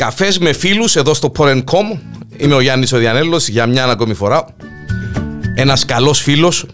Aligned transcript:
Καφές 0.00 0.38
με 0.38 0.52
φίλους 0.52 0.96
εδώ 0.96 1.14
στο 1.14 1.32
Porencom. 1.38 1.98
Είμαι 2.36 2.54
ο 2.54 2.60
Γιάννης 2.60 2.92
ο 2.92 2.98
Διανέλος 2.98 3.48
για 3.48 3.66
μια 3.66 3.84
ακόμη 3.84 4.14
φορά. 4.14 4.44
Ένας 5.54 5.84
καλός 5.84 6.20
φίλος 6.20 6.66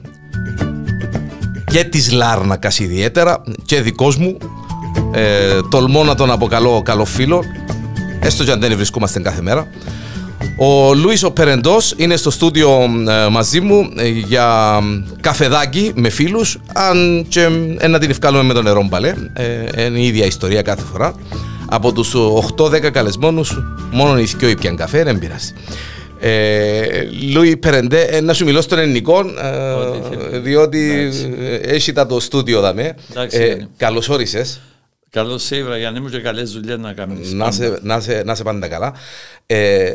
και 1.66 1.84
της 1.84 2.12
Λάρνακας 2.12 2.78
ιδιαίτερα 2.78 3.42
και 3.64 3.80
δικός 3.80 4.16
μου. 4.16 4.38
Ε, 5.12 5.60
τολμώ 5.70 6.04
να 6.04 6.14
τον 6.14 6.30
αποκαλώ 6.30 6.82
καλό 6.82 7.04
φίλο, 7.04 7.42
έστω 8.20 8.44
και 8.44 8.50
αν 8.50 8.60
δεν 8.60 8.76
βρισκόμαστε 8.76 9.20
κάθε 9.20 9.42
μέρα. 9.42 9.68
Ο 10.56 10.94
Λούις 10.94 11.22
ο 11.22 11.30
Περεντός 11.30 11.94
είναι 11.96 12.16
στο 12.16 12.30
στούντιο 12.30 12.70
ε, 13.08 13.28
μαζί 13.28 13.60
μου 13.60 13.88
ε, 13.96 14.08
για 14.08 14.78
καφεδάκι 15.20 15.92
με 15.94 16.08
φίλους 16.08 16.58
αν 16.74 17.26
και 17.28 17.48
ε, 17.78 17.88
να 17.88 17.98
την 17.98 18.10
ευκάλουμε 18.10 18.42
με 18.42 18.52
το 18.52 18.62
νερό 18.62 18.82
μπαλέ. 18.82 19.14
Ε, 19.32 19.84
είναι 19.84 19.98
η 19.98 20.06
ίδια 20.06 20.26
ιστορία 20.26 20.62
κάθε 20.62 20.82
φορά. 20.92 21.14
Από 21.68 21.92
τους 21.92 22.14
8-10 22.56 22.90
καλεσμόνους 22.90 23.58
μόνο 23.92 24.18
οι 24.18 24.24
δυο 24.24 24.48
ήπιαν 24.48 24.76
καφέ, 24.76 25.02
δεν 25.02 25.18
πειράζει. 25.18 25.52
Ε, 26.20 27.02
Λούι 27.32 27.56
Περεντέ, 27.56 28.02
ε, 28.02 28.20
να 28.20 28.32
σου 28.32 28.44
μιλώ 28.44 28.60
στον 28.60 28.78
ελληνικό, 28.78 29.20
ε, 30.32 30.38
διότι 30.38 31.10
έχει 31.62 31.92
τα 31.92 32.06
το 32.06 32.20
στούντιο 32.20 32.60
δαμε. 32.60 32.94
Ε, 33.30 33.56
καλώς 33.76 34.08
όρισες. 34.08 34.60
Καλώς 35.10 35.42
σίγουρα, 35.42 35.78
για 35.78 35.90
να 35.90 35.98
είμαι 35.98 36.10
και 36.10 36.20
καλές 36.20 36.52
δουλειές 36.52 36.78
να 36.78 36.92
κάνεις. 36.92 37.32
Να 37.32 37.50
σε, 37.50 37.78
να, 37.82 38.00
σε, 38.00 38.22
να 38.22 38.34
σε 38.34 38.42
πάντα 38.42 38.68
καλά. 38.68 38.94
Ε, 39.46 39.94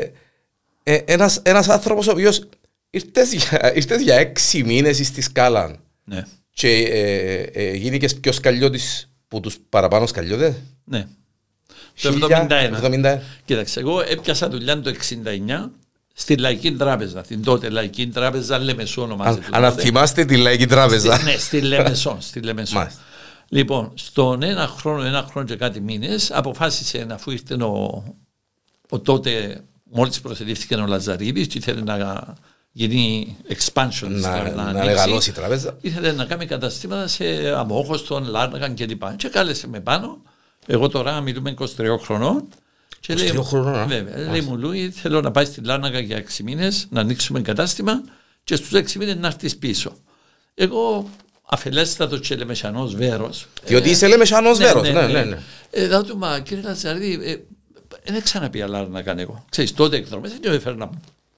ε, 0.83 0.95
ένας, 1.05 1.41
ένας 1.43 1.69
άνθρωπος 1.69 2.07
ο 2.07 2.11
οποίος 2.11 2.49
ήρθες 2.89 3.33
για, 3.33 3.75
ήρθες 3.75 4.01
για 4.01 4.15
έξι 4.15 4.63
μήνες 4.63 5.07
στη 5.07 5.21
σκάλα 5.21 5.75
Ναι, 6.03 6.23
και 6.53 6.69
ε, 6.69 7.41
ε, 7.41 7.75
γίνηκες 7.75 8.15
πιο 8.15 8.31
σκαλιώτης 8.31 9.09
που 9.27 9.39
τους 9.39 9.57
παραπάνω 9.69 10.05
σκαλιώτες; 10.05 10.53
ναι. 10.83 11.05
Το 12.01 12.11
Χίλια, 12.11 12.47
71. 12.49 13.15
71. 13.15 13.17
Κοίταξε, 13.45 13.79
εγώ 13.79 14.01
έπιασα 14.01 14.49
δουλειά 14.49 14.81
το 14.81 14.89
69 14.89 15.69
στη 16.13 16.37
Λαϊκή 16.37 16.71
Τράπεζα, 16.71 17.21
την 17.21 17.43
τότε 17.43 17.69
Λαϊκή 17.69 18.07
Τράπεζα 18.07 18.57
Λεμεσό 18.59 19.01
Αν, 19.01 19.11
ονομάζεται. 19.11 19.45
αν 19.51 19.69
τότε. 19.69 19.81
θυμάστε 19.81 20.25
τη 20.25 20.37
Λαϊκή 20.37 20.65
Τράπεζα. 20.65 21.15
Στη- 21.15 21.23
Ναι, 21.23 21.37
στη 21.37 21.61
Λεμεσό. 21.61 22.17
Στη 22.19 22.39
Λεμεσό. 22.41 22.75
Μάλιστα. 22.77 23.01
Λοιπόν, 23.49 23.91
στον 23.95 24.43
ένα 24.43 24.67
χρόνο, 24.67 25.03
ένα 25.03 25.25
χρόνο 25.29 25.47
και 25.47 25.55
κάτι 25.55 25.81
μήνες, 25.81 26.31
αποφάσισε 26.31 27.05
αφού 27.11 27.31
ήρθε 27.31 27.63
ο, 27.63 28.03
ο 28.89 28.99
τότε, 28.99 29.61
μόλις 29.83 30.21
προσελήφθηκε 30.21 30.75
ο 30.75 30.85
Λαζαρίδης 30.85 31.47
και 31.47 31.57
ήθελε 31.57 31.81
να 31.81 32.23
γίνει 32.71 33.37
expansion, 33.49 34.07
να, 34.07 34.29
να, 34.51 34.63
ανοίξει, 34.63 34.85
μεγαλώσει 34.85 35.29
η 35.29 35.33
τράπεζα. 35.33 35.77
ήθελε 35.81 36.11
να 36.11 36.25
κάνει 36.25 36.45
καταστήματα 36.45 37.07
σε 37.07 37.25
Αμόχωστον, 37.57 38.23
Λάρνακαν 38.29 38.75
κλπ. 38.75 39.03
Και 39.15 39.27
κάλεσε 39.27 39.67
με 39.67 39.79
πάνω. 39.79 40.21
Εγώ 40.67 40.89
τώρα 40.89 41.21
μιλούμε 41.21 41.53
23 41.57 41.65
χρονών. 42.01 42.47
Και 42.99 43.13
23 43.13 43.39
χρονών, 43.43 43.75
α. 43.75 43.85
Βέβαια. 43.85 44.31
Λέει 44.31 44.41
μου, 44.41 44.57
Λούι, 44.57 44.89
θέλω 44.89 45.21
να 45.21 45.31
πάεις 45.31 45.47
στη 45.47 45.61
Λάρνακα 45.61 45.99
για 45.99 46.17
6 46.17 46.43
μήνες, 46.43 46.87
να 46.89 46.99
ανοίξουμε 46.99 47.41
κατάστημα 47.41 48.03
και 48.43 48.55
στους 48.55 48.71
6 48.73 48.95
μήνες 48.95 49.15
να 49.15 49.27
έρθεις 49.27 49.57
πίσω. 49.57 49.95
Εγώ 50.53 51.09
αφελέστατο 51.45 52.17
και 52.17 52.35
λεμεσανό 52.35 52.87
βέρος. 52.87 53.47
Διότι 53.65 53.89
είσαι 53.89 54.07
Λεμεσανός 54.07 54.57
Βέρος, 54.57 54.81
ναι, 54.81 55.07
ναι, 55.07 55.23
ναι. 55.23 55.37
Ε, 55.69 55.87
θα 55.87 56.03
του 56.03 56.17
μα 56.17 56.39
κύριε 56.39 56.63
Λαζαρίδη, 56.63 57.29
ε, 57.29 57.37
δεν 58.11 58.21
ξαναπεί 58.21 58.61
άλλα 58.61 58.87
να 58.87 59.01
κάνω 59.01 59.21
εγώ. 59.21 59.45
Ξέρεις, 59.49 59.73
τότε 59.73 59.95
εκδρομές 59.95 60.31
δεν 60.41 60.53
έφερνα 60.53 60.89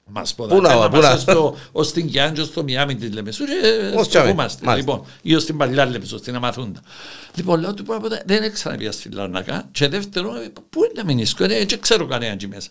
μας 0.06 0.34
ποδά. 0.36 0.56
Πού 0.56 0.62
να- 0.62 0.70
Θέλαμε 0.70 0.90
πού 0.96 1.02
να- 1.02 1.10
μας 1.10 1.22
στο- 1.22 1.58
ως 1.72 1.92
την 1.92 2.10
Κιάντζο, 2.10 2.46
στο 2.46 2.64
Μιάμι 2.64 2.96
της 2.96 3.14
Λεμεσού 3.14 3.44
και 3.46 3.52
Ως 3.96 4.08
Τσάμι. 4.08 4.26
στοχούμαστε. 4.26 4.66
Μάλιστα. 4.66 4.76
Λοιπόν, 4.94 5.06
ή 5.22 5.36
ως 5.36 5.46
την 5.46 5.58
παλιά 5.58 5.86
Λεμεσό, 5.86 6.18
στην 6.18 6.36
Αμαθούντα. 6.36 6.80
Λοιπόν, 7.36 7.60
λέω 7.60 7.74
του 7.74 7.84
πρώτα, 7.84 8.22
δεν 8.26 8.54
ξαναπεί 8.54 8.92
στη 8.92 9.10
Λαρνακά 9.12 9.68
και 9.72 9.88
δεύτερο, 9.88 10.36
ε, 10.36 10.52
πού 10.70 10.84
είναι 10.84 10.94
να 10.96 11.04
μείνεις, 11.06 11.36
ε, 11.40 11.46
δεν 11.66 11.80
ξέρω 11.80 12.06
κανένα 12.08 12.34
εκεί 12.34 12.48
μέσα. 12.48 12.70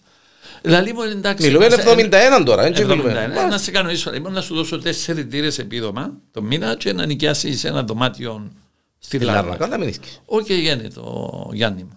Δηλαδή 0.63 0.93
μου 0.93 1.03
εντάξει. 1.03 1.47
Μιλούμε 1.47 1.69
μας- 1.69 1.79
71 1.79 2.43
τώρα, 2.45 2.65
έτσι 2.65 2.83
71. 2.83 3.21
μιλούμε. 3.29 3.47
Να 3.51 3.59
σε 3.59 3.71
κάνω 3.71 3.91
ίσο, 3.91 4.11
λοιπόν, 4.11 4.33
να 4.33 4.41
σου 4.41 4.55
δώσω 4.55 4.79
τέσσερις 4.79 5.27
τύρε 5.31 5.49
επίδομα 5.59 6.13
το 6.33 6.43
μήνα 6.43 6.77
και 6.77 6.93
να 6.93 7.07
νοικιάσεις 7.07 7.65
ένα 7.65 7.83
δωμάτιο 7.83 8.51
στη 8.99 9.19
Τη 9.19 9.25
Λάρνακα. 9.25 9.47
Λάρνακα, 9.49 9.67
να 9.71 9.79
μην 9.79 9.89
ίσκεις. 9.89 10.21
Όχι 10.25 10.55
γέννητο, 10.61 11.01
το 11.01 11.51
Γιάννη 11.53 11.83
μου. 11.83 11.97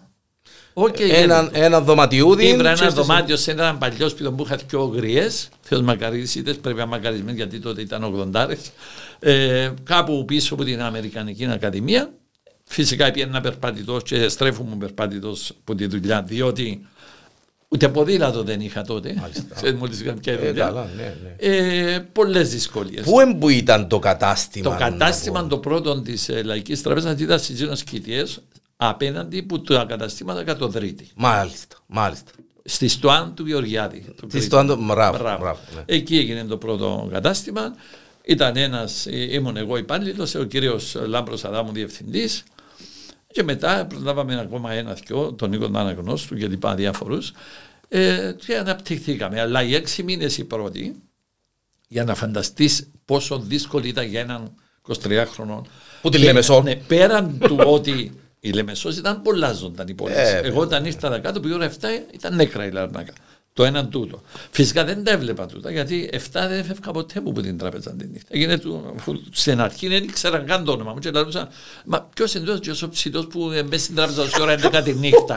Όχι 0.78 1.02
Ένα, 1.02 1.34
γέννητο. 1.36 1.50
ένα 1.64 1.80
δωματιούδι. 1.80 2.46
Ήβρα 2.48 2.72
και 2.74 2.80
ένα 2.82 2.90
στο- 2.90 3.00
δωμάτιο 3.02 3.36
σε 3.36 3.50
ένα 3.50 3.74
παλιό 3.76 4.08
σπίτι 4.08 4.30
που 4.30 4.42
είχα 4.44 4.58
πιο 4.66 4.84
γριές. 4.84 5.48
Θεός 5.60 5.80
μακαρίσιτε, 5.82 6.52
πρέπει 6.52 6.78
να 6.78 6.86
μακαρισμένοι 6.86 7.36
γιατί 7.36 7.58
τότε 7.60 7.80
ήταν 7.80 8.02
80. 8.04 8.56
Ε, 9.18 9.70
κάπου 9.84 10.24
πίσω 10.24 10.54
από 10.54 10.64
την 10.64 10.80
Αμερικανική 10.82 11.46
Ακαδημία. 11.46 12.10
Φυσικά 12.64 13.10
πήγαινα 13.10 13.40
περπατητός 13.40 14.02
και 14.02 14.28
στρέφομαι 14.28 14.76
περπατητός 14.76 15.52
από 15.60 15.74
τη 15.74 15.86
δουλειά, 15.86 16.22
διότι 16.22 16.86
ούτε 17.68 17.88
ποδήλατο 17.88 18.42
δεν 18.42 18.60
είχα 18.60 18.82
τότε. 18.82 19.14
Ξέρεις, 19.54 19.78
μόλις 19.78 20.00
είχα 20.00 20.12
πια 20.14 20.32
Ε, 20.32 20.36
δουλειά. 20.36 20.64
καλά, 20.64 20.88
ναι, 20.96 21.14
ναι. 21.22 21.56
Ε, 21.56 21.98
Πολλές 22.12 22.50
δυσκολίες. 22.50 23.04
Πού 23.04 23.20
εμπού 23.20 23.48
ήταν 23.48 23.88
το 23.88 23.98
κατάστημα. 23.98 24.70
Το 24.70 24.76
κατάστημα 24.84 25.46
το 25.46 25.58
πρώτο 25.58 26.00
της 26.00 26.28
ε, 26.28 26.42
Λαϊκής 26.42 26.82
Τράπεζα 26.82 27.16
ήταν 27.18 27.38
στις 27.38 27.56
Ζήνο 27.56 27.74
Κιτιέ 27.90 28.24
απέναντι 28.76 29.42
που 29.42 29.60
τα 29.62 29.84
καταστήματα 29.88 30.44
κατοδρίτη. 30.44 31.08
Μάλιστα, 31.16 31.76
μάλιστα. 31.86 32.30
Στη 32.64 32.88
Στοάν 32.88 33.34
του 33.34 33.46
Γεωργιάδη. 33.46 34.00
του 34.00 34.12
Τι 34.22 34.26
Κρήτη. 34.26 34.44
στο 34.46 34.56
άντο, 34.58 34.76
μπράβο, 34.76 35.18
Μπράβο. 35.18 35.38
μπράβο, 35.40 35.60
ναι. 35.74 35.82
Εκεί 35.86 36.16
έγινε 36.18 36.44
το 36.44 36.56
πρώτο 36.56 37.08
κατάστημα. 37.12 37.74
Ήταν 38.24 38.56
ένας, 38.56 39.06
ήμουν 39.10 39.56
εγώ 39.56 39.76
υπάλληλος, 39.76 40.34
ο 40.34 40.44
κύριος 40.44 40.94
Λάμπρος 41.06 41.44
Αδάμου 41.44 41.72
διευθυντής. 41.72 42.44
Και 43.26 43.42
μετά 43.42 43.86
προλάβαμε 43.86 44.40
ακόμα 44.40 44.72
ένα 44.72 44.92
δυο, 44.92 45.32
τον 45.32 45.50
Νίκο 45.50 45.64
Αναγνώστου 45.64 46.36
και 46.36 46.46
λοιπά 46.48 46.74
διάφορους. 46.74 47.32
Ε, 47.88 48.32
και 48.46 48.56
αναπτυχθήκαμε. 48.56 49.40
Αλλά 49.40 49.62
οι 49.62 49.74
έξι 49.74 50.02
μήνες 50.02 50.38
οι 50.38 50.44
πρώτοι, 50.44 51.02
για 51.88 52.04
να 52.04 52.14
φανταστείς 52.14 52.90
πόσο 53.04 53.38
δύσκολη 53.38 53.88
ήταν 53.88 54.06
για 54.06 54.20
έναν 54.20 54.54
23χρονο. 54.88 55.60
Που 56.02 56.08
τη 56.08 56.18
Λεμεσό. 56.18 56.60
Ναι, 56.62 56.74
πέραν 56.76 57.38
του 57.38 57.56
ότι 57.76 58.12
η 58.46 58.52
Λεμεσός 58.52 58.96
ήταν 58.96 59.22
πολλά 59.22 59.52
ζωντανή 59.52 59.94
πόλη. 59.94 60.14
Ε, 60.16 60.40
Εγώ 60.44 60.60
όταν 60.60 60.84
ήρθα 60.84 61.08
να 61.08 61.18
κάτω, 61.18 61.40
πήγα 61.40 61.70
7 61.70 61.70
ήταν 62.12 62.34
νέκρα 62.34 62.66
η 62.66 62.70
Λαρνάκα. 62.70 63.12
Το 63.56 63.64
έναν 63.64 63.90
τούτο. 63.90 64.22
Φυσικά 64.50 64.84
δεν 64.84 65.04
τα 65.04 65.10
έβλεπα 65.10 65.46
τούτα, 65.46 65.70
γιατί 65.70 66.08
7 66.12 66.16
δεν 66.32 66.50
έφευγα 66.58 66.90
ποτέ 66.92 67.20
μου 67.20 67.30
από 67.30 67.40
την 67.40 67.58
τράπεζα 67.58 67.90
την 67.96 68.08
νύχτα. 68.12 68.28
Έγινε 68.30 68.58
του, 68.58 68.92
αφού 68.96 69.20
στην 69.30 69.60
αρχή 69.60 69.88
δεν 69.88 70.02
ήξερα 70.02 70.38
καν 70.38 70.64
το 70.64 70.72
όνομα 70.72 70.92
μου 70.92 70.98
και 70.98 71.10
λαλούσα, 71.10 71.48
μα 71.84 72.02
ποιος 72.14 72.34
είναι 72.34 72.44
τόσο 72.58 72.86
ο 72.86 72.88
ψητός 72.88 73.26
που 73.26 73.50
ε, 73.50 73.62
μπες 73.62 73.82
στην 73.82 73.94
τράπεζα 73.94 74.22
ως 74.22 74.34
ώρα 74.38 74.54
11 74.54 74.80
τη 74.84 74.92
νύχτα. 74.94 75.34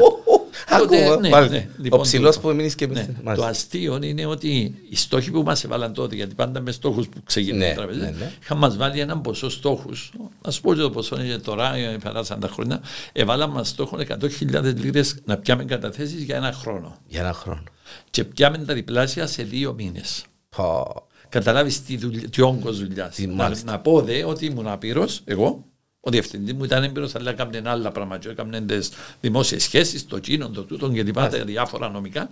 Τότε, 0.79 1.03
Ακούω, 1.05 1.19
ναι, 1.19 1.29
μάλιστα. 1.29 1.55
ναι, 1.55 1.69
λοιπόν, 1.77 1.99
Ο 1.99 2.01
ψηλός 2.01 2.35
τούτο. 2.35 2.47
που 2.47 2.55
μείνεις 2.55 2.75
και 2.75 2.87
Ναι. 2.87 2.99
εμείς. 2.99 3.15
Το 3.15 3.21
Μάλιστα. 3.23 3.47
αστείο 3.47 3.99
είναι 4.03 4.25
ότι 4.25 4.75
οι 4.89 4.95
στόχοι 4.95 5.31
που 5.31 5.41
μας 5.43 5.63
έβαλαν 5.63 5.93
τότε, 5.93 6.15
γιατί 6.15 6.35
πάντα 6.35 6.59
με 6.61 6.71
στόχους 6.71 7.07
που 7.07 7.17
ξεκινούν 7.23 7.57
Ναι, 7.59 7.67
η 7.67 7.73
τράπεζα, 7.73 7.99
ναι, 7.99 8.09
ναι. 8.19 8.31
είχαν 8.41 8.57
μας 8.57 8.77
βάλει 8.77 8.99
έναν 8.99 9.21
ποσό 9.21 9.49
στόχους. 9.49 10.11
Α 10.41 10.51
πω 10.61 10.73
και 10.73 10.81
το 10.81 10.89
ποσό 10.89 11.21
είναι 11.21 11.37
τώρα, 11.37 11.75
ε, 11.75 11.97
περάσαν 12.03 12.39
τα 12.39 12.47
χρόνια. 12.47 12.81
Έβαλαν 13.11 13.51
μα 13.53 13.63
στόχο 13.63 13.97
100.000 13.97 14.73
λίρες 14.75 15.15
να 15.25 15.37
πιάμε 15.37 15.63
καταθέσεις 15.65 16.21
για 16.23 16.35
ένα 16.35 16.51
χρόνο. 16.51 16.97
Για 17.07 17.19
ένα 17.21 17.33
χρόνο. 17.33 17.63
Και 18.09 18.23
πιάμε 18.23 18.57
τα 18.57 18.73
διπλάσια 18.73 19.27
σε 19.27 19.43
δύο 19.43 19.73
μήνες. 19.73 20.23
Πω. 20.49 21.07
Καταλάβεις 21.29 21.83
τι, 21.83 21.97
δουλειά- 21.97 22.29
τι 22.29 22.41
όγκος 22.41 22.79
δουλειάς. 22.79 23.15
Τι, 23.15 23.27
Να, 23.27 23.33
μάλιστα. 23.33 23.71
να 23.71 23.79
πω 23.79 24.01
δε 24.01 24.23
ότι 24.25 24.45
ήμουν 24.45 24.67
απείρο, 24.67 25.07
εγώ. 25.25 25.63
Ο 26.01 26.09
διευθυντή 26.11 26.53
μου 26.53 26.63
ήταν 26.63 26.83
έμπειρος, 26.83 27.15
αλλά 27.15 27.31
έκανε 27.31 27.61
άλλα 27.65 27.91
πράγματα. 27.91 28.29
Έκανε 28.29 28.61
τι 28.61 28.87
δημόσιες 29.21 29.63
σχέσεις, 29.63 30.07
το 30.07 30.19
κίνο, 30.19 30.49
το 30.49 30.63
τούτο 30.63 30.89
και 30.89 31.03
λοιπά, 31.03 31.29
τα 31.29 31.43
διάφορα 31.43 31.89
νομικά. 31.89 32.27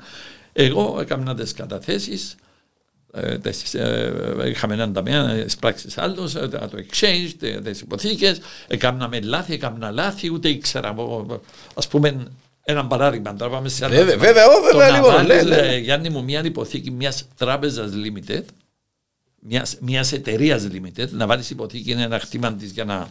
Εγώ 0.54 0.98
έκανα 1.02 1.36
τι 1.36 1.54
καταθέσεις. 1.54 2.36
Ε, 3.14 3.38
τις, 3.38 3.74
ε, 3.74 4.36
είχαμε 4.50 4.74
έναν 4.74 4.94
ταμείο 4.94 5.26
ε, 5.28 5.46
πράξει 5.60 5.88
άλλο, 5.96 6.30
το 6.50 6.70
exchange, 6.90 7.30
τι 7.40 7.70
υποθήκες. 7.82 8.40
Έκαναμε 8.68 9.20
λάθη, 9.22 9.54
έκανα 9.54 9.92
λάθη, 9.92 10.34
ούτε 10.34 10.50
ήξερα. 10.50 10.90
Α 11.74 11.88
πούμε, 11.90 12.28
ένα 12.70 12.88
παράδειγμα. 12.88 13.34
Τώρα 13.36 13.52
πάμε 13.52 13.70
σε 13.70 13.86
άλλα 13.86 13.96
Βέβαια, 13.96 14.18
θέματα. 14.18 14.28
βέβαια, 14.28 14.48
ω, 14.48 14.56
Το 14.72 14.78
βέβαια, 14.78 14.90
να 14.90 14.96
λοιπόν, 14.96 15.14
βάλεις, 15.14 15.44
ναι, 15.44 15.56
ναι. 15.56 15.68
ε, 15.68 15.78
Γιάννη 15.78 16.10
μου, 16.10 16.24
μια 16.24 16.44
υποθήκη 16.46 16.92
μιας 16.92 17.28
τράπεζας 17.38 17.92
limited, 17.94 18.44
μιας, 19.40 19.78
μιας 19.82 20.12
εταιρείας 20.12 20.68
limited, 20.72 21.10
να 21.10 21.26
βάλεις 21.28 21.50
υποθήκη 21.50 21.92
είναι 21.92 22.02
ένα 22.04 22.20
χτήμα 22.20 22.54
της 22.54 22.72
για 22.72 22.86
να 22.86 23.10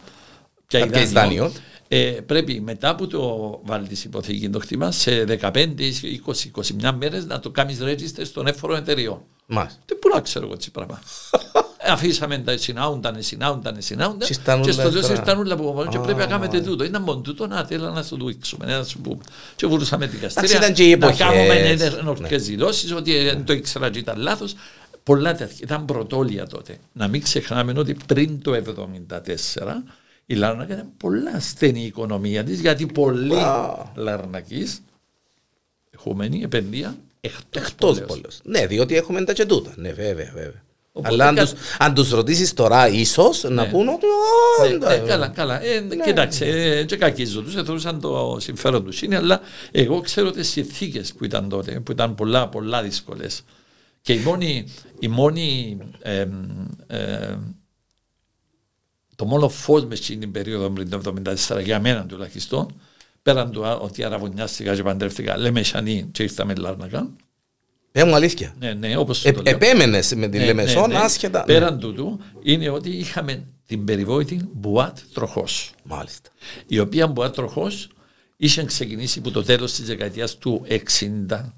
πιάει 0.67 0.81
Να 0.83 0.89
πιάσεις 0.89 1.11
δάνειο. 1.11 1.51
Ε, 1.87 1.97
πρέπει 2.25 2.61
μετά 2.61 2.95
που 2.95 3.07
το 3.07 3.49
βάλεις 3.63 3.87
τη 4.01 4.07
υποθήκη 4.07 4.49
το 4.49 4.59
χτήμα 4.59 4.91
σε 4.91 5.23
15, 5.23 5.49
20, 5.51 6.51
21 6.81 6.91
μέρες 6.97 7.25
να 7.25 7.39
το 7.39 7.49
κάνεις 7.49 7.79
register 7.81 8.21
στον 8.23 8.47
έφορο 8.47 8.75
εταιρεών. 8.75 9.21
Μάλιστα. 9.45 9.79
Τι 9.85 9.95
πού 9.95 10.09
να 10.13 10.21
ξέρω 10.21 10.45
εγώ 10.45 10.57
τι 10.57 10.69
πράγμα. 10.69 11.01
Ε, 11.87 11.91
Αφήσαμε 11.91 12.37
τα 12.37 12.57
συνάουνταν, 12.57 13.15
συνάουνταν, 13.19 13.75
συνάουνταν. 13.79 14.27
Και 14.27 14.33
ήρθαν 14.37 14.61
Και 14.61 14.69
όλα 14.69 14.73
στο 14.81 14.89
τέλος 14.89 15.07
τώρα. 15.07 15.19
ήρθαν 15.19 15.39
όλα 15.39 15.53
από 15.53 15.73
πάνω 15.73 15.89
και 15.91 15.97
Α, 15.97 16.01
πρέπει 16.01 16.19
να 16.19 16.25
κάνετε 16.25 16.47
μάλιστα. 16.47 16.69
τούτο. 16.71 16.83
Ήταν 16.83 17.01
μόνο 17.01 17.19
τούτο 17.21 17.47
να 17.47 17.65
θέλω 17.65 17.89
να 17.89 18.03
σου 18.03 18.17
το 18.17 18.25
δείξουμε, 18.25 18.65
να 18.65 18.83
σου 18.83 18.99
πούμε. 18.99 19.17
Και 19.55 19.67
βουρούσαμε 19.67 20.05
δικαστήρια. 20.07 20.49
Εντάξει, 20.49 20.63
ήταν 20.65 20.73
και 20.75 20.83
οι 20.83 20.97
Να 20.97 21.05
εποχές. 21.07 21.17
κάνουμε 21.17 21.53
ενορκές 21.99 22.45
δηλώσεις 22.45 22.91
ότι 22.91 23.23
δεν 23.23 23.45
το 23.45 23.53
ήξερα 23.53 23.89
και 23.89 23.99
ήταν 23.99 24.19
λάθος. 24.19 24.55
Πολλά 25.03 25.35
τέτοια. 25.35 25.57
Ήταν 25.61 25.85
πρωτόλια 25.85 26.47
τότε. 26.47 26.77
Να 26.93 27.07
μην 27.07 27.21
ξεχνάμε 27.21 27.73
ότι 27.77 27.97
πριν 28.05 28.41
το 28.41 28.53
1974 28.53 29.83
η 30.25 30.35
Λάρνακα 30.35 30.73
ήταν 30.73 30.89
πολλά 30.97 31.39
στενή 31.39 31.81
η 31.81 31.85
οικονομία 31.85 32.43
της 32.43 32.59
γιατί 32.59 32.85
πολλοί 32.85 33.35
Α. 33.39 33.91
Λαρνακείς 33.95 34.81
εχούμενη 35.89 36.41
επενδύα 36.43 36.95
εκτός 37.21 37.67
Εκτός 37.67 37.99
πόλεως. 38.01 38.39
Ναι, 38.43 38.65
διότι 38.67 38.95
έχουμε 38.95 39.23
τα 39.23 39.33
και 39.33 39.45
τούτα. 39.45 39.73
Ναι, 39.75 39.91
βέβαια, 39.93 40.31
βέβαια. 40.33 40.63
Οπότε 40.97 41.07
Αλλά 41.13 41.27
αν 41.27 41.35
κα- 41.35 41.41
τους, 41.43 41.53
αν 41.79 41.93
τους 41.93 42.09
ρωτήσεις 42.09 42.53
τώρα 42.53 42.87
ίσως 42.87 43.43
να 43.43 43.49
Ναι. 43.49 43.65
πούν 43.69 43.87
ότι 43.87 44.05
«Ω, 44.05 44.67
Ναι, 44.67 44.73
εντάξει». 44.73 45.01
ε, 45.03 45.07
καλά, 45.07 45.27
καλά. 45.27 45.63
Ε, 45.63 45.87
Κοίταξε, 46.05 46.45
ε, 46.45 46.83
και 46.83 46.95
κακίζω 46.97 47.41
τους, 47.41 47.53
θεωρούσαν 47.53 47.99
το 48.01 48.37
συμφέρον 48.39 48.83
τους 48.85 49.01
είναι, 49.01 49.15
αλλά 49.15 49.41
εγώ 49.71 50.01
ξέρω 50.01 50.31
τις 50.31 50.47
συνθήκες 50.49 51.13
που 51.13 51.25
ήταν 51.25 51.49
τότε, 51.49 51.79
που 51.79 51.91
ήταν 51.91 52.15
πολλά, 52.15 52.47
πολλά 52.49 52.81
δύσκολες. 52.81 53.41
Και 54.01 54.13
η 54.13 54.17
μόνη, 54.19 54.67
η 54.99 55.07
μόνη 55.07 55.77
ε, 56.01 56.27
ε, 56.87 57.37
το 59.15 59.25
μόνο 59.25 59.49
φως 59.49 59.85
μες 59.85 59.99
εκείνη 59.99 60.19
την 60.19 60.31
περίοδο 60.31 60.69
πριν 60.69 60.89
το 60.89 61.13
1974 61.49 61.61
για 61.63 61.79
μένα 61.79 62.05
τουλάχιστον, 62.05 62.73
πέραν 63.21 63.51
του 63.51 63.65
α- 63.65 63.77
ότι 63.77 64.03
αραβωνιάστηκα 64.03 64.75
και 64.75 64.83
παντρεύτηκα, 64.83 65.37
λέμε 65.37 65.63
Σανί 65.63 66.09
και 66.11 66.23
ήρθαμε 66.23 66.53
Λάρνακα. 66.55 67.09
Ε, 67.99 68.03
μου 68.03 68.15
αλήθεια. 68.15 68.53
Ναι, 68.59 68.73
ναι, 68.73 68.97
όπως 68.97 69.25
Ε, 69.25 69.31
το 69.31 69.41
λέω. 69.41 69.53
επέμενες 69.55 70.13
με 70.15 70.27
την 70.27 70.39
Ναι, 70.39 70.45
Λεμεσόν 70.45 70.89
ναι, 70.89 70.97
ναι. 70.97 71.03
άσχετα. 71.03 71.43
Πέραν 71.43 71.79
τούτου 71.79 72.19
είναι 72.43 72.69
ότι 72.69 72.89
είχαμε 72.89 73.43
την 73.65 73.83
περιβόητη 73.85 74.49
Μπουάτ 74.53 74.97
Τροχός 75.13 75.71
Μάλιστα. 75.83 76.29
η 76.67 76.79
οποία 76.79 77.07
Μπουάτ 77.07 77.35
Τροχός 77.35 77.89
είχε 78.37 78.63
ξεκινήσει 78.63 79.19
από 79.19 79.31
το 79.31 79.43
τέλος 79.43 79.73
της 79.73 79.85
δεκαετίας 79.85 80.37
του 80.37 80.65
60 80.67 81.53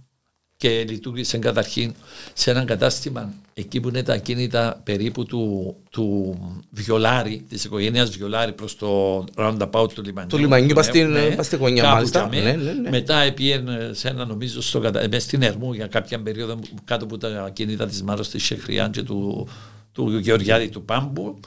και 0.62 0.86
λειτουργήσε 0.90 1.38
καταρχήν 1.38 1.94
σε 2.34 2.52
έναν 2.52 2.66
κατάστημα 2.66 3.34
εκεί 3.54 3.80
που 3.80 3.88
είναι 3.88 4.04
τα 4.04 4.18
κίνητα 4.18 4.82
περίπου 4.84 5.26
του, 5.26 5.76
του 5.90 6.38
Βιολάρη, 6.72 7.46
της 7.50 7.64
οικογένειας 7.64 8.10
Βιολάρη 8.10 8.54
προς 8.54 8.76
το 8.76 9.24
roundabout 9.38 9.88
του 9.94 10.02
λιμανιού. 10.02 10.28
Του 10.30 10.38
λιμανιού, 10.38 10.74
πας 10.74 10.86
στην- 10.86 11.10
Ναι, 11.10 11.30
πας 11.36 11.46
στη 11.46 11.56
γωνιά, 11.56 11.82
κάπου 11.84 11.96
μάλιστα. 11.96 12.30
τζαμέ. 12.30 12.52
Ναι, 12.52 12.64
ναι, 12.64 12.72
ναι. 12.72 12.90
Μετά 12.90 13.20
επίεν 13.20 13.68
σε 13.92 14.08
ένα 14.08 14.26
νομίζω 14.26 14.62
στο, 14.62 14.80
κατα- 14.80 15.08
μες 15.10 15.24
στην 15.24 15.42
Ερμού 15.42 15.74
για 15.74 15.88
κάποια 15.88 16.22
περίοδο 16.22 16.60
κάτω 16.86 17.04
από 17.06 17.18
τα 17.18 17.50
κίνητα 17.54 17.86
της 17.88 18.04
Μάρος 18.04 18.30
της 18.30 18.44
Σεχριάν 18.44 18.92
και 18.92 19.04
του, 19.04 19.48
του 19.92 20.18
Γεωργιάδη 20.18 20.70
του 20.70 20.84
Πάμπου 20.86 21.40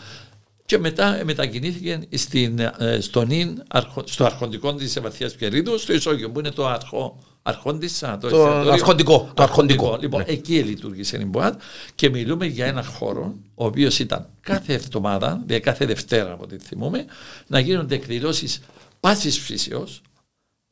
και 0.66 0.78
μετά 0.78 1.16
ε, 1.20 1.24
μετακινήθηκε 1.24 2.00
στην, 2.14 2.58
ε, 2.58 2.98
στον 3.00 3.30
ίν, 3.30 3.62
αρχο- 3.68 4.04
στο 4.06 4.24
αρχοντικό 4.24 4.74
της 4.74 4.96
Ευαθίας 4.96 5.34
Πιερίδου, 5.34 5.78
στο 5.78 5.92
Ισόγειο 5.92 6.30
που 6.30 6.38
είναι 6.38 6.50
το 6.50 6.66
αρχό, 6.66 7.18
αρχόντισσα, 7.42 8.18
το, 8.18 8.28
Το 8.28 8.36
εστιατόριο. 8.36 8.72
αρχοντικό, 8.72 9.30
το 9.34 9.42
αρχοντικό. 9.42 9.98
Λοιπόν, 10.00 10.20
Ναι. 10.26 10.32
εκεί 10.32 10.58
λειτουργήσε 10.62 11.16
η 11.20 11.24
Μποάτ 11.26 11.60
και 11.94 12.10
μιλούμε 12.10 12.46
για 12.46 12.66
ένα 12.66 12.84
χώρο 12.84 13.34
ο 13.54 13.64
οποίος 13.66 13.98
ήταν 13.98 14.26
κάθε 14.40 14.72
εβδομάδα, 14.72 15.42
δηλαδή 15.46 15.62
κάθε 15.62 15.84
Δευτέρα 15.86 16.32
από 16.32 16.42
ό,τι 16.42 16.58
θυμούμε, 16.58 17.04
να 17.46 17.58
γίνονται 17.58 17.94
εκδηλώσεις 17.94 18.60
πάσης 19.00 19.38
φύσεως. 19.38 20.02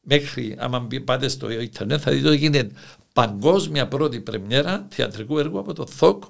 Μέχρι, 0.02 0.56
άμα 0.58 0.78
μπει- 0.78 1.00
πάτε 1.04 1.28
στο 1.28 1.50
Ιντερνετ, 1.50 2.00
θα 2.04 2.10
δείτε 2.10 2.28
ότι 2.28 2.36
γίνεται 2.36 2.70
παγκόσμια 3.12 3.88
πρώτη 3.88 4.20
πρεμιέρα 4.20 4.86
θεατρικού 4.90 5.38
έργου 5.38 5.58
από 5.58 5.72
το 5.72 5.86
ΘΟΚ 5.86 6.22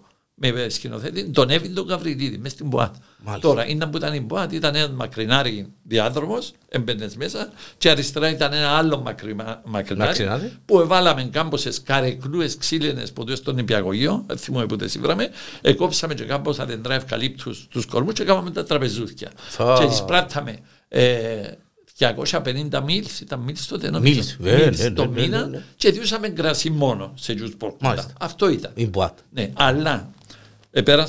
με 0.42 0.68
σκηνοθέτη 0.68 1.30
τον 1.30 1.50
Εύην 1.50 1.74
τον 1.74 1.86
Γαβριλίδη 1.86 2.38
μέσα 2.38 2.54
στην 2.54 2.66
Μποάτ. 2.66 2.94
Μάλιστα. 3.24 3.48
Τώρα, 3.48 3.66
ήταν 3.66 3.90
που 3.90 3.96
ήταν 3.96 4.14
η 4.14 4.20
Μποάτ, 4.20 4.52
ήταν 4.52 4.74
ένας 4.74 4.90
μακρινάρι 4.90 5.66
διάδρομος, 5.82 6.52
έμπαινες 6.68 7.16
μέσα, 7.16 7.52
και 7.78 7.90
αριστερά 7.90 8.30
ήταν 8.30 8.52
ένα 8.52 8.68
άλλο 8.68 9.00
μακρι- 9.00 9.34
μακρινάρι 9.64 10.08
Μακρινάρι. 10.10 10.52
που 10.64 10.80
εβάλαμε 10.80 11.28
κάμποσες 11.32 11.82
καρεκλούες 11.82 12.56
ξύλινες 12.56 13.12
ποτέ 13.12 13.34
στον 13.34 13.54
νηπιαγωγείο, 13.54 14.24
δεν 14.26 14.36
θυμούμαι 14.36 14.66
που 14.66 14.76
τις 14.76 14.98
βράμε, 14.98 15.28
εκόψαμε 15.60 16.14
και 16.14 16.24
κάμποσα 16.24 16.64
δεντρά 16.66 16.94
ευκαλύπτους 16.94 17.66
τους 17.70 17.86
κορμούς 17.86 18.14
και 18.14 18.24
κάναμε 18.24 18.50
τα 18.50 18.64
τραπεζούθια. 18.64 19.30
Φα. 19.36 19.78
Και 19.80 19.86
τις 19.86 20.02
πράτταμε 20.04 20.58
ε, 20.88 21.50
250 21.98 22.82
μίλς, 22.84 23.20
ήταν 23.20 23.40
μίλς 23.40 23.66
τότε 23.66 23.90
νομίζω. 23.90 24.14
Μίλς, 24.14 24.36
βέβαια, 24.40 24.64
Μίλς 24.66 24.78
ναι, 24.82 24.90
το 24.90 25.04
ναι, 25.06 25.10
ναι, 25.14 25.20
μήνα 25.20 25.40
ναι, 25.40 25.46
ναι. 25.46 25.62
και 25.76 25.90
διούσαμε 25.90 26.28
κρασί 26.28 26.70
μόνο 26.70 27.12
σε 27.14 27.34
τζους 27.34 27.54
πόρκουτα. 27.56 27.88
Μάλιστα. 27.88 28.12
Αυτό 28.20 28.48
ήταν. 28.50 28.70
Η 28.74 28.86
Μπουάτ. 28.86 29.18
Ναι, 29.30 29.50
αλλά 29.54 30.10
Espera, 30.72 31.06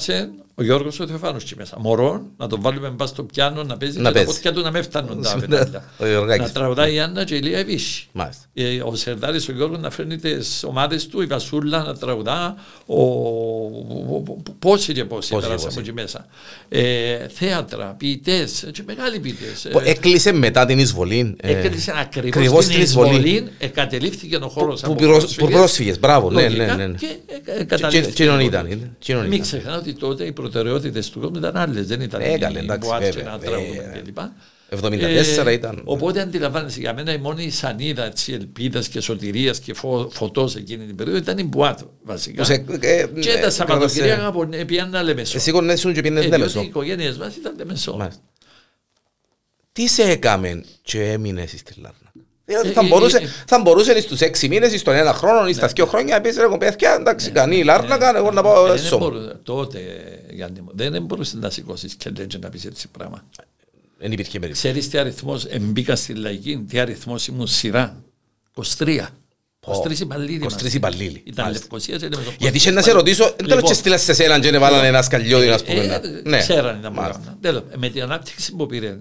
ο 0.62 0.64
Γιώργος 0.64 1.00
ο 1.00 1.08
Θεοφάνος 1.08 1.44
εκεί 1.44 1.54
μέσα. 1.58 1.76
Μωρό, 1.80 2.22
να 2.38 2.48
τον 2.48 2.62
βάλουμε 2.62 2.90
μπας 2.90 3.10
στο 3.10 3.24
πιάνο 3.24 3.64
να 3.64 3.78
παίζει 3.78 3.98
Να 4.00 4.02
και 4.02 4.08
τα 4.08 4.12
παίζει. 4.24 4.28
πόδια 4.28 4.54
του 4.54 4.62
να 4.62 4.72
με 4.72 4.82
φτάνουν 4.82 5.22
τα 5.22 5.36
Ναι, 5.36 5.42
πετάλια. 5.48 5.84
ο 5.98 6.08
Γιωργάκης. 6.08 6.46
Να 6.46 6.52
τραγουδάει 6.52 6.94
η 6.94 7.00
Άννα 7.00 7.24
και 7.24 7.36
η 7.36 7.40
Λία 7.42 7.58
Ευίση. 7.58 8.08
Μάλιστα. 8.12 8.44
Ε, 8.54 8.82
ο 8.84 8.96
Σερδάρης 8.96 9.50
ο 9.50 9.52
Γιώργος 9.52 9.80
να 9.80 9.90
φέρνει 9.90 10.18
τις 10.18 10.64
ομάδες 10.68 11.08
του, 11.08 11.22
η 11.22 11.26
Βασούλα 11.26 11.84
να 11.84 11.96
τραγουδά, 11.98 12.56
ο, 12.86 13.02
ο- 13.02 14.24
ο- 14.28 14.44
πόσοι 14.60 14.94
και 14.94 15.06
πόσοι 15.06 15.30
Πόσοι 15.30 15.46
πέρασαν 15.48 15.68
και 15.70 15.74
από 15.74 15.80
εκεί 15.80 15.94
μέσα. 15.94 16.26
Ε, 16.70 17.28
θέατρα, 17.28 17.96
ποιητές, 17.98 18.70
και 18.72 18.84
μεγάλοι 18.86 19.20
ποιητές. 19.20 19.68
Που 19.72 19.80
Ε, 19.80 19.90
Έκλεισε 19.90 20.32
μετά 20.32 20.66
την 20.66 20.80
εισβολή. 20.80 21.36
ε, 21.42 21.52
Έκλεισε 21.52 21.94
ακριβώς 22.00 22.30
ακριβώς 22.36 22.64
στην 22.64 22.76
την 22.76 22.84
εισβολή. 22.84 23.10
εισβολή, 23.10 23.48
εκατελείφθηκε 23.60 24.36
ο 24.36 24.48
χώρος 24.48 24.82
που 24.82 24.88
από 24.92 24.96
πυρός- 24.96 25.36
που 25.36 25.48
πρόσφυγες, 25.48 26.00
μπράβο, 26.00 26.32
ναι, 26.32 26.42
Λογικά, 26.50 26.76
ναι, 26.76 26.88
ναι. 26.88 26.98
Και 26.98 27.06
ε, 27.06 27.52
ε, 27.52 27.58
Και- 27.58 27.64
καταλήφθηκε. 27.64 28.12
Κοινών 28.12 28.40
ήταν. 28.40 28.66
ήταν, 28.66 28.96
κοινών 29.00 29.22
Μην 29.22 29.32
ήταν. 29.32 29.42
ξεχνάτε 29.46 29.78
ότι 29.78 29.94
τότε 29.94 30.24
οι 30.26 30.32
προτεραιότητες 30.52 31.10
του 31.10 31.20
κόσμου 31.20 31.38
ήταν 31.38 31.58
άλλες, 31.58 31.88
δεν 31.88 32.02
ήταν 32.02 32.22
Ε, 32.22 32.38
καλέ, 32.38 32.60
οι 32.60 32.64
εντάξει, 32.64 32.88
μποάτς 32.90 33.06
και 33.06 33.12
βέβαια, 33.12 33.32
να 33.32 33.40
τραγουδούν 33.40 33.76
βέβαια. 33.76 34.02
κλπ. 34.02 34.18
74 34.70 35.52
ήταν. 35.52 35.76
Ε, 35.78 35.82
Οπότε 35.84 36.22
αντιλαμβάνεσαι, 36.22 36.80
για 36.80 36.94
μένα 36.94 37.14
η 37.14 37.18
μόνη 37.18 37.50
σανίδα 37.50 38.10
της 38.10 38.28
ελπίδας 38.28 38.88
και 38.88 39.00
σωτηρίας 39.02 39.60
και 39.60 39.74
φω, 39.74 40.10
φωτός 40.12 40.56
εκείνη 40.56 40.86
την 40.86 40.96
περίοδο 40.96 41.18
ήταν 41.20 41.38
η 41.38 41.44
Μπουάτ 41.44 41.80
βασικά. 42.04 42.42
Που 42.42 42.46
σε- 42.48 42.66
ε, 42.80 43.08
και 43.20 43.30
ε, 43.30 43.40
τα 43.40 43.50
Σαββατοκυριακά 43.50 44.16
κράτασε- 44.22 44.28
από 44.60 44.66
πιάννα 44.66 45.02
λεμεσό. 45.04 45.38
Εσύ 45.38 45.52
κονέσουν 45.52 45.94
και 45.94 46.02
πήγαινες 46.02 46.24
Ε, 46.24 46.28
διότι 46.28 46.40
Λέμεσο. 46.42 46.62
οι 46.62 46.66
οικογένειες 46.66 47.18
μας 47.18 47.36
ήταν 47.36 47.54
λεμεσό. 47.58 47.96
Μάλιστα. 47.98 48.22
Τι 49.72 49.88
σε 49.88 50.04
έκαμε 50.04 50.64
και 50.82 51.04
έμεινες 51.12 51.50
στη 51.50 51.74
Λάρνα. 51.82 52.01
Διότι 52.52 52.70
Ε, 52.70 52.72
θα 52.72 52.82
ε, 52.86 52.88
μπορούσε, 52.88 53.18
ε, 53.18 53.24
ε. 53.24 53.28
θα 53.48 53.60
μπορούσε 53.60 54.02
στους 54.02 54.20
έξι 54.22 54.48
μήνες, 54.48 54.74
ή 54.74 54.78
στον 54.78 54.94
ένα 54.96 55.14
χρόνο, 55.14 55.48
ή 55.48 55.54
στα 55.54 55.68
δύο 55.68 55.86
χρόνια, 55.86 56.16
να 56.16 56.22
πεις 56.22 56.38
ρε 56.38 56.46
κομπέθια, 56.46 56.94
εντάξει, 57.00 57.32
κανεί 57.32 57.58
η 57.58 57.64
Λάρνακα, 57.64 58.18
εγώ 58.18 58.32
να 58.32 58.42
πάω 58.42 58.68
Δεν 58.68 58.78
στο. 58.78 58.98
μπορούσε- 58.98 59.38
Τότε, 59.44 59.80
Γιάννη 60.30 60.62
μου, 60.62 60.70
δεν 60.74 61.04
μπορούσες 61.04 61.34
να 61.34 61.50
σηκώσεις 61.50 61.96
και 61.96 62.10
λέγε 62.18 62.38
να 62.42 62.50
πεις 62.50 62.66
έτσι 62.66 62.88
πράγμα. 62.88 63.24
Δεν 63.98 64.12
υπήρχε 64.12 64.40
περίπτωση. 64.40 64.68
Ξέρεις 64.68 64.90
τι 64.90 64.98
αριθμός 64.98 65.46
εμπήκα 65.46 65.96
στη 65.96 66.14
λαϊκή, 66.14 66.66
τι 66.70 66.80
αριθμός 66.80 67.28
ήμουν 67.28 67.48
σειρά. 67.48 68.04
23. 68.78 69.08
23 69.60 70.00
υπαλλήλοι 70.00 70.40
23 70.44 70.64
μας. 70.64 70.74
υπαλλήλοι. 70.74 71.24
Ήταν 71.26 71.46
Μάλιστα. 71.46 71.64
Λευκοσία 71.72 71.98
και 71.98 72.08
Λεμεσό. 72.08 72.34
Γιατί 72.40 72.58
είχε 72.58 72.72
να 72.72 72.82
σε 72.82 72.92
ρωτήσω, 72.92 73.24
δεν 73.38 73.48
Λοιπόν, 73.48 73.62
το 73.70 73.74
στείλα 73.74 73.98
σε 73.98 74.14
σένα 74.14 74.40
και 74.40 74.58
βάλανε 74.58 74.88
ένα 74.88 75.02
σκαλιώδη, 75.02 75.50
ας 75.50 75.64
πούμε. 75.64 75.86
να- 75.86 75.94
ε, 75.94 76.22
Ναι, 76.24 76.38
Ξέραν 76.38 76.80
ήταν 76.80 76.94
που 76.94 77.00
μάλιστα. 77.02 77.22
έκαναν. 77.22 77.38
Τέλος, 77.42 77.64
με 77.78 77.90
την 77.90 78.02
ανάπτυξη 78.02 78.56
που 78.56 78.66
πήρε 78.66 78.98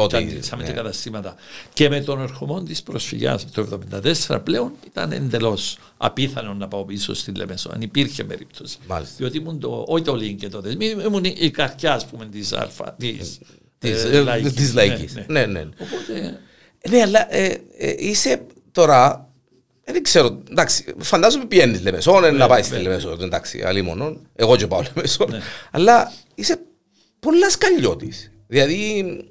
Τότε. 0.00 0.18
και 0.18 0.24
αντιλήσαμε 0.24 0.62
ναι. 0.62 0.68
και 0.68 0.74
καταστήματα. 0.74 1.34
Και 1.72 1.88
με 1.88 2.00
τον 2.00 2.20
ερχομό 2.20 2.62
της 2.62 2.82
προσφυγιάς 2.82 3.50
το 3.50 3.78
1974 4.28 4.40
πλέον 4.44 4.72
ήταν 4.86 5.12
εντελώς 5.12 5.78
απίθανο 5.96 6.54
να 6.54 6.68
πάω 6.68 6.84
πίσω 6.84 7.14
στη 7.14 7.32
Λεμεσό. 7.34 7.70
Αν 7.74 7.80
υπήρχε 7.80 8.24
περίπτωση. 8.24 8.76
Μάλιστα. 8.86 9.14
Διότι 9.18 9.36
ήμουν 9.38 9.60
το, 9.60 9.84
όχι 9.88 10.04
το 10.04 10.14
Λίνκ 10.16 10.38
και 10.38 10.48
το 10.48 10.60
Δεσμοί, 10.60 10.86
ήμουν 10.86 11.24
η 11.24 11.50
καρδιά, 11.50 11.92
ας 11.92 12.06
πούμε, 12.06 12.26
της 12.26 12.52
Αλφα. 12.52 12.92
Της, 12.98 13.38
Της, 13.78 14.04
ε, 14.04 14.08
ε, 14.16 14.20
λαϊκής. 14.20 14.52
της 14.52 14.74
λαϊκής. 14.74 15.14
Ναι, 15.14 15.24
Ναι, 15.28 15.46
ναι. 15.46 15.60
Οπότε. 15.60 16.40
Ναι, 16.90 17.00
αλλά 17.02 17.34
ε, 17.34 17.58
ε, 17.78 17.94
είσαι 17.98 18.46
τώρα. 18.72 19.28
ε, 19.84 19.92
Δεν 19.92 20.02
ξέρω, 20.02 20.42
εντάξει, 20.50 20.84
φαντάζομαι 20.98 21.44
πιένεις 21.44 21.82
Λεμεσόν, 21.82 22.24
ε, 22.24 22.30
να 22.30 22.46
πάεις 22.46 22.66
στη 22.66 22.74
βέβαια. 22.74 22.88
Λεμεσόν, 22.90 23.20
εντάξει, 23.22 23.62
αλλή 23.62 23.82
μόνο, 23.82 24.16
εγώ 24.34 24.56
και 24.56 24.66
πάω 24.66 24.82
Λεμεσόν, 24.94 25.30
Ναι. 25.30 25.40
αλλά 25.70 26.12
είσαι 26.34 26.60
πολλά 27.20 27.50
σκαλιώτης. 27.50 28.30
Δηλαδή, 28.46 28.98
ε, 28.98 29.10
ε, 29.10 29.24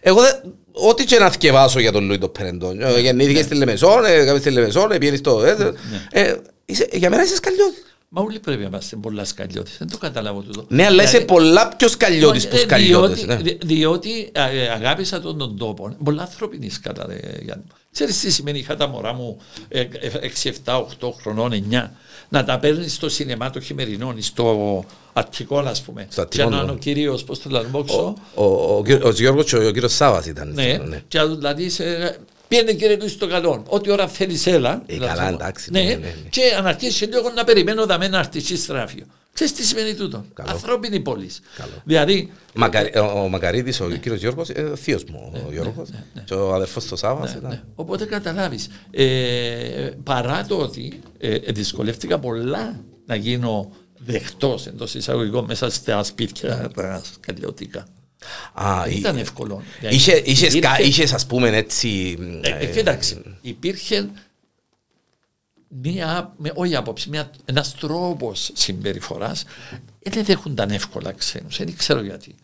εγώ 0.00 0.20
δεν, 0.20 0.54
ό,τι 0.72 1.04
και 1.04 1.18
να 1.18 1.30
θκευάσω 1.30 1.80
για 1.80 1.92
τον 1.92 2.04
Λουίς 2.06 2.18
το 2.18 2.28
Περεντόν, 2.28 2.80
ε, 2.82 3.00
γεννήθηκε 3.00 3.42
στη 3.42 3.54
Λεμεσόν, 3.54 4.04
ε, 4.04 4.12
έκαμε 4.12 4.38
στη 4.38 4.50
Λεμεσόν, 4.50 4.92
ε, 4.92 4.98
πήγαινε 4.98 5.16
στο... 5.16 5.44
ε, 5.44 5.72
ε, 6.10 6.36
είσαι- 6.64 6.88
Για 6.92 7.10
μένα 7.10 7.22
είσαι 7.22 7.34
σκαλιώτης. 7.34 7.82
Μα 8.16 8.22
όλοι 8.22 8.38
πρέπει 8.38 8.60
να 8.62 8.66
είμαστε 8.66 8.96
πολλά 8.96 9.24
σκαλιώτες. 9.24 9.76
Δεν 9.78 9.90
το 9.90 9.98
καταλάβω 9.98 10.40
τούτο. 10.40 10.64
Ναι, 10.68 10.84
αλλά 10.86 11.02
είσαι 11.02 11.10
Δηλαδή, 11.10 11.26
πολλά 11.32 11.68
πιο 11.76 11.88
σκαλιώτης 11.88 12.44
Ε, 12.44 12.48
που 12.48 12.56
σκαλιώτες. 12.56 13.24
διότι, 13.24 13.42
ναι. 13.42 13.50
δι- 13.50 13.64
διότι 13.64 14.30
ε, 14.32 14.68
αγάπησα 14.68 15.20
τον 15.20 15.38
τον 15.38 15.56
τόπο. 15.58 15.96
Πολλά 16.04 16.22
ανθρώπινη 16.22 16.68
κατά 16.82 17.06
ρε, 17.08 17.14
Γιάννη. 17.42 17.64
Ξέρεις 17.92 18.20
τι 18.20 18.30
σημαίνει 18.30 18.58
είχα 18.58 18.76
τα 18.76 18.86
μωρά 18.88 19.12
μου 19.12 19.40
6, 19.68 20.48
7, 20.64 20.84
8 21.00 21.10
χρονών, 21.22 21.52
9 21.70 21.90
να 22.28 22.44
τα 22.44 22.58
παίρνεις 22.58 22.94
στο 22.94 23.08
σινεμά 23.08 23.50
το 23.50 23.60
χειμερινό, 23.60 24.14
στο 24.18 24.84
Αττικό 25.16 25.58
ας 25.58 25.82
πούμε. 25.82 26.06
Στο 26.10 26.24
Και 26.24 26.42
Αττικό, 26.42 26.48
να 26.56 26.64
ναι. 26.64 26.70
ο 26.70 26.74
κύριος, 26.74 27.24
πώς 27.24 27.42
το 27.42 27.50
λένε, 27.50 27.66
Ο, 27.66 27.68
Μόξο. 27.72 28.14
ο, 28.34 28.44
ο, 28.44 28.82
ο 29.02 29.10
Γιώργος 29.10 29.44
και 29.44 29.56
ο 29.56 29.70
κύριος 29.70 29.94
Σάβας 29.94 30.26
ήταν. 30.26 30.52
Ναι, 30.52 30.80
ναι. 30.86 31.02
και 31.08 31.18
να 31.18 31.26
του 31.28 31.34
δηλαδή 31.36 31.68
σε, 31.70 31.84
Πήγαινε 32.48 32.72
κύριε 32.72 32.96
του 32.96 33.08
στο 33.08 33.26
καλό. 33.28 33.62
Ό,τι 33.68 33.90
ώρα 33.90 34.08
θέλεις, 34.08 34.46
έλα. 34.46 34.82
Ε, 34.86 34.94
Δηλαδή, 34.94 35.16
καλά, 35.16 35.28
εντάξει, 35.28 35.70
Ναι, 35.70 35.80
ναι, 35.82 35.88
ναι, 35.88 35.96
ναι. 35.96 36.28
και 36.30 36.40
αν 36.58 36.66
αρχίσει 36.66 37.04
λίγο 37.04 37.30
να 37.34 37.44
περιμένω 37.44 37.86
δαμέ 37.86 38.08
να 38.08 38.18
έρθει 38.18 38.56
στράφιο. 38.56 39.04
Ξέρεις 39.32 39.52
τι 39.52 39.64
σημαίνει 39.64 39.94
τούτο; 39.94 40.24
Καλό. 40.34 40.50
Ανθρώπινη 40.50 41.00
πόλη. 41.00 41.30
Καλό. 41.56 41.70
Δηλαδή, 41.84 42.32
Μακαρι- 42.54 42.96
ο, 42.96 43.20
ο 43.22 43.28
Μακαρίτης, 43.28 43.80
ο 43.80 43.88
κύριος 43.88 44.20
Γιώργος, 44.20 44.48
ε, 44.48 44.62
ο 44.62 44.76
θείος 44.76 45.04
μου 45.04 45.32
ο 45.48 45.52
Γιώργος 45.52 45.88
και 46.24 46.34
ο 46.34 46.54
αδερφός 46.54 46.84
του 46.84 46.96
Σάββας 46.96 47.32
Ναι, 47.32 47.38
ήταν. 47.38 47.50
ναι. 47.50 47.62
Οπότε 47.74 48.04
καταλάβεις. 48.04 48.68
Ε, 48.90 49.90
παρά 50.02 50.44
το 50.48 50.56
ότι 50.56 51.00
ε, 51.18 51.34
ε, 51.34 51.52
δυσκολεύτηκα 51.52 52.18
πολλά 52.18 52.80
να 53.06 53.14
γίνω 53.14 53.70
δεχτός 54.04 54.66
εντός 54.66 54.94
εισαγωγικών 54.94 55.44
μέσα 55.44 55.70
στα 55.70 56.02
σπίτια 56.02 56.70
τα 56.74 57.02
σκαλιωτικά. 57.12 57.86
Α, 58.54 58.82
Δεν 58.84 58.92
εί- 58.92 58.98
ήταν 58.98 59.16
εύκολο. 59.16 59.62
είχε- 59.90 60.22
Είχες, 60.24 60.52
κα- 60.52 60.58
Υπήρχε- 60.58 60.86
είχες 60.86 61.12
ας 61.12 61.26
πούμε 61.26 61.48
έτσι... 61.56 62.16
Ε, 62.42 62.58
ε, 62.58 62.66
κοίταξε, 62.66 63.22
υπήρχε 63.40 64.10
μία, 65.68 66.34
με, 66.36 66.52
όχι 66.54 66.76
άποψη, 66.76 67.08
μια, 67.08 67.30
ένας 67.44 67.74
τρόπος 67.74 68.50
συμπεριφοράς 68.54 69.44
δεν 70.02 70.24
δέχονταν 70.24 70.70
εύκολα 70.70 71.12
ξένους, 71.12 71.56
δεν 71.56 71.76
ξέρω 71.76 72.02
γιατί. 72.02 72.34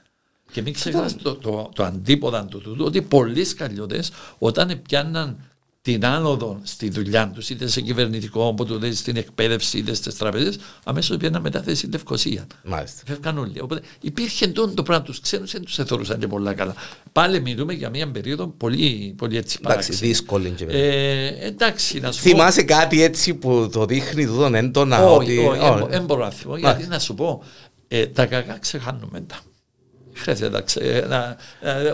Και 0.53 0.63
μην 0.63 0.73
ξεχνάς 0.73 1.17
το, 1.17 1.35
το, 1.37 1.71
το, 1.75 1.85
αντίποδα 1.85 2.45
του 2.45 2.61
τούτου, 2.61 2.85
ότι 2.85 3.03
πολλοί 3.03 3.45
σκαλιώτες 3.45 4.11
όταν 4.39 4.83
πιάνναν 4.83 5.50
την 5.83 6.07
άνοδο 6.07 6.61
στη 6.63 6.91
δουλειά 6.91 7.31
τους, 7.35 7.51
είτε 7.51 7.67
σε 7.67 7.81
κυβερνητικό, 7.81 8.45
οπότε 8.45 8.93
στην 8.93 9.17
εκπαίδευση, 9.17 9.79
είτε 9.79 9.95
στις 9.95 10.17
τραπέζες, 10.17 10.59
αμέσως 10.85 11.17
πήγαιναν 11.17 11.43
μετάθεση 11.43 11.77
στην 11.77 11.91
Λευκοσία. 11.91 12.47
Μάλιστα. 12.65 13.03
Φεύγαν 13.07 13.39
όλοι. 13.39 13.61
Οπότε 13.61 13.83
υπήρχε 14.01 14.47
τότε 14.47 14.75
το 14.75 14.83
πράγμα 14.83 15.05
τους 15.05 15.21
ξένους, 15.21 15.53
δεν 15.53 15.65
τους 15.65 15.79
εθωρούσαν 15.79 16.19
και 16.19 16.27
πολλά 16.27 16.55
καλά. 16.55 16.75
Πάλι 17.13 17.41
μιλούμε 17.41 17.73
για 17.73 17.91
μια 17.91 18.11
περίοδο 18.11 18.47
πολύ, 18.47 19.15
πολύ 19.17 19.37
έτσι 19.37 19.59
Εντάξει, 19.65 19.93
δύσκολη 19.93 20.51
και 20.51 20.65
ε, 20.65 21.47
Εντάξει, 21.47 22.01
να 22.01 22.13
σου 22.13 22.21
Θυμάσαι 22.21 22.65
πω... 22.65 22.75
κάτι 22.75 23.03
έτσι 23.03 23.35
που 23.35 23.69
το 23.73 23.85
δείχνει 23.85 24.27
τούτον 24.27 24.55
έντονα. 24.55 25.05
Όχι, 25.05 25.39
ότι... 25.39 25.59
όχι, 25.61 25.87
δεν 25.89 26.05
μπορώ 26.05 26.25
να 26.25 26.31
θυμώ. 26.31 26.57
Γιατί 26.57 26.87
να 26.87 26.99
σου 26.99 27.15
πω, 27.15 27.43
ε, 27.89 28.07
τα 28.07 28.27
κακά 28.27 28.59
ξεχάνουμε 28.59 29.21
τα 29.21 29.41
χρειάζεται 30.15 30.65
να, 31.09 31.37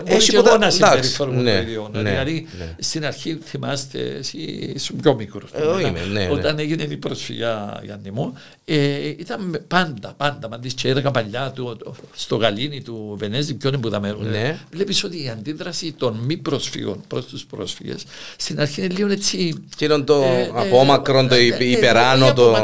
μπορεί 0.07 0.23
και 0.23 0.35
εγώ 0.35 0.57
να 0.57 0.69
συμπεριφέρουμε 0.69 1.43
το 1.43 1.57
ίδιο. 1.57 1.89
Ναι, 1.93 2.09
δηλαδή 2.09 2.47
ναι. 2.59 2.75
στην 2.79 3.05
αρχή 3.05 3.39
θυμάστε, 3.43 3.99
εσύ 3.99 4.37
ήσουν 4.75 4.99
πιο 4.99 5.15
μικρό. 5.15 5.47
Ε, 5.53 5.89
ναι, 6.11 6.29
όταν 6.31 6.59
έγινε 6.59 6.83
η 6.83 6.97
προσφυγιά 6.97 7.81
Γιάννη 7.83 8.11
μου, 8.11 8.37
ε, 8.65 9.07
ήταν 9.07 9.63
πάντα, 9.67 10.13
πάντα, 10.17 10.49
μα 10.49 10.59
και 10.75 10.89
έργα 10.89 11.11
παλιά 11.11 11.51
του, 11.55 11.77
στο 12.15 12.35
γαλήνι 12.35 12.81
του 12.81 13.15
Βενέζη, 13.19 13.53
ποιον 13.53 13.73
είναι 13.73 13.81
που 13.81 13.89
τα 13.89 13.99
μέρουν. 13.99 14.29
Ναι. 14.29 14.59
Βλέπεις 14.71 15.03
ότι 15.03 15.23
η 15.23 15.29
αντίδραση 15.29 15.91
των 15.97 16.17
μη 16.17 16.37
προσφύγων 16.37 17.03
προς 17.07 17.25
τους 17.25 17.45
πρόσφυγες 17.45 18.05
στην 18.37 18.59
αρχή 18.59 18.81
είναι 18.81 18.93
λίγο 18.93 19.11
έτσι... 19.11 19.63
Και 19.75 19.85
ήταν 19.85 20.05
το 20.05 20.23
ε, 20.23 20.51
απόμακρον, 20.53 21.27
το 21.27 21.35
υπεράνω, 21.59 22.33
το... 22.33 22.55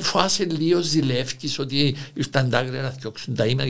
Φοάσαι 0.00 0.44
λίγο, 0.44 0.80
ζηλεύκεις 0.80 1.58
ότι 1.58 1.96
ήρθαν 2.14 2.50
τα 2.50 2.58
άγρια 2.58 2.82
να 2.82 2.88
διώξουν 2.88 3.34
τα 3.34 3.44
ήμερα 3.44 3.68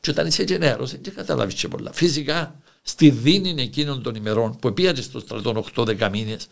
και 0.00 0.10
όταν 0.10 0.26
είσαι 0.26 0.44
και 0.44 0.58
νεαρός 0.58 0.90
δεν 0.90 1.14
καταλάβεις 1.14 1.54
και 1.54 1.68
πολλά. 1.68 1.92
Φυσικά 1.92 2.54
στη 2.82 3.10
δίνη 3.10 3.62
εκείνων 3.62 4.02
των 4.02 4.14
ημερών 4.14 4.58
που 4.58 4.72
πήγατε 4.72 5.02
στο 5.02 5.20
στρατό 5.20 5.64
8-10 5.76 6.08
μήνες 6.12 6.48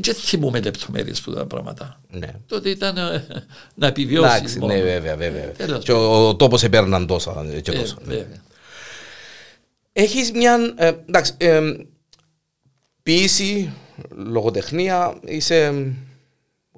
δεν 0.00 0.14
θυμούμε 0.14 0.60
λεπτομέρειες 0.60 1.20
που 1.20 1.32
τα 1.32 1.46
πράγματα. 1.46 2.00
Ναι. 2.10 2.28
Τότε 2.46 2.70
ήταν 2.70 2.96
ε, 2.96 3.26
να 3.74 3.86
επιβιώσεις. 3.86 4.36
Εντάξει, 4.36 4.58
ναι, 4.58 4.80
βέβαια, 4.80 5.16
βέβαια. 5.16 5.78
Και 5.78 5.92
ο, 5.92 6.28
ο 6.28 6.36
τόπος 6.36 6.62
επέρναν 6.62 7.06
τόσα. 7.06 7.46
Και 7.62 7.70
ε, 7.70 7.74
τόσα 7.74 7.96
ναι. 8.04 8.26
Έχεις 9.92 10.32
μια. 10.32 10.74
Ε, 10.76 10.92
εντάξει, 11.06 11.32
ε, 11.36 11.60
ποιήση, 13.02 13.72
λογοτεχνία, 14.08 15.18
είσαι. 15.24 15.92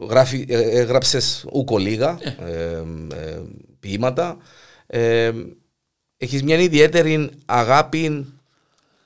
Γράφει, 0.09 0.47
ε, 0.49 0.81
έγραψες 0.81 1.45
ούκο 1.53 1.79
λίγα 1.79 2.19
ε, 2.23 2.83
ποίηματα. 3.81 4.37
Έχεις 6.23 6.43
μια 6.43 6.59
ιδιαίτερη 6.59 7.31
αγάπη, 7.47 8.27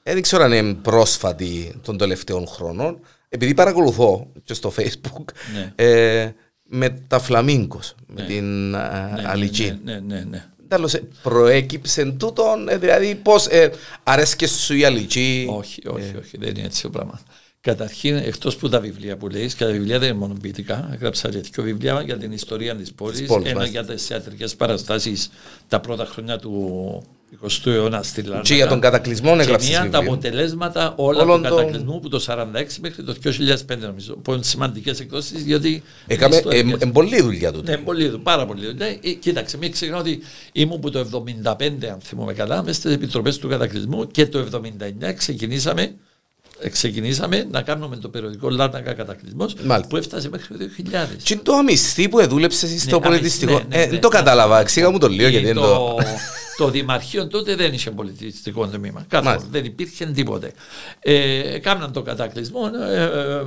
δεν 0.02 0.22
ξέρω 0.22 0.44
αν 0.44 0.52
είναι 0.52 0.74
πρόσφατη 0.74 1.74
των 1.82 1.96
τελευταίων 1.98 2.46
χρόνων, 2.46 3.00
επειδή 3.28 3.54
παρακολουθώ 3.54 4.26
και 4.44 4.54
στο 4.54 4.72
facebook 4.76 5.24
ναι. 5.54 5.72
ε, 5.74 6.32
με 6.62 6.90
τα 7.06 7.18
φλαμίγκος, 7.18 7.94
με 8.06 8.20
Ναι. 8.22 8.26
την 8.26 8.44
Ναι, 8.70 8.78
ναι, 8.78 9.22
ναι, 9.22 9.28
Αλιτζή. 9.28 9.78
Ναι, 9.84 9.98
ναι, 9.98 10.24
ναι. 10.30 10.44
Τέλος, 10.68 10.94
ε, 10.94 11.02
προέκυψε 11.22 12.04
τούτον, 12.04 12.68
ε, 12.68 12.76
δηλαδή 12.76 13.14
πώς 13.14 13.46
ε, 13.46 13.70
αρέσκε 14.02 14.46
σου 14.46 14.74
η 14.76 14.84
Αλιτζή. 14.84 15.46
Όχι, 15.48 15.88
όχι, 15.88 16.16
όχι, 16.18 16.38
δεν 16.38 16.48
είναι 16.48 16.66
έτσι 16.66 16.82
το 16.82 16.90
πράγμα. 16.90 17.20
Καταρχήν, 17.68 18.16
εκτός 18.16 18.56
που 18.56 18.68
τα 18.68 18.80
βιβλία 18.80 19.16
που 19.16 19.28
λέει, 19.28 19.46
και 19.46 19.64
τα 19.64 19.70
βιβλία 19.70 19.98
δεν 19.98 20.08
είναι 20.08 20.18
μόνο 20.18 20.34
ποιητικά. 20.40 20.88
Έγραψα 20.92 21.28
και 21.28 21.38
δύο 21.52 21.62
βιβλία 21.62 22.02
για 22.04 22.16
την 22.16 22.32
ιστορία 22.32 22.74
της 22.76 22.92
πόλης, 22.92 23.22
πόλης, 23.22 23.46
ένα 23.50 23.58
μάλιστα. 23.58 23.80
για 23.82 23.94
τις 23.94 24.06
θεατρικέ 24.06 24.44
παραστάσεις 24.56 25.30
τα 25.68 25.80
πρώτα 25.80 26.04
χρόνια 26.04 26.38
του 26.38 27.02
20ου 27.42 27.66
αιώνα 27.66 28.02
στη 28.02 28.22
Λάρνακα. 28.22 28.42
Και 28.42 28.54
για 28.54 28.66
τον 28.66 28.80
κατακλυσμό 28.80 29.34
Και 29.36 29.40
έγραψες 29.42 29.68
μία 29.68 29.78
τα 29.78 29.84
βιβλίο. 29.84 30.12
αποτελέσματα 30.12 30.94
όλα 30.96 31.22
Όλων 31.22 31.42
του 31.42 31.48
των- 31.48 31.56
κατακλυσμού 31.58 32.00
που 32.00 32.08
το 32.08 32.18
1946 32.20 32.78
μέχρι 32.80 33.02
το 33.02 33.12
2005 33.12 33.86
νομίζω. 33.86 34.16
Που 34.16 34.32
είναι 34.32 34.42
σημαντικές 34.42 35.00
εκδόσεις, 35.00 35.44
διότι. 35.44 35.82
Έκαμε 36.06 36.36
είναι 36.36 36.44
ε, 36.54 36.58
ιστορικές. 36.58 36.88
ε, 36.88 36.92
πολλή 36.92 37.22
δουλειά 37.22 37.52
του. 37.52 37.62
Ναι, 37.64 37.76
πολύ, 37.76 38.08
δου- 38.08 38.22
πάρα 38.22 38.46
πολύ. 38.46 38.66
δου- 38.66 38.76
Ναι, 38.78 38.86
ε, 39.02 39.10
κοίταξε, 39.12 39.56
μην 39.58 39.72
ξεχνάω 39.72 40.00
ότι 40.00 40.20
ήμουν 40.52 40.76
από 40.76 40.90
το 40.90 40.98
75, 40.98 41.86
αν 41.86 41.98
θυμούμαι 42.00 42.32
καλά, 42.32 42.62
μέσα 42.62 42.78
στις 42.80 42.92
επιτροπές 42.94 43.38
του 43.38 43.48
κατακλυσμού 43.48 44.06
και 44.06 44.26
το 44.26 44.38
79 44.38 45.12
ξεκινήσαμε, 45.12 45.82
ε, 45.82 45.94
ξεκινήσαμε 46.70 47.46
να 47.50 47.62
κάνουμε 47.62 47.96
το 47.96 48.08
περιοδικό 48.08 48.48
Λάρνακα 48.50 48.92
Κατακλυσμός 48.92 49.54
Μάλιστα. 49.54 49.88
που 49.88 49.96
έφτασε 49.96 50.28
μέχρι 50.28 50.56
το 50.58 50.64
2000. 50.64 51.06
Και 51.22 51.36
το 51.36 51.52
αμυστή 51.54 52.08
που 52.08 52.26
δούλεψες 52.28 52.80
στο 52.82 52.98
Ναι, 52.98 53.06
πολιτιστικό. 53.06 53.52
αμυστή, 53.52 53.68
ναι, 53.70 53.76
ναι, 53.76 53.82
Ε, 53.82 53.86
ναι. 53.86 53.90
Δεν 53.90 54.00
το 54.00 54.08
κατάλαβα, 54.08 54.60
εξήγα 54.60 54.90
μου 54.90 54.98
το 54.98 55.08
λίγο 55.08 55.26
Ε, 55.26 55.30
γιατί 55.30 55.46
δεν 55.46 55.54
το... 56.56 56.64
το 56.64 56.70
Δημαρχείο 56.70 57.26
τότε 57.26 57.54
δεν 57.54 57.72
είχε 57.72 57.90
πολιτιστικό 57.90 58.66
τμήμα. 58.66 59.04
Καθόλου. 59.08 59.30
Μάλιστα. 59.30 59.48
Δεν 59.52 59.64
υπήρχε 59.64 60.06
τίποτε. 60.06 60.52
Ε, 61.00 61.58
κάμναν 61.58 61.92
το 61.92 62.02
κατακλυσμό, 62.02 62.70
ε, 62.90 62.94
ε, 62.94 63.02
ε, 63.02 63.42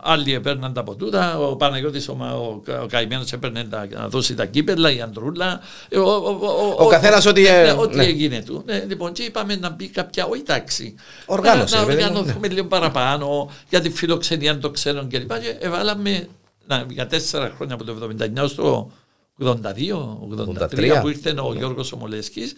άλλοι 0.00 0.34
έπαιρναν 0.34 0.72
τα 0.72 0.80
από 0.80 0.94
τούτα. 0.94 1.38
Ο 1.38 1.56
Παναγιώτης, 1.56 2.08
ο, 2.08 2.14
Μα- 2.14 2.32
ο, 2.32 2.62
ο 2.82 2.86
καημένος 2.86 3.32
έπαιρνε 3.32 3.64
τα, 3.64 3.86
να 3.90 4.08
δώσει 4.08 4.34
τα 4.34 4.46
κύπελα, 4.46 4.92
η 4.92 5.00
Αντρούλα. 5.00 5.60
Ε, 5.88 5.98
ο, 5.98 6.10
ο, 6.10 6.74
Ο 6.78 6.86
καθένας 6.86 7.26
ό,τι, 7.26 7.42
ναι, 7.42 7.48
ε, 7.48 7.62
ναι, 7.62 7.72
ό,τι 7.72 7.96
ναι. 7.96 8.04
έγινε 8.04 8.42
του. 8.42 8.62
Ναι, 8.66 8.84
λοιπόν, 8.88 9.12
και 9.12 9.22
είπαμε 9.22 9.56
να 9.56 9.70
μπει 9.70 9.88
κάποια, 9.88 10.26
όχι 10.26 10.42
τάξη. 10.42 10.94
Οργάνωση, 11.26 11.74
Να, 11.74 11.80
να 11.80 11.86
ρε 11.86 11.92
παιδί 11.94 12.02
μου, 12.04 12.08
οργανωθούμε 12.10 12.48
λίγο 12.48 12.66
παραπάνω 12.66 13.50
για 13.68 13.80
τη 13.80 13.90
φιλοξενία 13.90 14.58
των 14.58 14.72
ξένων 14.72 15.08
κλπ. 15.08 15.32
Και 15.40 15.56
εβάλαμε 15.58 16.28
να, 16.66 16.86
για 16.88 17.06
τέσσερα 17.06 17.52
χρόνια 17.56 17.74
από 17.74 17.84
το 17.84 18.08
79 18.42 18.48
στο 18.48 18.90
82-83 19.40 20.98
που 21.00 21.08
ήρθε 21.08 21.34
ο 21.40 21.54
Γιώργος 21.54 21.92
Ομολέσκης 21.92 22.54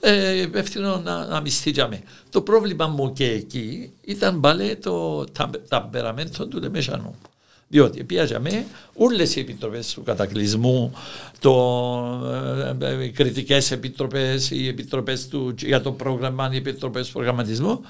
ε, 0.00 0.40
υπεύθυνο 0.40 1.00
να, 1.04 1.26
να 1.26 1.40
μυστήκαμε. 1.40 2.02
Το 2.30 2.42
πρόβλημα 2.42 2.86
μου 2.86 3.12
και 3.12 3.30
εκεί 3.30 3.92
ήταν 4.00 4.40
πάλι 4.40 4.76
το 4.76 5.24
τα- 5.24 5.50
ταμπεραμέντο 5.68 6.46
του 6.46 6.58
Λεμεσανού. 6.60 7.14
Διότι 7.68 8.04
πιάζαμε 8.04 8.66
όλες 8.94 9.36
οι 9.36 9.40
επιτροπές 9.40 9.92
του 9.92 10.02
κατακλυσμού, 10.02 10.92
το, 11.40 11.52
ε, 12.80 12.86
ε, 12.86 13.04
οι 13.04 13.10
κριτικές 13.10 13.70
επιτροπές, 13.70 14.50
οι 14.50 14.68
επιτροπές 14.68 15.28
του, 15.28 15.54
για 15.58 15.80
το 15.80 15.92
πρόγραμμα, 15.92 16.50
οι 16.52 16.56
επιτροπές 16.56 17.06
του 17.06 17.12
προγραμματισμού, 17.12 17.80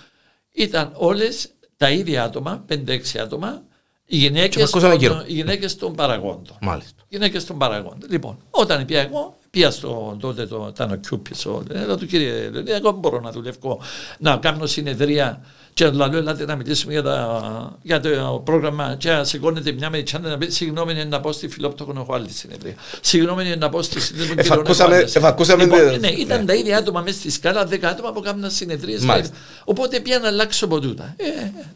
ήταν 0.52 0.92
όλες 0.94 1.48
τα 1.76 1.90
ίδια 1.90 2.24
άτομα, 2.24 2.64
5-6 2.68 3.18
άτομα, 3.18 3.62
οι 4.06 4.16
γυναίκες, 4.16 4.62
ακούσαμε 4.62 4.92
των, 4.92 5.00
γύρω. 5.00 5.22
οι 5.26 5.32
γυναίκες 5.32 5.76
των 5.76 5.94
παραγόντων 5.94 6.56
Μάλιστα. 6.60 7.02
γυναίκες 7.08 7.44
των 7.44 7.58
παραγόντων. 7.58 8.10
Λοιπόν, 8.10 8.38
όταν 8.50 8.84
πια 8.84 9.00
εγώ, 9.00 9.36
πια 9.50 9.70
στο 9.70 10.16
τότε 10.20 10.46
το 10.46 10.66
ήταν 10.70 10.90
ο 10.90 10.96
Κιούπης, 10.96 11.46
ο, 11.46 11.62
λέω 11.68 11.96
του 11.96 12.06
κύριε, 12.06 12.50
λέω, 12.50 12.74
εγώ 12.74 12.90
μπορώ 12.90 13.20
να 13.20 13.30
δουλεύω, 13.30 13.80
να 14.18 14.36
κάνω 14.36 14.66
συνεδρία 14.66 15.44
και 15.74 15.90
να 15.90 16.06
λέω, 16.08 16.18
ελάτε 16.18 16.44
να 16.44 16.56
μιλήσουμε 16.56 16.92
για, 16.92 17.02
τα, 17.02 17.78
για 17.82 18.00
το 18.00 18.42
πρόγραμμα 18.44 18.94
και 18.98 19.10
να 19.10 19.24
σηκώνεται 19.24 19.72
μια 19.72 19.90
με 19.90 20.02
τσάντα 20.02 20.28
να 20.28 20.38
πει, 20.38 20.50
συγγνώμη 20.50 21.04
να 21.04 21.20
πω 21.20 21.32
στη 21.32 21.48
Φιλόπτωχο 21.48 21.92
έχω 21.96 22.14
άλλη 22.14 22.30
συνεδρία. 22.30 22.74
Συγγνώμη 23.00 23.56
να 23.56 23.68
πω 23.68 23.82
στη 23.82 24.00
συνεδρία. 24.00 24.34
Εφακούσαμε- 24.36 25.16
εφακούσαμε 25.16 25.64
λοιπόν, 25.64 25.90
την- 25.90 26.00
ναι, 26.00 26.08
ήταν 26.08 26.38
ναι. 26.40 26.44
τα 26.44 26.54
ίδια 26.54 26.78
άτομα 26.78 27.00
μέσα 27.00 27.18
στη 27.18 27.30
σκάλα, 27.30 27.66
10 27.66 27.78
άτομα 27.82 28.12
που 28.12 28.20
κάνουν 28.20 28.50
συνεδρίες. 28.50 29.02
Μάλιστα. 29.02 29.34
Οπότε 29.64 30.00
πια 30.00 30.18
να 30.18 30.28
αλλάξω 30.28 30.64
από 30.64 30.80
τούτα. 30.80 31.14
Ε, 31.16 31.24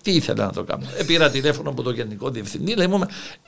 τι 0.02 0.10
ήθελα 0.14 0.44
να 0.44 0.52
το 0.52 0.64
κάνω. 0.64 0.84
Ε, 0.96 1.02
πήρα 1.04 1.30
τηλέφωνο 1.30 1.70
από 1.70 1.82
τον 1.82 1.94
Γενικό 1.94 2.30
Διευθυντή, 2.30 2.74
λέει 2.74 2.86
μου, 2.86 3.00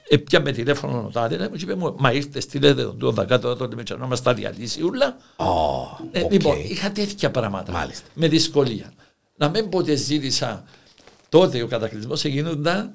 ε, 0.08 0.16
πια 0.16 0.40
με 0.40 0.52
τηλέφωνο 0.52 0.98
ο 1.06 1.10
τάδε, 1.12 1.36
λέει 1.36 1.48
μου, 1.50 1.56
και 1.56 1.62
είπε 1.64 1.74
μου, 1.74 1.94
μα 1.98 2.12
ήρθες, 2.12 2.42
στείλετε 2.42 2.82
τον 2.82 2.98
τούδα 2.98 3.24
κάτω, 3.24 3.56
τότε 3.56 3.76
με 3.76 3.82
τσανό, 3.82 4.06
μας 4.06 4.22
τα 4.22 4.34
διαλύσει 4.34 4.82
ούλα. 4.82 5.16
Ω, 5.36 5.44
Ε, 6.12 6.20
οκ. 6.22 6.32
Λοιπόν, 6.32 6.56
είχα 6.68 6.90
τέτοια 6.90 7.30
πράγματα. 7.30 7.72
Μάλιστα. 7.72 8.06
Με 8.14 8.28
δυσκολία. 8.28 8.92
Να 9.38 9.48
μην 9.48 9.68
πω 9.68 9.78
ότι 9.78 9.94
ζήτησα, 9.94 10.64
τότε 11.28 11.62
ο 11.62 11.66
κατακλυσμός 11.66 12.24
έγινονταν 12.24 12.92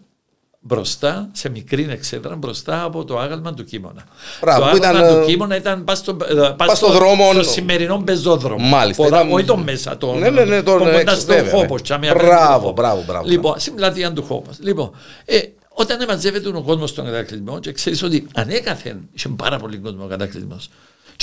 μπροστά, 0.60 1.30
σε 1.32 1.50
μικρή 1.50 1.88
εξέδρα, 1.90 2.36
μπροστά 2.36 2.84
από 2.84 3.06
το 3.06 3.20
άγαλμα 3.20 3.54
του 3.54 3.64
Κίμωνα. 3.64 4.04
Μπράβο, 4.42 4.60
το 4.60 4.70
που 4.70 4.84
άγαλμα 4.84 5.00
ήταν, 5.08 5.16
του 5.16 5.22
ε, 5.22 5.26
Κίμωνα 5.26 5.56
ήταν 5.56 5.84
πας 5.84 5.98
στο, 5.98 6.18
ε, 6.30 6.54
πας 6.58 6.78
στο 6.78 6.92
δρόμο, 6.92 7.32
στο 7.34 7.44
σημερινό 7.44 8.02
πεζόδρομο. 8.06 8.68
Μάλιστα, 8.68 9.04
Ποδά, 9.04 9.18
ήταν- 9.20 9.32
όχι 9.32 9.46
το 9.46 9.58
μέσα, 9.58 9.98
το, 9.98 10.14
Ναι, 10.14 10.30
ναι, 10.30 10.44
ναι, 10.46 10.64
τον 10.64 10.78
κοντά 10.78 10.92
έξω, 11.00 11.16
στο 11.16 11.34
βέβαια, 11.34 11.52
Χόπος, 11.52 11.78
ναι. 11.78 11.82
τσάμε 11.84 12.10
απέναντι 12.10 12.30
Μπράβο, 12.30 12.50
στο 12.54 12.58
Χόπος. 12.60 12.74
μπράβο, 12.74 13.04
μπράβο. 13.08 13.28
Λοιπόν, 13.28 13.60
στην 13.60 13.76
πλατεία 13.76 14.14
του 14.14 14.24
Χόπος. 14.24 14.58
Λοιπόν, 14.60 14.92
ε, 15.26 15.40
όταν 15.70 16.06
μαζεύεται 16.08 16.48
ο 16.50 16.62
κόσμος 16.62 16.90
στον 16.90 17.06
κατακλυσμό, 17.06 17.60
και 17.60 17.72
ξέρεις 17.72 18.04
ότι 18.04 18.28
ανέκαθεν 18.34 19.10
είχε 19.14 19.30
πάρα 19.30 19.58
πολύ 19.58 19.78
κόσμο 19.78 20.04
ο 20.04 20.08
κατακλυσμός. 20.08 20.70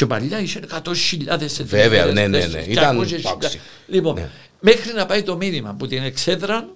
Και 0.01 0.07
παλιά 0.07 0.41
είχε 0.41 0.61
100.000 0.85 1.65
Βέβαια, 1.65 2.07
ναι, 2.07 2.27
ναι, 2.27 2.47
ναι. 2.47 2.65
Ήταν 2.69 3.01
200.000. 3.09 3.21
τάξη. 3.41 3.61
Λοιπόν, 3.87 4.15
Ναι. 4.15 4.29
μέχρι 4.61 4.93
να 4.93 5.07
πάει 5.07 5.23
το 5.23 5.37
μήνυμα 5.37 5.75
που 5.79 5.87
την 5.87 6.03
εξέδρα 6.03 6.69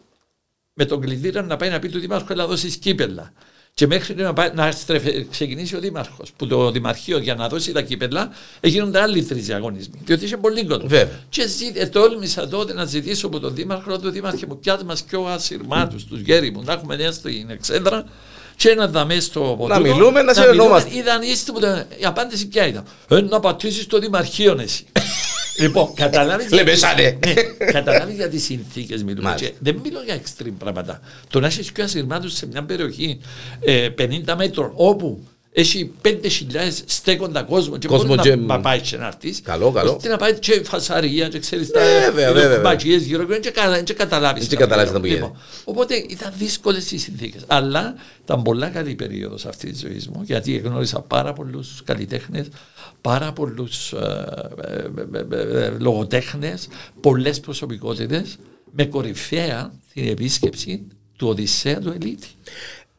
με 0.75 0.85
τον 0.85 1.01
κλειδίρα 1.01 1.43
να 1.43 1.57
πάει 1.57 1.71
να 1.71 1.79
πει 1.79 1.89
του 1.89 1.99
Δήμαρχου 1.99 2.35
να 2.35 2.47
δώσει 2.47 2.79
κύπελα. 2.79 3.33
Και 3.75 3.87
μέχρι 3.87 4.15
να, 4.15 4.33
πάει, 4.33 4.51
να 4.55 4.71
στρεφε- 4.71 5.31
ξεκινήσει 5.31 5.77
ο 5.77 5.81
Δήμαρχος, 5.81 6.33
που 6.37 6.47
το 6.47 6.71
Δημαρχείο 6.71 7.19
για 7.19 7.35
να 7.35 7.49
δώσει 7.49 7.73
τα 7.73 7.83
κύπελα 7.83 8.31
έγινονται 8.61 9.01
άλλοι 9.01 9.25
τρεις 9.25 9.45
διαγωνισμοί. 9.47 10.01
Διότι 10.05 10.25
είχε 10.25 10.37
πολύ 10.37 10.65
κόσμο. 10.67 10.89
Βέβαια. 10.89 11.21
Και 11.29 11.47
ζή, 11.49 11.73
ε, 11.75 11.87
τόλμησα 11.87 12.49
τότε 12.49 12.73
να 12.73 12.85
ζητήσω 12.85 13.27
από 13.27 13.41
τον 13.41 13.55
Δήμαρχο, 13.55 13.99
του 13.99 14.11
Δήμαρχε 14.11 14.47
μου, 14.47 14.59
πιάτε 14.59 14.85
μα 14.85 14.97
και 15.11 15.17
ο 15.17 15.29
ασυρμάτου, 15.29 16.07
τους 16.09 16.21
γέρι 16.21 16.51
μου, 16.51 16.63
να 16.63 16.73
έχουμε 16.73 16.97
νέα 16.97 17.13
στην 17.13 17.51
εξέδρα 17.51 18.05
και 18.57 18.75
να 18.75 18.89
δαμε 18.89 19.21
στο 19.21 19.55
ποτούτο. 19.59 19.81
μιλούμε, 19.81 20.23
να 20.23 20.35
συνεννόμαστε. 20.35 20.97
Οι 20.97 21.03
δανείστε 21.03 21.53
που 21.53 21.61
το- 21.61 21.85
η 22.01 22.05
απάντηση 22.05 22.49
ποια 22.49 22.67
ήταν. 22.67 22.85
Ε, 23.09 23.21
να 23.21 23.41
πατήσεις 23.41 23.87
το 23.87 23.99
Δημαρχείο 23.99 24.57
εσύ. 24.61 24.85
λοιπόν, 25.59 25.95
καταλάβεις 25.95 26.51
Λέμε 26.51 26.63
γιατί- 26.63 26.79
σαν, 26.79 26.95
ναι. 26.97 27.33
ναι, 27.33 27.73
καταλάβεις 27.73 28.15
για 28.15 28.29
τις 28.29 28.45
συνθήκες 28.45 29.03
μιλούμε. 29.05 29.23
Μάλιστα. 29.29 29.47
Και 29.47 29.55
δεν 29.59 29.81
μιλώ 29.85 30.03
για 30.05 30.21
extreme 30.23 30.53
πράγματα. 30.59 31.01
Το 31.31 31.41
να 31.41 31.47
έχεις 31.47 31.73
πιο 31.73 31.85
ασυρμάτους 31.85 32.33
σε 32.33 32.47
μια 32.47 32.65
περιοχή 32.65 33.21
ε, 33.61 33.89
50 33.89 34.35
μέτρων 34.37 34.73
όπου 34.75 35.27
έχει 35.57 35.93
5.000 36.03 36.11
στέκοντα 36.87 37.43
κόσμο 37.43 37.77
και 37.79 37.87
Κόσμο 37.89 38.15
μπορεί 38.15 38.21
και- 38.31 38.37
να 38.37 38.61
πάει 38.61 38.81
και 38.81 38.97
να 38.97 39.07
έρθεις. 39.07 39.41
Καλό, 39.43 39.71
καλό. 39.71 39.93
ώστε 39.95 40.09
να 40.09 40.17
πάει 40.17 40.39
και 40.39 40.63
φασαρία 40.65 41.29
και 41.29 41.39
ξέρεις 41.39 41.71
τα 41.71 41.81
Βέβαια, 41.81 42.11
βέβαια, 42.11 42.33
βέβαια. 42.33 42.61
μπατζίες 42.61 43.03
γύρω 43.03 43.25
και 43.25 43.51
κα- 43.51 43.83
και 43.83 43.93
καταλάβεις. 43.93 44.47
Και 44.47 44.55
τα 44.55 44.61
καταλάβεις 44.61 44.91
πράγματα. 44.91 45.15
τα 45.17 45.25
που 45.25 45.27
Λοιπόν, 45.27 45.43
Οπότε 45.65 45.95
ήταν 45.95 46.33
δύσκολες 46.39 46.91
οι 46.91 46.99
συνθήκες. 46.99 47.43
Αλλά 47.47 47.95
ήταν 48.25 48.43
πολλά 48.43 48.69
καλή 48.69 48.95
περίοδος 48.95 49.47
αυτής 49.47 49.71
της 49.71 49.81
ζωής 49.81 50.09
μου 50.09 50.23
γιατί 50.25 50.57
γνώρισα 50.57 51.01
πάρα 51.01 51.33
πολλούς 51.33 51.83
καλλιτέχνες, 51.85 52.47
πάρα 53.01 53.33
πολλούς 53.33 53.95
λογοτέχνες, 55.79 56.69
πολλές 57.01 57.41
προσωπικότητες 57.41 58.37
με 58.71 58.85
κορυφαία 58.85 59.73
την 59.95 60.09
επίσκεψη 60.09 60.87
του 61.17 61.29
Οδυσσέα 61.29 61.79
του 61.81 61.89
Ελίτη. 62.01 62.29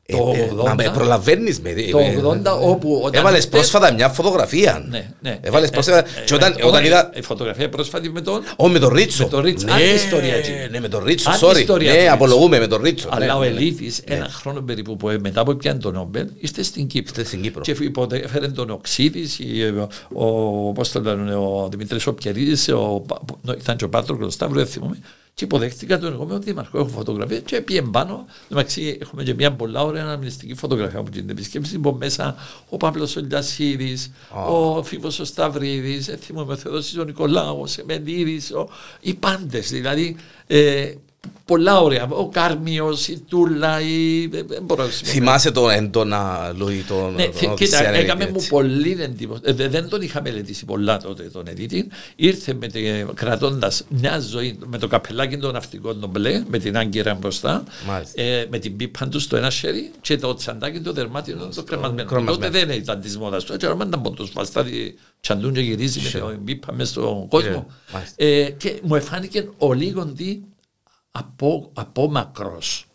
Το 0.07 0.31
Ε, 0.35 0.39
ε, 0.39 0.51
Μα 0.65 0.73
με 0.73 0.87
80, 0.89 0.93
προλαβαίνεις 0.93 1.59
με. 1.59 1.73
το 1.91 1.99
80 1.99 2.59
όπου 2.61 3.01
όταν 3.03 3.19
Έβαλες 3.21 3.37
ήρθε- 3.43 3.51
πρόσφατα 3.59 3.93
μια 3.93 4.09
φωτογραφία. 4.09 4.85
Ναι, 4.89 5.11
ναι. 5.21 5.37
Έβαλες 5.41 5.69
Ε, 5.69 5.71
πρόσφατα. 5.71 5.97
ε, 5.97 6.23
Και 6.25 6.33
όταν- 6.35 6.55
ε, 6.57 6.63
όταν 6.65 6.75
όχι, 6.79 6.85
είδα. 6.87 7.11
Η 7.15 7.21
φωτογραφία 7.21 7.69
πρόσφατη 7.69 8.09
με 8.09 8.21
τον. 8.21 8.43
Ω, 8.57 8.67
με 8.67 8.79
τον 8.79 8.93
Ρίτσο. 8.93 9.23
Με 9.23 9.29
τον 9.29 9.41
Ρίτσο. 9.43 9.65
Ναι, 9.65 9.71
Άλλη 9.73 9.83
ιστορία 9.83 10.35
εκεί. 10.35 10.51
Ναι, 10.71 10.79
με 10.79 10.87
τον 10.87 11.03
Ρίτσο, 11.03 11.29
Άλλη 11.29 11.39
sorry. 11.43 11.59
ιστορία 11.59 11.89
του 11.89 11.93
Ναι, 11.95 11.99
Ρίτσο. 12.01 12.13
απολογούμε 12.13 12.59
με 12.59 12.67
τον 12.67 12.81
Ρίτσο. 12.81 13.09
Αλλά 13.11 13.25
Ναι, 13.25 13.31
ο 13.31 13.39
ναι. 13.39 13.45
Ελίτη, 13.45 13.91
ένα 14.05 14.29
χρόνο 14.31 14.61
περίπου 14.61 14.97
που 14.97 15.15
μετά 15.21 15.41
από 15.41 15.53
πιάνει 15.55 15.79
τον 15.79 15.93
Νόμπελ, 15.93 16.27
είστε 16.39 16.63
στην 16.63 16.87
Κύπρο. 16.87 17.11
Είστε 17.11 17.23
στην 17.27 17.41
Κύπρο. 17.41 17.61
Και 17.61 17.75
υποδέφερε 17.79 18.47
τον 18.47 18.69
Οξίδη, 18.69 19.27
ο, 20.13 20.25
πώς 20.73 20.91
το 20.91 21.01
λένε, 21.01 21.35
ο 21.35 21.67
Δημήτρης 21.71 22.07
Οπιερίδη, 22.07 22.71
ήταν 23.59 23.75
και 23.75 23.83
ο 23.83 23.89
Πάτρος 23.89 24.17
Κροσταύρου, 24.17 24.55
δεν 24.57 24.67
θυμάμαι. 24.67 24.97
Και 25.35 25.43
υποδέχτηκα 25.43 25.99
τον 25.99 26.13
εγώ 26.13 26.25
με 26.25 26.31
τον 26.31 26.41
Δήμαρχο. 26.41 26.77
Έχω 26.77 26.87
φωτογραφία 26.87 27.39
και 27.39 27.61
πήγε 27.61 27.81
πάνω. 27.81 28.25
Εντάξει, 28.51 28.97
έχουμε 29.01 29.23
και 29.23 29.33
μια 29.33 29.53
πολλά 29.53 29.83
ωραία 29.83 30.03
αναμνηστική 30.03 30.55
φωτογραφία 30.55 30.99
από 30.99 31.11
την 31.11 31.29
επισκέψη. 31.29 31.79
Που 31.79 31.95
μέσα 31.99 32.35
ο 32.69 32.77
Παύλος 32.77 33.15
Ολιασίδη, 33.15 33.97
ο 34.49 34.83
Φίβος 34.83 35.19
ο 35.19 35.25
Σταυρίδης, 35.25 36.05
δεν 36.05 36.17
θυμάμαι 36.17 36.53
ο 36.53 36.55
Θεοδόσης 36.55 36.97
ο 36.97 37.03
Νικολάου, 37.03 37.59
ο 37.61 37.67
Σεμεντίδη, 37.67 38.41
οι 38.99 39.13
πάντες. 39.13 39.69
Δηλαδή, 39.69 40.15
ε, 40.47 40.93
πολλά 41.45 41.81
ωραία. 41.81 42.07
Ο 42.09 42.29
Κάρμιος, 42.29 43.07
η 43.07 43.19
Τούλα, 43.27 43.81
η. 43.81 44.27
Δεν 44.27 44.45
μπορώ 44.63 44.83
να 44.83 44.89
σου 44.89 44.99
πω. 45.03 45.05
Θυμάσαι 45.09 45.51
το 45.51 45.69
έντονα, 45.69 46.51
Λουί, 46.57 46.83
τον 46.87 47.13
Ναι, 47.13 47.23
τον 47.23 47.33
θε- 47.33 47.39
κοίτα, 47.39 47.51
Οδυσσέα, 47.51 47.91
ναι, 47.91 47.97
έκαμε 47.97 48.23
έτσι. 48.23 48.33
μου 48.35 48.45
πολύ 48.49 48.97
εντύπωση. 49.01 49.41
Ε, 49.43 49.53
δε- 49.53 49.67
δεν 49.67 49.89
τον 49.89 50.01
είχα 50.01 50.21
μελετήσει 50.21 50.65
πολλά 50.65 50.97
τότε 50.97 51.23
τον 51.23 51.43
editing. 51.47 51.83
Ήρθε 52.15 52.53
με, 52.53 52.67
κρατώντας 53.13 53.83
μια 53.89 54.19
ζωή 54.19 54.57
με 54.65 54.77
το 54.77 54.87
καπελάκι 54.87 55.37
των 55.37 55.53
ναυτικών 55.53 55.99
τον 55.99 56.09
μπλε, 56.09 56.43
με 56.49 56.57
την 56.59 56.77
άγκυρα 56.77 57.13
μπροστά, 57.13 57.63
Μάλιστα. 57.87 58.21
ε, 58.21 58.47
με 58.51 58.57
την 58.59 58.75
πίπα 58.75 59.07
του 59.07 59.19
στο 59.19 59.35
ένα 59.37 59.49
χέρι 59.49 59.91
και 60.01 60.17
το 60.17 60.33
τσαντάκι 60.33 60.79
το 60.79 60.93
δερμάτινο 60.93 61.49
το 61.55 61.63
κρεμασμένο. 61.63 62.09
κρεμασμένο. 62.09 62.51
Τότε 62.51 62.65
δεν 62.65 62.77
ήταν 62.77 63.01
της 63.01 63.17
μόδας 63.17 63.43
του. 63.43 63.53
Έτσι, 63.53 63.65
όταν 63.65 63.87
ήταν 63.87 64.01
ποντό 64.01 64.27
βαστάδι, 64.33 64.95
τσαντούν 65.21 65.53
και 65.53 65.59
γυρίζει 65.61 65.99
με 66.19 66.31
την 66.31 66.43
πίπα 66.43 66.73
μέσα 66.73 66.91
στον 66.91 67.27
κόσμο. 67.27 67.65
μάλιστα. 67.93 68.15
Ε, 68.23 68.49
και 68.49 68.79
μου 68.83 68.95
εφάνηκε 68.95 69.49
ο 69.57 69.73
λίγοντι 69.73 70.43
από, 71.17 71.69
απόμακρος. 71.73 72.85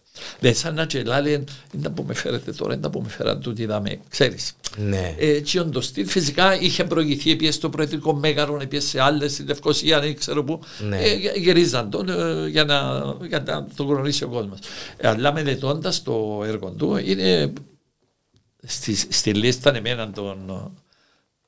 Δεν 0.40 0.54
σαν 0.54 0.74
να 0.74 0.86
τσελάλε, 0.86 1.30
είναι 1.72 1.88
που 1.94 2.04
με 2.06 2.14
φέρετε 2.14 2.52
τώρα, 2.52 2.74
είναι 2.74 2.88
που 2.88 3.00
με 3.00 3.08
φέρατε 3.08 3.38
τούτοι 3.38 3.66
δάμε, 3.66 4.00
ξέρεις. 4.08 4.52
Ναι. 4.76 5.14
Έτσι 5.18 5.58
όντως 5.58 5.72
το 5.72 5.80
στυλ 5.80 6.06
φυσικά 6.06 6.60
είχε 6.60 6.84
προηγηθεί, 6.84 7.30
έπιε 7.30 7.50
στο 7.50 7.70
Προεδρικό 7.70 8.14
Μέγαρο, 8.14 8.58
έπιε 8.60 8.80
σε 8.80 9.00
άλλες, 9.00 9.32
στη 9.32 9.42
Λευκοσία, 9.42 10.00
δεν 10.00 10.16
ξέρω 10.16 10.44
πού. 10.44 10.60
Ναι. 10.88 10.98
Ε, 10.98 11.14
γε- 11.14 11.36
γυρίζαν 11.36 11.90
τον 11.90 12.08
ε, 12.08 12.48
για, 12.48 12.64
να, 12.64 13.02
για 13.26 13.40
να 13.46 13.66
τον 13.76 13.86
γνωρίσει 13.86 14.24
ο 14.24 14.28
κόσμος. 14.28 14.58
Ε, 14.96 15.08
αλλά 15.08 15.32
μελετώντας 15.32 16.02
το 16.02 16.42
έργο 16.44 16.70
του, 16.70 16.96
είναι 16.96 17.52
στη, 18.66 18.94
στη 18.94 19.34
λίστα 19.34 19.76
εμένα 19.76 20.10
των, 20.10 20.70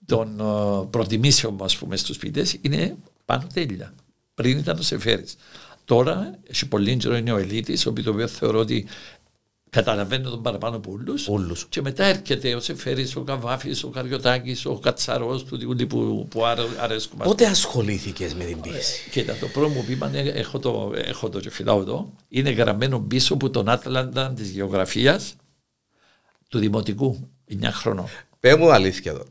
των 0.07 0.41
ε, 0.41 0.87
προτιμήσεων 0.91 1.55
μου, 1.59 1.65
ας 1.65 1.77
πούμε, 1.77 1.97
στους 1.97 2.19
ποιητές, 2.19 2.59
είναι 2.61 2.97
πάνω 3.25 3.47
τέλεια. 3.55 3.95
Πριν 4.35 4.59
ήταν 4.59 4.79
ο 4.79 4.83
Σεφέρης. 4.83 5.37
Τώρα, 5.85 6.39
έχει 6.51 6.69
πολύ 6.69 6.97
καιρό 6.97 7.17
είναι 7.17 7.33
ο 7.33 7.37
Ελίτης, 7.37 7.87
ο 7.87 7.91
οποίος 7.91 8.33
θεωρώ 8.33 8.59
ότι 8.59 8.87
καταλαβαίνει 9.71 10.23
τον 10.25 10.43
παραπάνω 10.43 10.77
από 10.77 10.93
όλους. 10.93 11.29
Όλους. 11.29 11.67
Και 11.69 11.81
μετά 11.81 12.05
έρχεται 12.05 12.55
ο 12.55 12.61
Σεφέρης, 12.61 13.17
ο 13.17 13.21
Καβάφης, 13.21 13.85
ο 13.85 13.89
Καριωτάκης, 13.89 14.67
ο 14.67 14.79
Κατσαρός, 14.79 15.45
του 15.45 15.57
τύπου 15.57 15.87
που, 15.87 16.27
που 16.31 16.45
άρε- 16.47 16.67
αρέσκουν 16.81 17.19
μας. 17.19 17.27
Πότε 17.29 17.47
ασχολήθηκες 17.47 18.35
με 18.35 18.45
την 18.45 18.61
πίεση; 18.61 19.11
Κοίτα, 19.11 19.35
το 19.41 19.47
πρώτο 19.47 19.69
μου 19.69 19.83
βήμα 19.83 20.09
είναι, 20.09 20.19
έχω 20.31 20.59
το, 20.59 20.93
έχω 20.95 21.29
το 21.29 21.41
και 21.41 21.51
φυλάω 21.51 21.81
εδώ, 21.81 22.13
είναι 22.29 22.51
γραμμένο 22.51 23.01
πίσω 23.01 23.35
από 23.35 23.51
τον 23.51 23.69
Άτλαντα 23.69 24.33
της 24.37 24.51
γεωγραφίας 24.51 25.35
του 26.49 26.59
Δημοτικού, 26.59 27.29
9 27.61 27.73
χρονών. 27.73 28.07
Πες 28.41 28.57
μου 28.57 28.73
αλήθεια 28.73 29.11
εδώ. 29.13 29.25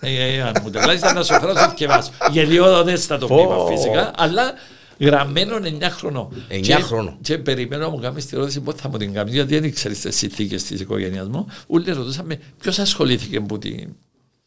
Ε, 0.00 0.34
ε, 0.34 0.42
αν 0.42 0.52
μου 0.62 0.70
τουλάχιστον 0.70 1.14
να 1.14 1.22
σου 1.22 1.32
φέρω 1.32 1.46
το 1.46 1.52
διασκευάσω. 1.52 2.10
Γελιόδεστα 2.30 3.18
το 3.18 3.26
Πω. 3.26 3.36
βήμα 3.36 3.66
φυσικά, 3.76 4.10
αλλά 4.16 4.52
γραμμένο 5.06 5.56
9 5.56 5.90
χρονών. 5.90 6.28
9 6.48 6.60
Και- 6.60 6.74
χρονών. 6.74 7.18
Και 7.20 7.38
περιμένω 7.38 7.82
να 7.84 7.90
μου 7.90 7.98
κάνεις 8.00 8.26
τη 8.26 8.36
ερώτηση 8.36 8.60
πότε 8.60 8.80
θα 8.80 8.88
μου 8.88 8.96
την 8.96 9.12
κάνεις, 9.12 9.34
γιατί 9.34 9.58
δεν 9.58 9.72
ξέρει 9.74 9.94
τις 9.94 10.16
συνθήκες 10.16 10.62
της 10.64 10.80
οικογένειας 10.80 11.28
μου. 11.28 11.46
Όλοι 11.66 11.92
ρωτούσαμε 11.92 12.38
ποιος 12.60 12.78
ασχολήθηκε 12.78 13.40
με 13.40 13.58
την 13.58 13.88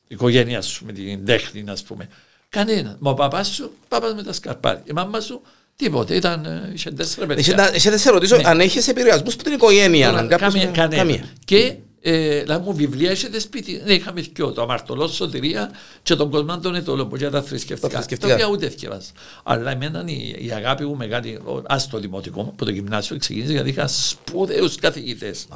οικογένεια 0.07 0.61
σου, 0.61 0.85
με 0.85 0.91
την 0.91 1.25
τέχνη, 1.25 1.63
ας 1.67 1.83
πούμε. 1.83 2.07
Κανένα. 2.49 2.95
Μα 2.99 3.11
ο 3.11 3.13
παπάς 3.13 3.47
σου, 3.47 3.71
παπάς 3.87 4.13
με 4.13 4.23
τα 4.23 4.33
σκαρπάρια. 4.33 4.83
Η 4.89 4.91
μάμα 4.93 5.19
σου, 5.19 5.41
τίποτε. 5.75 6.15
Ήταν, 6.15 6.45
ε, 6.45 6.71
είχε 6.73 6.91
τέσσερα 6.91 7.25
Εσύ 7.33 7.35
παιδιά. 7.35 7.55
να- 7.55 7.75
εσύ 7.75 7.89
να 7.89 7.97
σε 7.97 8.09
ρωτήσω 8.11 8.39
αν 8.43 8.59
έχεις 8.59 8.87
επηρεασμούς 8.87 9.33
από 9.33 9.43
την 9.43 9.53
οικογένεια. 9.53 10.07
Τώρα, 10.07 10.19
αν 10.19 10.27
κάποιος- 10.27 10.53
καμία, 10.53 10.69
κανένα. 10.71 10.95
Καμία. 11.01 11.23
Και 11.45 11.73
ε, 12.07 12.43
να 12.47 12.59
μου 12.59 12.73
βιβλία 12.73 13.11
έχετε 13.11 13.39
σπίτι. 13.39 13.81
Ναι, 13.85 13.93
είχαμε 13.93 14.21
δυο. 14.21 14.51
Το 14.51 14.61
αμαρτωλό 14.61 15.07
σωτηρία 15.07 15.71
και 16.03 16.15
τον 16.15 16.29
κοσμάν 16.29 16.61
των 16.61 16.75
ετώλων 16.75 17.09
που 17.09 17.15
για 17.15 17.29
τα 17.29 17.41
θρησκευτικά. 17.41 17.87
Τα 17.87 17.93
Τα 17.93 18.03
θρησκευτικά. 18.03 18.33
οποία 18.33 18.47
ούτε 18.47 18.69
θυκευάζα. 18.69 19.09
Αλλά 19.43 19.71
εμένα 19.71 20.03
η, 20.05 20.35
η 20.45 20.51
αγάπη 20.51 20.85
μου 20.85 20.95
μεγάλη, 20.95 21.39
ας 21.67 21.87
το 21.87 21.99
δημοτικό 21.99 22.41
μου, 22.41 22.49
από 22.49 22.65
το 22.65 22.71
γυμνάσιο 22.71 23.17
ξεκίνησε 23.17 23.51
γιατί 23.51 23.69
είχα 23.69 23.87
σπουδαίους 23.87 24.75
καθηγητές. 24.75 25.47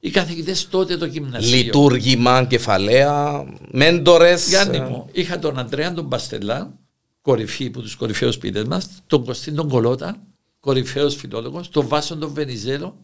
Οι 0.00 0.10
καθηγητές 0.10 0.68
τότε 0.68 0.96
το 0.96 1.04
γυμνασίο. 1.04 1.56
Λειτουργήμα, 1.56 2.44
κεφαλαία, 2.44 3.44
μέντορες. 3.70 4.48
Γιάννη 4.48 4.76
ε, 4.76 4.80
μου, 4.80 5.08
είχα 5.12 5.38
τον 5.38 5.58
Αντρέα 5.58 5.92
τον 5.92 6.08
Παστελά, 6.08 6.74
κορυφή 7.20 7.66
από 7.66 7.80
τους 7.80 7.96
κορυφαίους 7.96 8.38
ποιητέ 8.38 8.64
μας, 8.64 8.88
τον 9.06 9.24
Κωστίν 9.24 9.54
τον 9.54 9.68
Κολότα, 9.68 10.16
κορυφαίος 10.60 11.16
φιλόλογος, 11.16 11.68
τον 11.68 11.88
Βάσον 11.88 12.18
τον 12.18 12.32
Βενιζέλο, 12.32 12.96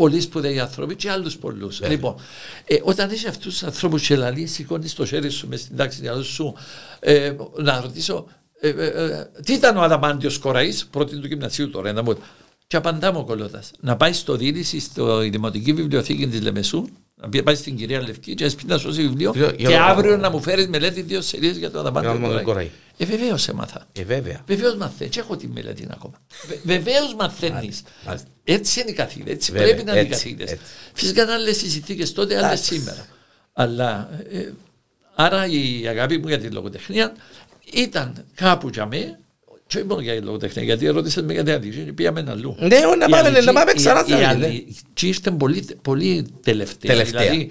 πολύ 0.00 0.20
σπουδαίοι 0.20 0.58
άνθρωποι 0.60 0.94
και 0.96 1.10
άλλους 1.10 1.36
πολλούς. 1.36 1.80
Λοιπόν, 1.88 2.14
ε, 2.64 2.76
όταν 2.82 3.10
είσαι 3.10 3.28
αυτούς 3.28 3.52
τους 3.52 3.62
ανθρώπους 3.62 4.06
και 4.06 4.16
λαλείς, 4.16 4.52
σηκώνεις 4.52 4.94
το 4.94 5.06
χέρι 5.06 5.30
σου 5.30 5.48
μες 5.48 5.60
στην 5.60 5.76
τάξη 5.76 6.02
να 6.02 6.22
σου 6.22 6.54
ε, 7.00 7.32
να 7.56 7.80
ρωτήσω. 7.80 8.26
Ε, 8.60 8.68
ε, 8.68 8.86
ε, 8.86 9.26
τι 9.44 9.52
ήταν 9.52 9.76
ο 9.76 9.80
Αδαμάντιος 9.82 10.38
Κοραής, 10.38 10.86
πρώτη 10.86 11.16
του 11.18 11.26
γυμνασίου 11.26 11.70
τώρα, 11.70 11.92
να 11.92 12.02
μου 12.02 12.14
και 12.66 12.76
απαντά 12.76 13.12
μου 13.12 13.18
ο 13.20 13.24
Κολότα. 13.24 13.62
Να 13.80 13.96
πάει 13.96 14.12
στο 14.12 14.36
Δίδυση, 14.36 14.80
στο 14.80 15.18
Δημοτική 15.18 15.72
Βιβλιοθήκη 15.72 16.26
της 16.26 16.40
Λεμεσού, 16.40 16.84
να 17.14 17.28
πει- 17.28 17.42
πάει 17.42 17.54
στην 17.54 17.76
κυρία 17.76 18.00
Λευκή 18.00 18.34
και 18.34 18.44
να 18.44 18.50
πει 18.50 18.62
να 18.66 18.78
σώσει 18.78 19.00
βιβλίο 19.02 19.32
Για- 19.36 19.54
για 19.58 19.68
και 19.70 19.76
το- 19.76 19.82
αύριο 19.82 20.16
να 20.16 20.30
μου 20.30 20.42
φέρεις 20.42 20.68
μελέτη 20.68 21.02
δύο 21.02 21.20
σελίδες 21.20 21.56
για 21.56 21.70
το 21.70 21.80
Για 21.80 21.88
Αδαμάντιο 21.88 22.10
το 22.10 22.16
Αδαμάντιο 22.16 22.44
Κοραή. 22.44 22.70
Κοραή. 23.04 23.14
Ε, 23.14 23.16
βεβαίως 23.18 23.48
έμαθα. 23.48 23.86
Ε, 23.92 24.04
βέβαια. 24.04 24.40
Βεβαίως 24.46 24.76
μαθαίνεις. 24.76 25.14
Και 25.14 25.20
έχω 25.20 25.36
τη 25.36 25.48
μελέτη 25.48 25.86
ακόμα. 25.90 26.14
Βεβαίως 26.64 27.14
μαθαίνεις. 27.18 27.82
μάλιστα. 28.06 28.28
Έτσι 28.44 28.80
είναι 28.80 28.90
οι 28.90 28.94
καθηγητές. 28.94 29.34
Έτσι 29.34 29.52
Βέβαια, 29.52 29.66
πρέπει 29.66 29.84
να 29.84 29.90
είναι 29.92 30.00
οι 30.00 30.04
έτσι, 30.04 30.12
καθηγητές. 30.16 30.50
έτσι. 30.50 30.64
Φυσικά 30.92 31.22
είναι 31.22 31.32
άλλες 31.32 31.62
οι 31.62 31.70
συνθήκε 31.70 32.06
τότε, 32.08 32.34
άλλες 32.36 32.46
Εντάξει. 32.50 32.74
σήμερα. 32.74 33.06
Αλλά 33.52 34.10
ε, 34.32 34.48
άρα 35.14 35.46
η 35.46 35.86
αγάπη 35.88 36.18
μου 36.18 36.28
για 36.28 36.38
τη 36.38 36.46
λογοτεχνία 36.50 37.12
ήταν 37.72 38.24
κάπου 38.34 38.68
για 38.68 38.86
μέ. 38.86 39.18
Και 39.66 39.76
όχι 39.78 39.86
μόνο 39.86 40.00
για 40.00 40.14
τη 40.14 40.20
λογοτεχνία, 40.24 40.64
γιατί 40.64 40.86
ερώτησε 40.86 41.22
με 41.22 41.32
γιατί 41.32 41.50
αντίρρηση 41.52 41.84
και 41.84 41.92
πήγαμε 41.92 42.24
αλλού. 42.28 42.56
Ναι, 42.58 42.76
όχι, 42.76 42.98
να 42.98 43.04
Η 43.06 43.10
πάμε, 43.10 43.28
αλική- 43.28 43.44
να 43.44 43.52
πάμε 43.52 43.70
η- 43.70 43.74
ξανά 43.74 44.00
η 44.06 44.10
θα 44.10 44.16
γίνει, 44.20 44.38
ναι. 44.38 44.46
αλική 44.46 45.06
ήρθε 45.06 45.30
πολύ, 45.30 45.66
πολύ 45.82 46.26
τελευταία. 46.42 46.92
Τελευταία. 46.94 47.20
Δηλαδή, 47.22 47.50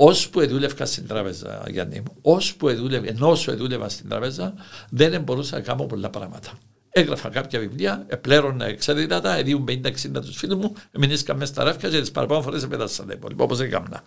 ώσπου 0.00 0.40
εδούλευκα 0.40 0.86
στην 0.86 1.06
τράπεζα, 1.06 1.64
Γιάννη 1.68 2.00
μου, 2.00 2.16
ώσπου 2.22 2.68
εδούλευα, 2.68 3.06
ενώ 3.08 3.30
όσο 3.30 3.52
εδούλευα 3.52 3.88
στην 3.88 4.08
τράπεζα, 4.08 4.54
δεν 4.90 5.22
μπορούσα 5.22 5.56
να 5.56 5.62
κάνω 5.62 5.84
πολλά 5.84 6.10
πράγματα. 6.10 6.58
Έγραφα 6.90 7.28
κάποια 7.28 7.60
βιβλία, 7.60 8.04
επλέρωνα 8.08 8.64
εξαιρετικά, 8.64 9.36
εδίουν 9.36 9.64
50-60 9.68 9.90
τους 10.12 10.36
φίλους 10.36 10.56
μου, 10.56 10.72
μείνησκα 10.98 11.34
μέσα 11.34 11.52
στα 11.52 11.64
ράφια 11.64 11.88
και 11.88 12.00
τις 12.00 12.10
παραπάνω 12.10 12.42
φορές 12.42 12.62
επέτασαν 12.62 13.06
τα 13.06 13.12
υπόλοιπα, 13.12 13.44
όπως 13.44 13.60
έκανα. 13.60 14.02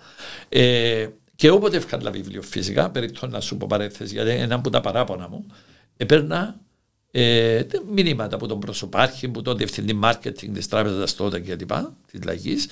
Ε, 0.49 1.07
και 1.35 1.49
όποτε 1.49 1.77
έφυγα 1.77 2.11
βιβλίο, 2.11 2.41
φυσικά, 2.41 2.89
περίπτω 2.89 3.27
να 3.27 3.39
σου 3.39 3.57
πω 3.57 3.67
παρέθεση, 3.69 4.13
γιατί 4.13 4.31
είναι 4.31 4.41
ένα 4.41 4.55
από 4.55 4.69
τα 4.69 4.81
παράπονα 4.81 5.29
μου, 5.29 5.45
έπαιρνα 5.97 6.59
ε, 7.11 7.63
τε- 7.63 7.81
μηνύματα 7.91 8.35
από 8.35 8.47
τον 8.47 8.59
προσωπάρχη, 8.59 9.25
από 9.25 9.41
τον 9.41 9.57
διευθυντή 9.57 9.99
marketing 10.03 10.49
της 10.53 10.67
τράπεζας 10.67 11.15
τότε 11.15 11.39
και 11.39 11.55
λοιπά, 11.55 11.95
της 12.11 12.23
Λαγής, 12.23 12.67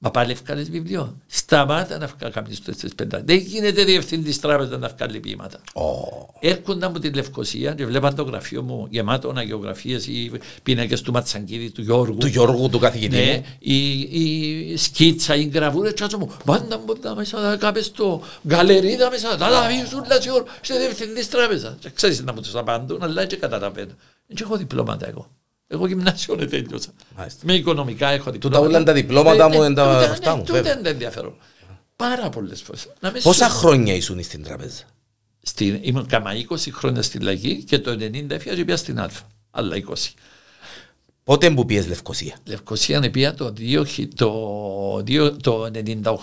Μα 0.00 0.10
πάλι 0.10 0.32
ευκάλε 0.32 0.62
βιβλίο. 0.62 1.16
Σταμάτα 1.26 1.98
να 1.98 2.30
κάνεις 2.30 2.62
το 2.62 2.72
στι 2.72 2.88
πέντε. 2.96 3.22
Δεν 3.24 3.36
γίνεται 3.36 3.84
διευθυντής 3.84 4.40
τράπεζα 4.40 4.78
να 4.78 4.88
βγάλει 4.88 5.20
ποίηματα. 5.20 5.60
Oh. 5.74 6.26
Έρχονταν 6.40 6.90
από 6.90 6.98
τη 6.98 7.10
Λευκοσία 7.10 7.74
και 7.74 7.86
βλέπαν 7.86 8.14
το 8.14 8.22
γραφείο 8.22 8.62
μου 8.62 8.86
γεμάτο 8.90 9.32
αγιογραφίε 9.36 9.96
ή 9.96 10.32
πίνακες 10.62 11.02
του 11.02 11.12
Ματσαγκίδη, 11.12 11.70
του 11.70 11.82
Γιώργου. 11.82 12.16
Του 12.16 12.26
Γιώργου, 12.26 12.68
του 12.68 12.78
καθηγητή. 12.78 13.16
Ναι, 13.16 13.42
η, 13.58 13.98
η 13.98 14.76
σκίτσα, 14.76 15.34
η 15.34 15.44
γραβούρα, 15.44 15.92
τσάτσο 15.92 16.18
μου. 16.18 16.32
Μάντα 16.44 16.78
μου 16.78 16.92
τα 16.92 17.14
μέσα, 17.14 17.40
θα 17.40 17.56
κάπε 17.56 17.82
στο 17.82 18.22
γκαλερίδα 18.46 19.10
μέσα, 19.10 19.36
τα 19.36 19.48
λαβίζουν, 19.48 20.04
λατσιόρ, 20.08 20.44
σε 20.60 20.74
διευθυντής 20.74 21.28
τράπεζα. 21.28 21.78
Ξέρεις 21.94 22.22
να 22.22 22.32
μου 22.32 22.40
τους 22.40 22.54
απαντούν, 22.54 23.02
αλλά 23.02 23.26
και 23.26 23.36
καταλαβαίνω. 23.36 23.92
Δεν 24.26 24.36
έχω 24.40 24.56
διπλώματα 24.56 25.08
εγώ. 25.08 25.30
Εγώ 25.68 25.86
γυμνάσιο 25.86 26.34
δεν 26.34 26.50
τέλειωσα. 26.50 26.88
Με 27.42 27.54
οικονομικά 27.54 28.08
έχω 28.08 28.30
διπλώματα. 28.30 28.60
Τούτα 28.62 28.76
όλα 28.76 28.84
τα 28.84 28.92
διπλώματα 28.92 29.48
μου 29.48 29.62
είναι 29.62 29.74
τα 29.74 30.10
αυτά 30.10 30.36
μου. 30.36 30.42
Τούτα 30.42 30.78
είναι 30.78 30.88
ενδιαφέρον. 30.88 31.34
Πάρα 31.96 32.28
πολλές 32.28 32.62
φορές. 32.62 32.88
Πόσα 33.22 33.48
χρόνια 33.48 33.94
ήσουν 33.94 34.22
στην 34.22 34.42
τράπεζα. 34.42 34.82
Στην, 35.42 35.78
ήμουν 35.82 36.06
κάμα 36.06 36.30
20 36.48 36.56
χρόνια 36.72 37.02
στην 37.02 37.22
Λαγή 37.22 37.64
και 37.64 37.78
το 37.78 37.90
90 37.90 38.30
έφυγα 38.30 38.64
και 38.64 38.76
στην 38.76 39.00
Α. 39.00 39.10
Άλλα 39.50 39.76
20. 39.76 39.92
Πότε 41.24 41.50
που 41.50 41.64
πιες 41.64 41.86
Λευκοσία; 41.86 42.36
Λευκοσία 42.44 43.10
πήγα 43.10 43.34
το, 43.34 43.52
το, 44.14 45.36
το, 45.42 45.70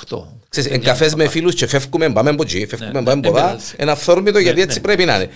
98. 0.10 0.23
Ξέρεις, 0.49 0.71
εν 0.71 0.81
καφές 0.81 1.15
με 1.15 1.27
φίλους 1.27 1.55
και 1.55 1.67
φεύγουμε, 1.67 2.12
πάμε 2.12 2.29
από 2.29 2.43
εκεί, 2.43 2.65
φεύγουμε, 2.65 2.99
ναι, 2.99 3.05
πάμε 3.05 3.27
από 3.27 3.38
εδώ. 3.38 3.58
Ένα 3.75 3.95
θόρμητο 3.95 4.39
γιατί 4.39 4.62
έτσι 4.62 4.81
πρέπει 4.81 5.05
να 5.05 5.15
είναι. 5.15 5.29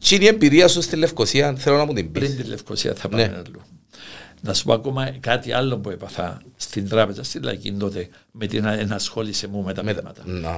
Τι 0.00 0.14
είναι 0.14 0.24
η 0.24 0.26
εμπειρία 0.26 0.68
σου 0.68 0.82
στη 0.82 0.96
Λευκοσία, 0.96 1.54
θέλω 1.54 1.76
να 1.76 1.84
μου 1.84 1.92
την 1.92 2.12
πεις. 2.12 2.22
Πριν 2.22 2.42
τη 2.42 2.48
Λευκοσία 2.48 2.94
θα 2.94 3.08
πάμε 3.08 3.26
ναι. 3.26 3.34
αλλού. 3.36 3.60
Να 4.40 4.54
σου 4.54 4.64
πω 4.64 4.72
ακόμα 4.72 5.10
κάτι 5.10 5.52
άλλο 5.52 5.78
που 5.78 5.90
έπαθα 5.90 6.42
στην 6.56 6.88
τράπεζα, 6.88 7.22
στην 7.22 7.42
Λαϊκή 7.42 7.72
τότε, 7.72 8.08
με 8.30 8.46
την 8.46 8.64
ενασχόληση 8.64 9.46
μου 9.46 9.62
με 9.62 9.72
τα 9.72 9.82
μέτρα. 9.82 10.12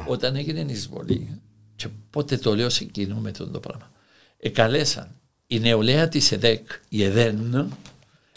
Όταν 0.06 0.36
έγινε 0.36 0.60
η 0.60 0.66
εισβολή, 0.70 1.40
και 1.76 1.88
πότε 2.10 2.36
το 2.36 2.54
λέω 2.54 2.68
συγκινούμε 2.68 3.30
το 3.30 3.60
πράγμα, 3.60 3.90
εκαλέσαν 4.38 5.08
η 5.46 5.60
νεολαία 5.60 6.08
της 6.08 6.32
ΕΔΕΚ, 6.32 6.68
η 6.88 7.04
ΕΔΕΝ, 7.04 7.72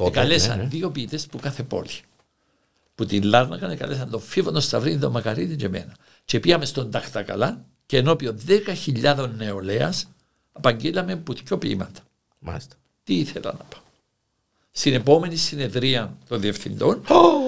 εκαλέσαν 0.05 0.57
ναι, 0.57 0.63
ναι. 0.63 0.69
δύο 0.69 0.91
ποιητές 0.91 1.25
που 1.25 1.39
κάθε 1.39 1.63
πόλη. 1.63 1.89
Που 2.95 3.05
την 3.05 3.23
Λάρνακα 3.23 3.71
εκαλέσαν 3.71 4.09
τον 4.09 4.21
Φίβονο 4.21 4.59
Σταυρίδη, 4.59 4.99
τον 4.99 5.11
Μακαρίδη 5.11 5.55
και 5.55 5.65
εμένα. 5.65 5.95
Και 6.25 6.39
πήγαμε 6.39 6.65
στον 6.65 6.91
Ταχτακαλά 6.91 7.65
και 7.85 7.97
ενώπιον 7.97 8.39
10.000 8.47 9.29
νεολαίας 9.37 10.07
απαγγείλαμε 10.57 11.15
πουτικιό 11.15 11.57
ποίηματα. 11.57 11.99
Μάλιστα. 12.39 12.75
Τι 13.03 13.15
ήθελα 13.19 13.51
να 13.57 13.63
πω. 13.63 13.77
Στην 14.71 14.93
επόμενη 14.93 15.35
συνεδρία 15.35 16.17
των 16.27 16.41
διευθυντών, 16.41 17.01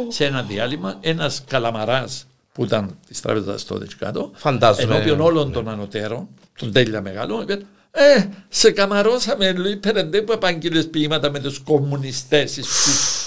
σε 0.07 0.25
ένα 0.25 0.43
διάλειμμα, 0.43 0.97
ένας 1.01 1.43
καλαμαράς 1.47 2.27
που 2.53 2.63
ήταν 2.63 2.97
της 3.07 3.21
τράπεζας 3.21 3.65
τότε 3.65 3.87
κάτω, 3.97 4.31
Φαντάζομαι. 4.33 4.95
ενώπιον 4.95 5.19
όλων 5.21 5.51
των 5.51 5.69
ανωτέρων, 5.69 6.27
τον 6.57 6.71
τέλεια 6.71 7.01
μεγάλο, 7.01 7.41
είπε, 7.41 7.61
ε, 7.91 8.25
σε 8.49 8.71
καμαρώσαμε, 8.71 9.51
λέει, 9.53 9.75
πέραντε 9.75 10.21
που 10.21 10.31
επαγγείλες 10.31 10.87
ποίηματα 10.87 11.31
με 11.31 11.39
τους 11.39 11.59
κομμουνιστές 11.59 12.57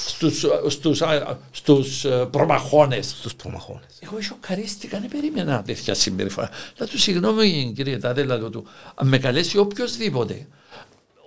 στους, 0.07 0.47
στους, 0.69 1.03
στους, 1.51 2.05
ε, 2.05 2.29
προμαχώνες. 2.31 3.07
Στους 3.19 3.35
προμαχώνες. 3.35 3.99
Εγώ 4.01 4.21
σοκαρίστηκα, 4.21 5.01
δεν 5.01 5.09
περίμενα 5.09 5.63
τέτοια 5.63 5.95
συμπεριφορά. 5.95 6.51
Θα 6.75 6.87
του 6.87 6.99
συγγνώμη 6.99 7.73
κύριε 7.77 7.99
Τάδελα, 7.99 8.39
του, 8.39 8.67
αν 8.95 9.09
με 9.09 9.19
καλέσει 9.19 9.59
οποιοδήποτε. 9.59 10.47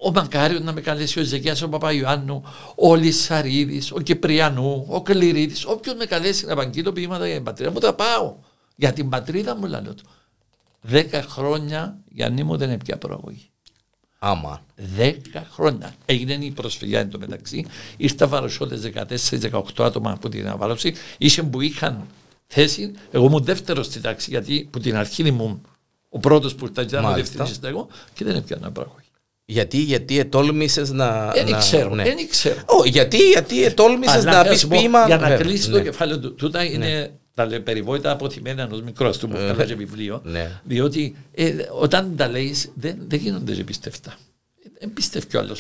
Ο 0.02 0.12
Μακάριος 0.12 0.62
να 0.62 0.74
με 0.74 0.82
καλέσει 0.82 1.20
ο 1.20 1.24
Ζεκιάς, 1.24 1.62
ο 1.62 1.70
Παπαϊωάννου, 1.70 2.44
ο 2.76 2.96
Λισαρίδης, 2.96 3.92
ο 3.92 4.00
Κυπριανού, 4.00 4.86
ο 4.90 5.02
Κληρίδης, 5.02 5.66
όποιος 5.66 5.96
με 5.96 6.06
καλέσει 6.06 6.46
να 6.46 6.52
επαγγείλω 6.52 6.92
ποίηματα 6.92 7.26
για 7.26 7.36
την 7.36 7.44
πατρίδα 7.44 7.72
μου, 7.72 7.80
θα 7.80 7.94
πάω. 7.94 8.36
Για 8.76 8.94
την 8.94 9.10
πατρίδα 9.10 9.56
μου, 9.56 9.66
λέω 9.66 9.82
του. 9.94 10.04
Δέκα 10.82 11.22
χρόνια 11.22 11.98
Γιάννη 12.10 12.44
μου 12.44 12.58
δεν 12.58 12.70
έπια 12.70 12.98
προαγωγή. 12.98 13.50
Άμα. 14.20 14.62
Δέκα 14.76 15.48
χρόνια. 15.52 15.96
Έγινε 16.06 16.34
η 16.34 16.52
προσφυγιά 16.52 17.00
εν 17.00 17.10
τω 17.10 17.20
μεταξύ. 17.20 17.66
Ήρθα 17.98 18.28
βαροσότε 18.28 18.94
14-18 19.52 19.62
άτομα 19.78 20.12
από 20.12 20.30
την 20.30 20.48
αναβάρωση. 20.48 20.94
Είχε 21.18 21.44
που 21.44 21.62
είχαν 21.62 22.06
θέση. 22.48 22.92
Εγώ 23.12 23.26
ήμουν 23.26 23.44
δεύτερος 23.44 23.86
στη 23.86 24.02
τάξη 24.02 24.30
γιατί 24.30 24.68
που 24.72 24.80
την 24.80 24.96
αρχή 24.96 25.24
ήμουν 25.28 25.62
ο 26.10 26.20
πρώτος 26.20 26.56
που 26.56 26.66
ήταν 26.66 27.06
ο 27.06 27.14
διευθυντή 27.14 27.52
εγώ 27.64 27.88
και 28.14 28.24
δεν 28.24 28.36
έπιανα 28.36 28.72
προαγωγή. 28.72 29.00
Γιατί, 29.46 29.78
γιατί 29.78 30.20
ετόλμησε 30.20 30.82
να. 30.82 31.32
Δεν 31.32 31.50
να... 31.50 31.58
ξέρω. 31.58 31.96
Ναι. 31.96 32.04
Δεν 32.04 32.30
ξέρω. 32.30 32.56
Oh, 32.66 32.86
γιατί, 32.86 33.18
γιατί 33.18 33.64
ετόλμησε 33.64 34.22
να 34.22 34.44
πεις 34.44 34.68
ποίημα. 34.68 35.06
Για 35.06 35.18
να 35.18 35.36
κλείσει 35.36 35.70
το 35.70 35.78
ναι. 35.78 35.84
κεφάλαιο 35.84 36.20
του. 36.20 36.34
Τούτα 36.34 36.60
ναι. 36.64 36.70
είναι 36.70 37.20
τα 37.36 37.62
περιβόητα 37.64 38.12
αποθυμένα 38.12 38.62
ενός 38.62 38.82
μικρού 38.82 39.10
του 39.10 39.28
που 39.28 39.36
ε, 39.36 39.66
και 39.66 39.76
βιβλίο. 39.76 40.22
Ναι. 40.24 40.62
Διότι 40.64 41.16
ε, 41.32 41.54
όταν 41.72 42.16
τα 42.16 42.28
λέει 42.28 42.56
δεν, 42.74 42.98
δεν 43.08 43.20
γίνονται 43.20 43.54
εμπιστευτά. 43.54 44.18
Δεν 44.80 44.94
πιστεύει 44.94 45.26
κι 45.26 45.38
άλλος. 45.38 45.60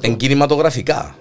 Εγκινηματογραφικά. 0.00 1.16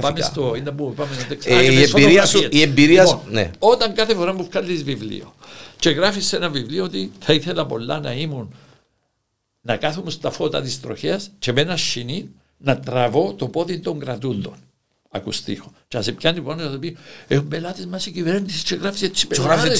Πάμε 0.00 0.20
στο. 0.20 0.54
Είναι 0.54 0.70
που 0.70 0.94
πάμε 0.94 1.10
η 1.46 1.82
εμπειρία 1.82 2.26
σου. 2.26 2.48
Η 2.50 2.60
εμπειρία 2.60 3.02
λοιπόν, 3.02 3.20
ναι. 3.30 3.50
Όταν 3.58 3.94
κάθε 3.94 4.14
φορά 4.14 4.34
που 4.34 4.48
βγάλεις 4.50 4.84
βιβλίο 4.84 5.34
και 5.78 5.90
γράφεις 5.90 6.26
σε 6.26 6.36
ένα 6.36 6.48
βιβλίο 6.48 6.84
ότι 6.84 7.12
θα 7.18 7.32
ήθελα 7.32 7.66
πολλά 7.66 8.00
να 8.00 8.12
ήμουν 8.12 8.54
να 9.60 9.76
κάθομαι 9.76 10.10
στα 10.10 10.30
φώτα 10.30 10.62
της 10.62 10.80
τροχέας 10.80 11.30
και 11.38 11.52
με 11.52 11.60
ένα 11.60 11.76
σινί 11.76 12.30
να 12.58 12.78
τραβώ 12.78 13.34
το 13.34 13.48
πόδι 13.48 13.78
των 13.78 13.98
κρατούντων 13.98 14.54
ακουστήχο. 15.10 15.72
Και 15.88 15.96
αν 15.96 16.02
σε 16.02 16.12
πιάνει 16.12 16.40
πόνο 16.40 16.70
θα 16.70 16.78
πει 16.78 16.96
έχουν 17.28 17.48
πελάτε 17.48 17.86
μας 17.86 18.06
η 18.06 18.10
κυβέρνηση 18.10 18.64
και 18.64 18.74
γράφει 18.74 19.04
έτσι 19.04 19.26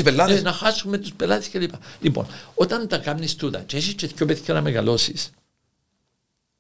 πελάτες. 0.03 0.39
Ε, 0.39 0.43
να 0.43 0.53
χάσουμε 0.53 0.99
τους 0.99 1.13
πελάτες 1.13 1.49
κλπ. 1.49 1.73
Λοιπόν, 2.01 2.27
όταν 2.55 2.89
τα 2.89 2.99
κάνεις 2.99 3.35
τούτα 3.37 3.61
και 3.61 3.77
έχεις 3.77 3.95
και 3.95 4.07
πιο 4.07 4.27
παιδιά 4.27 4.55
να 4.55 4.61
μεγαλώσεις, 4.61 5.31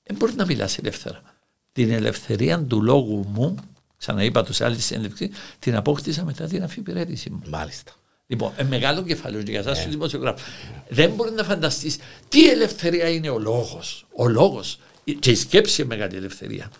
δεν 0.02 0.16
μπορείς 0.16 0.34
να 0.34 0.44
μιλάς 0.46 0.78
ελεύθερα. 0.78 1.22
Την 1.72 1.90
ελευθερία 1.90 2.62
του 2.62 2.82
λόγου 2.82 3.26
μου, 3.28 3.54
ξαναείπα 3.96 4.44
το 4.44 4.52
σε 4.52 4.64
άλλη 4.64 4.80
συνέντευξη, 4.80 5.30
την 5.58 5.76
απόκτησα 5.76 6.24
μετά 6.24 6.46
την 6.46 6.62
αφιπηρέτηση 6.62 7.30
μου. 7.30 7.42
Μάλιστα. 7.48 7.92
Λοιπόν, 8.26 8.52
ε, 8.56 8.62
μεγάλο 8.62 9.02
κεφάλαιο 9.02 9.40
για 9.40 9.58
εσάς, 9.58 9.82
τους 9.82 9.90
δημοσιογράφους. 9.90 10.42
Δεν 10.88 11.10
μπορεί 11.10 11.30
να 11.30 11.44
φανταστείς 11.44 11.98
τι 12.28 12.50
ελευθερία 12.50 13.08
είναι 13.08 13.28
ο 13.28 13.38
λόγος. 13.38 14.06
Ο 14.16 14.28
λόγος 14.28 14.78
και 15.18 15.30
η 15.30 15.34
σκέψη 15.34 15.82
είναι 15.82 15.94
μεγάλη 15.94 16.16
ελευθερία. 16.16 16.70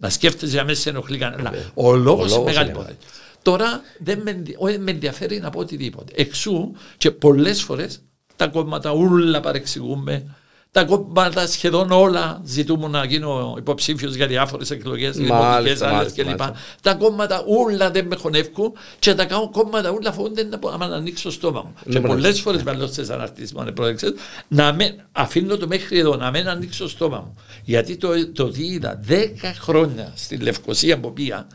Να 0.00 0.10
σκέφτεσαι 0.10 0.52
για 0.52 0.64
μέσα 0.64 0.80
σε 0.80 0.88
ενοχλεί 0.88 1.18
κανένα. 1.18 1.52
Ο 1.74 1.94
λόγος 1.94 2.34
είναι 2.34 2.44
μεγάλη 2.44 2.70
υπόθεση. 2.70 2.96
Τώρα 3.42 3.82
δεν 3.98 4.20
με, 4.22 4.42
με 4.78 4.90
ενδιαφέρει 4.90 5.40
να 5.40 5.50
πω 5.50 5.60
οτιδήποτε. 5.60 6.12
Εξού 6.16 6.72
και 6.96 7.10
πολλές 7.10 7.62
φορές 7.62 8.00
τα 8.36 8.46
κόμματα 8.46 8.90
όλα 8.90 9.40
παρεξηγούμε, 9.40 10.36
τα 10.70 10.84
κόμματα 10.84 11.46
σχεδόν 11.46 11.90
όλα 11.90 12.40
ζητούμε 12.44 12.88
να 12.88 13.04
γίνω 13.04 13.54
υποψήφιος 13.58 14.14
για 14.14 14.26
διάφορες 14.26 14.70
εκλογές, 14.70 15.16
δημοτικές 15.16 15.82
άλλες 15.82 16.12
κλπ. 16.12 16.40
Τα 16.82 16.94
κόμματα 16.94 17.44
όλα 17.46 17.90
δεν 17.90 18.06
με 18.06 18.16
χωνεύκουν 18.16 18.72
και 18.98 19.14
τα 19.14 19.24
κάνω 19.24 19.50
κόμματα 19.50 19.90
όλα 19.90 20.12
φοβούνται 20.12 20.42
να, 20.42 20.86
να 20.86 20.96
ανοίξω 20.96 21.22
το 21.22 21.30
στόμα 21.30 21.62
μου. 21.62 21.74
Και 21.90 22.00
πολλές 22.00 22.40
φορές 22.40 22.62
με 22.62 22.86
στι 22.86 23.12
αναρτήσεις 23.12 23.52
μου 23.52 23.60
ανεπρόεδρε 23.60 24.08
να 24.48 24.72
με, 24.72 25.06
αφήνω 25.12 25.56
το 25.56 25.66
μέχρι 25.66 25.98
εδώ, 25.98 26.16
να 26.16 26.30
μην 26.30 26.48
ανοίξω 26.48 26.82
το 26.82 26.88
στόμα 26.88 27.18
μου. 27.18 27.34
Γιατί 27.64 27.96
το, 27.96 28.32
το 28.32 28.50
τι 28.50 28.66
είδα 28.66 29.00
10 29.08 29.12
χρόνια 29.58 30.12
στη 30.16 30.36
Λευκοσία 30.36 31.00
που 31.00 31.12
πήγα 31.12 31.46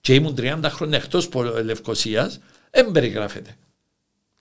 και 0.00 0.14
ήμουν 0.14 0.34
30 0.38 0.58
χρόνια 0.64 0.98
εκτός 0.98 1.28
Λευκοσίας, 1.64 2.38
δεν 2.70 2.90
περιγράφεται. 2.90 3.56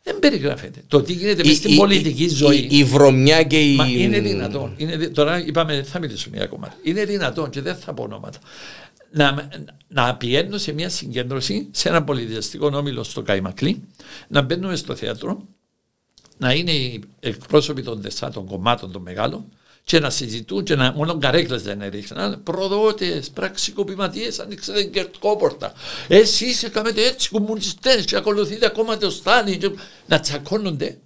Δεν 0.08 0.20
περιγράφεται. 0.20 0.84
Το 0.88 1.02
τι 1.02 1.14
γίνεται 1.14 1.48
η, 1.48 1.54
στην 1.54 1.74
η, 1.74 1.76
πολιτική 1.76 2.24
η, 2.24 2.30
ζωή. 2.30 2.68
Η, 2.72 2.84
βρωμιά 2.84 3.44
και 3.44 3.72
η. 3.72 3.76
Μα 3.76 3.88
είναι 3.88 4.20
δυνατόν. 4.20 4.74
Είναι, 4.78 4.98
τώρα 5.08 5.46
είπαμε, 5.46 5.84
θα 5.84 6.00
μιλήσουμε 6.00 6.38
μια 6.38 6.48
κομμάτι. 6.48 6.76
Είναι 6.84 7.06
δυνατόν 7.06 7.50
και 7.50 7.62
δεν 7.62 7.76
θα 7.76 7.94
πω 7.94 8.04
ονόματα. 8.04 8.40
Να, 9.12 9.50
να 9.88 10.16
πηγαίνω 10.16 10.58
σε 10.58 10.72
μια 10.72 10.90
συγκέντρωση 10.90 11.68
σε 11.72 11.90
ένα 11.90 12.04
πολιτιστικό 12.04 12.72
όμιλο 12.74 13.04
στο 13.04 13.22
Καϊμακλή, 13.22 13.84
να 14.28 14.42
μπαίνουμε 14.42 14.76
στο 14.76 14.96
θέατρο, 14.96 15.48
να 16.38 16.54
είναι 16.54 16.72
οι 16.72 17.04
εκπρόσωποι 17.20 17.82
των 17.82 18.02
τεσσάτων 18.02 18.46
κομμάτων 18.46 18.92
των 18.92 19.02
μεγάλων, 19.02 19.46
και 19.86 20.00
να 20.00 20.10
συζητούν 20.10 20.64
και 20.64 20.76
να 20.76 20.94
μόνο 20.94 21.18
καρέκλες 21.18 21.64
δεν 21.64 21.82
έριχναν 21.82 22.44
προδότες, 22.44 23.30
πραξικοπηματίες 23.30 24.40
ανοίξατε 24.40 24.84
κερτκόπορτα 24.84 25.74
εσείς 26.08 26.64
έκαμετε 26.64 27.06
έτσι 27.06 27.30
κομμουνιστές 27.30 28.06
και 28.06 28.16
ακολουθείτε 28.16 28.66
ακόμα 28.66 28.98
το 28.98 29.10
Στάλιν 29.10 29.60
και 29.60 29.72
να 30.06 30.20
τσακώνονται 30.20 30.98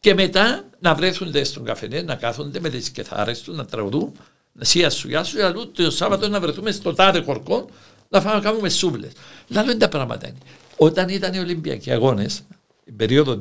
και 0.00 0.14
μετά 0.14 0.64
να 0.78 0.94
βρέθουν 0.94 1.44
στον 1.44 1.64
καφενέ 1.64 2.02
να 2.02 2.14
κάθονται 2.14 2.60
με 2.60 2.68
τις 2.68 2.90
κεθάρες 2.90 3.40
τους 3.40 3.56
να 3.56 3.64
τραγουδούν 3.64 4.12
σία 4.60 4.90
σου, 4.90 5.08
γεια 5.08 5.24
σου, 5.24 5.44
αλλού 5.44 5.70
το 5.70 5.90
Σάββατο 5.90 6.28
να 6.28 6.40
βρεθούμε 6.40 6.70
στο 6.70 6.94
τάδε 6.94 7.22
χορκό 7.22 7.66
να 8.08 8.20
φάμε 8.20 8.34
να 8.34 8.40
κάνουμε 8.40 8.68
σούβλες. 8.68 9.12
Λάλο 9.48 9.70
είναι 9.70 9.78
τα 9.78 9.88
πράγματα. 9.88 10.30
Όταν 10.76 11.08
ήταν 11.08 11.34
οι 11.34 11.38
Ολυμπιακοί 11.38 11.90
αγώνες 11.90 12.42
την 12.86 12.96
περίοδο 12.96 13.38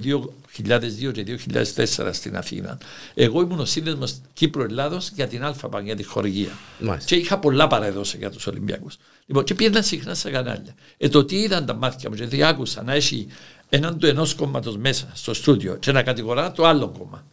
2002 0.58 1.12
και 1.12 1.40
2004 1.76 2.10
στην 2.12 2.38
Αθήνα, 2.38 2.78
εγώ 3.14 3.42
ήμουν 3.42 3.60
ο 3.60 3.66
σύνδεσμος 3.66 4.22
Κύπρου-Ελλάδο 4.34 5.00
για 5.14 5.28
την 5.28 5.44
ΑΠΑ, 5.46 5.82
για 5.82 5.96
τη 5.96 6.04
χορηγία. 6.04 6.52
Μάλιστα. 6.80 7.10
Και 7.10 7.16
είχα 7.22 7.40
πολλά 7.40 7.68
παραδόσεις 7.68 8.20
για 8.20 8.30
τους 8.30 8.48
Ολυμπιακούς. 8.48 8.98
Λοιπόν, 9.26 9.44
και 9.44 9.56
πήγαινα 9.56 9.82
συχνά 9.82 10.14
σε 10.14 10.32
κανάλια. 10.32 10.76
Ε, 10.98 11.10
το 11.10 11.26
τι 11.26 11.36
είδαν 11.36 11.66
τα 11.66 11.74
μάτια 11.74 12.10
μου, 12.10 12.16
γιατί 12.16 12.44
άκουσα 12.44 12.84
να 12.84 12.94
έχει 12.94 13.28
έναν 13.70 13.98
του 14.00 14.06
ενός 14.06 14.34
κόμματος 14.34 14.78
μέσα 14.78 15.08
στο 15.14 15.34
στούντιο 15.34 15.76
και 15.76 15.92
να 15.92 16.04
κατηγορά 16.04 16.52
το 16.52 16.66
άλλο 16.66 16.88
κόμμα. 16.98 17.26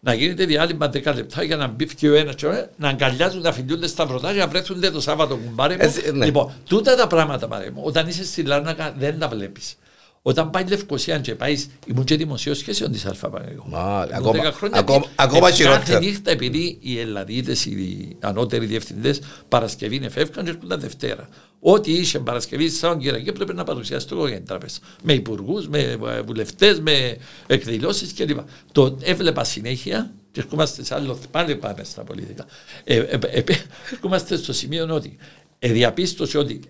Να 0.00 0.14
γίνεται 0.14 0.44
διάλειμμα 0.44 0.86
10 0.86 1.14
λεπτά 1.14 1.42
για 1.42 1.56
να 1.56 1.66
μπει 1.66 1.94
και 1.94 2.08
ο 2.08 2.14
ένας 2.14 2.34
να 2.76 2.88
αγκαλιάζουν, 2.88 3.40
να 3.40 3.52
φιλιούνται 3.52 3.86
στα 3.86 4.06
πρωτά 4.06 4.32
για 4.32 4.44
να 4.44 4.50
βρέθουν 4.50 4.80
το 4.92 5.00
Σάββατο 5.00 5.36
κουμπάρε 5.36 5.74
μου. 5.74 5.92
Ε, 6.04 6.10
ναι. 6.10 6.24
Λοιπόν, 6.24 6.52
τούτα 6.68 6.96
τα 6.96 7.06
πράγματα 7.06 7.48
παρέ 7.48 7.70
μου, 7.70 7.82
όταν 7.84 8.08
είσαι 8.08 8.24
στη 8.24 8.42
Λάρνακα 8.42 8.94
δεν 8.98 9.18
τα 9.18 9.28
βλέπεις. 9.28 9.76
Όταν 10.22 10.50
πάει 10.50 10.64
Λευκοσία 10.68 11.18
και 11.18 11.34
πάει, 11.34 11.64
ήμουν 11.86 12.04
και 12.04 12.16
δημοσίως 12.16 12.58
σχέσεων 12.58 12.92
της 12.92 13.06
ΑΠΑ. 13.06 13.44
Μάλιστα. 13.66 14.16
Ακόμα- 14.18 14.54
ακόμα- 14.70 15.06
ακόμα 15.14 15.50
χειρότερα. 15.50 15.84
Κάθε 15.84 15.98
νύχτα 15.98 16.30
επειδή 16.30 16.78
οι 16.80 16.98
Ελλαδίτες, 16.98 17.64
οι 17.64 18.16
ανώτεροι 18.20 18.66
διευθυντές, 18.66 19.20
Παρασκευή 19.48 19.96
είναι 19.96 20.08
φεύγαν 20.08 20.44
και 20.44 20.50
έρχονταν 20.50 20.80
Δευτέρα. 20.80 21.28
Ό,τι 21.60 21.92
είχε 21.92 22.18
Παρασκευή, 22.18 22.68
Σαββατοκύριακο 22.68 23.32
πρέπει 23.32 23.54
να 23.54 23.64
παρουσιάσει 23.64 24.06
το 24.06 24.26
για 24.26 24.36
την 24.36 24.46
τράπεζα. 24.46 24.78
Με 25.02 25.12
υπουργούς, 25.12 25.68
με 25.68 25.98
βουλευτές, 26.26 26.80
με 26.80 27.16
εκδηλώσεις 27.46 28.14
κλπ. 28.14 28.38
Το 28.72 28.96
έβλεπα 29.02 29.44
συνέχεια 29.44 30.12
και 30.32 30.40
ερχόμαστε 30.40 30.84
σε 30.84 30.94
άλλο, 30.94 31.18
πάλι 31.30 31.56
πάμε 31.56 31.84
στα 31.84 32.02
πολιτικά. 32.04 32.46
Ε, 32.84 32.96
ε, 32.96 33.18
ε, 33.30 33.38
ε, 33.38 33.44
ερχόμαστε 33.92 34.36
στο 34.36 34.52
σημείο 34.52 34.94
ότι 34.94 35.16
ε, 35.58 35.72
διαπίστωσε 35.72 36.38
ότι 36.38 36.60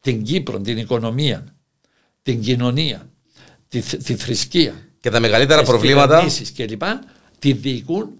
την 0.00 0.22
Κύπρο, 0.22 0.60
την 0.60 0.78
οικονομία, 0.78 1.44
την 2.30 2.40
κοινωνία, 2.42 3.08
τη, 3.68 3.80
θ- 3.80 4.02
τη 4.04 4.14
θρησκεία, 4.16 4.74
Και 5.00 5.10
τα 5.10 5.20
μεγαλύτερα 5.20 5.60
τις 5.60 5.68
προβλήματα. 5.70 6.06
κυβερνήσεις 6.06 6.50
και 6.50 6.66
λοιπά, 6.66 7.00
τη 7.38 7.52
διοικούν 7.52 8.10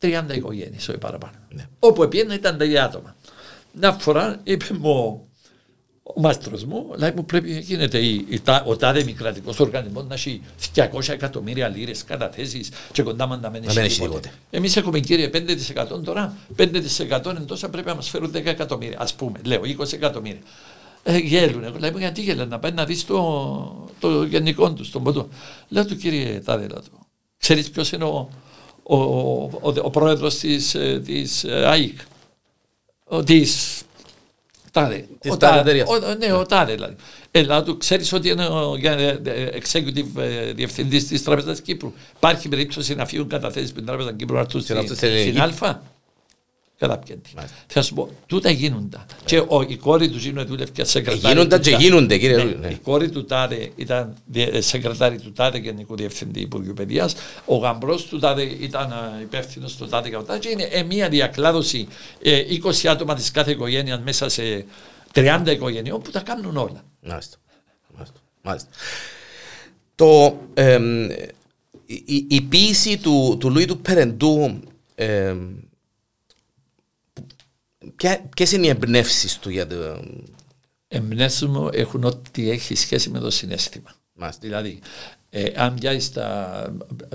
30 0.00 0.24
οικογένειες, 0.34 0.88
όχι 0.88 0.98
παραπάνω. 0.98 1.32
Ναι. 1.50 1.66
Όπου 1.78 2.08
πήγαινα 2.08 2.34
ήταν 2.34 2.58
τα 2.58 2.64
ίδια 2.64 2.84
άτομα. 2.84 3.16
Μια 3.72 3.92
φορά 3.92 4.40
είπε 4.44 4.64
μου 4.78 5.26
ο 6.02 6.20
μάστρος 6.20 6.64
μου, 6.64 6.86
λέει 6.96 7.12
μου 7.16 7.24
πρέπει 7.24 7.50
να 7.50 7.58
γίνεται 7.58 7.98
η, 7.98 8.26
η, 8.28 8.40
τα- 8.40 8.64
ο 8.66 8.76
τάδε 8.76 9.04
μη 9.04 9.12
κρατικό 9.12 9.54
οργανισμός 9.58 10.04
να 10.08 10.14
έχει 10.14 10.40
200 10.74 11.08
εκατομμύρια 11.08 11.68
λίρες 11.68 12.04
καταθέσεις 12.04 12.70
και 12.92 13.02
κοντά 13.02 13.26
μας 13.26 13.40
να 13.40 13.50
μην 13.50 13.60
μην 13.60 13.68
έχει 13.70 13.78
έχει 13.78 14.00
τίποτε. 14.00 14.18
τίποτε. 14.20 14.30
Εμείς 14.50 14.76
έχουμε 14.76 15.00
κύριε 15.00 15.30
5% 15.32 16.02
τώρα, 16.04 16.36
5% 16.56 17.30
είναι 17.30 17.40
τόσα 17.46 17.68
πρέπει 17.68 17.88
να 17.88 17.94
μας 17.94 18.08
φέρουν 18.08 18.30
10 18.34 18.46
εκατομμύρια. 18.46 18.98
Α 18.98 19.06
πούμε, 19.16 19.40
λέω 19.44 19.60
20 19.78 19.92
εκατομμύρια. 19.92 20.40
Ε, 21.04 21.18
γέλουν. 21.18 21.64
Εγώ 21.64 21.78
λέω 21.78 21.98
γιατί 21.98 22.20
γέλουν, 22.22 22.48
να 22.48 22.58
πάει 22.58 22.72
να 22.72 22.84
δεις 22.84 23.04
το, 23.06 23.86
το 24.00 24.22
γενικό 24.22 24.72
τους, 24.72 24.90
τον 24.90 25.02
ποτό. 25.02 25.28
Λέω 25.68 25.86
του 25.86 25.96
κύριε 25.96 26.40
Τάδε, 26.40 26.66
λέω 26.66 26.80
του. 26.82 27.06
Ξέρεις 27.38 27.70
ποιος 27.70 27.92
είναι 27.92 28.04
ο, 28.04 28.28
ο, 28.82 28.96
ο, 28.96 29.50
ο, 29.62 29.72
ο 29.82 29.90
πρόεδρος 29.90 30.34
της 30.38 30.76
της, 31.04 31.44
ε, 31.44 31.66
ΑΕΚ; 31.66 31.98
Ο, 33.04 33.22
της, 33.22 33.82
Τάδε. 34.70 35.06
Της 35.20 35.30
Ο 35.32 35.36
τάδε 35.36 35.56
Τάδε, 35.56 35.70
εταιρείας. 35.70 35.88
ο- 35.88 36.14
Ναι, 36.14 36.32
ο 36.32 36.46
Τάδε 36.46 36.74
δηλαδή. 36.74 36.94
Ελά 37.30 37.62
του, 37.62 37.76
ξέρεις 37.76 38.12
ότι 38.12 38.28
είναι 38.28 38.46
ο 38.46 38.76
για- 38.76 38.92
ε, 38.92 39.48
executive 39.62 40.16
ε, 40.16 40.52
διευθυντής 40.52 41.06
της 41.06 41.22
Τράπεζας 41.22 41.60
Κύπρου; 41.60 41.92
Υπάρχει 42.16 42.48
περίπτωση 42.48 42.94
να 42.94 43.06
φύγουν 43.06 43.28
καταθέσεις 43.28 43.68
στην 43.68 43.86
Τράπεζα 43.86 44.12
Κύπρου 44.12 44.34
να 44.34 44.40
έρθουν 44.40 44.60
Στην 44.60 44.76
στην, 44.76 44.92
αυτή- 44.92 45.06
στην 45.06 45.32
στην 45.50 45.66
Α. 45.66 45.82
Καταπιέντη. 46.82 47.30
Μάλιστα. 47.36 47.56
Θα 47.66 47.82
σου 47.82 47.94
πω, 47.94 48.08
τούτα 48.26 48.50
γίνοντα. 48.50 49.06
Και 49.24 49.38
ο, 49.38 49.62
η 49.68 49.76
κόρη 49.76 50.10
του 50.10 50.18
Ζήνου 50.18 50.44
δούλευε 50.44 50.84
σε 50.84 50.98
Ε, 50.98 51.14
Γίνονταν 51.14 51.60
και 51.60 51.70
γίνονται, 51.70 52.18
κύριε. 52.18 52.36
ναι, 52.36 52.44
Ναι. 52.44 52.68
Η 52.68 52.74
κόρη 52.82 53.10
του 53.10 53.24
Τάδε 53.24 53.70
ήταν 53.76 54.14
διε- 54.26 54.60
σεκρετάρη 54.62 55.20
του 55.20 55.32
Τάδε 55.32 55.58
Γενικού 55.58 55.96
Διευθυντή 55.96 56.40
Υπουργείου 56.40 56.72
Παιδείας. 56.74 57.14
Ο 57.44 57.56
γαμπρός 57.56 58.04
του 58.04 58.18
Τάδε 58.18 58.42
ήταν 58.42 58.92
υπεύθυνος 59.22 59.76
του 59.76 59.86
Τάδε 59.88 60.08
και 60.08 60.16
ο 60.16 60.22
Τάδε. 60.22 60.38
Και 60.38 60.48
είναι 60.48 60.62
ε, 60.62 60.82
μια 60.82 61.08
διακλάδωση 61.08 61.86
ε, 62.22 62.42
20 62.64 62.86
άτομα 62.86 63.14
της 63.14 63.30
κάθε 63.30 63.50
οικογένειας 63.50 64.00
μέσα 64.00 64.28
σε 64.28 64.64
30 65.14 65.42
οικογενειών 65.46 66.02
που 66.02 66.10
τα 66.10 66.20
κάνουν 66.20 66.56
όλα. 66.56 66.82
Μάλιστα. 67.00 67.36
Μάλιστα. 67.96 68.16
Μάλιστα. 68.42 68.68
Το, 69.94 70.38
εμ, 70.54 71.10
η, 71.86 72.02
η- 72.06 72.26
η 72.28 72.40
ποίηση 72.40 72.98
του, 72.98 73.36
του 73.40 73.50
Λουί 73.50 73.64
του 73.64 73.78
Περεντού 73.78 74.60
εμ, 77.92 77.96
ποια- 77.96 78.20
ποιες 78.36 78.52
είναι 78.52 78.66
οι 78.66 78.68
εμπνεύσεις 78.68 79.38
του 79.38 79.50
για 79.50 79.66
το... 79.66 79.74
Εμπνεύσεις 80.88 81.46
μου 81.46 81.68
έχουν 81.72 82.04
ό,τι 82.04 82.50
έχει 82.50 82.74
σχέση 82.74 83.10
με 83.10 83.18
το 83.18 83.30
συνέστημα. 83.30 83.90
Μάλιστα. 84.14 84.40
Δηλαδή, 84.42 84.78
ε, 85.30 85.44
αν 85.56 85.74
πιάσεις 85.74 86.12
τα, 86.12 86.64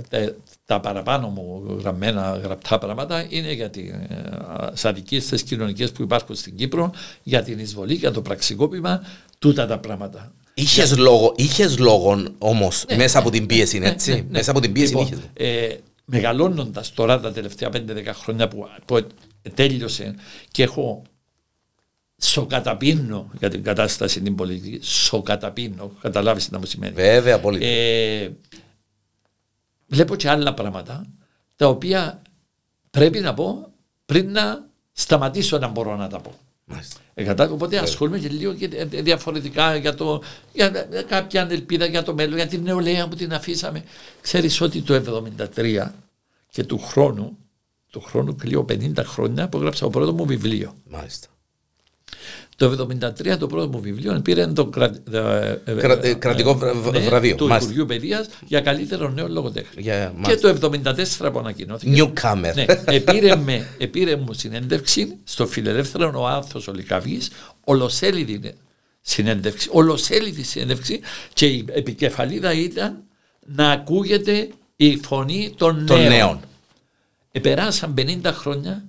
τα, 0.10 0.36
τα 0.66 0.80
παραπάνω 0.80 1.28
μου 1.30 1.78
γραμμένα 1.80 2.40
γραπτά 2.44 2.78
πράγματα, 2.78 3.26
είναι 3.30 3.52
για 3.54 3.70
τι 3.70 3.88
ε, 3.90 4.88
αδικίες 4.88 5.44
κοινωνικές 5.44 5.92
που 5.92 6.02
υπάρχουν 6.02 6.36
στην 6.36 6.56
Κύπρο, 6.56 6.92
για 7.24 7.44
την 7.44 7.60
εισβολή, 7.60 7.94
για 7.94 8.12
το 8.12 8.22
πραξικόπημα, 8.22 9.02
τούτα 9.40 9.66
τα 9.68 9.78
πράγματα. 9.80 10.32
Είχες 10.54 10.98
λόγο, 10.98 11.34
είχες 11.36 11.78
λόγο 11.78 12.24
όμως 12.38 12.86
Ναι, 12.90 12.96
μέσα 12.96 13.18
ναι, 13.18 13.26
από 13.26 13.32
την 13.34 13.46
πίεση, 13.46 13.80
ναι, 13.80 13.88
έτσι; 13.90 14.10
ναι, 14.12 14.16
ναι. 14.18 14.26
Μέσα 14.30 14.52
από 14.52 14.60
την 14.60 14.72
πίεση 14.72 14.92
Λοιπόν, 14.92 15.06
είχες. 15.06 15.20
ε, 15.34 15.76
Μεγαλώνοντας 16.10 16.94
τώρα 16.94 17.20
τα 17.20 17.32
τελευταία 17.32 17.70
5-10 17.74 17.80
χρόνια 18.14 18.48
που, 18.48 18.68
που 18.86 19.08
τέλειωσε 19.50 20.16
και 20.52 20.64
έχω 20.64 21.02
σοκαταπίνω 22.18 23.32
για 23.40 23.50
την 23.50 23.64
κατάσταση 23.64 24.22
την 24.22 24.36
πολιτική, 24.36 24.80
σοκαταπίνω, 24.86 25.92
καταλάβεις 26.02 26.46
τι 26.46 26.52
να 26.52 26.60
μου 26.60 26.66
σημαίνει. 26.66 26.94
Βέβαια, 26.94 27.36
απόλυτα. 27.36 27.66
Ε, 27.66 28.32
βλέπω 29.88 30.16
και 30.16 30.30
άλλα 30.30 30.54
πράγματα 30.54 31.06
τα 31.56 31.68
οποία 31.68 32.22
πρέπει 32.90 33.20
να 33.20 33.34
πω 33.34 33.72
πριν 34.06 34.32
να 34.32 34.66
σταματήσω 34.92 35.58
να 35.58 35.68
μπορώ 35.68 35.96
να 35.96 36.08
τα 36.08 36.20
πω. 36.20 36.34
Μάλιστα. 36.66 37.00
Ε, 37.14 37.24
κατάλαβα, 37.24 37.56
οπότε 37.56 37.78
ασχολούμαι 37.78 38.20
και 38.20 38.28
λίγο 38.28 38.54
και 38.54 38.70
ε, 38.74 38.86
διαφορετικά 38.86 39.76
για, 39.76 39.96
το, 39.96 40.22
για 40.54 40.88
ε, 40.92 41.02
κάποια 41.02 41.48
ελπίδα 41.50 41.86
για 41.86 42.04
το 42.04 42.14
μέλλον, 42.14 42.36
για 42.36 42.48
την 42.48 42.62
νεολαία 42.62 43.08
που 43.08 43.16
την 43.16 43.34
αφήσαμε. 43.34 43.84
Ξέρεις 44.22 44.62
ότι 44.62 44.82
το 44.82 45.22
1973 45.56 45.88
και 46.50 46.64
του 46.64 46.80
χρόνου, 46.80 47.38
του 48.00 48.04
χρόνου 48.08 48.36
κλείω 48.36 48.66
50 48.70 48.92
χρόνια 49.06 49.50
που 49.50 49.58
έγραψα 49.58 49.84
το 49.84 49.90
πρώτο 49.90 50.14
μου 50.14 50.26
βιβλίο. 50.26 50.74
Μάλιστα. 50.90 51.28
Το 52.56 52.88
1973 53.32 53.38
το 53.40 53.48
πρώτο 53.48 53.68
μου 53.68 53.80
βιβλίο 53.82 54.20
πήρε 54.24 54.48
το 54.48 54.66
κρα... 54.66 54.86
ε, 55.12 55.60
ε, 55.66 55.74
Κρα- 55.74 56.06
ε, 56.06 56.14
κρατικό 56.14 56.56
βρα- 56.58 56.74
βρα- 56.74 57.00
ναι, 57.00 57.06
βραβείο, 57.06 57.36
του 57.36 57.48
μάλιστα. 57.48 57.72
Υπουργείου 57.72 57.86
Παιδείας 57.86 58.28
για 58.48 58.62
καλύτερο 58.62 59.10
νέο 59.10 59.28
λογοτέχνη. 59.28 59.82
Για- 59.82 60.14
και 60.16 60.20
μάλιστα. 60.22 60.60
το 60.60 60.70
1974 61.28 61.32
που 61.34 61.40
ανακοινώθηκε. 61.40 62.04
Newcomer. 62.04 62.52
Ναι, 62.56 62.66
επήρε, 62.86 63.36
με, 63.36 63.68
επήρε 63.78 64.16
μου 64.16 64.34
συνέντευξη 64.34 65.16
στο 65.24 65.48
Φιλελεύθερο 65.48 66.12
ο 66.16 66.28
Άνθος 66.28 66.68
ο 66.68 66.72
Λυκαβής, 66.72 67.32
ολοσέλιδη 67.64 68.54
συνέντευξη, 69.02 69.70
ολοσέλιδη 69.72 70.44
συνέντευξη 70.44 71.00
και 71.34 71.46
η 71.46 71.66
επικεφαλίδα 71.72 72.54
ήταν 72.54 73.04
να 73.46 73.70
ακούγεται 73.72 74.50
η 74.76 74.98
φωνή 74.98 75.54
των, 75.58 75.86
Των 75.86 75.98
νέων. 76.00 76.10
νέων. 76.12 76.40
Επεράσαν 77.38 77.94
50 77.98 78.20
χρόνια 78.26 78.84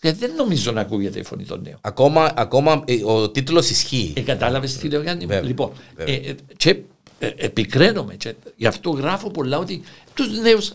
και 0.00 0.12
δεν 0.12 0.34
νομίζω 0.36 0.72
να 0.72 0.80
ακούγεται 0.80 1.18
η 1.18 1.22
φωνή 1.22 1.44
των 1.44 1.60
νέων. 1.62 1.78
Ακόμα, 1.80 2.32
ακόμα 2.36 2.82
ε, 2.86 3.04
ο 3.04 3.30
τίτλος 3.30 3.70
ισχύει. 3.70 4.12
Ε, 4.16 4.20
Κατάλαβες 4.20 4.76
τι 4.76 4.88
λέω, 4.88 5.02
Γιάννη. 5.02 5.22
μου; 5.22 5.28
Βέβαια, 5.28 5.44
Λοιπόν, 5.48 5.70
βέβαια. 5.96 6.14
ε, 6.14 6.18
ε, 6.18 6.34
και 6.56 6.76
ε, 7.18 7.30
επικραίνομαι. 7.36 8.14
Και 8.14 8.34
γι' 8.56 8.66
αυτό 8.66 8.90
γράφω 8.90 9.30
πολλά 9.30 9.58
ότι 9.58 9.82
τους 10.14 10.38
νέους, 10.40 10.72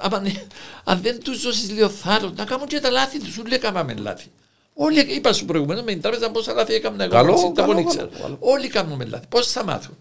αν 0.84 1.00
δεν 1.02 1.20
τους 1.24 1.42
δώσεις 1.42 1.72
λίγο 1.72 1.90
θάρρος, 1.90 2.32
να 2.36 2.44
κάνουν 2.46 2.68
και 2.68 2.80
τα 2.80 2.90
λάθη 2.90 3.20
τους. 3.20 3.34
Σου 3.34 3.46
λέει 3.46 3.58
κάναμε 3.60 3.94
λάθη. 4.00 4.26
Όλοι, 4.74 5.00
είπα 5.00 5.34
σου 5.34 5.46
προηγουμένως 5.46 5.84
με 5.84 5.92
την 5.92 6.02
τράπεζα 6.02 6.30
πόσα 6.32 6.54
λάθη 6.54 6.74
έκανα 6.74 7.04
εγώ. 7.04 7.14
Καλό, 7.14 7.34
εσύ, 7.34 7.52
τα 7.56 7.62
καλό, 7.62 7.74
πολύ 7.74 7.78
καλό, 7.86 7.90
ξέρω. 7.90 8.10
καλό. 8.22 8.38
Όλοι 8.40 8.68
κάνουμε 8.68 9.06
λάθη. 9.06 9.26
Πώς 9.30 9.48
θα 9.52 9.64
μάθουν; 9.64 9.96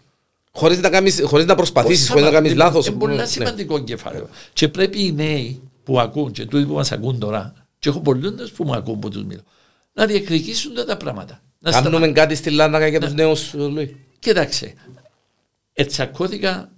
Χωρίς 0.51 0.79
να, 0.79 0.89
κάνεις, 0.89 1.21
χωρίς 1.25 1.45
να 1.45 1.55
προσπαθήσεις, 1.55 1.99
Πώς 1.99 2.07
θα 2.07 2.11
χωρίς 2.13 2.25
να 2.25 2.31
μάθουν; 2.31 2.43
κάνεις 2.43 2.63
λάθος. 2.65 2.87
Είναι 2.87 2.95
πολύ 2.97 3.15
Ναι. 3.15 3.25
σημαντικό 3.25 3.79
κεφάλαιο. 3.79 4.29
Και 4.53 4.67
πρέπει 4.67 5.05
οι 5.05 5.11
νέοι 5.11 5.61
που 5.85 5.99
ακούν 5.99 6.31
και 6.31 6.45
τούτοι 6.45 6.65
που 6.65 6.73
μας 6.73 6.91
ακούν 6.91 7.19
τώρα, 7.19 7.53
και 7.79 7.89
έχω 7.89 7.99
πολλούς 7.99 8.51
που 8.51 8.63
μου 8.63 8.75
ακούν 8.75 8.99
που 8.99 9.09
τους 9.09 9.23
μιλώ, 9.23 9.41
να 9.93 10.05
διεκδικήσουν 10.05 10.73
τα, 10.73 10.85
τα 10.85 10.97
πράγματα. 10.97 11.41
Να 11.59 11.71
Κάνουμε 11.71 12.07
κάτι 12.07 12.35
στη 12.35 12.49
Λάρνακα 12.49 12.87
για 12.87 12.99
τους 12.99 13.13
νέους, 13.13 13.53
Λουί. 13.53 14.05
Κοίταξε, 14.19 14.73
ετσακώθηκα 15.73 16.69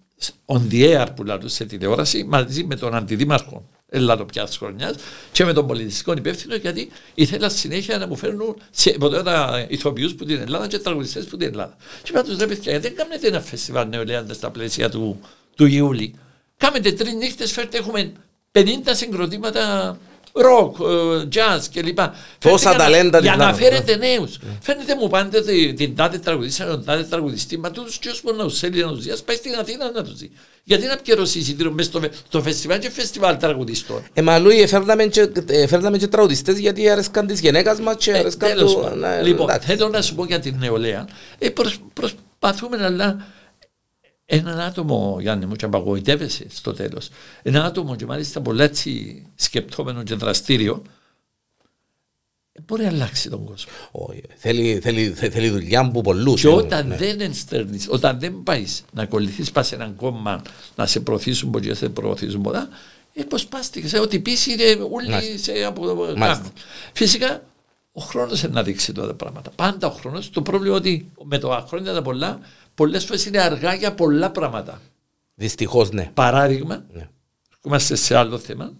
on 0.46 0.62
the 0.72 0.98
air 0.98 1.08
που 1.15 1.24
λέω 1.24 1.48
σε 1.48 1.65
τηλεόραση 1.65 2.24
μαζί 2.24 2.63
με 2.63 2.76
τον 2.76 2.96
αντιδήμαρχο 2.96 3.70
Ελλάδο 3.89 4.26
χρονιάς 4.58 4.96
και 5.32 5.46
με 5.46 5.54
τον 5.54 5.67
πολιτιστικό 5.67 6.13
υπεύθυνο 6.13 6.56
γιατί 6.56 6.89
ήθελα 7.13 7.50
συνέχεια 7.50 7.98
να 7.98 8.08
μου 8.08 8.15
φέρνουν 8.15 8.56
σε 8.70 8.89
ποτέ 8.91 9.67
ηθοποιούς 9.70 10.15
που 10.15 10.26
την 10.26 10.41
Ελλάδα 10.41 10.67
και 10.67 10.80
τραγουδιστές 10.80 11.26
που 11.26 11.38
την 11.38 11.48
Ελλάδα. 11.48 11.76
Και 12.04 12.12
είπα 12.12 12.24
του 12.24 12.36
ρε 12.39 12.48
παιδιά, 12.48 12.72
γιατί 12.72 12.88
δεν 12.88 12.96
κάνετε 12.96 13.28
ένα 13.28 13.41
φεστιβάλ 13.41 13.88
νεολαία 13.89 14.26
στα 14.32 14.52
πλαίσια 14.52 14.89
του, 14.89 15.20
του 15.56 15.65
Ιούλη. 15.65 16.15
Κάμετε 16.58 16.91
τρεις 16.91 17.13
νύχτες, 17.13 17.52
φέρτε, 17.52 17.78
έχουμε 17.78 18.13
50 18.51 18.62
συγκροτήματα 18.91 19.97
ροκ, 20.33 20.75
ε, 20.79 20.83
jazz 21.33 21.60
κλπ. 21.73 21.99
Τόσα 22.39 22.57
Φέρετε 22.57 22.77
ταλέντα 22.83 23.19
Για 23.19 23.31
της 23.31 23.39
να 23.39 23.45
Λάρνακα. 23.45 23.53
φέρετε 23.63 23.95
νέους. 23.95 24.39
Φέρνετε 24.62 24.95
μου 24.95 25.07
πάντε 25.10 25.41
τη- 25.41 25.73
την 25.73 25.95
τάδε 25.95 26.17
τραγουδίστρια, 26.17 26.67
τον 26.69 26.86
τάδε 26.86 27.03
τραγουδιστή, 27.03 27.57
μα 27.60 27.71
τούτου 27.71 27.91
ποιο 27.99 28.12
μπορεί 28.23 28.38
να 28.38 28.43
του 28.43 28.51
θέλει 28.51 28.83
να 28.83 28.89
τους 28.91 29.03
δει, 29.03 29.12
ας 29.12 29.21
πάει 29.23 29.36
στην 29.36 29.55
Αθήνα 29.60 29.91
να 29.91 30.03
τους 30.03 30.17
δει. 30.17 30.31
Γιατί 30.63 30.86
να 30.86 30.97
πιερώσει 30.97 31.39
εισιτήριο 31.39 31.71
μέσα 31.71 31.89
στο, 31.89 31.99
φε- 31.99 32.13
στο 32.27 32.41
φεστιβάλ 32.41 32.79
και 32.79 32.89
φεστιβάλ 32.89 33.38
τραγουδιστών. 33.38 34.03
Ε, 34.13 34.21
μα 34.21 34.38
Λούι, 34.39 34.62
έφερναμε 34.62 35.05
και, 35.05 35.29
έφερναμε 35.47 35.97
και 35.97 36.07
τραγουδιστές 36.07 36.57
γιατί 36.60 36.89
αρέσκαν 36.89 37.27
της 37.27 37.39
γυναίκας 37.39 37.79
μας 37.79 37.95
και 37.97 38.12
Ε, 38.12 38.17
αρέσκαν 38.17 38.49
τέλος 38.49 38.73
του... 38.73 38.79
πάντων. 38.81 38.99
ναι, 38.99 39.21
λοιπόν, 39.23 39.49
εντάξει. 39.49 39.67
θέλω 39.67 39.89
να 39.89 40.01
σου 40.01 40.15
πω 40.15 40.25
για 40.25 40.39
την 40.39 40.55
νεολαία. 40.60 41.07
Ε, 41.38 41.49
προσ- 41.49 41.79
προσπαθούμε, 41.93 42.86
αλλά 42.86 43.25
έναν 44.29 44.59
άτομο, 44.59 45.17
Γιάννη 45.21 45.45
μου, 45.45 45.55
και 45.55 45.65
απαγοητεύεσαι 45.65 46.45
στο 46.49 46.73
τέλος. 46.73 47.09
Ένα 47.41 47.65
άτομο, 47.65 47.95
και 47.95 48.05
μάλιστα 48.05 48.41
πολύ 48.41 48.61
έτσι 48.63 49.23
σκεπτόμενο 49.35 50.03
και 50.03 50.15
δραστήριο, 50.15 50.81
ε, 52.51 52.59
μπορεί 52.67 52.83
να 52.83 52.89
αλλάξει 52.89 53.29
τον 53.29 53.45
κόσμο. 53.45 53.71
Όχι, 53.91 54.23
θέλει, 54.35 54.79
θέλει, 54.79 55.09
θε- 55.09 55.31
θέλει 55.33 55.49
δουλειά 55.49 55.79
από 55.79 56.01
πολλούς. 56.01 56.41
Και 56.41 56.47
ε, 56.47 56.51
όταν 56.51 56.87
ναι. 56.87 56.95
δεν 56.95 57.21
ενστερνείς, 57.21 57.87
όταν 57.89 58.19
δεν 58.19 58.43
πάεις 58.43 58.83
να 58.93 59.01
ακολουθείς 59.03 59.51
πας 59.51 59.67
σε 59.67 59.75
έναν 59.75 59.95
κόμμα 59.95 60.41
να 60.75 60.85
σε 60.85 60.99
προωθήσουν 60.99 61.49
ποτέ, 61.51 61.73
σε 61.73 61.89
προωθήσουν 61.89 62.41
πολλά, 62.41 62.69
ε, 63.13 63.23
πως 63.23 63.45
πας 63.45 63.69
σε 63.83 63.99
ό,τι 63.99 64.19
πεις 64.19 64.45
είναι 64.47 64.63
όλοι 64.91 65.09
Μάλιστα. 65.09 65.53
σε 65.53 65.63
από 65.63 65.95
Μάλιστα. 65.95 66.25
κάνουν. 66.25 66.51
Φυσικά, 66.93 67.43
ο 67.97 68.01
χρόνος 68.01 68.43
είναι 68.43 68.53
να 68.53 68.63
δείξει 68.63 68.91
τότε 68.93 69.13
πράγματα. 69.13 69.49
Πάντα 69.55 69.88
ο 69.88 69.91
χρόνος, 69.91 70.29
το 70.29 70.41
πρόβλημα 70.41 70.75
ότι 70.75 71.12
με 71.23 71.38
το 71.38 71.65
χρόνια 71.69 71.93
τα 71.93 72.01
πολλά, 72.01 72.39
πολλές 72.75 73.05
φορές 73.05 73.25
είναι 73.25 73.39
αργά 73.41 73.73
για 73.73 73.93
πολλά 73.93 74.31
πράγματα. 74.31 74.81
Δυστυχώς 75.36 75.91
ναι. 75.91 76.12
Παράδειγμα, 76.13 76.83
Ναι. 76.93 77.10
είμαστε 77.65 77.95
σε 77.95 78.15
άλλο 78.15 78.38
θέμα, 78.38 78.71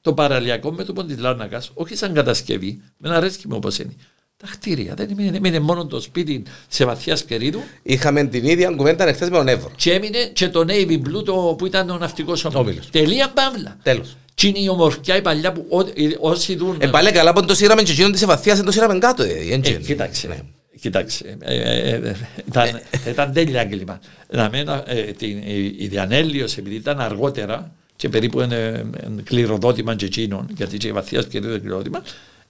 το 0.00 0.14
παραλιακό 0.14 0.72
μέτωπο 0.72 1.04
της 1.04 1.18
Λάρνακα, 1.18 1.62
όχι 1.74 1.96
σαν 1.96 2.12
κατασκευή, 2.14 2.80
με 2.96 3.08
ένα 3.08 3.16
αρέσκει 3.16 3.48
μου 3.48 3.56
όπως 3.56 3.78
είναι. 3.78 3.92
Τα 4.36 4.46
κτίρια 4.50 4.94
δεν 4.94 5.10
έμεινε, 5.10 5.36
έμεινε 5.36 5.60
μόνο 5.60 5.86
το 5.86 6.00
σπίτι 6.00 6.42
σε 6.68 6.84
βαθιά 6.84 7.16
σκερίδου 7.16 7.60
Είχαμε 7.82 8.24
την 8.24 8.44
ίδια 8.44 8.70
κουβέντα 8.70 9.06
εχθές 9.08 9.30
με 9.30 9.36
τον 9.36 9.48
Εύρο. 9.48 9.70
και 9.76 9.92
έμεινε 9.92 10.24
και 10.24 10.48
το 10.48 10.64
Navy 10.68 11.00
Blue 11.02 11.24
το, 11.24 11.54
που 11.58 11.66
ήταν 11.66 11.90
ο 11.90 11.98
ναυτικός 11.98 12.44
όμιλο. 12.44 12.60
Όμιλος. 12.60 12.90
Τελεία 12.90 13.30
παύλα. 13.30 13.76
Τέλος. 13.82 14.16
Τι 14.36 14.48
είναι 14.48 14.58
η 14.58 14.68
ομορφιά 14.68 15.16
η 15.16 15.22
παλιά 15.22 15.52
που 15.52 15.66
ό, 15.68 15.80
ε, 15.80 15.86
όσοι 16.20 16.56
δουν. 16.56 16.76
Ε, 16.80 16.86
πάλι 16.86 17.12
καλά 17.12 17.32
που 17.32 17.44
το 17.44 17.54
σύραμε 17.54 17.82
και 17.82 17.92
εκείνον 17.92 18.12
της 18.12 18.22
ευαθίας 18.22 18.56
δεν 18.56 18.66
το 18.66 18.72
σύραμε 18.72 18.98
κάτω. 18.98 19.22
ε, 19.22 19.26
Ε, 19.28 19.54
έτσι. 19.54 19.76
κοίταξε. 19.76 20.28
Ναι. 20.28 20.38
Κοίταξε. 20.80 21.36
Ε, 21.40 21.54
ε, 21.54 21.90
ε, 21.90 22.14
ήταν, 22.48 22.80
ήταν 23.08 23.32
τέλεια 23.32 23.60
έγκλημα. 23.60 24.00
Να 24.30 24.50
μένα, 24.50 24.82
ε, 24.86 25.02
την, 25.02 25.38
η, 25.44 25.74
η 25.78 25.86
Διανέλιος 25.88 26.56
επειδή 26.56 26.74
ήταν 26.74 27.00
αργότερα 27.00 27.70
και 27.96 28.08
περίπου 28.08 28.40
είναι 28.40 28.56
ε, 28.96 29.22
κληροδότημα 29.24 29.94
και 29.94 30.04
εκείνον, 30.04 30.46
γιατί 30.56 30.76
και 30.76 30.88
η 30.88 30.92
βαθιά 30.92 31.22
σκερίδου 31.22 31.50
είναι 31.50 31.58
κληροδότημα, 31.58 32.02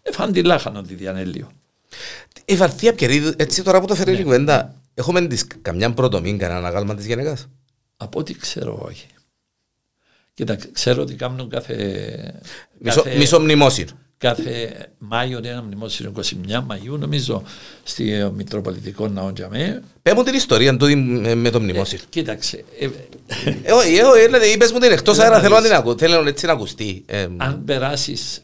ε, 0.03 0.13
φαν 0.13 0.33
τη 0.33 0.43
λάχανο 0.43 0.83
τη 0.83 0.95
Διανέλιο. 0.95 1.51
Η 2.45 2.55
Βαρθία 2.55 2.95
Πιερίδου, 2.95 3.33
έτσι 3.37 3.63
τώρα 3.63 3.81
που 3.81 3.87
το 3.87 3.93
Ναι. 3.95 3.99
φέρει 4.05 4.19
η 4.19 4.23
κουβέντα, 4.23 4.75
έχουμε 4.95 5.27
της 5.27 5.47
καμιά 5.63 5.93
πρωτομή, 5.93 6.37
κανένα 6.37 6.59
αναγάλμα 6.59 6.95
της 6.95 7.07
γυναίκας; 7.07 7.47
Από 7.97 8.19
ό,τι 8.19 8.35
ξέρω, 8.35 8.83
όχι. 8.89 9.07
Κοίταξε, 10.37 10.69
ξέρω 10.73 11.03
ότι 11.03 11.15
κάνουν 11.15 11.49
κάθε. 11.49 11.75
Μισό, 12.79 13.03
κάθε- 13.03 13.17
μισό 13.17 13.41
μνημόσυνο. 13.41 13.91
Κάθε 14.19 14.87
Μάιο 14.99 15.39
είναι 15.39 15.49
ένα 15.49 15.63
μνημόσυνο 15.63 16.13
29 16.17 16.67
Μαΐου 16.67 16.99
νομίζω 16.99 17.43
στη 17.83 18.13
ε, 18.13 18.31
Μητροπολιτικός 18.31 19.11
Ναός 19.11 19.33
Τζαμέ. 19.33 19.83
Πες 20.03 20.15
μου 20.15 20.23
την 20.23 20.35
ιστορία 20.35 20.77
του 20.77 20.99
με 20.99 21.35
με 21.35 21.51
το 21.51 21.61
μνημόσυνο. 21.61 22.01
Κοίταξε, 22.09 22.65
ε, 22.81 22.89
Ε, 23.63 23.73
όχι, 23.73 23.95
εγώ, 23.97 24.15
ε, 24.15 24.25
δηλαδή, 24.25 24.53
είπες 24.53 24.73
μου 24.73 24.79
την 24.79 24.91
εκτός 24.93 25.19
αέρα, 25.19 25.41
θέλω 25.41 25.55
να 25.55 25.63
την 25.63 25.73
ακού, 25.73 25.99
θέλω 25.99 26.27
έτσι 26.27 26.47
να 26.47 26.53
ακουστεί. 26.53 27.03
Ε, 27.07 27.29
αν 27.37 27.65
περάσεις 27.65 28.43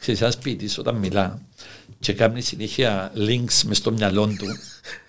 σε 0.00 0.12
ένα 0.12 0.30
σπίτι 0.30 0.68
σου 0.68 0.76
όταν 0.80 0.94
μιλά 0.96 1.42
και 2.00 2.12
κάνεις 2.12 2.46
συνέχεια 2.46 3.12
links 3.16 3.62
μες 3.66 3.76
στο 3.76 3.92
μυαλό 3.92 4.26
του 4.26 4.46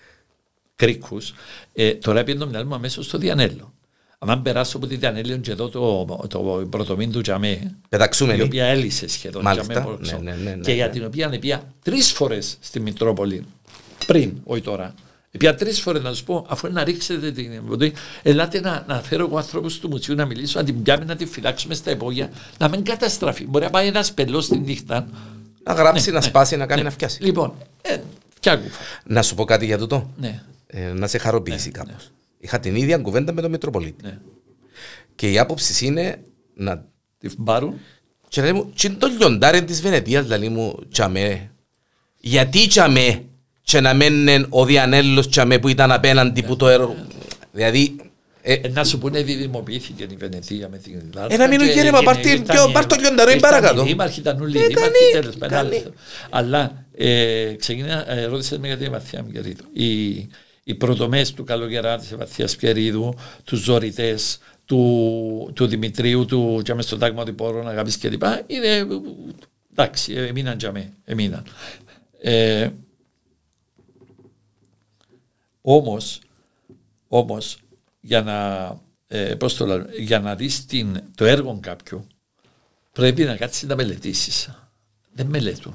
κρίκους, 0.76 1.34
ε, 1.74 1.94
τώρα 1.94 2.24
πιένει 2.24 2.40
το 2.40 2.46
μυαλό 2.46 2.66
μου 2.66 2.74
αμέσως 2.74 3.04
στο 3.06 3.18
Διανέλο. 3.18 3.71
Αν 4.26 4.42
περάσω 4.42 4.76
από 4.76 4.86
τη 4.86 4.96
Διανέλο 4.96 5.36
και 5.36 5.54
δω 5.54 5.68
το, 5.68 6.26
το 6.28 6.66
πρωτομήν 6.70 7.12
του 7.12 7.20
Τζαμέ, 7.20 7.48
η 7.50 7.70
Πεταξούμενη. 7.88 8.42
οποία 8.42 8.64
έλυσε 8.64 9.08
σχεδόν 9.08 9.42
Μάλιστα, 9.42 9.72
Τζαμέ 9.72 9.88
Workshop, 9.90 10.20
ναι, 10.22 10.32
ναι, 10.32 10.36
ναι, 10.42 10.50
ναι, 10.50 10.62
και 10.62 10.72
για 10.72 10.86
ναι. 10.86 10.92
την 10.92 11.04
οποία 11.04 11.38
πια 11.38 11.62
τρεις 11.82 12.12
φορές 12.12 12.56
στη 12.60 12.80
Μητρόπολη, 12.80 13.44
πριν, 14.06 14.32
όχι 14.44 14.60
τώρα. 14.62 14.94
Πια 15.38 15.54
τρεις 15.54 15.80
φορές 15.80 16.02
να 16.02 16.12
σου 16.14 16.24
πω, 16.24 16.46
αφού 16.48 16.72
να 16.72 16.84
ρίξετε 16.84 17.30
την 17.32 17.52
εμποδία, 17.52 17.92
ελάτε 18.22 18.60
να, 18.60 18.84
να 18.88 19.02
φέρω 19.02 19.24
εγώ 19.26 19.36
ανθρώπους 19.36 19.78
του 19.78 19.88
μουσείου 19.88 20.14
να 20.14 20.24
μιλήσω, 20.26 20.58
να 20.58 20.64
την 20.64 20.82
πιάμε, 20.82 21.04
να 21.04 21.16
την 21.16 21.28
φυλάξουμε 21.28 21.74
στα 21.74 21.90
υπόγεια, 21.90 22.30
να 22.58 22.68
μην 22.68 22.84
καταστραφεί. 22.84 23.46
Μπορεί 23.46 23.64
να 23.64 23.70
πάει 23.70 23.86
ένας 23.86 24.12
πελός 24.12 24.44
στη 24.44 24.58
νύχτα. 24.58 25.06
Να 25.64 25.72
γράψει, 25.72 26.06
Ναι, 26.06 26.12
να 26.12 26.20
ναι, 26.20 26.26
σπάσει, 26.26 26.56
να 26.56 26.66
κάνει 26.66 26.80
ναι. 26.82 26.88
να 26.88 26.94
φτιάσει. 26.94 27.22
Λοιπόν, 27.22 27.52
ε, 27.82 27.96
φτιάκουφα. 28.34 28.78
Να 29.04 29.22
σου 29.22 29.34
πω 29.34 29.44
κάτι 29.44 29.64
για 29.64 29.78
τούτο. 29.78 30.10
Ναι, 30.16 30.42
Ε, 30.66 30.92
να 30.92 31.06
σε 31.06 31.18
χαροποιήσει 31.18 31.70
κάπως. 31.70 32.10
Είχα 32.44 32.60
την 32.60 32.74
ίδια 32.76 32.98
κουβέντα 32.98 33.32
με 33.32 33.40
τον 33.40 33.50
Μητροπολίτη. 33.50 34.04
ναι. 34.04 34.18
Και 35.14 35.30
η 35.30 35.38
άποψη 35.38 35.86
είναι 35.86 36.22
να. 36.54 36.84
Τη 37.18 37.28
μπάρουν. 37.38 37.80
Και 38.28 38.42
λέει 38.42 38.52
μου, 38.52 38.72
τι 38.76 38.86
είναι 38.86 38.96
το 38.96 39.06
λιοντάρι 39.06 39.64
της 39.64 39.80
Βενετίας, 39.82 40.22
δηλαδή 40.22 40.48
μου, 40.48 40.78
τσαμέ. 40.90 41.50
Γιατί 42.20 42.66
τσαμέ, 42.66 43.24
και 43.62 43.80
να 43.80 43.94
μένει 43.94 44.46
ο 44.48 44.64
Διανέλος 44.64 45.28
τσαμέ 45.28 45.58
που 45.58 45.68
ήταν 45.68 45.92
απέναντι 45.92 46.42
που 46.42 46.56
το 46.56 46.68
έργο. 46.68 46.96
Δηλαδή, 47.52 47.96
ε, 48.42 48.52
Ε, 48.54 48.68
να 48.68 48.84
σου 48.84 48.98
πούνε 48.98 49.22
διδημοποιήθηκε 49.22 50.02
η 50.10 50.16
Βενετία 50.16 50.68
με 50.68 50.78
την 50.78 51.00
Ελλάδα. 51.06 51.34
Ένα 51.34 51.48
μείνουν 51.48 51.66
και 51.66 51.72
γέρημα, 51.72 51.98
έγινε- 51.98 52.04
πάρ' 52.04 52.16
την- 52.22 52.30
ήρθαν 52.30 52.56
πιο- 52.56 52.68
οι- 52.68 52.72
πάρ' 52.72 52.86
το 52.86 52.96
λιονταρό, 53.00 53.30
είναι 53.30 53.40
ήρθαν 53.40 53.50
παρακάτω. 53.50 53.82
Οι 53.82 53.86
δήμαρχοι 53.88 54.20
ήταν 54.20 54.40
όλοι 54.40 54.58
Ε, 54.58 54.62
οι 54.62 54.66
δήμαρχοι, 54.66 54.90
κάνει, 54.90 55.22
τέλος 55.22 55.36
πάντων, 55.36 55.58
κάνει. 55.58 55.76
άλλο. 55.76 55.92
Αλλά 56.30 56.84
ε, 56.96 57.54
ξεκινά, 57.58 58.10
ε, 58.12 58.24
ρώτησες 58.24 58.58
με 58.58 58.66
για 58.66 58.76
τη 58.76 58.88
βαθιά 58.88 59.22
Μιγερίδου. 59.22 59.64
Οι, 59.72 60.08
οι 60.64 60.74
πρωτομές 60.74 61.32
του 61.32 61.44
Καλογερά, 61.44 61.98
της 61.98 62.16
Βαθιάς 62.16 62.56
Πιερίδου, 62.56 63.14
τους 63.44 63.60
ζωρητές, 63.60 64.38
του, 64.64 65.52
του 65.54 65.66
Δημητρίου, 65.66 66.24
του 66.24 66.60
και 66.64 66.74
μες 66.74 66.84
στο 66.84 66.98
τάγμα 66.98 67.24
του 67.24 67.34
Πόρων, 67.34 67.68
αγάπης 67.68 67.96
και 67.96 68.08
λοιπά, 68.08 68.42
είναι, 68.46 68.66
ε, 68.66 68.86
εντάξει, 69.70 70.12
ε, 70.12 70.26
έμειναν 70.26 70.58
για 70.58 70.72
μέ, 70.72 70.92
έμειναν. 71.04 71.44
Ε, 72.20 72.70
όμως, 75.60 76.20
όμως, 77.08 77.58
για 78.00 78.22
να, 78.22 78.68
ε, 79.06 79.34
πώς 79.34 79.56
το 79.56 79.66
λέω, 79.66 79.86
για 79.98 80.20
να 80.20 80.34
δεις 80.34 80.66
την, 80.66 81.02
το 81.14 81.24
έργο 81.24 81.58
κάποιου, 81.60 82.06
πρέπει 82.92 83.24
να 83.24 83.36
κάτσεις 83.36 83.68
να 83.68 83.76
μελετήσεις. 83.76 84.50
Δεν 85.12 85.26
μελετούν. 85.26 85.74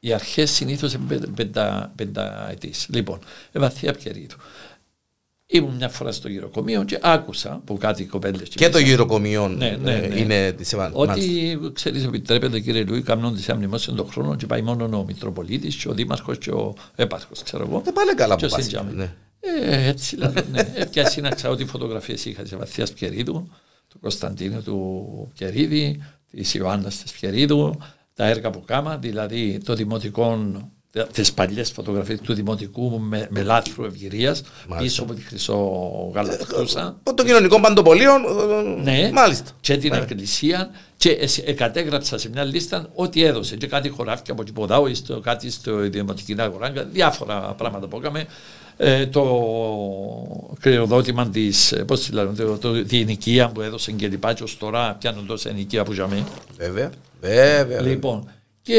Οι 0.00 0.12
αρχές 0.12 0.50
συνήθως 0.50 0.92
είναι 0.92 1.04
πεντα, 1.06 1.28
πεντα, 1.36 1.92
πενταετής. 1.96 2.86
Λοιπόν, 2.90 3.18
ε, 3.52 3.58
βαθιά 3.58 3.92
πιερίδου. 3.92 4.36
Ήμουν 5.46 5.74
μια 5.74 5.88
φορά 5.88 6.12
στο 6.12 6.28
γυροκομείο 6.28 6.84
και 6.84 6.98
άκουσα 7.02 7.52
από 7.52 7.76
κάτι 7.76 8.04
κοπέλες. 8.04 8.48
και 8.48 8.64
το 8.68 8.70
μέσα- 8.78 8.86
γυροκομείο 8.90 9.48
Ναι, 9.48 9.78
ναι, 9.82 9.92
ε, 9.94 10.08
ναι. 10.08 10.16
είναι 10.16 10.52
της 10.52 10.72
Ευρώπη. 10.72 10.92
ότι 10.94 11.58
ξέρεις 11.72 12.04
επιτρέπεται 12.04 12.60
κύριε 12.60 12.84
Λουί 12.84 13.02
κάνουν 13.02 13.34
τις 13.34 13.48
αμνημόσιες 13.48 13.96
των 13.96 14.08
χρόνων 14.10 14.36
και 14.36 14.46
πάει 14.46 14.62
μόνο 14.62 14.98
ο 14.98 15.04
Μητροπολίτης 15.04 15.76
και 15.76 15.88
ο 15.88 15.92
Δήμαρχος 15.92 16.38
και 16.38 16.50
ο 16.50 16.74
Έπαρχος 16.96 17.42
ξέρω 17.42 17.66
εγώ. 17.68 17.80
Δεν 17.84 17.92
πάλι 17.92 18.14
καλά 18.14 18.36
Και 18.36 18.46
που 18.46 18.52
ο 18.52 18.56
πας. 18.56 18.64
Σεντζάμι. 18.64 18.92
ναι. 18.94 19.12
Ε, 19.40 19.88
έτσι 19.88 20.16
λέω, 20.16 20.32
ναι. 20.50 20.60
Ε, 20.74 20.84
πια 20.84 21.08
σύναξα 21.10 21.48
ό,τι 21.48 21.64
φωτογραφίες 21.64 22.24
είχα 22.24 22.42
της 22.42 22.56
Βαθιάς 22.56 22.92
Πιερίδου, 22.92 23.48
του 23.88 23.98
Κωνσταντίνου 24.00 24.62
του 24.62 25.32
Πιερίδη, 25.38 26.02
της 26.30 26.54
Ιωάννας 26.54 27.02
της 27.02 27.12
Πιερίδου, 27.12 27.78
τα 28.20 28.26
έργα 28.26 28.50
που 28.50 28.62
κάμα, 28.64 28.96
δηλαδή 28.96 29.60
το 29.64 29.74
δημοτικό, 29.74 30.38
τις 31.12 31.32
παλιές 31.32 31.70
φωτογραφίες 31.70 32.20
του 32.20 32.34
δημοτικού 32.34 33.00
με, 33.00 33.26
με 33.30 33.42
λάθρο 33.42 33.84
ευγυρίας, 33.84 34.42
πίσω 34.78 35.02
από 35.02 35.14
τη 35.14 35.20
χρυσό 35.22 35.56
γαλακτούσα. 36.14 36.86
Από 37.02 37.14
το 37.14 37.24
κοινωνικό 37.24 37.60
παντοπολείο. 37.60 38.12
ε, 38.14 38.82
Ναι, 38.82 39.10
Μάλιστα. 39.12 39.50
και 39.60 39.76
την 39.76 39.92
εκκλησία 39.92 40.70
και 40.96 41.10
εσ- 41.10 41.48
ε, 41.48 41.52
κατέγραψα 41.52 42.18
σε 42.18 42.28
μια 42.30 42.44
λίστα 42.44 42.88
ό,τι 42.94 43.22
έδωσε 43.24 43.56
και 43.56 43.66
κάτι 43.66 43.88
χωράφια 43.88 44.32
από 44.32 44.42
εκεί 44.42 44.52
ποδάω 44.52 44.86
ή 44.88 44.94
στο, 44.94 45.20
κάτι 45.20 45.50
στο 45.50 45.76
δημοτική 45.76 46.34
αγορά, 46.38 46.72
διάφορα 46.92 47.54
πράγματα 47.56 47.86
που 47.86 47.96
έκαμε. 47.96 48.26
Ε, 48.76 49.06
το 49.06 49.24
κληροδότημα 50.60 51.28
της, 51.28 51.74
πώς 51.86 52.00
τη 52.00 52.12
λένε, 52.12 52.32
το, 52.32 52.56
το, 52.58 52.84
τη 52.84 53.00
ενοικία 53.00 53.48
που 53.48 53.60
έδωσε 53.60 53.92
και 53.92 54.08
λοιπά, 54.08 54.32
και 54.32 54.42
ως 54.42 54.56
τώρα 54.58 54.96
πιάνουν 55.00 55.26
τόσα 55.26 55.48
ενοικία 55.48 55.84
που 55.84 55.92
είχαμε. 55.92 56.24
Βέβαια. 56.58 56.90
Βέβαια. 57.20 57.80
Λοιπόν, 57.80 58.30
και 58.62 58.74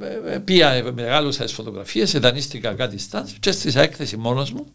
ε, 0.00 0.34
ε, 0.34 0.38
πήγα, 0.38 0.72
ε, 0.72 0.92
μεγάλωσα 0.92 1.44
τι 1.44 1.52
φωτογραφίες, 1.52 2.12
δανείστηκα 2.12 2.74
κάτι 2.74 2.98
στάντς 2.98 3.32
και 3.40 3.48
έστεισα 3.48 3.80
έκθεση 3.80 4.16
μόνος 4.16 4.52
μου. 4.52 4.66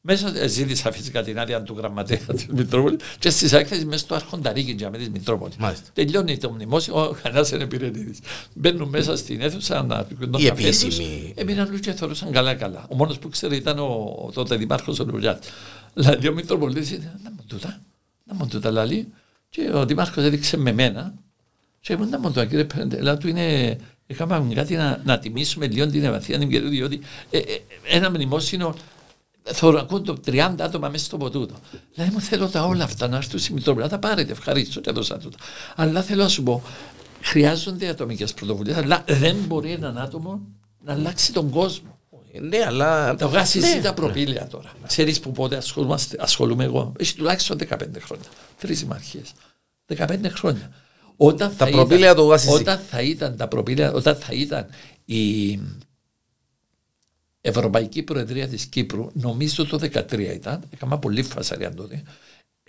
Μέσα 0.00 0.32
ε, 0.36 0.46
ζήτησα 0.46 0.92
φυσικά 0.92 1.22
την 1.22 1.38
άδεια 1.38 1.62
του 1.62 1.74
γραμματέα 1.76 2.18
της 2.18 2.46
Μητρόπολης 2.46 3.00
και 3.18 3.30
στη 3.30 3.56
έκθεση 3.56 3.84
μέσα 3.84 3.98
στο 3.98 4.14
αρχονταρίκι 4.14 4.72
για 4.72 4.90
με 4.90 4.98
της 4.98 5.08
Μητρόπολης. 5.10 5.56
Μάλιστα. 5.56 5.90
Τελειώνει 5.92 6.38
το 6.38 6.50
μνημόσυνο, 6.50 7.02
ο 7.02 7.16
κανένα 7.22 7.42
δεν 7.42 7.60
επηρεατήτη. 7.60 8.18
Μπαίνουν 8.54 8.88
μέσα 8.88 9.16
στην 9.16 9.40
αίθουσα 9.40 9.82
να 9.82 10.04
πηγαίνουν 10.04 10.40
Η 10.40 10.46
επίσημη. 10.46 11.32
Έμειναν 11.36 11.68
όλοι 11.68 11.80
και 11.80 11.92
θεωρούσαν 11.92 12.32
καλά-καλά. 12.32 12.86
Ο 12.88 12.94
μόνος 12.94 13.18
που 13.18 13.28
ξέρει 13.28 13.56
ήταν 13.56 13.78
ο, 13.78 14.16
ο 14.26 14.30
τότε 14.32 14.56
δημάρχο 14.56 14.94
ο 15.00 15.04
Λουλιάτ. 15.04 15.44
Δηλαδή 15.94 16.28
ο 16.28 16.32
Μητροπολίτη 16.32 16.94
ήταν 16.94 17.20
να 17.22 17.30
μου 17.30 17.44
τούτα, 17.46 17.80
να 18.24 18.34
μου 18.34 18.46
τούτα 18.46 18.70
λαλή. 18.70 19.12
Και 19.48 19.70
ο 19.74 19.86
δημάρχο 19.86 20.20
έδειξε 20.20 20.56
με 20.56 20.72
μένα. 20.72 21.14
Και 21.88 21.94
ήμουν 21.94 22.08
μόνο 22.08 22.30
το 22.30 22.44
κύριε 22.44 22.64
Πεντελά 22.64 23.16
του 23.16 23.28
είναι 23.28 23.78
Είχαμε 24.06 24.54
κάτι 24.54 24.74
να, 24.74 25.00
να 25.04 25.18
τιμήσουμε 25.18 25.66
λίγο 25.66 25.86
την 25.86 26.04
ευαθία 26.04 26.38
την 26.38 26.48
καιρού, 26.50 26.68
διότι 26.68 27.00
ε, 27.30 27.38
ε, 27.38 27.42
ένα 27.88 28.10
μνημόσυνο 28.10 28.74
θωρακούν 29.42 30.04
το 30.04 30.16
30 30.26 30.54
άτομα 30.58 30.88
μέσα 30.88 31.04
στο 31.04 31.16
ποτούτο. 31.16 31.54
Δηλαδή 31.94 32.12
μου 32.12 32.20
θέλω 32.20 32.48
τα 32.48 32.64
όλα 32.64 32.84
αυτά 32.84 33.08
να 33.08 33.16
έρθουν 33.16 33.38
στη 33.38 33.52
Μητρόπολη. 33.52 33.88
Θα 33.88 33.98
πάρετε, 33.98 34.32
ευχαρίστω 34.32 34.80
και 34.80 34.90
έδωσα 34.90 35.18
τούτα. 35.18 35.36
Αλλά 35.76 36.02
θέλω 36.02 36.22
να 36.22 36.28
σου 36.28 36.42
πω, 36.42 36.62
χρειάζονται 37.22 37.88
ατομικές 37.88 38.34
πρωτοβουλίες, 38.34 38.76
αλλά 38.76 39.04
δεν 39.06 39.36
μπορεί 39.46 39.72
έναν 39.72 39.98
άτομο 39.98 40.40
να 40.84 40.92
αλλάξει 40.92 41.32
τον 41.32 41.50
κόσμο. 41.50 41.98
Ναι, 42.40 42.64
αλλά. 42.66 43.14
Τα 43.14 43.28
βγάζει 43.28 43.58
ναι. 43.58 43.80
τα 43.82 43.94
προπήλαια 43.94 44.46
τώρα. 44.46 44.72
Ξέρεις 44.86 45.20
που 45.20 45.32
πότε 45.32 45.60
ασχολούμαι 46.18 46.64
εγώ. 46.64 46.92
Έχει 46.98 47.14
τουλάχιστον 47.14 47.58
15 47.58 47.76
χρόνια. 48.00 48.26
Τρεις 48.58 48.78
συμμαχίες. 48.78 49.32
15 49.96 50.18
χρόνια. 50.28 50.70
Όταν 51.20 51.56
τα 51.56 51.66
προπήλαια 51.66 52.14
το 52.14 52.24
βγάζει. 52.24 52.50
Όταν 52.50 52.78
θα 52.90 53.02
ήταν 53.02 53.36
τα 53.36 53.48
προπήλαια, 53.48 53.92
όταν 53.92 54.16
θα 54.16 54.32
ήταν 54.32 54.66
η 55.04 55.60
Ευρωπαϊκή 57.40 58.02
Προεδρία 58.02 58.48
της 58.48 58.66
Κύπρου, 58.66 59.10
νομίζω 59.12 59.66
το 59.66 59.78
2013 59.82 60.18
ήταν, 60.18 60.62
έκανα 60.70 60.98
πολύ 60.98 61.22
φασαρία 61.22 61.74
τότε, 61.74 62.02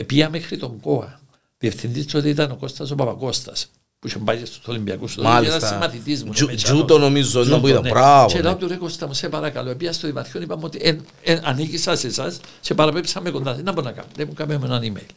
πήγα 0.05 0.29
μέχρι 0.29 0.57
τον 0.57 0.79
ΚΟΑ. 0.79 1.19
Διευθυντής 1.57 2.05
τότε 2.05 2.29
ήταν 2.29 2.51
ο 2.51 2.55
Κώστας 2.55 2.91
ο 2.91 2.95
Παπακώστας 2.95 3.69
που 3.99 4.07
είχε 4.07 4.17
πάει 4.17 4.45
στους 4.45 4.67
Ολυμπιακούς 4.67 5.15
του 5.15 5.23
Μάλιστα. 5.23 5.55
Ένα 5.55 5.67
συμμαθητής 5.67 6.23
μου. 6.23 6.31
Τζούτο 6.55 6.97
νομίζω 6.97 7.43
ήταν 7.43 7.61
που 7.61 7.67
ήταν. 7.67 7.81
Ναι. 7.81 7.89
Μπράβο. 7.89 8.33
Και 8.33 8.41
λέω 8.41 8.55
του 8.55 8.67
ρε 8.67 8.75
Κώστα 8.75 9.07
μου, 9.07 9.13
σε 9.13 9.29
παρακαλώ. 9.29 9.69
Επία 9.69 9.93
στο 9.93 10.07
Δημαρχείο 10.07 10.41
είπαμε 10.41 10.65
ότι 10.65 11.01
ανήκησα 11.43 11.95
σε 11.95 12.07
εσάς 12.07 12.39
και 12.61 12.73
παραπέψαμε 12.73 13.29
κοντά. 13.29 13.53
Δεν 13.53 13.73
μπορώ 13.73 13.81
να 13.81 13.91
κάνω. 13.91 14.07
Δεν 14.15 14.27
μου 14.27 14.33
κάνουμε 14.33 14.65
ένα 14.65 14.81
email. 14.83 15.09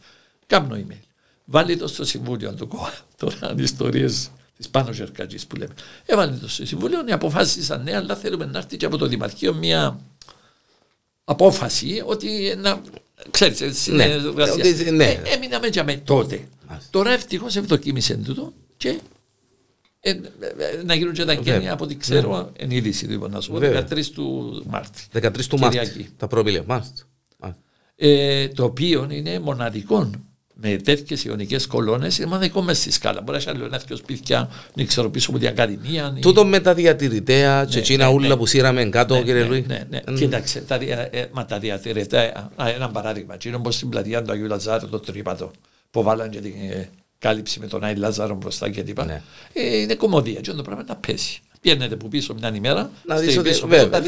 Κάνω 0.47 0.75
email. 0.75 1.12
Βάλει 1.45 1.77
το 1.77 1.87
στο 1.87 2.05
συμβούλιο 2.05 2.53
του 2.53 2.67
ΚΟΑ. 2.67 2.93
Τώρα 3.17 3.51
είναι 3.51 3.61
ιστορίες 3.61 4.29
της 4.57 4.69
πάνω 4.69 4.91
Ζερκατζή 4.91 5.47
που 5.47 5.55
λέμε. 5.55 5.73
Έβαλε 6.05 6.35
το 6.35 6.49
στο 6.49 6.65
συμβούλιο, 6.65 7.03
οι 7.07 7.11
αποφάσισαν 7.11 7.83
ναι, 7.83 7.95
αλλά 7.95 8.15
θέλουμε 8.15 8.45
να 8.45 8.57
έρθει 8.57 8.77
και 8.77 8.85
από 8.85 8.97
το 8.97 9.05
Δημαρχείο 9.05 9.53
μια 9.53 9.99
απόφαση 11.23 12.03
ότι 12.05 12.55
να. 12.57 12.81
Ξέρετε, 13.31 13.73
ναι, 13.87 14.05
ναι. 14.91 15.05
Ε, 15.05 15.21
έμειναμε 15.35 15.67
για 15.67 15.83
με 15.83 15.95
τότε. 15.95 16.47
Τώρα 16.89 17.11
ευτυχώς 17.11 17.55
ευδοκίμησε 17.55 18.15
τούτο 18.15 18.53
και 18.77 18.99
ε, 19.99 20.09
ε, 20.09 20.83
να 20.83 20.93
γίνουν 20.95 21.13
και 21.13 21.25
τα 21.25 21.33
γένεια 21.33 21.73
από 21.73 21.83
ό,τι 21.83 21.95
ξέρω 21.95 22.51
εν 22.57 22.71
είδηση 22.71 23.07
του 23.07 23.27
να 23.29 23.41
σου 23.41 23.51
πω 23.51 23.57
13 23.61 24.05
του 24.05 24.63
Μάρτη. 24.67 25.03
13 25.13 25.45
του 25.45 25.59
Μάρτη. 25.59 26.09
Τα 26.17 26.27
προπήλαια. 26.27 26.63
Μάλιστα. 26.65 27.03
Ε, 27.95 28.47
το 28.47 28.63
οποίο 28.63 29.07
είναι 29.11 29.39
μοναδικό 29.39 30.09
με 30.53 30.75
τέτοιες 30.75 31.23
ιονικέ 31.23 31.57
κολόνες 31.67 32.17
είναι 32.17 32.27
μοναδικό 32.27 32.61
μέσα 32.61 32.81
στη 32.81 32.91
σκάλα. 32.91 33.21
Μπορεί 33.21 33.43
να 33.45 33.51
έχει 33.51 33.61
ένα 33.63 33.81
δύο 33.87 33.95
σπίτια, 33.95 34.49
δεν 34.73 34.87
ξέρω 34.87 35.09
πίσω 35.09 35.29
από 35.29 35.39
την 35.39 35.47
Ακαδημία. 35.47 36.17
Τούτο 36.21 36.45
με 36.45 36.59
τα 36.59 36.73
διατηρητέα, 36.73 37.65
και 37.65 37.79
εκείνα 37.79 38.09
ούλα 38.09 38.37
που 38.37 38.45
σύραμε 38.45 38.85
κάτω, 38.85 39.23
κύριε 39.23 39.43
Λουί. 39.43 39.65
Ναι, 39.67 39.83
ναι. 39.89 39.99
Κοίταξε, 40.13 40.61
τα, 40.61 40.79
μα 41.31 41.45
τα 41.45 41.59
διατηρητέα, 41.59 42.51
ένα 42.75 42.89
παράδειγμα. 42.89 43.37
Είναι 43.45 43.55
όπω 43.55 43.71
στην 43.71 43.89
πλατεία 43.89 44.21
του 44.21 44.31
Αγίου 44.31 44.47
Λαζάρου, 44.47 44.89
το 44.89 44.99
τρίπατο, 44.99 45.51
που 45.91 46.03
βάλαν 46.03 46.29
και 46.29 46.39
την 46.39 46.53
κάλυψη 47.19 47.59
με 47.59 47.67
τον 47.67 47.83
Άι 47.83 47.95
Λάζαρο 47.95 48.35
μπροστά 48.35 48.69
και 48.69 48.83
τίποτα. 48.83 49.07
Ναι. 49.07 49.21
Ε, 49.53 49.77
είναι 49.77 49.95
κομμωδία. 49.95 50.39
Και 50.39 50.51
το 50.51 50.61
πράγμα 50.61 50.83
να 50.87 50.95
πέσει. 50.95 51.41
Πιένετε 51.63 51.95
που 51.95 52.07
πίσω 52.07 52.33
μια 52.33 52.55
ημέρα. 52.55 52.91
Να 53.05 53.15
δεις 53.15 53.37
ότι 53.37 53.51
βέβαια. 53.67 54.03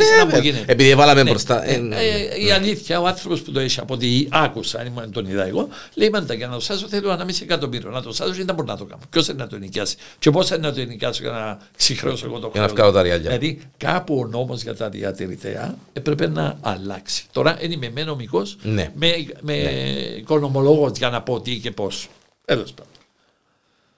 Επειδή 0.65 0.95
βάλαμε 0.95 1.23
ναι. 1.23 1.29
μπροστά. 1.29 1.65
Ε, 1.65 1.73
ε, 1.73 1.77
ναι. 1.77 1.95
ε, 1.95 2.45
η 2.45 2.51
αλήθεια, 2.51 2.99
ο 2.99 3.07
άνθρωπος 3.07 3.41
που 3.41 3.51
το 3.51 3.59
έχει 3.59 3.79
από 3.79 3.93
ό,τι 3.93 4.27
άκουσα, 4.29 4.79
αν 4.79 4.85
ήμουν 4.85 5.11
τον 5.11 5.25
είδα 5.25 5.45
εγώ, 5.45 5.67
λέει 5.93 6.09
μάλιστα 6.09 6.33
για 6.33 6.47
να 6.47 6.53
το 6.53 6.59
σάσω 6.59 6.87
θέλω 6.87 7.11
ένα 7.11 7.23
μισή 7.23 7.43
εκατομμύριο. 7.43 7.89
Να 7.89 8.01
το 8.01 8.13
σάσω 8.13 8.33
δεν 8.33 8.55
μπορεί 8.55 8.67
να 8.67 8.77
το 8.77 8.85
κάνω. 8.85 9.01
Ποιος 9.09 9.25
θέλει 9.25 9.37
να 9.37 9.47
το 9.47 9.57
νοικιάσει; 9.57 9.95
Και 10.19 10.31
πώς 10.31 10.47
θέλει 10.47 10.61
να 10.61 10.73
το 10.73 10.85
νοικιάσει 10.85 11.21
για 11.21 11.31
να 11.31 11.59
συγχρεώσω 11.75 12.25
εγώ 12.25 12.39
το 12.39 12.49
χρόνο. 12.49 12.71
Για 12.73 12.83
να 12.83 12.91
τα 12.91 13.01
ριάλια. 13.01 13.29
Δηλαδή 13.29 13.61
κάπου 13.77 14.17
ο 14.17 14.25
νόμος 14.25 14.61
για 14.61 14.75
τα 14.75 14.89
διατηρητέα 14.89 15.75
έπρεπε 15.93 16.27
να 16.27 16.57
αλλάξει. 16.61 17.25
Τώρα 17.31 17.57
δεν 17.59 17.71
είμαι 17.71 17.89
με 17.93 18.03
νομικός, 18.03 18.57
ναι. 18.61 18.91
με, 18.95 19.25
με 19.41 19.53
ναι. 19.53 19.69
οικονομολόγος 20.17 20.97
για 20.97 21.09
να 21.09 21.21
πω 21.21 21.41
τι 21.41 21.59
και 21.59 21.71
πώς. 21.71 22.09
Τέλος 22.45 22.73
πάντων. 22.73 22.91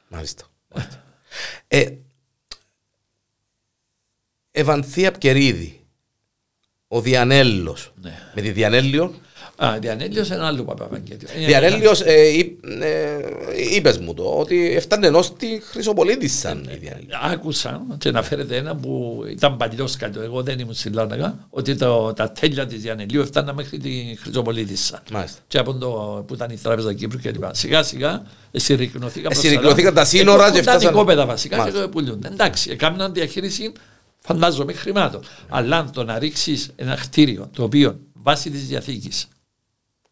Μάλιστα. 0.07 0.43
ε, 1.67 1.85
Ευανθία 4.59 5.11
Πκερίδη, 5.11 5.79
ο 6.87 7.01
Διανέλος. 7.01 7.93
Ναι. 8.01 8.13
Με 8.35 8.41
τη 8.41 8.51
Διανέλιο. 8.51 9.13
Α, 9.63 9.77
Διανέλιο 9.79 10.25
είναι 10.25 10.45
άλλο 10.45 10.63
Παπαπαγγέλιο. 10.63 11.27
Διανέλιο, 11.45 11.91
ε, 12.03 12.29
ε, 12.79 13.75
είπες 13.75 13.97
μου 13.97 14.13
το, 14.13 14.23
ότι 14.23 14.75
έφτανε 14.75 15.07
ενό 15.07 15.23
τη 15.37 15.47
Χρυσοπολίτησα. 15.63 16.49
Ε, 16.49 16.95
άκουσα 17.31 17.85
και 17.97 18.11
να 18.11 18.23
φέρετε 18.23 18.55
ένα 18.55 18.75
που 18.75 19.23
ήταν 19.29 19.57
παλιός 19.57 19.95
κάτι, 19.95 20.19
εγώ 20.19 20.43
δεν 20.43 20.59
ήμουν 20.59 20.73
στην 20.73 20.93
Λάρναγα, 20.93 21.47
ότι 21.49 21.75
το, 21.75 22.13
τα 22.13 22.31
τέλεια 22.31 22.67
της 22.67 22.81
Διανελίου 22.81 23.21
έφτανα 23.21 23.53
μέχρι 23.53 23.77
τη 23.77 24.15
Χρυσοπολίτησα. 24.21 25.03
Μάλιστα. 25.11 25.39
Και 25.47 25.57
από 25.57 25.73
το 25.73 26.23
που 26.27 26.33
ήταν 26.33 26.49
η 26.49 26.57
Τράπεζα 26.57 26.93
Κύπρου 26.93 27.19
κλπ. 27.19 27.43
Σιγά 27.51 27.83
σιγά 27.83 28.23
συρρυκνωθήκαν 28.51 29.93
τα 29.93 30.05
σύνορα 30.05 30.51
και 30.51 30.61
φτάσαν. 30.61 30.81
Τα 30.81 30.89
οικόπεδα 30.89 31.25
βασικά 31.25 31.69
και 31.69 31.87
πουλούνται. 31.87 32.27
Εντάξει, 32.27 32.71
έκαναν 32.71 33.13
διαχείριση 33.13 33.71
φαντάζομαι 34.27 34.73
χρημάτων. 34.73 35.21
Αλλά 35.49 35.77
αν 35.77 35.91
το 35.91 36.03
να 36.03 36.19
ρίξεις 36.19 36.71
ένα 36.75 36.95
κτίριο 36.95 37.49
το 37.53 37.63
οποίο 37.63 37.99
βάσει 38.13 38.49
της 38.49 38.67
διαθήκης, 38.67 39.27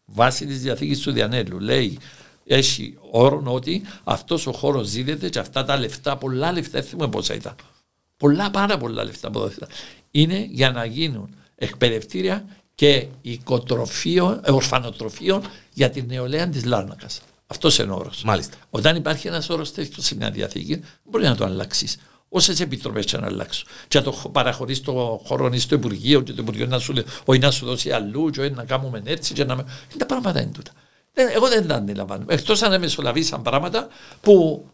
βάσει 0.04 0.46
της 0.46 0.60
διαθήκης 0.60 1.00
του 1.00 1.12
Διανέλου, 1.12 1.60
λέει 1.60 1.98
έχει 2.44 2.98
όρο 3.10 3.42
ότι 3.46 3.82
αυτός 4.04 4.46
ο 4.46 4.52
χώρος 4.52 4.90
δίδεται 4.90 5.28
και 5.28 5.38
αυτά 5.38 5.64
τα 5.64 5.78
λεφτά, 5.78 6.16
πολλά 6.16 6.52
λεφτά, 6.52 6.80
δεν 6.80 6.88
θυμάμαι 6.88 7.10
πόσα 7.10 7.34
ήταν. 7.34 7.54
Πολλά, 8.16 8.50
πάρα 8.50 8.76
πολλά 8.78 9.04
λεφτά 9.04 9.28
από 9.28 9.50
Είναι 10.10 10.46
για 10.50 10.70
να 10.70 10.84
γίνουν 10.84 11.34
εκπαιδευτήρια 11.54 12.44
και 12.74 13.06
οικοτροφείο, 13.22 14.40
ε, 14.44 14.50
ορφανοτροφείο 14.50 15.42
για 15.72 15.90
την 15.90 16.04
νεολαία 16.06 16.48
της 16.48 16.64
Λάρνακας. 16.64 17.20
Αυτός 17.46 17.78
είναι 17.78 17.92
ο 17.92 17.96
όρος. 17.96 18.24
Όταν 18.70 18.96
υπάρχει 18.96 19.26
ένας 19.26 19.48
όρος 19.48 19.72
τέτοιος 19.72 20.04
σε 20.04 20.14
μια 20.14 20.30
διαθήκη, 20.30 20.80
μπορεί 21.04 21.24
να 21.24 21.36
το 21.36 21.44
αλλάξεις 21.44 21.96
όσες 22.28 22.60
επιτροπές 22.60 23.04
και 23.04 23.16
να 23.16 23.26
αλλάξουν. 23.26 23.68
Και 23.88 23.98
να 23.98 24.04
το 24.04 24.30
παραχωρήσει 24.32 24.82
το 24.82 25.20
χώρο 25.24 25.58
στο 25.58 25.74
Υπουργείο, 25.74 26.20
και 26.20 26.32
το 26.32 26.42
Υπουργείο 26.42 26.66
να 26.66 26.78
σου 26.78 26.92
λέει, 26.92 27.04
όχι 27.24 27.40
να 27.40 27.50
σου 27.50 27.66
δώσει 27.66 27.90
αλλού, 27.90 28.30
και 28.30 28.48
να 28.48 28.64
κάνουμε 28.64 29.02
έτσι, 29.04 29.34
και 29.34 29.44
να. 29.44 29.54
Είναι 29.54 29.64
τα 29.98 30.06
πράγματα 30.06 30.40
είναι 30.40 30.52
τούτα. 30.52 30.70
Εγώ 31.12 31.48
δεν 31.48 31.66
τα 31.66 31.74
αντιλαμβάνω. 31.74 32.24
Εκτός 32.28 32.62
αν 32.62 32.80
μεσολαβήσαν 32.80 33.42
πράγματα 33.42 33.88
που 34.20 34.66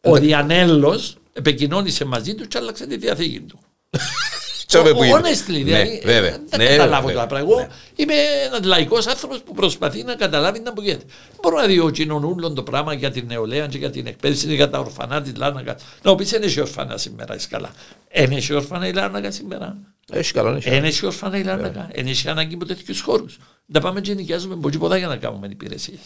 ο 0.00 0.14
Διανέλος 0.16 1.16
επικοινώνησε 1.32 2.04
μαζί 2.04 2.34
του 2.34 2.48
και 2.48 2.58
άλλαξε 2.58 2.86
τη 2.86 2.96
διαθήκη 2.96 3.40
του. 3.40 3.58
Honestly, 4.82 5.48
ναι, 5.48 5.62
δηλαδή. 5.62 6.00
Δεν 6.04 6.42
ναι, 6.56 6.66
καταλάβω 6.66 7.10
τώρα 7.10 7.26
πράγμα. 7.26 7.52
Εγώ 7.52 7.66
είμαι 7.96 8.14
ένας 8.46 8.64
λαϊκός 8.64 9.06
άνθρωπος 9.06 9.40
που 9.42 9.54
προσπαθεί 9.54 10.02
να 10.02 10.14
καταλάβει 10.14 10.60
να 10.60 10.72
γίνεται. 10.82 11.04
Μπορώ 11.42 11.56
να 11.56 11.66
δει 11.66 11.90
κοινωνούλων 11.90 12.54
το 12.54 12.62
πράγμα 12.62 12.94
για 12.94 13.10
την 13.10 13.26
νεολαία 13.26 13.66
και 13.66 13.78
για 13.78 13.90
την 13.90 14.06
εκπαίδευση 14.06 14.54
για 14.54 14.70
τα 14.70 14.78
ορφανά 14.78 15.22
τη 15.22 15.32
Λάρνακα. 15.36 15.76
Να 16.02 16.14
πεις 16.14 16.30
δεν 16.30 16.42
έχει 16.42 16.60
ορφανά 16.60 16.96
σήμερα, 16.96 17.34
είσαι 17.34 17.48
καλά. 17.50 17.70
Δεν 18.12 18.30
έχει 18.30 18.54
ορφανά 18.54 18.86
η 18.86 18.92
Λάρνακα 18.92 19.30
σήμερα. 19.30 19.76
Έχει 20.12 20.32
καλά, 20.32 20.52
Δεν 20.52 20.84
έχει 20.84 21.06
ορφανά 21.06 21.38
η 21.38 21.42
Λάρνακα. 21.42 21.88
Δεν 21.94 22.06
έχει 22.06 22.28
ανάγκη 22.28 22.54
από 22.54 22.64
τέτοιους 22.64 23.00
χώρους. 23.00 23.38
Να 23.66 23.80
πάμε 23.80 24.00
και 24.00 24.14
νοικιάζουμε 24.14 24.56
πολύ 24.56 24.78
πολλά 24.78 24.96
για 24.96 25.06
να 25.06 25.16
κάνουμε 25.16 25.46
υπηρεσίες. 25.50 25.98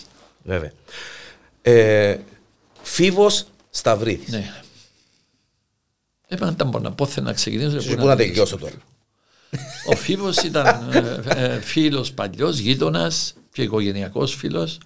Βέβαια. 0.43 0.71
Ε, 1.62 2.16
Φίβος 2.83 3.47
Σταυρίδης. 3.71 4.29
Ναι. 4.29 4.53
Έπρεπε 6.29 6.79
να 6.81 6.93
πω 6.93 7.09
να 7.22 7.33
ξεκινήσω. 7.33 7.97
Πού 7.97 8.07
να 8.07 8.16
τελειώσω 8.16 8.59
τώρα. 8.59 8.74
Ο 9.89 9.97
Φίβο 9.97 10.31
ήταν 10.45 10.91
ε, 10.93 11.20
ε, 11.45 11.61
φίλος 11.61 12.12
παλιός, 12.12 12.59
γείτονας 12.59 13.35
και 13.53 13.62
οικογενειακός 13.62 14.35
φίλος. 14.35 14.79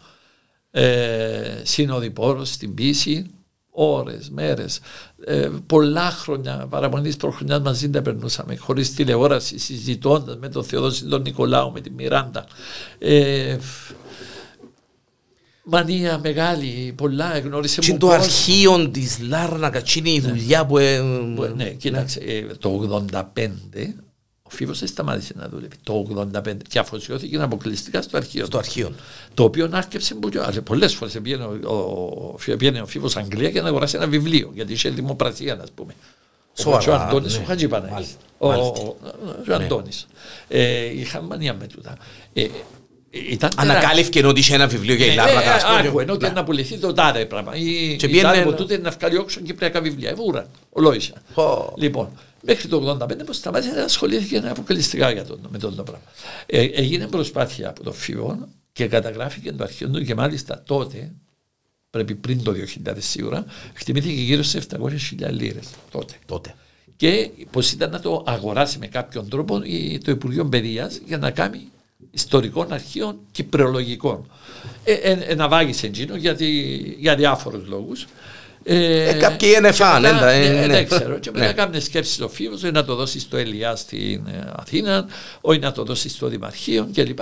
Ε, 0.70 1.60
συνοδοιπόρος 1.62 2.48
στην 2.48 2.74
πίση, 2.74 3.26
ώρες, 3.70 4.30
μέρες. 4.30 4.80
Ε, 5.24 5.50
πολλά 5.66 6.10
χρόνια, 6.10 6.66
παραμονή 6.70 7.16
προχρονιάς 7.16 7.60
μαζί 7.60 7.90
τα 7.90 8.02
περνούσαμε, 8.02 8.56
χωρίς 8.56 8.94
τηλεόραση, 8.94 9.58
συζητώντας 9.58 10.36
με 10.36 10.48
τον 10.48 10.64
Θεοδόση 10.64 11.04
τον 11.04 11.22
Νικολάου, 11.22 11.72
με 11.72 11.80
τη 11.80 11.90
Μιράντα. 11.90 12.46
Ε, 12.98 13.56
μανία 15.64 16.18
μεγάλη, 16.18 16.94
πολλά 16.96 17.38
γνώρισε 17.38 17.80
Και 17.80 17.94
το 17.94 18.10
αρχείο 18.10 18.88
της 18.88 19.18
Λάρνακα, 19.20 19.82
τι 19.82 19.98
είναι 19.98 20.10
η 20.10 20.20
ναι. 20.20 20.28
δουλειά 20.28 20.66
που. 20.66 20.78
Ναι, 21.56 21.70
κοίταξε, 21.70 22.20
ε, 22.20 22.42
το 22.42 23.08
85 23.36 23.48
ο 24.42 24.50
Φίβο 24.50 24.72
δεν 24.72 24.88
σταμάτησε 24.88 25.32
να 25.36 25.48
δουλεύει. 25.48 25.76
Το 25.82 26.06
85 26.34 26.56
και 26.68 26.78
αφοσιώθηκε 26.78 27.36
αποκλειστικά 27.40 28.02
στο 28.02 28.16
αρχείο. 28.16 28.46
Στο 28.46 28.58
αρχείο. 28.58 28.92
Το 29.34 29.44
οποίο 29.44 29.70
άρκεψε 29.72 30.16
πολλές 30.64 30.94
φορές. 30.94 31.18
Πήγαινε 31.22 31.44
ο, 31.44 31.58
ο, 31.64 32.34
ο 32.82 32.86
Φίβο 32.86 33.08
Αγγλία 33.14 33.48
για 33.48 33.62
να 33.62 33.68
αγοράσει 33.68 33.96
ένα 33.96 34.06
βιβλίο, 34.06 34.50
γιατί 34.54 34.72
είχε 34.72 34.88
δημοπρασία, 34.90 35.58
ας 35.62 35.70
πούμε. 35.70 35.94
Σοβαρά, 36.54 36.92
ο 36.92 36.94
Αντώνης 36.94 37.36
ναι. 37.36 37.42
ο 37.42 37.46
Χατζήπανα. 37.46 38.02
Ο, 38.38 38.52
ο, 38.52 38.52
ο, 38.52 38.96
ο 39.50 39.54
Αντώνης. 39.54 40.06
Ε, 40.48 40.84
είχα 40.84 41.22
μανία 41.22 41.54
με 41.54 41.66
τούτα. 41.66 41.96
Ε, 43.14 43.18
Ήταν 43.18 43.50
τεράστιο. 43.50 43.70
Ανακάλυφε 43.76 44.26
ότι 44.26 44.40
είχε 44.40 44.54
ένα 44.54 44.66
βιβλίο 44.66 44.94
για 44.94 45.06
η 45.06 45.08
Ε, 45.10 45.14
Λάρνακα. 45.14 45.50
ε, 45.50 45.54
ας 45.54 45.64
πούμε, 45.64 45.78
άκου, 45.78 45.96
και- 45.96 46.02
ενώ 46.02 46.12
ότι 46.12 46.24
Ναι. 46.24 46.30
να 46.32 46.44
πουληθεί 46.44 46.78
το 46.78 46.92
τάδε 46.92 47.24
πράγμα. 47.26 47.54
Η, 47.56 47.62
Και 47.62 48.06
η 48.06 48.08
πήγαινε- 48.08 48.22
τάδε 48.22 48.40
από 48.42 48.52
τούτε 48.52 48.78
να 48.78 48.90
βγάλει 48.90 49.16
όξο 49.18 49.40
κυπριακά 49.40 49.80
βιβλία. 49.80 50.10
Εβούρα, 50.10 50.46
ολόισα. 50.70 51.14
Πω. 51.34 51.74
Λοιπόν, 51.76 52.08
μέχρι 52.42 52.68
το 52.68 52.76
85 52.76 53.24
που 53.24 53.32
σταμάτησε 53.32 53.72
να 53.74 53.82
ασχολήθηκε 53.84 54.42
αποκλειστικά 54.48 55.10
για 55.12 55.24
τον, 55.24 55.38
με 55.48 55.58
τον 55.58 55.76
το 55.76 55.82
πράγμα. 55.82 56.04
Ε, 56.46 56.60
έγινε 56.60 57.06
προσπάθεια 57.06 57.68
από 57.68 57.82
το 57.82 57.92
ΦΥΟ 57.92 58.48
και 58.72 58.86
καταγράφηκε 58.86 59.52
το 59.52 59.64
αρχείο 59.64 59.88
του 59.88 60.04
και 60.04 60.14
μάλιστα 60.14 60.62
τότε, 60.66 61.12
πρέπει 61.90 62.14
πριν 62.14 62.42
το 62.42 62.52
2000 62.52 63.00
σίγουρα, 63.00 63.44
χτιμήθηκε 63.74 64.20
γύρω 64.20 64.42
σε 64.42 64.58
700.000 64.58 65.30
λίρες 65.30 65.66
τότε. 65.90 66.14
Τότε. 66.26 66.54
Και 66.96 67.30
πώ 67.50 67.60
ήταν 67.72 67.90
να 67.90 68.00
το 68.00 68.22
αγοράσει 68.26 68.78
με 68.78 68.86
κάποιον 68.86 69.28
τρόπο 69.28 69.60
η- 69.64 69.98
το 70.04 70.10
Υπουργείο 70.10 70.44
Παιδείας 70.44 71.00
για 71.06 71.18
να 71.18 71.30
κάνει 71.30 71.60
ιστορικών 72.10 72.72
αρχείων 72.72 73.18
κυπρεολογικών. 73.30 74.30
Ε, 74.84 74.92
ε, 74.92 75.12
ε, 75.12 75.34
να 75.34 75.48
βάγισε 75.48 75.86
εκείνο 75.86 76.16
γιατί, 76.16 76.46
για 76.98 77.14
διάφορους 77.16 77.66
λόγους. 77.66 78.06
Ε, 78.64 79.08
Ε, 79.08 79.12
κάποιοι 79.12 79.54
είναι 79.58 79.68
και 79.68 79.74
φαν, 79.74 80.02
μετά- 80.02 80.16
έντα, 80.16 80.28
ε, 80.30 80.62
ε, 80.62 80.66
ναι. 80.66 80.72
Δεν 80.72 80.86
ξέρω. 80.88 81.18
Και 81.18 81.30
μετά 81.30 81.44
Ναι. 81.44 81.50
έκανε 81.50 81.80
σκέψεις 81.80 82.14
στο 82.14 82.28
Φίβο, 82.28 82.70
να 82.70 82.84
το 82.84 82.94
δώσεις 82.94 83.22
στο 83.22 83.36
Ελιά 83.36 83.76
στην 83.76 84.26
ε, 84.26 84.50
Αθήνα, 84.56 85.06
όχι 85.40 85.58
να 85.58 85.72
το 85.72 85.84
δώσεις 85.84 86.12
στο 86.12 86.28
Δημαρχείο 86.28 86.88
κλπ. 86.94 87.18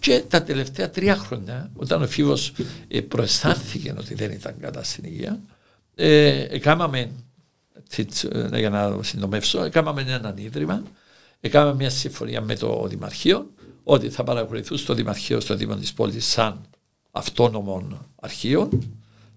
Και 0.00 0.22
τα 0.28 0.42
τελευταία 0.42 0.90
τρία 0.90 1.16
χρόνια, 1.16 1.70
όταν 1.74 2.02
ο 2.02 2.06
Φίβο 2.06 2.36
ε, 2.88 3.00
προαισθάνθηκε 3.00 3.94
ότι 3.98 4.14
δεν 4.14 4.30
ήταν 4.30 4.54
καλά 4.60 4.82
στην 4.82 5.04
υγεία, 5.04 5.40
ε, 5.94 6.46
έκαναμε 6.50 7.10
έτσι, 7.96 8.28
ε, 8.52 8.58
για 8.58 8.70
να 8.70 8.98
συντομεύσω, 9.02 9.64
έκαναμε 9.64 10.04
έναν 10.08 10.36
ίδρυμα, 10.36 10.82
έκαναμε 11.40 11.74
μια 11.74 11.90
συμφωνία 11.90 12.40
με 12.40 12.56
το 12.56 12.86
Δημαρχείο 12.88 13.50
ότι 13.84 14.10
θα 14.10 14.24
παρακολουθούν 14.24 14.78
στο 14.78 14.94
Δημαρχείο, 14.94 15.40
στο 15.40 15.54
Δήμο 15.54 15.74
της 15.76 15.92
πόλης 15.92 16.26
σαν 16.26 16.60
αυτόνομο 17.10 17.82
αρχείο. 18.20 18.68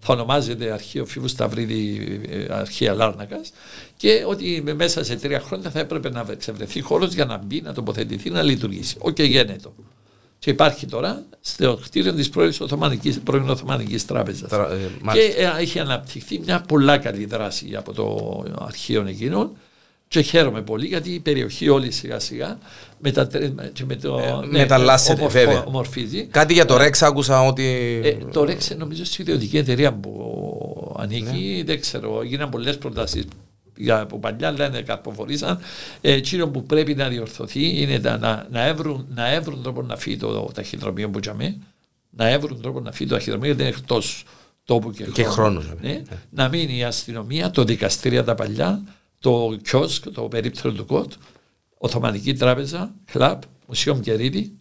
Θα 0.06 0.12
ονομάζεται 0.12 0.70
Αρχείο 0.72 1.04
Φίβου 1.06 1.28
Σταυρίδη 1.28 2.20
ε, 2.30 2.46
Αρχεία 2.54 2.94
Λάρνακας 2.94 3.52
και 3.96 4.24
ότι 4.28 4.60
με- 4.64 4.74
μέσα 4.74 5.04
σε 5.04 5.16
τρία 5.16 5.40
χρόνια 5.40 5.70
θα 5.70 5.78
έπρεπε 5.80 6.10
να 6.10 6.24
εξευρεθεί 6.30 6.80
χώρος 6.80 7.14
για 7.14 7.24
να 7.24 7.36
μπει, 7.38 7.60
να 7.60 7.72
τοποθετηθεί, 7.72 8.30
να 8.30 8.42
λειτουργήσει. 8.42 8.96
Οκ, 8.98 9.20
γένετο. 9.20 9.74
Και 10.38 10.50
υπάρχει 10.50 10.86
τώρα 10.86 11.22
στο 11.40 11.78
κτίριο 11.82 12.12
της 12.14 12.28
πρώην 12.28 12.52
Οθωμανικής, 12.60 13.20
πρώην 13.20 13.48
Οθωμανικής 13.50 14.06
Τράπεζας. 14.06 14.48
Τρα- 14.50 14.70
ε, 14.72 14.76
Και 14.76 14.88
μάλιστα. 15.02 15.56
ε, 15.58 15.62
έχει 15.62 15.78
αναπτυχθεί 15.78 16.38
μια 16.38 16.60
πολλά 16.60 16.98
καλή 16.98 17.24
δράση 17.24 17.74
από 17.76 17.92
το 17.92 18.44
αρχείο 18.58 19.04
εκείνων 19.06 19.56
και 20.08 20.20
χαίρομαι 20.20 20.62
πολύ 20.62 20.86
γιατί 20.86 21.10
η 21.10 21.20
περιοχή 21.20 21.68
όλη 21.68 21.90
σιγά 21.90 22.18
σιγά 22.18 22.58
μετατρέ- 22.98 23.70
και 23.72 23.84
με 23.84 23.96
το, 23.96 24.18
Ε, 24.18 24.46
μεταλλάσσεται, 24.46 25.12
ομορφο- 25.20 25.38
βέβαια. 25.40 25.64
ομορφίζει. 25.64 26.24
Κάτι 26.24 26.52
για 26.52 26.64
το 26.64 26.76
Ρεξ 26.76 27.02
άκουσα 27.02 27.40
ότι. 27.46 27.64
Ε, 28.04 28.12
το 28.32 28.44
Ρεξ 28.44 28.70
νομίζω 28.76 29.04
στη 29.04 29.22
ιδιωτική 29.22 29.56
εταιρεία 29.58 29.92
που 29.92 30.96
ανήκει, 30.98 31.62
δεν 31.66 31.80
ξέρω, 31.80 32.20
έγιναν 32.22 32.48
πολλές 32.48 32.78
προτάσεις 32.78 33.24
για 33.76 34.00
από 34.00 34.18
παλιά, 34.18 34.52
λένε 34.52 34.82
καρποφορήσαν. 34.82 35.58
Ε, 36.00 36.12
εκείνο 36.12 36.48
που 36.48 36.62
πρέπει 36.64 36.94
να 36.94 37.08
διορθωθεί 37.08 37.80
είναι 37.82 37.98
να, 37.98 38.18
να, 38.18 38.46
να, 38.50 38.66
έβρουν, 38.66 39.06
να 39.14 39.32
έβρουν 39.32 39.62
τρόπο 39.62 39.82
να 39.82 39.96
φύγει 39.96 40.16
το 40.16 40.50
ταχυδρομείο 40.54 41.10
που 41.10 41.20
τζαμί, 41.20 41.58
να 42.10 42.28
έβρουν 42.28 42.60
τρόπο 42.60 42.80
να 42.80 42.92
φύγει 42.92 43.08
το 43.10 43.14
ταχυδρομείο 43.16 43.46
γιατί 43.46 43.62
είναι 43.62 43.70
εκτός 43.78 44.24
τόπου 44.64 44.90
και, 44.90 45.04
Και 45.04 45.24
χρόνου, 45.24 45.62
Ναι, 45.80 46.02
να 46.30 46.48
μείνει 46.48 46.76
η 46.76 46.84
αστυνομία, 46.84 47.50
το 47.50 47.64
δικαστήρια 47.64 48.24
τα 48.24 48.34
παλιά, 48.34 48.82
το 49.24 49.56
κιόσκ, 49.62 50.10
το 50.10 50.22
περίπτερο 50.22 50.72
του 50.74 50.86
ΚΟΤ, 50.86 51.12
Οθωμανική 51.78 52.34
Τράπεζα, 52.34 52.94
Κλαπ, 53.12 53.42
Μουσείο 53.66 53.94
Μκερίδη, 53.94 54.52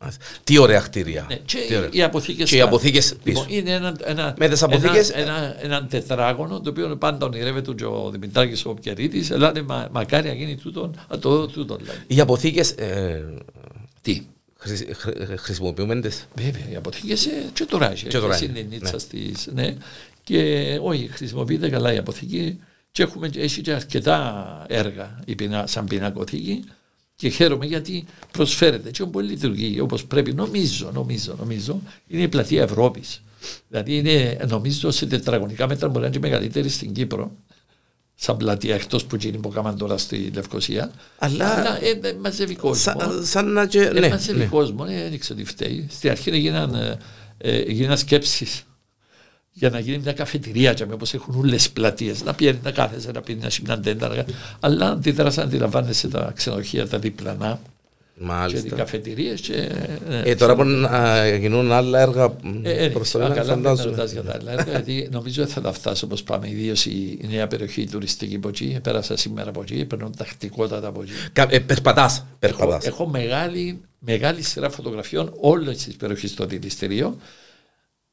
Μάλιστα. 0.00 0.24
Τι 0.44 0.58
ωραία 0.58 0.80
κτίρια. 0.80 1.26
ναι, 1.28 1.34
και 1.36 1.58
Τι 1.68 1.76
ωραία. 1.76 1.88
οι 1.92 2.02
αποθήκες. 2.02 2.48
Και 2.50 2.56
οι 2.56 2.60
αποθήκες 2.60 3.16
Λοιπόν, 3.24 3.46
πίσω. 3.46 3.58
είναι 3.58 3.70
ένα, 3.70 3.96
ένα, 4.04 4.34
Με 4.38 4.48
τις 4.48 4.62
αποθήκες- 4.62 5.10
ένα, 5.10 5.32
ένα, 5.32 5.56
ένα 5.62 5.86
τετράγωνο 5.86 6.60
το 6.60 6.70
οποίο 6.70 6.96
πάντα 6.96 7.26
ονειρεύεται 7.26 7.72
και 7.72 7.84
ο 7.84 8.10
Δημητράκης 8.10 8.64
ο 8.64 8.74
Πιερίτης. 8.74 9.30
Ελλάδα 9.30 9.62
μα, 9.62 9.88
μακάρι 9.92 10.28
να 10.28 10.34
γίνει 10.34 10.56
τούτο, 10.56 10.90
να 11.10 11.18
το 11.18 11.30
δω 11.30 11.46
τούτο. 11.46 11.76
Δηλαδή. 11.76 11.98
Οι 12.06 12.20
αποθήκες. 12.20 12.74
Τι; 14.02 14.22
Χρησιμοποιούμε 15.36 16.00
τι. 16.00 16.08
Βέβαια, 16.34 16.70
οι 16.72 16.76
αποθήκες 16.76 17.28
και 17.52 17.64
τώρα 17.64 17.90
έχει. 17.90 18.06
Και 18.06 18.18
τώρα 18.18 18.34
έχει 18.34 18.44
είναι, 18.44 18.54
συνεννίτσα 18.56 18.92
ναι. 18.92 18.98
στις, 18.98 19.48
ναι. 19.54 19.74
Και 20.24 20.78
όχι, 20.82 21.08
χρησιμοποιείται 21.12 21.68
καλά 21.68 21.92
η 21.92 21.96
αποθήκη 21.96 22.58
και 22.96 23.02
έχουμε, 23.02 23.30
έχει 23.36 23.60
και 23.60 23.72
αρκετά 23.72 24.64
έργα 24.68 25.18
η 25.26 25.34
πεινα, 25.34 25.66
σαν 25.66 25.84
πινακοθήκη 25.86 26.64
και 27.16 27.28
χαίρομαι 27.28 27.66
γιατί 27.66 28.04
προσφέρεται 28.32 28.90
και 28.90 29.02
όπου 29.02 29.20
λειτουργεί 29.20 29.80
όπως 29.80 30.04
πρέπει 30.04 30.32
νομίζω, 30.32 30.90
νομίζω, 30.94 31.36
νομίζω 31.38 31.80
είναι 32.06 32.22
η 32.22 32.28
πλατεία 32.28 32.62
Ευρώπης. 32.62 33.22
Δηλαδή 33.68 33.96
είναι 33.96 34.38
νομίζω 34.48 34.90
σε 34.90 35.06
τετραγωνικά 35.06 35.66
μέτρα 35.68 35.88
μπορεί 35.88 36.00
να 36.00 36.06
είναι 36.06 36.14
και 36.16 36.20
μεγαλύτερη 36.22 36.68
στην 36.68 36.92
Κύπρο 36.92 37.32
σαν 38.14 38.36
πλατεία 38.36 38.74
εκτός 38.74 39.04
που 39.04 39.16
γίνει 39.16 39.38
που 39.38 39.48
κάναν 39.48 39.78
τώρα 39.78 39.98
στη 39.98 40.30
Λευκοσία. 40.34 40.90
Αλλά- 41.18 41.78
ε, 41.84 41.90
ε, 42.08 42.12
μαζεύει 42.20 42.54
κόσμο. 42.54 43.00
Σαν, 43.00 43.24
σαν 43.24 43.52
να. 43.52 43.66
Και, 43.66 43.80
Ε, 43.80 43.90
ναι, 44.00 44.08
μαζεύει 44.08 44.38
ναι. 44.38 44.44
κόσμο, 44.44 44.84
ε, 44.88 45.08
δεν 45.08 45.18
ξέρω 45.18 45.38
τι 45.38 45.44
φταίει. 45.44 45.86
Στην 45.90 46.10
αρχή 46.10 46.30
έγιναν, 46.30 46.74
ε, 46.74 46.98
ε, 47.38 47.56
έγιναν 47.56 47.98
σκέψεις 47.98 48.62
για 49.58 49.70
να 49.70 49.78
γίνει 49.78 49.98
μια 49.98 50.12
καφετηρία 50.12 50.74
και 50.74 50.82
όπως 50.82 51.14
έχουν 51.14 51.34
όλες 51.38 51.70
πλατείες 51.70 52.24
να 52.24 52.34
πιένει 52.34 52.58
να 52.62 52.70
κάθεσαι 52.70 53.10
να 53.10 53.20
πίνεις 53.20 53.42
να 53.42 53.50
σημαίνει 53.50 53.80
τέντα 53.80 54.08
να- 54.08 54.24
αλλά 54.60 54.90
αντιδράσαν 54.90 55.44
αντιλαμβάνεσαι 55.44 56.08
τα 56.08 56.32
ξενοδοχεία 56.36 56.88
τα 56.88 56.98
διπλανά 56.98 57.60
και 58.18 58.22
οι 58.22 58.26
Μάλιστα. 58.26 58.76
καφετηρίες 58.76 59.40
και 59.40 59.52
ε, 60.10 60.30
Ε, 60.30 60.34
τώρα 60.34 60.54
που 60.56 60.64
να 60.64 61.26
γίνουν 61.36 61.72
άλλα 61.72 62.00
έργα 62.00 62.36
ε, 62.62 62.84
ε, 62.84 62.88
προς 62.88 63.10
το 63.10 63.18
α, 63.18 63.20
μέλλον, 63.20 63.36
καλά, 63.36 63.54
δεν 63.54 63.62
φαντάζομαι. 63.62 63.90
ρωτάς 63.96 64.12
για 64.12 64.22
τα 64.22 64.32
άλλα 64.40 64.52
έργα, 64.52 64.70
γιατί 64.70 65.08
νομίζω 65.12 65.42
ότι 65.42 65.52
θα 65.52 65.60
τα 65.60 65.72
φτάσω 65.72 66.06
όπως 66.06 66.22
πάμε, 66.22 66.48
ιδίως 66.50 66.86
η, 66.86 67.18
η 67.22 67.26
νέα 67.30 67.46
περιοχή 67.46 67.80
η 67.80 67.88
τουριστική 67.88 68.34
από 68.36 68.48
εκεί, 68.48 68.78
πέρασα 68.82 69.16
σήμερα 69.16 69.48
από 69.48 69.60
εκεί, 69.62 69.84
περνώ 69.84 70.10
τακτικότατα 70.16 70.86
από 70.88 71.02
εκεί. 71.02 71.10
Κα- 71.32 71.46
ε, 71.50 71.58
Περπατάς. 71.58 72.16
Έχω, 72.38 72.56
Περπατάς. 72.58 72.86
έχω 72.86 73.06
μεγάλη, 73.06 73.80
μεγάλη 73.98 74.42
σειρά 74.42 74.70
φωτογραφιών 74.70 75.32
όλες 75.40 75.84
τις 75.84 75.96
περιοχές 75.96 76.30
στο 76.30 76.46
δηληστήριο 76.46 77.16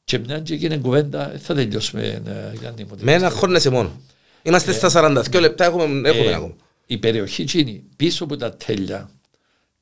και 0.03 0.17
μια 0.19 0.39
και 0.39 0.53
έγινε 0.53 0.77
κουβέντα, 0.77 1.29
δεν 1.29 1.39
θα 1.39 1.53
τελειώσουμε, 1.53 2.21
ε, 2.25 2.57
Γιάννη 2.59 2.83
μου. 2.83 2.95
Με 3.01 3.13
ένα 3.13 3.29
χώνεσαι 3.29 3.69
μόνο. 3.69 4.01
Είμαστε 4.43 4.71
στα 4.71 4.89
42 4.89 5.39
λεπτά, 5.39 5.65
έχουμε, 5.65 6.09
έχουμε 6.09 6.29
Ε, 6.29 6.33
ακόμα. 6.33 6.53
η 6.85 6.97
περιοχή 6.97 7.41
εκείνη 7.41 7.83
πίσω 7.95 8.23
από 8.23 8.37
τα 8.37 8.53
τέλεια 8.55 9.09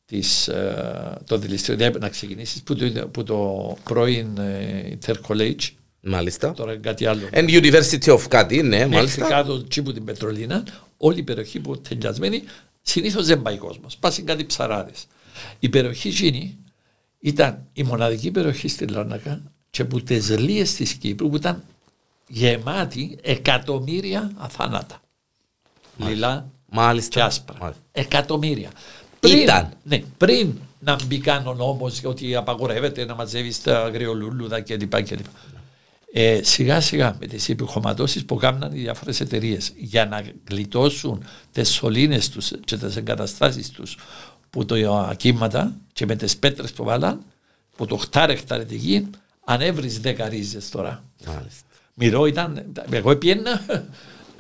της, 0.06 0.48
ε, 0.48 1.18
το 1.26 1.38
δηληστήριο, 1.38 1.76
δηλαδή 1.76 2.00
να 2.00 2.10
ξεκινήσεις 2.10 2.62
που 2.64 2.76
το, 2.76 3.08
που 3.08 3.24
το 3.24 3.78
πρώην 3.84 4.38
ε, 4.38 4.98
Intercollege, 5.02 5.70
Μάλιστα. 6.02 6.54
τώρα 6.54 6.72
είναι 6.72 6.82
κάτι 6.82 7.06
άλλο. 7.06 7.22
And 7.34 7.50
University 7.50 8.14
of 8.14 8.20
κάτι, 8.30 8.62
ναι, 8.62 8.68
Μέχρι 8.78 8.88
μάλιστα. 8.96 9.28
κάτω 9.28 9.64
τσι 9.64 9.82
που 9.82 9.94
την 9.94 10.04
Πετρολίνα, 10.06 10.64
όλη 10.98 11.20
η 11.20 11.24
περιοχή 11.24 11.60
που 11.60 11.74
είναι 11.74 11.82
τελειασμένη, 11.90 12.44
συνήθως 12.82 13.26
δεν 13.26 13.42
πάει 13.42 13.58
κόσμος. 13.58 13.98
Πάσουν 13.98 14.26
κάτι 14.26 14.46
ψαράδες. 14.46 15.06
Η 15.60 15.70
περιοχή 15.70 16.08
εκείνη 16.08 16.58
ήταν 17.20 17.68
η 17.74 17.84
μοναδική 17.84 18.32
περιοχή 18.32 18.68
στη 18.68 18.88
Λάρνακα 18.88 19.42
και 19.72 19.86
που 19.86 20.02
τις 20.04 20.38
λίε 20.38 20.64
της 20.64 20.94
Κύπρου 20.94 21.30
που 21.30 21.36
ήταν 21.36 21.64
γεμάτη 22.28 23.18
εκατομμύρια 23.22 24.32
αθάνατα. 24.38 25.02
Λιλά 25.98 26.52
Μάλιστα. 26.70 27.10
και 27.10 27.22
άσπρα. 27.22 27.58
Μάλιστα. 27.62 27.82
Εκατομμύρια. 27.92 28.70
Ήταν. 29.20 29.74
Ναι, 29.84 30.04
πριν 30.18 30.54
να 30.80 30.96
μπει 31.06 31.20
καν 31.20 31.48
ο 31.48 31.54
νόμος 31.54 32.02
ότι 32.04 32.36
απαγορεύεται 32.36 33.06
να 33.06 33.16
μαζεύεις 33.16 33.62
τα 33.62 33.84
αγριολούλουδα 33.84 34.62
κλπ. 34.62 35.04
κλπ. 35.04 35.26
Ε, 36.14 36.44
σιγά 36.44 36.82
σιγά 36.82 37.18
με 37.20 37.28
τις 37.28 37.50
επιχωματώσεις 37.50 38.26
που 38.26 38.36
κάνουν 38.36 38.74
οι 38.74 38.80
διάφορες 38.80 39.20
εταιρείες 39.20 39.72
για 39.76 40.06
να 40.06 40.24
γλιτώσουν 40.50 41.24
τις 41.52 41.70
σωλήνες 41.70 42.30
τους 42.30 42.52
και 42.66 42.78
τις 42.78 42.96
εγκαταστάσεις 42.96 43.70
τους 43.70 43.98
που 44.50 44.66
το 44.66 44.94
ακύματα 44.96 45.76
και 45.94 46.06
με 46.06 46.16
τις 46.16 46.38
πέτρες 46.38 46.72
που 46.72 46.84
βάλαν 46.84 47.22
που 47.76 47.86
το 47.86 47.98
χτάρε 47.98 48.36
χτάρε 48.36 48.66
τη 48.66 48.76
γη 48.76 49.10
ανέβρις 49.52 50.00
δέκα 50.00 50.30
ρίζες 50.30 50.70
τώρα. 50.70 51.04
Μάλιστα. 51.28 51.66
Μυρό 51.94 52.26
ήταν, 52.26 52.66
εγώ 52.90 53.16
πιένα 53.16 53.62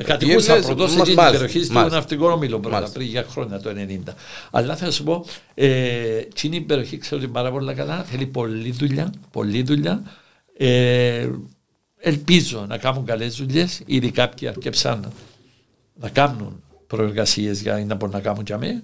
κατοικούσα 0.03 0.45
Πήγαινες, 0.53 0.65
πρωτό 0.65 0.87
σε 0.87 0.97
μα- 0.97 1.03
την 1.03 1.13
μάλιστα, 1.13 1.39
περιοχή 1.39 1.63
στο 1.63 1.73
μάλιστα. 1.73 1.97
ναυτικό 1.97 2.31
όμιλο 2.31 2.59
πρώτα 2.59 2.75
Μάλιστα. 2.75 2.97
πριν 2.97 3.07
για 3.09 3.25
χρόνια 3.29 3.59
το 3.59 3.69
90. 3.69 4.13
Αλλά 4.51 4.75
θα 4.75 4.91
σου 4.91 5.03
πω, 5.03 5.25
ε, 5.53 6.17
εκείνη 6.17 6.55
η 6.55 6.61
περιοχή 6.61 6.97
ξέρω 6.97 7.21
την 7.21 7.31
πάρα 7.31 7.51
πολύ 7.51 7.73
καλά, 7.73 8.03
θέλει 8.03 8.25
πολλή 8.25 8.71
δουλειά, 8.71 9.13
πολλή 9.31 9.63
δουλειά. 9.63 10.03
Ε, 10.57 11.29
ελπίζω 11.99 12.65
να 12.67 12.77
κάνουν 12.77 13.05
καλές 13.05 13.35
δουλειές. 13.35 13.81
Ήδη 13.85 14.11
κάποιοι 14.11 14.47
αρκέψαν 14.47 15.11
να 15.99 16.09
κάνουν 16.09 16.63
προεργασίες 16.87 17.61
για 17.61 17.83
να 17.87 17.95
μπορούν 17.95 18.15
να 18.15 18.21
κάνουν 18.21 18.43
για 18.45 18.57
μένα. 18.57 18.81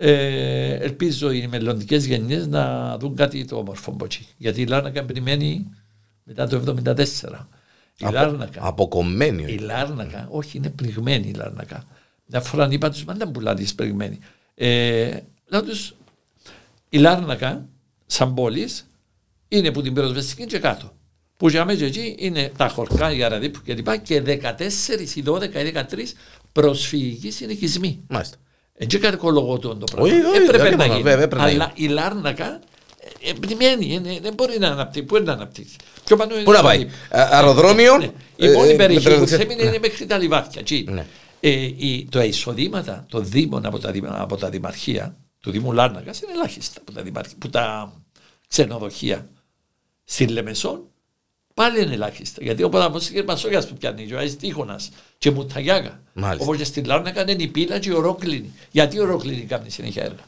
Ε, 0.00 0.74
ελπίζω 0.74 1.30
οι 1.30 1.46
μελλοντικές 1.46 2.06
γενιές 2.06 2.46
να 2.46 2.96
δουν 2.98 3.14
κάτι 3.16 3.44
το 3.44 3.56
όμορφο 3.56 3.90
από 3.90 4.04
εκεί. 4.04 4.26
Γιατί 4.36 4.60
η 4.60 4.66
Λάρνακα 4.66 5.04
περιμένει 5.04 5.66
μετά 6.24 6.46
το 6.46 6.56
1974. 6.56 7.48
Η 7.96 8.04
Απο- 8.04 8.12
Λάρνακα. 8.12 8.60
Αποκομμένη. 8.66 9.52
Η 9.52 9.58
Λάρνακα, 9.58 10.26
όχι, 10.30 10.56
είναι 10.56 10.70
πληγμένη 10.70 11.28
η 11.28 11.32
Λάρνακα. 11.32 11.84
Μια 12.26 12.40
φορά 12.40 12.68
είπα 12.70 12.90
τους, 12.90 13.04
μα 13.04 13.14
δεν 13.14 13.30
πουλάτε 13.30 13.62
είσαι 13.62 13.74
πληγμένη. 13.74 14.18
Ε, 14.54 15.18
λέω 15.46 15.62
τους, 15.64 15.94
η 16.88 16.98
Λάρνακα, 16.98 17.68
σαν 18.06 18.34
πόλης, 18.34 18.86
είναι 19.48 19.70
που 19.72 19.82
την 19.82 19.94
πυροσβεστική 19.94 20.46
και 20.46 20.58
κάτω. 20.58 20.92
Που 21.36 21.48
για 21.48 21.64
μέσα 21.64 21.84
εκεί 21.84 22.14
είναι 22.18 22.52
τα 22.56 22.68
χορκά, 22.68 23.12
η 23.12 23.22
αραδίπου 23.22 23.60
κλπ. 23.64 23.98
Και 24.02 24.20
14, 24.20 25.16
η 25.16 25.22
12, 25.26 25.54
η 25.54 25.64
13 25.64 26.14
προσφυγικοί 26.52 27.30
συνοικισμοί. 27.30 28.04
Μάλιστα. 28.08 28.36
Έτσι 28.80 28.98
κατοικολογώ 28.98 29.58
το 29.58 29.68
πράγμα. 29.68 30.02
Όχι, 30.02 30.14
όχι, 30.24 30.36
Έπρεπε 30.42 30.62
δεν 30.62 30.76
να 30.76 30.84
είπαμε, 30.84 30.84
γίνει. 30.92 31.02
βέβαια, 31.02 31.24
έπρεπε 31.24 31.42
να 31.42 31.48
Αλλά 31.48 31.72
η 31.74 31.86
Λάρνακα 31.86 32.60
ε, 33.20 33.30
επιμένει, 33.30 33.94
ε, 34.06 34.20
δεν 34.20 34.34
μπορεί 34.34 34.58
να 34.58 34.68
αναπτύξει. 34.68 35.06
Πού 35.08 35.22
να 35.24 35.32
αναπτύξει. 35.32 35.76
Πιο 36.04 36.16
πάνω 36.16 36.34
είναι 36.34 36.42
Πού 36.44 36.50
να 36.50 36.56
το 36.56 36.62
πάει, 36.62 36.78
λίπ. 36.78 36.88
Α- 37.10 37.28
αεροδρόμιο. 37.30 37.96
Ναι. 37.98 38.10
Η 38.36 38.46
ε, 38.46 38.52
μόνη 38.52 38.70
ε, 38.70 38.74
περιοχή 38.76 39.04
που 39.04 39.10
μετρολογικά- 39.10 39.40
έμεινε 39.52 39.62
είναι 39.68 39.78
μέχρι 39.78 40.06
τα 40.06 40.18
λιβάτια. 40.18 40.60
εκεί. 40.60 40.86
Ναι. 40.90 41.06
Ε, 41.40 41.50
η, 41.60 42.08
το 42.10 42.22
εισοδήματα 42.22 43.06
των 43.08 43.24
Δήμων 43.28 43.66
από 43.66 43.78
τα, 43.78 43.90
δημα- 43.90 44.20
από 44.20 44.36
τα 44.36 44.48
δημαρχία 44.50 45.16
του 45.40 45.50
Δήμου 45.50 45.72
Λάρνακας 45.72 46.20
είναι 46.20 46.32
ελάχιστα 46.32 46.80
από 46.80 46.92
τα, 46.92 47.02
δημαρχία, 47.02 47.36
που 47.38 47.48
τα 47.48 47.92
ξενοδοχεία 48.48 49.28
στην 50.04 50.28
Λεμεσόν 50.28 50.82
πάλι 51.58 51.82
είναι 51.82 51.92
ελάχιστα. 51.94 52.42
Γιατί 52.42 52.62
ο 52.62 52.68
Παδαμό 52.68 52.98
και 52.98 53.22
Μασόγιας 53.26 53.68
που 53.68 53.74
πιάνει, 53.74 54.12
ο 54.12 54.18
Άι 54.18 54.34
Τείχονα 54.34 54.80
και 55.18 55.30
Μουταγιάγα. 55.30 56.00
Μάλιστα. 56.12 56.44
Όπως 56.44 56.56
και 56.56 56.64
στην 56.64 56.84
Λάρνακα 56.84 57.30
είναι 57.30 57.42
η 57.42 57.46
πύλα 57.48 57.78
και 57.78 57.88
η 57.88 57.92
ορόκληνη. 57.92 58.52
Γιατί 58.70 58.96
η 58.96 59.00
ορόκληνη 59.00 59.40
κάνει 59.42 59.70
συνέχεια 59.70 60.02
έργα; 60.02 60.24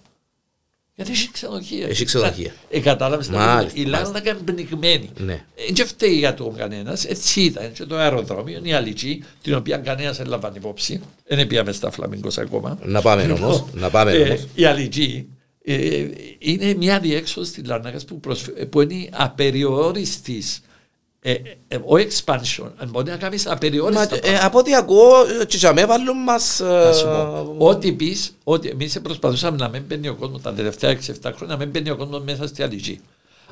Γιατί 0.94 1.10
έχει 1.10 1.30
ξενοδοχεία. 1.30 1.86
Έχει 1.88 2.04
ξενοδοχεία. 2.04 2.52
Ε, 2.70 2.80
κατάλαβες 2.80 3.28
Μάλιστα, 3.28 3.80
Η 3.80 3.84
Λάρνακα 3.84 4.30
είναι 4.30 4.38
πνιγμένη. 4.52 5.10
Ναι. 5.18 5.32
Ε, 5.32 5.72
Δεν 5.72 5.86
φταίει 5.86 6.14
για 6.14 6.34
το 6.34 6.54
κανένας. 6.56 7.04
Έτσι 7.04 7.40
ήταν. 7.40 7.72
Και 7.72 7.84
το 7.84 7.96
αεροδρόμιο 7.96 8.58
είναι 8.58 8.68
η 8.68 8.72
αλική, 8.72 9.24
την 9.42 9.54
οποία 9.54 9.76
κανένας 9.76 10.16
δεν 10.16 10.26
λαμβάνει 10.26 10.56
υπόψη. 10.56 11.00
Δεν 11.26 11.46
πήγαμε 11.46 11.72
στα 11.72 11.90
Φλαμίγκο 11.90 12.28
ακόμα. 12.38 12.78
Να 12.84 13.00
πάμε 13.00 13.32
όμως, 13.32 13.64
να 13.72 13.90
πάμε 13.90 14.12
Ε, 14.12 14.22
όμως. 14.28 14.46
η 14.54 14.64
αλική 14.64 15.26
ε, 15.64 16.06
είναι 16.38 16.74
μια 16.74 17.00
διέξοδος 17.00 17.48
στη 17.48 17.62
Λάρνακα 17.62 17.98
που, 18.06 18.20
προσφ- 18.20 18.64
που 18.64 18.80
είναι 18.80 19.08
απεριόριστης. 19.12 20.60
Ε, 21.22 21.32
ε, 21.68 21.76
ο 21.76 21.94
expansion, 21.96 22.70
ε, 22.80 22.86
μπορεί 22.86 23.10
να 23.10 23.16
κάνεις 23.16 23.46
Μα, 23.46 23.52
απεριόριστα. 23.52 24.18
ε, 24.22 24.38
από 24.38 24.58
ό,τι 24.58 24.74
ακούω, 24.74 25.26
ε, 25.40 25.44
τσιτσαμέ 25.44 25.86
βάλουν 25.86 26.22
μας... 26.22 26.60
ε, 26.60 26.64
Να 26.64 26.92
σου 26.92 27.04
πω, 27.04 27.54
Ό,τι 27.58 27.92
πεις, 27.92 28.32
ότι 28.44 28.68
εμείς 28.68 29.00
προσπαθούσαμε 29.02 29.56
να 29.56 29.68
μην 29.68 29.82
μπαίνει 29.86 30.08
ο 30.08 30.14
κόσμος 30.14 30.42
τα 30.42 30.52
τελευταία 30.52 30.90
6-7 30.92 30.98
χρόνια, 31.22 31.46
να 31.46 31.56
μην 31.56 31.70
μπαίνει 31.70 31.90
ο 31.90 31.96
κόσμος 31.96 32.22
μέσα 32.24 32.46
στη 32.46 32.62
Αλυτζή. 32.62 33.00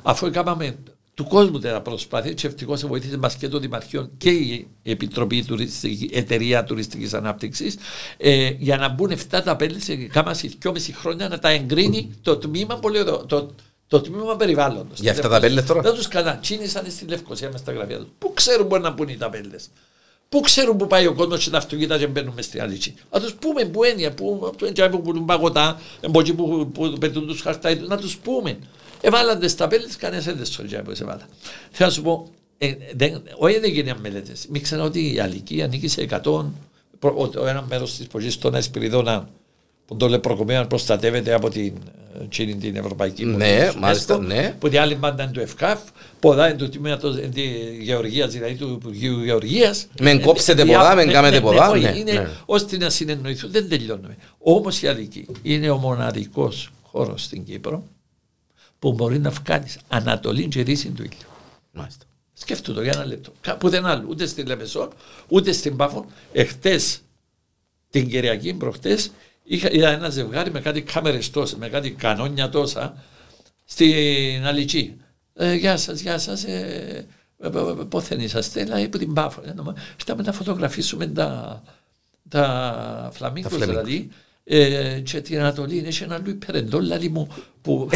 Αφού 0.03 0.25
έκαναμε 0.25 0.75
του 1.13 1.27
κόσμου 1.27 1.59
την 1.59 1.81
προσπάθεια, 1.83 2.33
και 2.33 2.47
ευτυχώς 2.47 2.85
βοήθησε 2.87 3.17
μας 3.17 3.35
και 3.35 3.47
το 3.47 3.59
Δημαρχείο 3.59 4.09
και 4.17 4.29
η 4.29 4.67
Επιτροπή 4.83 5.43
Τουριστική, 5.43 6.09
Εταιρεία 6.13 6.63
Τουριστικής 6.63 7.13
Ανάπτυξης, 7.13 7.75
ε, 8.17 8.49
για 8.57 8.77
να 8.77 8.89
μπουν 8.89 9.11
7 9.11 9.41
τα 9.43 9.55
πέλη 9.55 9.81
σε 9.81 9.95
κάμα 9.95 10.33
2,5 10.33 10.93
χρόνια 10.93 11.27
να 11.27 11.39
τα 11.39 11.49
εγκρίνει 11.49 12.11
το 12.21 12.37
τμήμα, 12.37 12.75
πολύ 12.79 12.99
ωραίο, 12.99 13.25
το, 13.25 13.49
το 13.89 14.01
τμήμα 14.01 14.35
περιβάλλοντος. 14.35 14.99
Για 14.99 15.11
αυτά 15.11 15.29
τα 15.29 15.39
πέλες 15.39 15.65
τώρα; 15.65 15.81
Δεν 15.81 15.93
τους 15.93 16.07
κανά. 16.07 16.37
Τσίνησαν 16.41 16.85
στη 16.89 17.05
Λευκοσία 17.05 17.49
μες 17.51 17.59
στα 17.59 17.71
γραφεία 17.71 17.97
τους. 17.97 18.07
Πού 18.19 18.33
ξέρουν 18.33 18.67
μπορεί 18.67 18.81
να 18.81 18.89
μπουν 18.89 19.07
οι 19.07 19.17
ταπέλε. 19.17 19.55
Πού 20.29 20.39
ξέρουν 20.39 20.77
που 20.77 20.87
πάει 20.87 21.07
ο 21.07 21.13
κόσμος 21.13 21.43
και 21.43 21.49
τα 21.49 21.57
αυτοκίνητα 21.57 21.97
και 21.97 22.07
μπαίνουν 22.07 22.33
μες 22.35 22.45
στην 22.45 22.61
αλήθεια. 22.61 22.93
Να 23.11 23.19
τους 23.19 23.33
πούμε 23.33 23.65
που 23.65 23.83
έννοια, 23.83 24.11
που 24.13 24.53
που 24.57 24.89
που 24.91 25.01
πουλούν 25.01 25.25
παγωτά, 25.25 25.79
από 26.05 26.19
εκεί 26.19 26.33
που, 26.33 26.69
που 26.73 26.93
πετούν 26.99 27.27
τους 27.27 27.41
χαρτά, 27.41 27.75
να 27.75 27.97
τους 27.97 28.17
πούμε. 28.17 28.59
Εβάλαν 29.01 29.39
τις 29.39 29.55
ταπέλες, 29.55 29.95
κανένας 29.95 30.25
δεν 30.25 30.37
τις 30.37 30.49
σωριά 30.49 30.81
που 30.81 30.95
σε 30.95 31.03
βάλα. 31.03 31.27
Θέλω 31.71 31.89
να 31.89 31.95
σου 31.95 32.01
πω, 32.01 32.29
ε, 32.57 32.73
δεν, 32.95 33.21
όχι 33.37 33.53
δεν 33.53 33.63
έγιναν 33.63 33.97
μελέτες. 34.01 34.45
Μην 34.49 34.61
ξεχνάω 34.61 34.87
ότι 34.87 35.13
η 35.13 35.19
Αλική 35.19 35.61
ανήκει 35.61 35.87
σε 35.87 36.01
100, 36.01 36.45
προ- 36.99 37.15
ο- 37.17 37.39
ο 37.41 37.45
ένα 37.47 37.65
μέρος 37.69 37.95
της 37.97 38.07
πόλης 38.07 38.37
των 38.37 38.55
Εσπυριδών, 38.55 39.29
που 39.89 39.97
το 39.97 40.07
λέει 40.07 40.19
προκομμένο 40.19 40.65
προστατεύεται 40.65 41.33
από 41.33 41.49
την, 41.49 41.73
ε, 42.19 42.23
εκείνη 42.23 42.55
την 42.55 42.75
Ευρωπαϊκή 42.75 43.25
Ναι, 43.25 43.31
Πολιτική 43.31 43.77
UNESCO, 43.77 43.79
μάλιστα, 43.79 44.17
ναι. 44.19 44.55
που 44.59 44.69
την 44.69 44.79
άλλη 44.79 44.95
μπάντα 44.95 45.23
είναι 45.23 45.31
του 45.31 45.39
ΕΦΚΑΦ, 45.39 45.79
ποδά 46.19 46.49
είναι 46.49 46.57
του 46.57 46.69
τμήματο 46.69 47.13
Γεωργίας, 47.79 48.31
δηλαδή 48.31 48.55
του 48.55 48.69
Υπουργείου 48.69 49.23
Γεωργίας. 49.23 49.87
Μεν 50.01 50.21
κόψετε 50.21 50.65
ποδά, 50.65 50.95
μεν 50.95 51.11
κάνετε 51.11 51.41
ποδά, 51.41 51.77
ναι, 51.77 51.93
είναι 51.97 52.11
ναι. 52.11 52.29
ώστε 52.45 52.77
να 52.77 52.89
συνεννοηθούν, 52.89 53.51
δεν 53.51 53.69
τελειώνουμε. 53.69 54.17
Όμως 54.37 54.81
η 54.81 54.87
Αλική 54.87 55.25
είναι 55.41 55.69
ο 55.69 55.77
μοναδικός 55.77 56.69
χώρος 56.81 57.23
στην 57.23 57.43
Κύπρο 57.43 57.83
που 58.79 58.93
μπορεί 58.93 59.19
να 59.19 59.29
βγάλεις 59.29 59.79
Ανατολή 59.87 60.47
και 60.47 60.63
Δύση 60.63 60.87
του 60.89 61.03
ήλιου. 61.03 61.27
Μάλιστα. 61.71 62.05
Σκέφτομαι 62.33 62.77
το 62.77 62.83
για 62.83 62.91
ένα 62.95 63.05
λεπτό. 63.05 63.31
Κάπου 63.41 63.69
δεν 63.69 63.85
άλλο, 63.85 64.05
ούτε 64.09 64.25
στην 64.25 64.47
Λεμεσό, 64.47 64.89
ούτε 65.27 65.51
στην 65.51 65.75
Πάφο. 65.75 66.05
Εχθές, 66.31 67.01
την 67.89 68.09
Κυριακή, 68.09 68.53
προχτές, 68.53 69.11
είχα 69.51 69.71
είδα 69.71 69.89
ένα 69.89 70.09
ζευγάρι 70.09 70.51
με 70.51 70.59
κάτι 70.59 70.81
κάμερες 70.81 71.29
τόσα, 71.29 71.57
με 71.57 71.69
κάτι 71.69 71.91
κανόνια 71.91 72.49
τόσα 72.49 73.03
στην 73.65 74.45
Αλική. 74.45 74.97
Ε, 75.33 75.53
γεια 75.53 75.77
σας, 75.77 75.99
γεια 75.99 76.17
σας. 76.17 76.43
Ε, 76.43 77.05
Πόθεν 77.89 78.19
είσαστε, 78.19 78.65
λέει 78.65 78.83
από 78.83 78.97
την 78.97 79.13
Πάφο. 79.13 79.41
Ε, 79.45 79.53
νομα- 79.53 79.75
Ήρθαμε 79.99 80.21
να 80.23 80.31
φωτογραφίσουμε 80.31 81.07
τα, 81.07 81.61
τα 82.29 83.09
φλαμίγκο, 83.13 83.49
φλαμίγκο. 83.49 83.71
δηλαδή. 83.71 84.09
Ε, 84.43 84.99
και 84.99 85.21
την 85.21 85.39
Ανατολή 85.39 85.77
είναι 85.77 85.91
σε 85.91 86.03
ένα 86.03 86.15
άλλο 86.15 86.29
υπερεντό, 86.29 86.79
δηλαδή 86.79 87.09
μου, 87.09 87.27
που, 87.69 87.89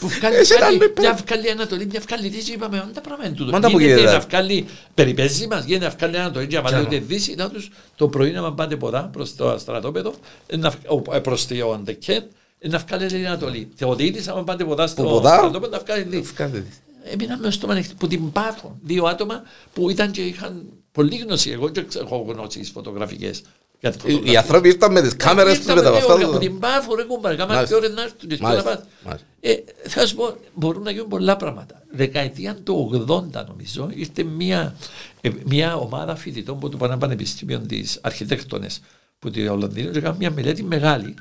που 0.00 0.08
βγάλει 0.08 0.34
Έχει 0.36 0.52
ένα 0.52 0.60
κάτι, 0.60 0.74
άλλο 0.74 0.84
υπερ- 0.84 0.98
μια 0.98 1.18
βγάλει 1.26 1.50
Ανατολή, 1.50 1.86
μια 1.86 2.00
βγάλει 2.08 2.28
Δύση, 2.28 2.52
είπαμε, 2.52 2.84
«Όντα 2.88 3.00
πράγμα 3.00 3.26
είναι 3.26 3.34
τούτο. 3.34 3.50
Μα 3.52 3.60
τα 3.60 3.70
που 3.70 3.78
Γίνεται 3.78 3.98
γίνεται. 4.00 4.16
να 4.16 4.24
βγάλει, 4.28 4.66
περιπέζει 4.94 5.46
μας, 5.46 5.64
γίνεται 5.64 5.84
να 5.84 5.94
βγάλει 5.98 6.16
Ανατολή 6.18 6.46
και 6.46 6.56
να 6.56 6.62
βάλει 6.62 6.80
ούτε 6.82 6.98
Δύση, 6.98 7.34
να 7.34 7.50
τους 7.50 7.70
το 7.96 8.08
πρωί 8.08 8.30
να 8.30 8.52
πάτε 8.52 8.76
ποδά 8.76 9.02
προς 9.12 9.34
το 9.36 9.56
στρατόπεδο, 9.58 10.14
ε, 10.46 10.56
να 10.56 10.70
βγ- 10.70 10.90
ο- 10.92 11.14
ε, 11.14 11.18
προς 11.20 11.46
το 11.46 11.72
Αντεκέτ, 11.72 12.24
ε, 12.58 12.68
να 12.68 12.78
βγάλει 12.78 13.06
την 13.06 13.26
Ανατολή. 13.26 13.68
Θεοδίτης, 13.74 14.28
άμα 14.28 14.44
πάτε 14.44 14.64
ποδά 14.64 14.86
στο 14.86 15.02
Που 15.02 15.08
ποδά, 15.08 15.36
στρατόπεδο, 15.36 15.76
να 15.76 15.82
βγάλει 15.82 16.02
Δύση. 16.02 16.32
Κάντε 16.32 16.58
τι. 16.60 16.68
Έμεινα 17.12 17.38
με 17.38 17.50
στο 17.50 17.66
ανοιχτή 17.70 17.94
που 17.94 18.06
την 18.06 18.32
πάφω. 18.32 18.78
Δύο 18.82 19.04
άτομα 19.04 19.42
που 19.72 19.90
ήταν 19.90 20.10
και 20.10 20.20
είχαν 20.22 20.62
πολύ 20.92 21.16
γνώση. 21.16 21.50
Εγώ 21.50 21.68
δεν 21.68 21.86
έχω 22.00 22.24
γνώσεις 22.28 22.70
φωτογραφικές. 22.70 23.42
Οι- 24.04 24.20
Οι 24.32 24.36
άνθρωποι 24.36 24.68
ήρθαν 24.68 24.92
με 24.92 25.00
τις 25.02 25.16
κάμερες 25.16 25.56
τους 25.56 25.66
με 25.66 25.82
τα 25.82 25.90
αυτά. 25.90 26.12
Από 26.14 26.38
την 26.38 26.58
πάφο, 26.58 26.94
ρε 26.94 27.02
κουμπάρ, 27.02 27.36
κάμα 27.36 27.54
Μάλιστα. 27.54 27.78
και 27.78 27.84
ώρα 27.84 27.94
να 27.94 28.02
έρθουν 28.02 28.28
και 28.28 28.36
Μάλιστα. 28.40 28.70
να 28.70 28.76
πας. 28.76 28.86
Μάλιστα. 29.04 29.26
Ε, 29.40 29.54
θα 29.88 30.06
σου 30.06 30.14
πω, 30.14 30.36
μπορούν 30.54 30.82
να 30.82 30.90
γίνουν 30.90 31.08
πολλά 31.08 31.36
πράγματα. 31.36 31.82
Δεκαετία 31.92 32.54
του 32.64 32.90
80 32.92 33.44
νομίζω 33.48 33.88
ήρθε 33.94 34.22
μια, 34.22 34.74
ε, 35.20 35.30
μια 35.44 35.76
ομάδα 35.76 36.16
φοιτητών 36.16 36.58
που 36.58 36.68
του 36.68 36.76
πάνε 36.76 36.96
πανεπιστήμιο 36.96 37.58
της 37.58 37.98
αρχιτέκτονες 38.02 38.80
που 39.18 39.30
τη 39.30 39.48
Ολλανδία 39.48 39.84
και 39.84 39.98
έκαναν 39.98 40.16
μια 40.16 40.30
μελέτη 40.30 40.62
μεγάλη 40.62 41.14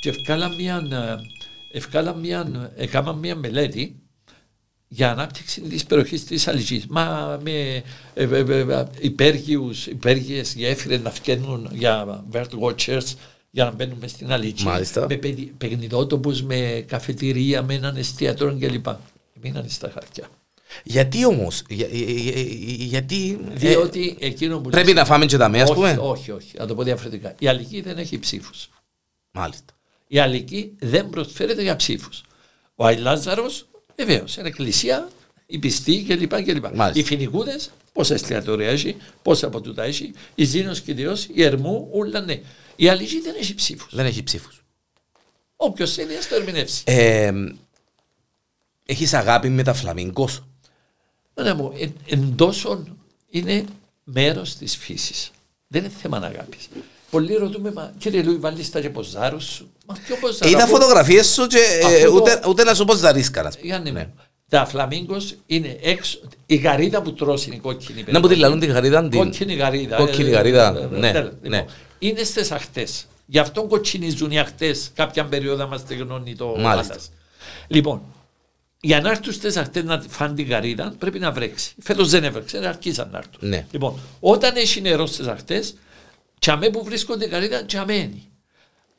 και 0.00 0.08
ευκάλαν 0.08 0.54
μια, 0.54 0.76
ε, 0.76 1.76
ευκάλαν 1.78 2.18
μια, 2.18 2.70
έκαναν 2.76 3.18
μια 3.18 3.36
μελέτη 3.36 3.96
για 4.88 5.10
ανάπτυξη 5.10 5.60
της 5.60 5.84
περιοχής 5.84 6.24
της 6.24 6.48
Αλυσής. 6.48 6.86
Μα 6.86 7.38
με 7.42 7.50
ε, 7.50 7.82
ε, 8.14 8.38
ε, 8.38 8.60
ε, 8.60 8.86
υπέργειους, 9.00 9.86
υπέργειες 9.86 10.54
γέφυρες 10.54 11.00
να 11.00 11.10
φτιάχνουν 11.10 11.68
για 11.72 12.24
bird 12.32 12.48
watchers 12.60 13.04
για 13.50 13.64
να 13.64 13.70
μπαίνουν 13.70 13.98
μες 14.00 14.10
στην 14.10 14.32
Αλύση. 14.32 14.64
Μάλιστα. 14.64 15.06
Με 15.08 15.16
παιδι- 15.16 15.52
παιχνιδότοπους, 15.58 16.42
με 16.42 16.84
καφετηρία, 16.88 17.62
με 17.62 17.74
έναν 17.74 17.96
εστιατόριο 17.96 18.68
κλπ. 18.68 18.86
Μείνανε 19.42 19.68
στα 19.68 19.90
χαρτιά. 19.94 20.28
Γιατί 20.84 21.24
όμως, 21.26 21.62
για- 21.68 21.86
για- 21.90 22.12
για- 22.12 22.84
γιατί... 22.84 23.38
ε, 23.50 23.54
Διότι 23.54 24.16
εκείνο 24.20 24.58
που... 24.60 24.68
Πρέπει 24.70 24.86
λες- 24.86 24.96
να 24.96 25.04
φάμε 25.04 25.26
και 25.26 25.36
τα 25.36 25.48
μέσα, 25.48 25.62
ας 25.64 25.70
όχι, 25.70 25.78
πούμε; 25.78 25.96
όχι, 26.00 26.30
όχι. 26.30 26.56
Να 26.58 26.66
το 26.66 26.74
πω 26.74 26.82
διαφορετικά. 26.82 27.34
Η 27.38 27.48
Αλική 27.48 27.80
δεν 27.80 27.98
έχει 27.98 28.18
ψήφους. 28.18 28.70
Μάλιστα. 29.30 29.72
Η 30.06 30.18
Αλική 30.18 30.72
δεν 30.78 31.08
προσφέρεται 31.10 31.62
για 31.62 31.76
ψήφους. 31.76 32.22
Ο 32.74 32.86
Αϊλάζαρος, 32.86 33.68
βεβαίως, 33.98 34.36
είναι 34.36 34.48
εκκλησία, 34.48 35.08
η 35.46 35.58
πιστή 35.58 36.04
κλπ. 36.08 36.42
κλπ. 36.42 36.64
Μάλιστα. 36.74 37.00
Οι 37.00 37.02
φοινικούδε, 37.02 37.58
πόσα 37.92 38.14
εστιατόρια 38.14 38.68
έχει, 38.68 38.96
πόσα 39.22 39.46
από 39.46 39.60
τούτα 39.60 39.82
έχει, 39.82 40.12
η 40.34 40.44
Ζήνος 40.44 40.80
Κιδεό, 40.80 41.16
η 41.34 41.42
Ερμού, 41.42 41.88
όλα 41.92 42.20
ναι. 42.20 42.40
Η 42.76 42.88
Αλική 42.88 43.20
δεν 43.20 43.34
έχει 43.38 43.54
ψήφους. 43.54 43.94
Δεν 43.94 44.06
έχει 44.06 44.22
ψήφους. 44.22 44.62
Όποιος 45.56 45.94
θέλει, 45.94 46.16
ας 46.16 46.28
το 46.28 46.34
ερμηνεύσει. 46.34 46.82
Ε, 46.86 47.32
έχεις 48.86 49.14
αγάπη 49.14 49.48
με 49.48 49.62
τα 49.62 49.74
φλαμίγκος; 49.74 50.44
Μάνα 51.34 51.54
μου, 51.54 51.72
εν, 51.78 51.92
εν 52.06 52.34
τόσον 52.36 52.98
είναι 53.30 53.64
μέρος 54.04 54.56
της 54.56 54.76
φύσης. 54.76 55.30
Δεν 55.66 55.84
είναι 55.84 55.92
θέμα 56.00 56.16
αγάπης. 56.16 56.68
Πολλοί 57.10 57.34
ρωτούμε, 57.34 57.72
μα 57.72 57.92
κύριε 57.98 58.22
Λούι, 58.22 58.36
βάλεις 58.36 58.70
τα 58.70 58.80
και 58.80 58.90
ποζάρους 58.90 59.44
σου. 59.44 59.70
Μα 59.86 59.94
ποιο 60.06 60.16
ποζάρο. 60.20 60.50
Είδα 60.50 60.62
αφού- 60.62 60.74
φωτογραφίες 60.76 61.26
σου 61.32 61.46
και 61.46 61.58
ε, 61.80 61.84
Αυτό 61.86 62.06
το- 62.10 62.14
ούτε, 62.14 62.40
ούτε 62.48 62.64
να 62.64 62.74
σου 62.74 62.84
πω 62.84 62.94
ζαρίσκα. 62.94 63.42
να 63.42 63.50
σου 63.50 63.58
πω. 63.60 63.66
Γιάννη 63.66 63.90
Ναι. 63.92 64.00
μου, 64.00 64.14
τα 64.48 64.66
φλαμίγκος 64.66 65.34
είναι 65.46 65.78
έξω. 65.82 66.18
Η 66.46 66.54
γαρίδα 66.56 67.02
που 67.02 67.12
τρώσει 67.12 67.46
είναι 67.46 67.56
η 67.56 67.58
κόκκινη. 67.58 68.04
Να 68.08 68.20
μου 68.20 68.28
τη 68.28 68.36
λαλούν 68.36 68.60
την 68.60 68.72
χαρίδα 68.72 69.08
την... 69.08 69.18
Κόκκινη 69.18 69.54
γαρίδα. 69.54 69.96
Κόκκινη 69.96 70.28
ε, 70.28 70.32
γαρίδα, 70.32 70.76
ε, 70.78 70.96
ε, 70.96 70.98
ναι, 70.98 71.12
τέλος. 71.12 71.30
Λοιπόν, 71.42 71.50
ναι. 71.50 71.64
Είναι 71.98 72.22
στις 72.22 72.50
αχτέ. 72.50 72.86
Γι' 73.26 73.38
αυτό 73.38 73.62
κοτσινίζουν 73.62 74.30
οι 74.30 74.38
αχτέ. 74.38 74.74
Κάποια 74.94 75.24
περίοδο 75.24 75.66
μα 75.66 75.76
στεγνώνει 75.76 76.36
το 76.36 76.46
Μάλιστα. 76.58 76.92
Άτας. 76.92 77.10
Λοιπόν, 77.66 78.02
για 78.80 79.00
να 79.00 79.10
έρθουν 79.10 79.32
στις 79.32 79.56
αχτέ 79.56 79.82
να 79.82 80.02
φάνε 80.08 80.34
την 80.34 80.46
γαρίδα 80.48 80.94
πρέπει 80.98 81.18
να 81.18 81.32
βρέξει. 81.32 81.74
Φέτος 81.82 82.10
δεν 82.10 82.24
έβρεξε, 82.24 82.58
αρχίσαν 82.58 83.08
να 83.12 83.18
έρθουν. 83.18 83.48
Ναι. 83.48 83.66
Λοιπόν, 83.70 83.98
όταν 84.20 84.56
έχει 84.56 84.80
νερό 84.80 85.06
στις 85.06 85.26
αχτέ, 86.38 86.66
τσαμέ 86.66 86.70
που 86.70 86.84
βρίσκονται 86.84 87.24
η 87.24 87.28
γαρίδα, 87.28 87.64
τσαμένει. 87.64 88.28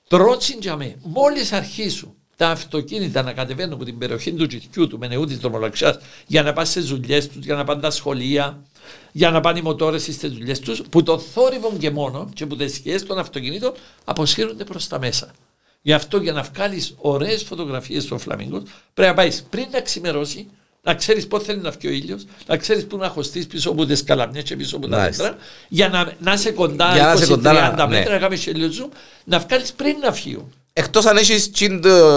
Τρότσιν 0.07 0.59
τζαμέ. 0.59 0.95
Μόλις 1.01 1.51
αρχίσουν 1.51 2.13
τα 2.35 2.49
αυτοκίνητα 2.49 3.23
να 3.23 3.33
κατεβαίνουν 3.33 3.73
από 3.73 3.85
την 3.85 3.97
περιοχή 3.97 4.33
του 4.33 4.47
Τζιθιού, 4.47 4.87
του 4.87 4.97
Μενεού 4.97 5.25
της 5.25 5.37
Δρομολαξιά, 5.37 6.01
για 6.27 6.43
να 6.43 6.53
πάνε 6.53 6.67
στι 6.67 6.79
δουλειές 6.79 7.27
τους, 7.27 7.45
για 7.45 7.55
να 7.55 7.63
πάνε 7.63 7.81
τα 7.81 7.91
σχολεία, 7.91 8.63
για 9.11 9.31
να 9.31 9.39
πάνε 9.39 9.59
οι 9.59 9.61
μοτόρες 9.61 10.01
στις 10.01 10.31
δουλειές 10.31 10.59
τους, 10.59 10.81
που 10.89 11.03
το 11.03 11.19
θόρυβο 11.19 11.73
και 11.79 11.91
μόνο 11.91 12.29
και 12.33 12.45
που 12.45 12.55
τις 12.55 12.73
σχέσει 12.73 13.05
των 13.05 13.17
αυτοκινήτων 13.17 13.73
αποσύρονται 14.03 14.63
προς 14.63 14.87
τα 14.87 14.99
μέσα. 14.99 15.33
Γι' 15.81 15.93
αυτό 15.93 16.17
για 16.17 16.33
να 16.33 16.41
βγάλεις 16.41 16.95
ωραίες 16.97 17.43
φωτογραφίες 17.43 18.03
στο 18.03 18.17
Φλαμίγκο, 18.17 18.63
πρέπει 18.93 19.09
να 19.09 19.15
πάεις 19.15 19.43
πριν 19.49 19.67
να 19.71 19.81
ξημερώσει, 19.81 20.49
να 20.81 20.93
ξέρεις 20.93 21.27
πότε 21.27 21.43
θέλει 21.43 21.61
να 21.61 21.71
βγει 21.71 21.87
ο 21.87 21.91
ήλιος, 21.91 22.25
να 22.47 22.57
ξέρεις 22.57 22.85
πού 22.85 22.97
να 22.97 23.07
χωστεί 23.07 23.45
πίσω 23.45 23.69
από 23.69 23.85
τι 23.85 24.03
καλαμιέ 24.03 24.41
και 24.41 24.55
πίσω 24.55 24.75
από 24.75 24.87
τα 24.87 24.99
μέτρα, 24.99 25.35
για 25.67 25.89
να, 25.89 26.11
να 26.19 26.33
είσαι 26.33 26.51
κοντά, 26.51 26.93
για 26.93 27.15
20-30 27.15 27.19
μέτρα, 27.41 27.87
ναι. 27.87 28.03
να 28.03 28.17
κάνεις 28.17 28.47
zoom, 28.47 28.89
να 29.23 29.39
βγάλεις 29.39 29.73
πριν 29.73 29.95
να 30.01 30.11
βγει. 30.11 30.37
Εκτός 30.73 31.05
αν 31.05 31.17
έχεις 31.17 31.51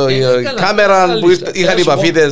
ε, 0.09 0.43
κάμερα 0.55 1.19
που 1.19 1.31
είχαν 1.53 1.79
οι 1.79 1.85
παφίτε. 1.85 2.31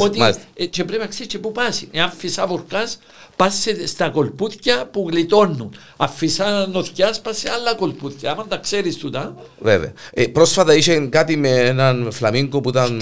Ε, 0.54 0.64
και 0.64 0.84
πρέπει 0.84 1.02
να 1.02 1.08
ξέρεις 1.08 1.32
και 1.32 1.38
πού 1.38 1.52
πας. 1.52 1.84
Εάν 1.90 2.12
φυσά 2.18 2.46
βουρκάς, 2.46 2.98
πας 3.36 3.66
στα 3.86 4.08
κολπούτια 4.08 4.86
που 4.86 5.08
γλιτώνουν. 5.10 5.74
Αν 5.96 6.08
φυσά 6.08 6.66
νοθιάς, 6.66 7.20
πας 7.20 7.38
σε 7.38 7.50
άλλα 7.50 7.74
κολπούτια. 7.74 8.30
Άμα 8.30 8.46
τα 8.46 8.56
ξέρεις 8.56 8.96
τούτα. 8.96 9.34
Βέβαια. 9.60 9.92
Ε, 10.12 10.26
πρόσφατα 10.26 10.74
είχε 10.74 10.98
κάτι 10.98 11.36
με 11.36 11.48
έναν 11.48 12.08
φλαμίγκο 12.12 12.60
που 12.60 12.68
ήταν. 12.68 13.00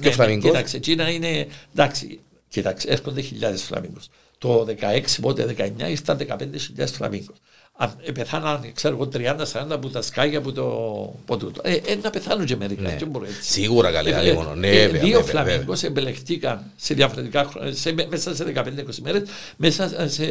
Πιο 0.00 0.12
φλαμίγκο. 0.12 0.46
Ναι, 0.46 0.50
κοιτάξτε, 0.50 0.78
Κίνα 0.78 1.10
είναι. 1.10 1.46
Εντάξει, 1.74 2.20
κοιτάξτε, 2.50 2.92
έρχονται 2.92 3.20
χιλιάδες 3.20 3.62
φλαμίγκος. 3.62 4.08
Το 4.38 4.64
16, 4.64 5.20
πότε 5.20 5.44
19, 5.44 5.88
ήρθαν 5.88 6.18
15.000 6.18 6.86
φλαμίγκος. 6.86 7.36
Ε, 8.02 8.12
πεθάναν, 8.12 8.72
ξέρω 8.74 8.94
εγώ, 8.94 9.08
30-40 9.12 9.66
από 9.70 9.88
τα 9.88 10.02
σκάγια 10.02 10.38
από 10.38 10.52
το 10.52 10.64
ποτούτο. 11.26 11.60
Ε, 11.64 11.74
ε, 11.74 11.98
να 12.02 12.10
πεθάνουν 12.10 12.46
και 12.46 12.56
μερικά. 12.56 12.82
Ναι. 12.82 12.98
Σίγουρα 13.40 13.92
καλή 13.92 14.10
ε, 14.10 14.32
μόνο. 14.32 14.54
Ναι, 14.54 14.68
ε, 14.68 14.88
δύο 14.88 15.22
φλαμίγκο 15.22 15.74
εμπελεχτήκαν 15.82 16.64
σε 16.76 16.94
διαφορετικά 16.94 17.50
σε, 17.70 17.94
μέσα 18.08 18.34
σε 18.34 18.52
15-20 18.56 18.64
μέρες 19.02 19.22
μέσα 19.56 20.08
σε 20.08 20.24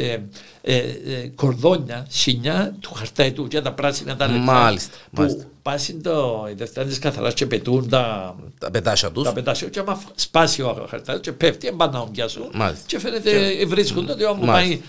ε, 0.61 0.75
ε, 0.75 1.27
κορδόνια, 1.35 2.05
σινιά 2.09 2.75
του 2.79 2.93
χαρταετού 2.93 3.47
και 3.47 3.61
τα 3.61 3.73
πράσινα 3.73 4.15
τα 4.15 4.27
λεπτά. 4.27 4.43
Μάλιστα. 4.43 4.97
Που 5.15 5.45
πάσουν 5.61 6.01
το, 6.01 6.47
οι 6.49 6.53
δευτέρες 6.53 6.99
καθαράς 6.99 7.33
και 7.33 7.45
πετούν 7.45 7.89
τα, 7.89 8.35
τα 8.59 8.71
πετάσια 8.71 9.11
τους. 9.11 9.23
Τα 9.23 9.33
πετάσια 9.33 9.67
και 9.69 9.79
άμα 9.79 10.01
σπάσει 10.15 10.61
ο 10.61 10.87
χαρταετού 10.89 11.21
και 11.21 11.31
πέφτει 11.31 11.67
εμπάνα 11.67 12.01
ομπιά 12.01 12.27
σου 12.27 12.49
και 12.85 12.99
φαίνεται 12.99 13.65
βρίσκονται 13.65 14.11
ότι 14.11 14.25
όμως 14.25 14.47
πάει 14.47 14.81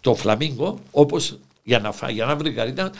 το 0.00 0.14
φλαμίγκο 0.14 0.78
όπως 0.90 1.38
για 1.68 1.78
να, 1.78 1.92
φά, 1.92 2.10
για 2.10 2.24
να 2.24 2.36
βρει 2.36 2.52
καρύδα, 2.52 2.90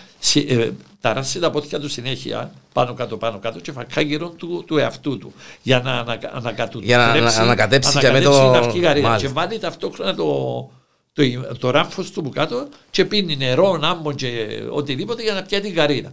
ε, 0.49 0.71
ταράσει 1.01 1.39
τα 1.39 1.51
πόδια 1.51 1.81
του 1.81 1.89
συνέχεια 1.89 2.53
πάνω 2.73 2.95
κάτω 2.95 3.17
πάνω 3.17 3.39
κάτω 3.39 3.61
και 3.61 3.73
φακά 3.73 4.01
γύρω 4.01 4.29
του, 4.29 4.65
του 4.67 4.79
εαυτού 4.79 5.19
του 5.19 5.33
για 5.63 5.81
να 5.81 6.19
ανακατέψει 6.33 6.87
για 6.87 6.97
να, 6.97 7.21
να, 7.21 7.29
ανακατέψει 7.29 7.99
και 7.99 8.11
με 8.11 8.21
το... 8.21 8.73
και 9.19 9.29
βάλει 9.29 9.59
ταυτόχρονα 9.59 10.15
το, 10.15 10.71
το, 11.13 11.23
το 11.59 11.71
ράφο 11.71 12.03
του 12.03 12.23
που 12.23 12.31
κάτω 12.31 12.69
και 12.91 13.05
πίνει 13.05 13.37
νερό, 13.37 13.77
νάμπο 13.77 14.13
και 14.13 14.47
οτιδήποτε 14.71 15.23
για 15.23 15.35
να 15.35 15.43
πιάσει 15.43 15.63
την 15.63 15.75
καρύδα. 15.75 16.11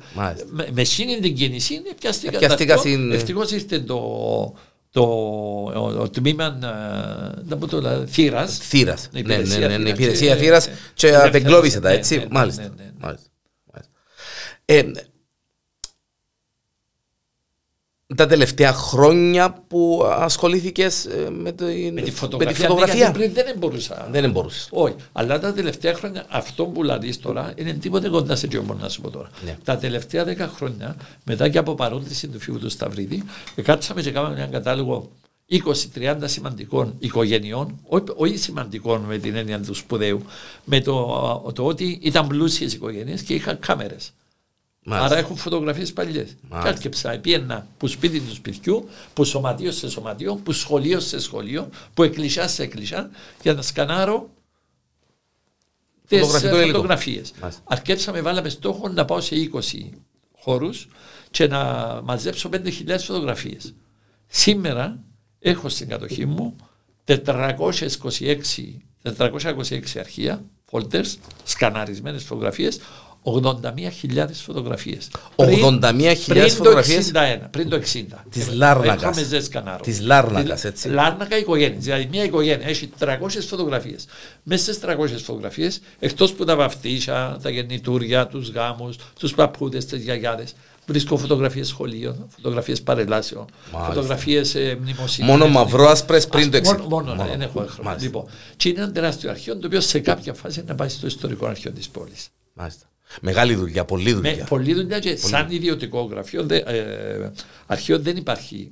Με, 0.49 0.67
με 0.71 0.83
την 1.21 1.35
κίνηση 1.35 1.81
πιάστηκα 2.39 2.77
στην... 2.77 3.11
Ευτυχώς 3.11 3.51
ήρθε 3.51 3.79
το, 3.79 3.99
το 4.93 5.03
ο, 5.99 6.09
τμήμα 6.09 6.57
να 7.45 7.57
πω 7.57 7.67
το 7.67 8.05
θύρας. 8.07 8.57
Θύρας, 8.57 9.09
ναι, 9.11 9.21
ναι, 9.21 9.67
ναι, 9.67 9.77
ναι, 9.77 9.89
υπηρεσία 9.89 10.35
θύρας 10.35 10.69
και 10.93 11.15
απεγκλώβησε 11.15 11.79
τα, 11.79 11.89
έτσι, 11.89 12.27
μάλιστα. 12.29 12.73
Τα 18.15 18.27
τελευταία 18.27 18.73
χρόνια 18.73 19.63
που 19.67 20.03
ασχολήθηκες 20.11 21.05
ε, 21.05 21.29
με, 21.29 21.51
το, 21.51 21.65
με, 21.93 22.01
τη 22.01 22.11
φωτογραφία. 22.11 22.47
Με 22.47 22.53
τη 22.53 22.73
φωτογραφία. 22.73 23.11
Πριν 23.11 23.33
δεν 23.33 23.55
μπορούσα. 23.57 24.07
Δεν 24.11 24.31
μπορούσες. 24.31 24.67
Όχι. 24.71 24.95
Αλλά 25.11 25.39
τα 25.39 25.53
τελευταία 25.53 25.93
χρόνια 25.93 26.25
αυτό 26.29 26.65
που 26.65 26.83
λέει 26.83 27.15
τώρα 27.21 27.53
είναι 27.55 27.73
τίποτε 27.73 28.09
κοντά 28.09 28.35
σε 28.35 28.47
τι 28.47 28.59
να 28.79 28.89
σου 28.89 29.01
πω 29.01 29.09
τώρα. 29.09 29.29
Ναι. 29.45 29.57
Τα 29.63 29.77
τελευταία 29.77 30.23
δέκα 30.23 30.51
χρόνια 30.55 30.95
μετά 31.23 31.49
και 31.49 31.57
από 31.57 31.75
παρόντηση 31.75 32.27
του 32.27 32.39
φίλου 32.39 32.59
του 32.59 32.69
Σταυρίδη, 32.69 33.23
κάτσαμε 33.63 34.01
και 34.01 34.11
κάναμε 34.11 34.35
ένα 34.35 34.45
κατάλογο 34.45 35.09
20-30 35.95 36.15
σημαντικών 36.23 36.95
οικογενειών, 36.99 37.79
όχι 38.15 38.37
σημαντικών 38.37 39.01
με 39.01 39.17
την 39.17 39.35
έννοια 39.35 39.61
του 39.61 39.73
σπουδαίου, 39.73 40.21
με 40.65 40.81
το, 40.81 41.51
το 41.55 41.65
ότι 41.65 41.99
ήταν 42.01 42.27
πλούσιες 42.27 42.73
οικογένειες 42.73 43.21
και 43.21 43.33
είχαν 43.33 43.59
κάμερες. 43.59 44.13
Μάλιστα. 44.85 45.11
Άρα 45.11 45.23
έχουν 45.23 45.37
φωτογραφίες 45.37 45.93
παλιές. 45.93 46.35
Και 46.49 46.55
άρκεψα, 46.67 47.19
πήγαινα 47.19 47.67
που 47.77 47.87
σπίτι 47.87 48.19
του 48.19 48.33
σπιτιού, 48.33 48.89
που 49.13 49.23
σωματείος 49.23 49.77
σε 49.77 49.89
σωματείο, 49.89 50.35
που 50.35 50.51
σχολείο 50.51 50.99
σε 50.99 51.19
σχολείο, 51.19 51.69
που 51.93 52.03
εκκλησιά 52.03 52.47
σε 52.47 52.63
εκκλησιά, 52.63 53.09
για 53.41 53.53
να 53.53 53.61
σκανάρω 53.61 54.29
τις 56.07 56.27
φωτογραφίες. 56.27 57.33
Αρκέψαμε, 57.63 58.21
βάλαμε 58.21 58.49
στόχο 58.49 58.89
να 58.89 59.05
πάω 59.05 59.21
σε 59.21 59.35
20 59.35 59.89
χώρους 60.39 60.87
και 61.31 61.47
να 61.47 61.61
μαζέψω 62.03 62.49
5.000 62.49 62.97
φωτογραφίες. 62.97 63.73
Σήμερα 64.27 65.03
έχω 65.39 65.69
στην 65.69 65.87
κατοχή 65.87 66.25
μου 66.25 66.55
426, 67.05 67.17
426 69.17 69.99
αρχεία, 69.99 70.43
folders, 70.71 71.15
σκαναρισμένες 71.43 72.23
φωτογραφίες, 72.23 72.79
81.000 73.23 74.27
φωτογραφίες. 74.33 75.09
81.000 75.35 76.49
φωτογραφίες. 76.49 77.11
Πριν 77.51 77.69
το 77.69 77.75
60. 77.75 78.23
Της 78.29 78.49
Λάρνακας. 78.51 79.17
Της 79.81 79.99
Λάρνακας, 80.01 80.63
έτσι. 80.63 80.89
Λάρνακα 80.89 81.37
οικογένεια. 81.37 81.79
Δηλαδή 81.79 82.07
μια 82.11 82.23
οικογένεια 82.23 82.67
έχει 82.67 82.89
300 82.99 83.45
φωτογραφίες. 83.47 84.05
Μέσα 84.43 84.63
στις 84.63 84.79
300 84.79 85.23
φωτογραφίες, 85.23 85.81
εκτός 85.99 86.33
που 86.33 86.43
τα 86.43 86.55
βαφτίσια, 86.55 87.39
τα 87.41 87.49
γεννητούρια, 87.49 88.27
τους 88.27 88.49
γάμους, 88.49 88.95
τους 89.19 89.33
παππούδες, 89.33 89.85
τις 89.85 90.03
γιαγιάδες, 90.03 90.53
Βρίσκω 90.85 91.17
φωτογραφίες 91.17 91.67
σχολείων, 91.67 92.25
φωτογραφίες 92.29 92.81
παρελάσεων, 92.81 93.45
φωτογραφίες 93.85 94.55
ε, 94.55 94.77
μνημοσύνη. 94.81 95.27
Μόνο 95.27 95.47
μαυρός 95.47 95.91
άσπρες 95.91 96.27
πριν 96.27 96.51
το 96.51 96.57
εξή. 96.57 96.71
Μόνο, 96.71 96.87
μόνο, 96.87 97.25
δεν 97.29 97.41
έχω 97.41 97.65
χρόνο. 97.69 97.95
Λοιπόν, 97.99 98.25
και 98.57 98.69
είναι 98.69 98.81
ένα 98.81 98.91
τεράστιο 98.91 99.29
αρχείο 99.29 99.57
το 99.57 99.67
οποίο 99.67 99.81
σε 99.81 99.99
κάποια 99.99 100.33
φάση 100.33 100.63
να 100.67 100.75
πάει 100.75 100.89
στο 100.89 101.07
ιστορικό 101.07 101.45
αρχείο 101.45 101.71
της 101.71 101.89
πόλης. 101.89 102.27
Μάλιστα. 102.53 102.85
Μεγάλη 103.21 103.55
δουλειά, 103.55 103.85
πολλή 103.85 104.13
δουλειά. 104.13 104.35
Με, 104.35 104.45
πολλή 104.49 104.73
δουλειά 104.73 104.99
και 104.99 105.09
πολύ. 105.09 105.19
σαν 105.19 105.51
ιδιωτικό 105.51 106.01
γραφείο, 106.01 106.43
δε, 106.43 106.57
ε, 106.57 107.31
αρχείο 107.65 107.99
δεν 107.99 108.17
υπάρχει 108.17 108.71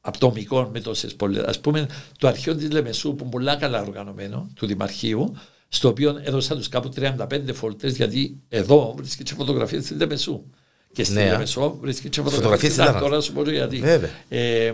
απτομικό 0.00 0.70
με 0.72 0.80
τόσες 0.80 1.14
πολλές. 1.14 1.42
Α 1.42 1.60
πούμε, 1.60 1.86
το 2.18 2.28
αρχείο 2.28 2.56
της 2.56 2.70
Λεμεσού 2.70 3.14
που 3.14 3.22
είναι 3.22 3.30
πολύ 3.30 3.56
καλά 3.58 3.80
οργανωμένο, 3.80 4.50
του 4.54 4.66
Δημαρχείου, 4.66 5.36
στο 5.68 5.88
οποίο 5.88 6.20
έδωσα 6.22 6.56
τους 6.56 6.68
κάπου 6.68 6.88
35 6.96 7.52
φολτέ, 7.52 7.88
γιατί 7.88 8.40
εδώ 8.48 8.94
βρίσκεται 8.96 9.34
φωτογραφία 9.34 9.80
της 9.80 9.90
Λεμεσού. 9.90 10.44
Και 10.92 11.04
στη 11.04 11.14
ναι, 11.14 11.30
Λεμεσό 11.30 11.78
βρίσκεται 11.80 12.22
φωτογραφία 12.22 12.68
της 12.68 12.76
Τώρα 12.76 13.20
σου 13.20 13.32
πω 13.32 13.50
γιατί. 13.50 13.82
Ε, 14.28 14.72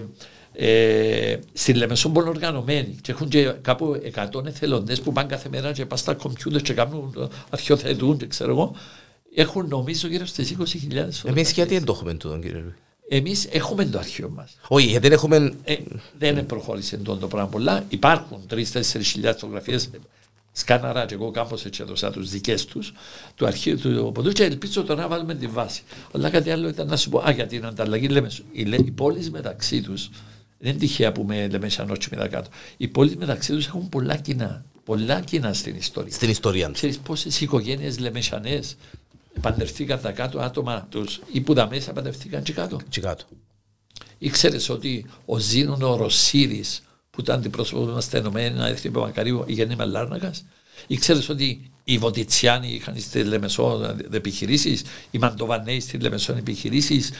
ε, 0.53 1.37
στη 1.53 1.75
Λεμεσό 1.75 2.13
είναι 2.17 2.29
οργανωμένοι 2.29 2.97
και 3.03 3.13
έχουν 3.13 3.29
και 3.29 3.53
κάπου 3.63 4.01
100 4.33 4.47
εθελοντές 4.47 5.01
που 5.01 5.13
πάνε 5.13 5.29
κάθε 5.29 5.49
μέρα 5.49 5.73
και 5.73 5.87
πάνε 5.87 6.01
στα 6.01 6.15
κομπιούτερ 6.15 6.63
και 6.63 6.73
κάνουν 6.73 7.31
αρχιοθετούν 7.51 8.17
και 8.17 8.27
ξέρω 8.27 8.51
εγώ 8.51 8.75
έχουν 9.35 9.69
νομίζω 9.69 10.09
γύρω 10.09 10.27
στις 10.27 10.57
20.000 10.59 11.09
Εμείς 11.25 11.53
γιατί 11.53 11.75
δεν 11.75 11.85
το 11.85 11.93
έχουμε 11.93 12.15
τούτο, 12.15 12.39
κύριε 12.39 12.61
Ρουί. 12.61 12.75
Εμείς 13.13 13.47
έχουμε 13.51 13.85
το 13.85 13.99
αρχείο 13.99 14.29
μας. 14.29 14.57
Όχι, 14.69 14.87
γιατί 14.87 15.09
δεν 15.09 15.13
έχουμε. 15.17 15.55
Ε, 15.65 15.77
δεν 16.19 16.47
προχώρησε 16.47 16.97
το, 16.97 17.17
το 17.17 17.29
πράγμα 17.29 17.49
πολλά. 17.49 17.85
Υπάρχουν 17.89 18.41
3-4 18.51 18.63
χιλιάδες 19.03 19.41
φωτογραφίες. 19.41 19.91
Σκάναρα 20.53 21.07
και 21.07 21.15
εγώ 21.15 21.31
κάπω 21.31 21.57
έτσι 21.65 21.83
έδωσα 21.83 22.11
τους 22.11 22.31
δικές 22.31 22.65
τους, 22.65 22.93
του 23.35 23.47
αρχείου 23.47 23.79
του 23.79 24.11
ποντού 24.15 24.31
και 24.31 24.45
ελπίζω 24.45 24.83
τώρα 24.83 25.01
να 25.01 25.09
βάλουμε 25.09 25.35
τη 25.35 25.47
βάση. 25.47 25.83
Αλλά 26.13 26.31
κάτι 26.31 26.51
άλλο 26.51 26.69
ήταν 26.69 26.87
να 26.87 26.97
σου 26.97 27.09
πω, 27.09 27.19
Α, 27.19 27.31
για 27.31 27.47
την 27.47 27.65
ανταλλαγή 27.67 28.09
λέμε, 28.09 28.31
οι, 28.53 28.71
οι 28.71 28.91
πόλεις 28.91 29.31
μεταξύ 29.31 29.83
τους, 29.83 30.11
δεν 30.59 30.71
είναι 30.71 30.79
τυχαία 30.79 31.13
που 31.13 31.23
με 31.23 31.49
λέμε 31.49 31.69
σαν 31.69 31.97
μετά 32.11 32.29
κάτω. 32.29 32.51
Οι 32.77 32.89
πόλεις 32.89 33.17
μεταξύ 33.17 33.53
τους 33.53 33.67
έχουν 33.67 33.89
πολλά 33.89 34.17
κοινά. 34.17 34.65
Πολλά 34.85 35.21
κοινά 35.21 35.53
στην 35.53 35.77
ιστορία. 35.77 36.13
Στην 36.13 36.31
ιστορία 36.31 36.67
τους. 36.67 36.77
Ξέρεις 36.77 36.99
πόσες 36.99 37.41
οικογένειες 37.41 37.99
λεμεσανέ 37.99 38.61
παντρευτήκαν 39.41 40.01
τα 40.01 40.13
κάτω 40.13 40.39
άτομα 40.39 40.87
τους 40.91 41.21
ή 41.33 41.41
που 41.41 41.55
τα 41.55 41.69
μέσα 41.69 41.93
παντρευτήκαν 41.93 42.43
και 42.43 42.53
κάτω. 42.53 42.81
Και 42.89 43.01
κάτω. 43.01 43.25
Ήξερες 44.19 44.69
ότι 44.69 45.07
ο 45.25 45.39
Ζήνων 45.39 45.83
ο 45.83 46.11
που 47.11 47.21
ήταν 47.21 47.39
αντιπρόσωπος 47.39 47.93
μας 47.93 48.05
στα 48.05 48.19
Ενωμένα 48.19 48.67
Έθνη 48.67 48.91
Παπακαρίου, 48.91 49.45
η 49.47 49.53
Γεννή 49.53 49.77
Μαλάρνακας, 49.77 50.45
ήξερες 50.87 51.29
ότι 51.29 51.71
οι 51.93 51.99
Βοτιτσιάνοι 51.99 52.69
είχαν 52.69 52.95
στη 52.99 53.25
Λεμεσό 53.25 53.97
επιχειρήσεις, 54.11 54.83
οι 55.11 55.19
Μαντοβανέοι 55.19 55.81
στη 55.81 55.99
Λεμεσό 55.99 56.33
επιχειρήσεις. 56.33 57.11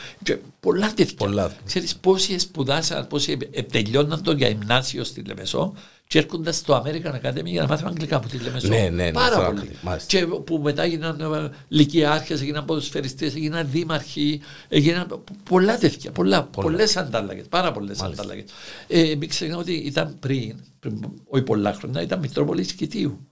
Πολλά 0.61 0.93
τέτοια. 0.95 1.15
Πολλά. 1.17 1.53
Ξέρεις 1.67 1.97
πόσοι 1.97 2.39
σπουδάσαν, 2.39 3.07
πόσοι 3.07 3.37
τελειώναν 3.73 4.23
το 4.23 4.33
γυμνάσιο 4.33 5.05
στη 5.05 5.23
Λεμεσό 5.27 5.75
και 6.07 6.19
έρχονταν 6.19 6.53
στο 6.53 6.83
American 6.85 7.15
Academy 7.15 7.45
για 7.45 7.63
να 7.63 7.69
μάθουν 7.69 7.87
αγγλικά 7.87 8.17
από 8.17 8.29
τη 8.29 8.39
Λεμεσό. 8.39 8.69
Ναι, 8.69 8.79
ναι, 8.79 9.05
ναι, 9.05 9.13
Πάρα 9.13 9.35
στο 9.35 9.43
πολύ. 9.45 9.61
Academy, 9.61 9.77
μάλιστα. 9.83 10.19
Και 10.19 10.27
που 10.27 10.59
μετά 10.59 10.83
έγιναν 10.83 11.21
ε, 11.21 11.51
λυκειάρχες, 11.69 12.41
έγιναν 12.41 12.65
ποδοσφαιριστές, 12.65 13.35
έγιναν 13.35 13.69
δήμαρχοι, 13.71 14.41
έγιναν 14.69 15.23
πολλά 15.43 15.79
τέτοια. 15.79 16.11
Πολλά, 16.11 16.43
πολλές 16.45 16.97
αντάλλαγες. 16.97 17.47
Πάρα 17.49 17.73
πολλές 17.73 18.01
αντάλλαγες. 18.01 18.45
Ε, 18.87 19.15
μην 19.19 19.29
ξεχνάμε 19.29 19.61
ότι 19.61 19.73
ήταν 19.73 20.17
πριν, 20.21 20.55
πριν, 20.81 21.05
όχι 21.27 21.43
πολλά 21.43 21.73
χρόνια, 21.73 22.03
ήταν 22.03 22.19
Μητρόπολης 22.19 22.73
Κητίου. 22.73 23.30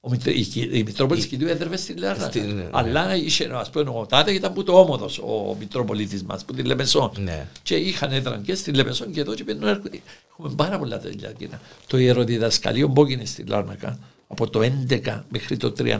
Ο 0.00 0.10
Μητρ... 0.10 0.28
η, 0.28 0.42
Κι- 0.44 0.68
η 0.72 0.82
Μητρόπολη 0.82 1.26
Κητίου 1.26 1.48
έδρευε 1.48 1.76
στη 1.76 1.94
Λάρνα. 1.94 2.24
Στη- 2.26 2.40
ναι, 2.40 2.52
ναι. 2.52 2.68
Αλλά 2.70 3.16
είχε, 3.16 3.50
ας 3.52 3.70
πούμε, 3.70 3.90
ο 3.90 4.06
Τάδε 4.08 4.32
ήταν 4.32 4.52
που 4.52 4.62
το 4.62 4.72
Όμοδος 4.80 5.18
ο 5.18 5.56
Μητροπολίτης 5.58 6.22
μας, 6.22 6.44
που 6.44 6.52
τη 6.54 6.62
Λεμεσόν. 6.62 7.10
Ναι. 7.18 7.46
Και 7.62 7.74
είχαν 7.76 8.12
έδρα 8.12 8.40
και 8.44 8.54
στη 8.54 8.72
Λεμεσόν 8.72 9.12
και 9.12 9.20
εδώ 9.20 9.34
και 9.34 9.44
πηαινοέρχονταν. 9.44 10.00
Έχουμε 10.30 10.54
πάρα 10.56 10.78
πολλά 10.78 10.98
τέτοια 10.98 11.32
κοινά. 11.32 11.60
Το 11.86 11.98
ιεροδιδασκαλείο 11.98 12.88
που 12.88 13.01
έγινε 13.01 13.24
στη 13.24 13.44
Λάρνακα 13.46 13.98
από 14.28 14.50
το 14.50 14.60
11 14.90 15.22
μέχρι 15.28 15.56
το 15.56 15.72
31-32 15.78 15.94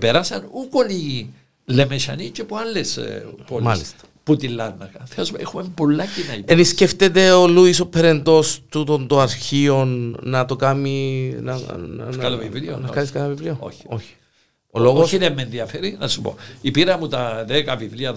περάσαν 0.00 0.48
ουκ 0.52 0.82
ολίγοι 0.82 1.32
Λεμεσανοί 1.64 2.30
και 2.30 2.40
από 2.40 2.56
άλλες 2.56 2.98
πόλεις. 3.46 3.94
Μάλιστα. 4.26 4.32
Που 4.32 4.36
τη 4.36 4.48
Λάρνακα. 4.48 5.04
Θέλω 5.04 5.14
να 5.16 5.24
σου 5.24 5.32
πω, 5.32 5.38
Έχουμε 5.40 5.64
πολλά 5.74 6.04
κοινά. 6.04 6.42
Εν 6.44 6.64
σκέφτεται 6.64 7.30
ο 7.30 7.48
Λούις 7.48 7.80
ο 7.80 7.86
Περεντός 7.86 8.62
τούτον 8.68 9.06
το 9.06 9.20
αρχείο 9.20 9.84
να 10.22 10.44
το 10.44 10.56
κάνει... 10.56 11.36
Να, 11.40 11.58
να, 11.58 11.76
να, 11.76 12.10
βγάλω 12.10 12.36
βιβλίο, 12.36 12.70
Να 12.70 12.84
όχι. 12.84 12.92
κάνεις 12.92 13.10
κανένα 13.10 13.34
βιβλίο; 13.34 13.56
Όχι. 13.60 13.82
Όχι. 13.86 14.14
Ο 14.76 14.80
λόγος... 14.80 15.02
Όχι 15.02 15.18
δεν 15.18 15.32
με 15.32 15.42
ενδιαφέρει, 15.42 15.96
να 16.00 16.08
σου 16.08 16.20
πω. 16.20 16.36
Η 16.60 16.70
πείρα 16.70 16.98
μου 16.98 17.08
τα 17.08 17.44
10 17.48 17.74
βιβλία, 17.78 18.12
12-14 18.14 18.16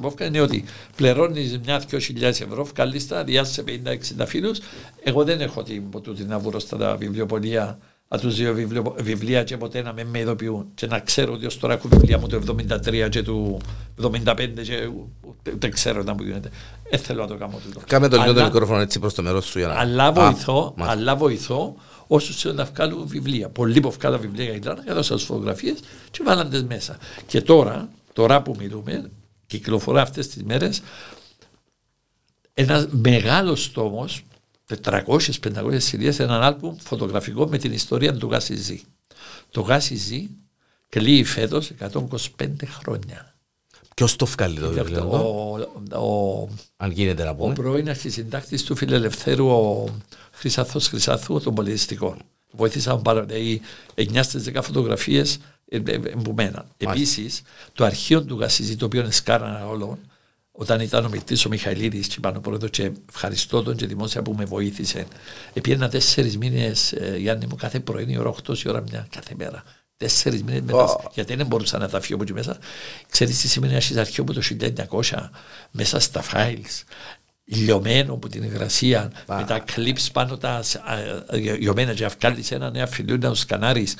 που 0.00 0.06
έφυγαν 0.06 0.34
είναι 0.34 0.40
ότι 0.40 0.64
πληρώνεις 0.96 1.58
μια-δυο 1.64 1.98
χιλιάδες 1.98 2.40
ευρώ, 2.40 2.64
βγάλεις 2.64 3.08
τα, 3.08 3.24
διάσει 3.24 3.64
50-60 4.18 4.24
φίλους. 4.26 4.58
Εγώ 5.02 5.24
δεν 5.24 5.40
έχω 5.40 5.62
την 5.62 5.90
ποτούτη 5.90 6.24
να 6.24 6.38
βρω 6.38 6.58
στα 6.58 6.96
βιβλιοπολία, 6.96 7.78
να 8.14 8.20
τους 8.20 8.36
δύο 8.36 8.54
βιβλιο, 8.54 8.94
βιβλία 9.00 9.44
και 9.44 9.56
ποτέ 9.56 9.82
να 9.82 9.92
με 9.92 10.04
με 10.04 10.18
ειδοποιούν 10.18 10.66
και 10.74 10.86
να 10.86 10.98
ξέρω 11.00 11.32
ότι 11.32 11.46
ως 11.46 11.58
τώρα 11.58 11.74
έχω 11.74 11.88
βιβλία 11.88 12.18
μου 12.18 12.26
το 12.28 12.56
73 12.84 13.08
και 13.10 13.22
του 13.22 13.58
75 14.02 14.48
και 14.62 14.88
δεν 15.58 15.70
ξέρω 15.70 16.02
να 16.02 16.14
μου 16.14 16.22
γίνεται. 16.22 16.50
Δεν 16.90 17.00
θέλω 17.00 17.20
να 17.22 17.26
το 17.28 17.34
κάνω 17.36 17.60
τούτο. 17.66 17.80
Κάμε 17.86 18.08
το 18.08 18.16
λίγο 18.16 18.32
το 18.32 18.38
Αλλά- 18.38 18.48
μικρόφωνο 18.48 18.80
έτσι 18.80 18.98
προς 18.98 19.14
το 19.14 19.22
μέρος 19.22 19.44
σου 19.46 19.58
για 19.58 19.68
να... 19.68 19.74
αλλά 19.74 20.06
Α, 20.06 20.12
βοηθώ, 20.12 20.74
μάλιστα. 20.76 21.00
αλλά 21.00 21.16
βοηθώ 21.16 21.74
όσους 22.06 22.36
θέλουν 22.40 22.56
να 22.56 22.64
βγάλουν 22.64 23.06
βιβλία. 23.06 23.48
Πολλοί 23.48 23.80
που 23.80 23.90
βγάλουν 23.90 24.20
βιβλία 24.20 24.44
για 24.44 24.54
Ιλάνα, 24.54 24.82
έδωσαν 24.86 25.16
τι 25.16 25.24
φωτογραφίες 25.24 25.78
και 26.10 26.20
βάλαν 26.24 26.50
τις 26.50 26.64
μέσα. 26.64 26.96
Και 27.26 27.40
τώρα, 27.42 27.88
τώρα 28.12 28.42
που 28.42 28.54
μιλούμε, 28.58 29.10
κυκλοφορά 29.46 30.02
αυτές 30.02 30.28
τις 30.28 30.42
μέρες 30.42 30.82
ένας 32.54 32.86
μεγάλος 32.90 33.72
τόμο, 33.72 34.06
400-500 34.84 35.76
σελίδε, 35.76 36.22
έναν 36.22 36.42
άλμπουμ 36.42 36.76
φωτογραφικό 36.76 37.46
με 37.46 37.58
την 37.58 37.72
ιστορία 37.72 38.14
του 38.14 38.28
Γάσι 38.30 38.56
Ζή. 38.56 38.82
Το 39.50 39.60
Γάσι 39.60 39.94
Ζή 39.96 40.30
κλείει 40.88 41.24
φέτος 41.24 41.70
125 41.78 42.46
χρόνια. 42.66 43.34
Ποιος 43.94 44.16
το 44.16 44.26
βγάλει 44.26 44.58
το 44.58 44.70
βιβλίο 44.70 44.98
αυτό, 44.98 45.58
Ο, 45.92 46.06
ο, 46.06 46.48
αν 46.76 46.90
γίνεται 46.90 47.24
να 47.24 47.30
ο 47.30 47.34
πούμε. 47.34 47.54
πρώην 47.54 47.88
αρχισυντάκτης 47.88 48.64
του 48.64 48.76
Φιλελευθέρου, 48.76 49.46
ο 49.46 49.88
Χρυσάθος 50.32 50.88
Χρυσάθου, 50.88 51.40
των 51.40 51.54
πολιτιστικών. 51.54 52.16
Βοήθησαν 52.50 53.02
πάρα 53.02 53.24
πολύ. 53.24 53.60
9 53.94 54.18
στις 54.22 54.44
10 54.54 54.58
φωτογραφίες 54.62 55.38
ε, 55.68 55.76
ε, 55.76 55.92
εμπουμέναν. 55.92 56.66
Επίσης, 56.76 57.42
το 57.72 57.84
αρχείο 57.84 58.22
του 58.24 58.38
Γασίζη, 58.38 58.76
το 58.76 58.84
οποίο 58.84 59.00
είναι 59.00 59.10
σκάρα 59.10 59.66
όλων, 59.68 59.98
όταν 60.56 60.80
ήταν 60.80 61.04
ο 61.04 61.08
μιλητής 61.08 61.44
ο 61.44 61.48
Μιχαηλίδης 61.48 62.06
και 62.06 62.20
πάνω 62.20 62.40
πρώτο 62.40 62.68
και 62.68 62.90
ευχαριστώ 63.08 63.62
τον 63.62 63.76
και 63.76 63.86
δημόσια 63.86 64.22
που 64.22 64.32
με 64.32 64.44
βοήθησε. 64.44 65.06
Επήγαινα 65.52 65.88
τέσσερις 65.88 66.38
μήνες, 66.38 66.92
ε, 66.92 67.16
Γιάννη 67.16 67.46
μου, 67.46 67.56
κάθε 67.56 67.80
πρωί 67.80 68.06
η 68.08 68.18
ώρα 68.18 68.28
8 68.28 68.64
η 68.64 68.68
ώρα 68.68 68.80
μια 68.80 69.06
κάθε 69.10 69.34
μέρα. 69.36 69.62
Τέσσερις 69.96 70.42
μήνες 70.42 70.60
μετά, 70.60 71.10
γιατί 71.14 71.34
δεν 71.34 71.46
μπορούσα 71.46 71.78
να 71.78 71.88
τα 71.88 72.00
φύγω 72.00 72.14
από 72.14 72.22
εκεί 72.22 72.32
μέσα. 72.32 72.58
Ξέρεις 73.10 73.40
τι 73.40 73.48
σημαίνει 73.48 73.72
να 73.72 73.78
έχεις 73.78 73.96
αρχείο 73.96 74.22
από 74.22 74.32
το 74.32 74.40
1900 74.40 75.30
μέσα 75.70 76.00
στα 76.00 76.22
files 76.32 76.82
λιωμένο 77.44 78.12
από 78.12 78.28
την 78.28 78.42
υγρασία 78.42 79.12
με 79.26 79.44
τα 79.46 79.64
clips 79.74 80.06
πάνω 80.12 80.36
τα 80.36 80.50
α, 80.50 80.62
λιωμένα 81.58 81.94
και 81.94 82.02
να 82.02 82.08
βγάλεις 82.20 82.50
ένα 82.50 82.70
νέο 82.70 82.86
φιλίο 82.86 83.16
να 83.16 83.28
το 83.28 83.34
σκανάρεις 83.34 83.96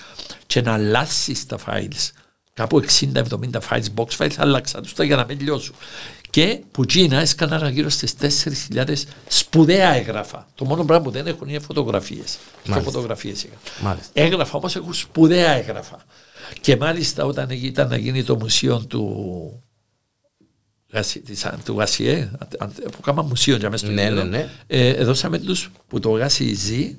και 0.46 0.60
να 0.60 0.72
αλλάσεις 0.72 1.46
τα 1.46 1.58
files 1.66 2.10
κάπου 2.52 2.84
60-70 3.12 3.24
files, 3.68 3.84
box 3.94 4.16
files 4.18 4.34
άλλαξα 4.36 4.80
τους 4.80 4.94
τα 4.94 5.04
για 5.04 5.16
να 5.16 5.24
μην 5.24 5.40
λιώσουν 5.40 5.74
και 6.34 6.60
που 6.70 6.84
Τζίνα 6.86 7.20
έσκαναρα 7.20 7.68
γύρω 7.68 7.88
στις 7.88 8.14
4.000 8.74 8.94
σπουδαία 9.28 9.92
έγγραφα 9.94 10.46
το 10.54 10.64
μόνο 10.64 10.84
πράγμα 10.84 11.04
που 11.04 11.10
δεν 11.10 11.26
έχουν 11.26 11.48
είναι 11.48 11.58
φωτογραφίες 11.58 12.38
και 12.62 12.80
φωτογραφίες 12.80 13.42
είχαν 13.42 13.58
Μάλιστα. 13.82 14.10
έγγραφα 14.14 14.56
όμως 14.58 14.76
έχουν 14.76 14.94
σπουδαία 14.94 15.50
έγγραφα 15.50 15.96
και 16.60 16.76
μάλιστα 16.76 17.24
όταν 17.24 17.50
ήταν 17.50 17.88
να 17.88 17.96
γίνει 17.96 18.22
το 18.24 18.36
μουσείο 18.36 18.84
του 18.86 19.62
Γασι- 20.92 21.24
της- 21.24 21.46
του 21.64 21.74
Γασιέ, 21.78 22.30
αν- 22.38 22.48
αν- 22.58 22.72
που 22.92 23.00
κάμα 23.00 23.22
μουσείο 23.22 23.56
για 23.56 23.70
μέσα 23.70 23.84
στο 23.86 23.94
Ναι, 23.94 24.02
κέντρο, 24.02 24.22
ναι, 24.24 24.28
ναι. 24.38 24.48
ε, 24.66 25.04
δώσαμε 25.04 25.38
τους 25.38 25.70
που 25.88 26.00
το 26.00 26.10
Γάσι 26.10 26.54
ζει 26.54 26.96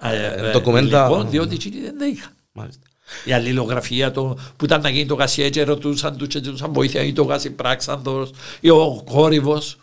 ε, 0.00 0.26
ε, 0.26 0.50
ντοκουμέντα- 0.52 1.06
υλικό, 1.06 1.24
διότι 1.24 1.54
εκείνοι 1.54 1.80
δεν 1.80 1.98
τα 1.98 2.06
είχαν. 2.06 2.32
Μάλιστα. 2.52 2.86
Η 3.24 3.32
αλληλογραφία 3.32 4.10
το, 4.10 4.38
που 4.56 4.64
ήταν 4.64 4.80
να 4.80 4.88
γίνει 4.88 5.06
το 5.06 5.14
Γασιέ 5.14 5.50
και 5.50 5.64
ρωτούσαν 5.64 6.16
τους 6.16 6.28
και 6.28 6.40
ζητούσαν 6.44 6.72
βοήθεια 6.72 7.02
ή 7.02 7.12
το 7.12 7.22
Γάσι 7.22 7.50
Πράξανδος 7.50 8.30
ή 8.60 8.70
ο 8.70 9.02
Κόρυβος 9.10 9.78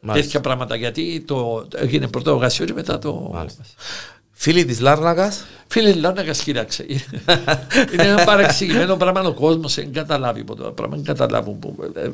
Μάλιστα. 0.00 0.26
τέτοια 0.26 0.40
πράγματα 0.40 0.76
γιατί 0.76 1.24
το, 1.26 1.66
το 1.68 1.78
έγινε 1.80 2.08
πρώτα 2.08 2.32
ο 2.32 2.36
Γασιό 2.36 2.64
και 2.64 2.72
μετά 2.72 2.98
το 2.98 3.30
Μάλιστα. 3.32 3.62
Φίλοι 4.32 4.64
της 4.64 4.80
Λάρνακας, 4.80 5.44
Φίλε 5.66 5.94
Λάρνακα, 5.94 6.32
κοίταξε. 6.32 6.86
είναι 7.92 8.02
ένα 8.02 8.24
παρεξηγημένο 8.24 8.96
πράγμα. 8.96 9.20
Ο 9.20 9.32
κόσμος 9.32 9.74
δεν 9.74 9.92
καταλάβει 9.92 10.40
από 10.40 10.54
το 10.54 10.72
πράγμα. 10.72 10.96
Δεν 10.96 11.04
καταλάβουν. 11.04 11.58
Που, 11.58 11.76
ε, 11.94 12.00
ε, 12.00 12.10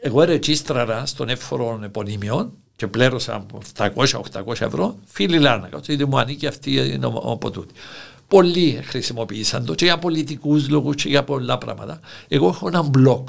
εγώ 0.00 0.22
ρετζίστραρα 0.22 1.06
στον 1.06 1.28
εύφορο 1.28 1.80
επωνύμιων 1.84 2.52
και 2.76 2.86
πλέρωσα 2.86 3.46
700-800 3.76 4.60
ευρώ. 4.60 4.96
Φίλοι 5.06 5.38
Λάρνακα. 5.38 5.76
ότι 5.76 6.04
μου 6.04 6.18
ανήκει 6.18 6.46
αυτή 6.46 6.72
είναι 6.74 7.06
από 7.06 7.50
τούτη. 7.50 7.74
Πολλοί 8.28 8.80
χρησιμοποίησαν 8.84 9.64
το 9.64 9.74
και 9.74 9.84
για 9.84 9.98
πολιτικούς 9.98 10.68
λόγους 10.68 10.94
και 10.94 11.08
για 11.08 11.24
πολλά 11.24 11.58
πράγματα. 11.58 12.00
Εγώ 12.28 12.48
έχω 12.48 12.66
ένα 12.68 12.90
blog. 12.98 13.24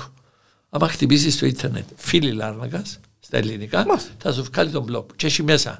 Άμα 0.69 0.87
χτυπήσεις 0.87 1.33
στο 1.33 1.45
ίντερνετ 1.45 1.83
φίλοι 1.95 2.31
Λάρνακα 2.31 2.83
στα 3.19 3.37
ελληνικά, 3.37 3.85
θα 4.17 4.33
σου 4.33 4.43
βγάλει 4.53 4.69
τον 4.69 4.85
blog. 4.91 5.05
Και 5.15 5.25
έχει 5.25 5.43
μέσα 5.43 5.79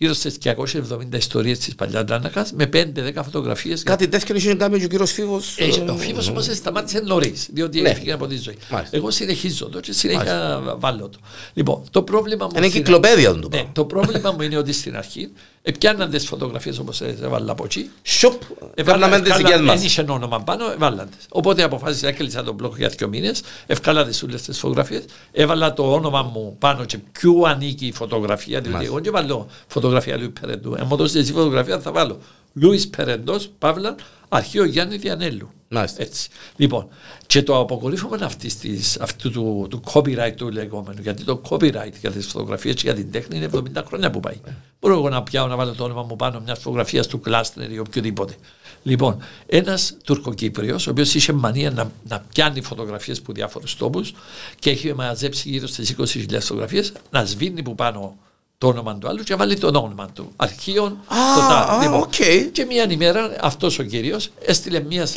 γύρω 0.00 0.12
στις 0.12 0.38
270 0.44 1.16
ιστορίες 1.16 1.58
της 1.58 1.74
παλιάς 1.74 2.04
Λάρνακα 2.08 2.46
με 2.54 2.66
5-10 2.72 3.22
φωτογραφίες. 3.24 3.82
κάτι 3.82 4.08
τέτοιο 4.08 4.34
είχε 4.36 4.54
κάνει 4.54 4.78
και 4.78 4.84
ο 4.84 4.88
κύριος 4.88 5.12
Φίβος. 5.12 5.56
Ε, 5.58 5.64
ε, 5.64 5.90
ο 5.90 5.96
Φίβος 5.96 6.28
όμως 6.28 6.44
σταμάτησε 6.44 7.00
νωρίς, 7.00 7.48
διότι 7.52 7.80
Ναι. 7.80 7.88
έφυγε 7.88 8.12
από 8.12 8.26
τη 8.26 8.36
ζωή. 8.36 8.56
Μάλιστα. 8.70 8.96
Εγώ 8.96 9.10
συνεχίζω 9.10 9.68
το 9.68 9.80
και 9.80 9.92
συνέχεια 9.92 10.62
βάλω 10.78 11.08
το. 11.08 11.18
Λοιπόν, 11.52 11.82
το 11.90 12.02
πρόβλημα 12.02 12.44
μου. 12.46 12.52
Είναι 12.56 12.68
στην- 12.68 12.82
κυκλοπαίδεια 12.82 13.32
του 13.32 13.38
το 13.40 13.48
Ναι, 13.48 13.54
πράγμα. 13.56 13.70
το 13.72 13.84
πρόβλημα 13.84 14.30
μου 14.32 14.42
είναι 14.42 14.56
ότι 14.56 14.72
στην 14.72 14.96
αρχή 14.96 15.28
πιάνναν 15.72 16.10
τις 16.10 16.26
φωτογραφίες 16.26 16.78
όπως 16.78 17.00
έβαλα 17.00 17.52
από 17.52 17.64
εκεί. 17.64 17.90
Σοπ, 18.02 18.42
παίρναμε 18.84 19.20
τις 19.20 19.36
δικές 19.36 19.56
Δεν 19.56 19.64
μας. 19.64 19.84
είχε 19.84 20.04
όνομα 20.08 20.40
πάνω, 20.40 20.70
έβαλαν 20.72 21.08
τις. 21.16 21.26
Οπότε 21.28 21.62
αποφάσισα, 21.62 22.08
έκλεισα 22.08 22.42
τον 22.42 22.56
blog 22.62 22.76
για 22.76 22.88
δύο 22.88 23.08
μήνες, 23.08 23.42
ευκάλα 23.66 24.04
τις 24.04 24.22
όλες 24.22 24.42
τις 24.42 24.58
φωτογραφίες, 24.58 25.04
έβαλα 25.32 25.72
το 25.72 25.92
όνομα 25.92 26.22
μου 26.22 26.56
πάνω 26.58 26.84
και 26.84 26.98
ποιου 27.12 27.48
ανήκει 27.48 27.86
η 27.86 27.92
φωτογραφία. 27.92 28.60
Διότι 28.60 28.84
εγώ 28.84 29.00
δεν 29.00 29.12
βάλω 29.12 29.46
φωτογραφία 29.66 30.16
Λουί 30.16 30.28
Περεντού. 30.28 30.74
Αν 30.78 30.86
μου 30.88 30.96
δώσει 30.96 31.18
εσύ 31.18 31.32
φωτογραφία, 31.32 31.80
θα 31.80 31.92
βάλω 31.92 32.18
Λουίς 32.52 32.88
Περεντός, 32.88 33.50
Παύλα, 33.58 33.94
αρχείο 34.28 34.64
Γιάννη 34.64 34.96
Διανέλου. 34.96 35.50
Μάλιστα. 35.68 36.02
Έτσι. 36.02 36.28
Λοιπόν, 36.56 36.88
και 37.26 37.42
το 37.42 37.58
αποκορύφωμα 37.58 38.18
αυτής 38.22 38.58
της, 38.58 39.00
αυτού 39.00 39.30
του, 39.30 39.66
του 39.70 39.82
copyright 39.92 40.32
του 40.36 40.50
λεγόμενου, 40.50 41.00
γιατί 41.00 41.24
το 41.24 41.42
copyright 41.48 41.92
για 42.00 42.10
τις 42.10 42.26
φωτογραφίες 42.26 42.74
και 42.74 42.80
για 42.82 42.94
την 42.94 43.10
τέχνη 43.10 43.36
είναι 43.36 43.48
70 43.54 43.82
χρόνια 43.86 44.10
που 44.10 44.20
πάει. 44.20 44.40
Μπορώ 44.80 44.94
εγώ 44.94 45.08
να 45.08 45.22
πιάω 45.22 45.46
να 45.46 45.56
βάλω 45.56 45.74
το 45.74 45.84
όνομα 45.84 46.02
μου 46.02 46.16
πάνω 46.16 46.40
μιας 46.40 46.58
φωτογραφίας 46.58 47.06
του 47.06 47.20
Κλάστνερ 47.20 47.70
ή 47.70 47.78
οποιοδήποτε. 47.78 48.34
Λοιπόν, 48.82 49.16
ένας 49.46 49.96
Τουρκοκύπριος, 50.04 50.86
ο 50.86 50.90
οποίος 50.90 51.14
είχε 51.14 51.32
μανία 51.32 51.70
να, 51.70 51.90
να 52.08 52.24
πιάνει 52.32 52.62
φωτογραφίες 52.62 53.18
από 53.18 53.32
διάφορους 53.32 53.76
τόπους 53.76 54.12
και 54.58 54.70
έχει 54.70 54.94
μαζέψει 54.94 55.48
γύρω 55.48 55.66
στις 55.66 55.94
20.000 55.98 56.40
φωτογραφίες, 56.40 56.92
να 57.10 57.24
σβήνει 57.24 57.62
που 57.62 57.74
πάνω 57.74 58.16
το 58.58 58.66
όνομα 58.66 58.98
του 58.98 59.08
άλλου 59.08 59.22
και 59.22 59.32
να 59.32 59.36
βάλει 59.36 59.58
το 59.58 59.66
όνομα 59.66 60.08
του. 60.14 60.32
Αρχείων, 60.36 60.98
το 61.08 61.40
τάδε. 61.48 61.86
α, 61.86 61.92
οκ. 61.92 62.14
Και 62.52 62.64
μια 62.64 62.90
ημέρα 62.90 63.36
αυτός 63.40 63.78
ο 63.78 63.82
κύριος 63.82 64.30
έστειλε 64.44 64.80
μιας 64.80 65.16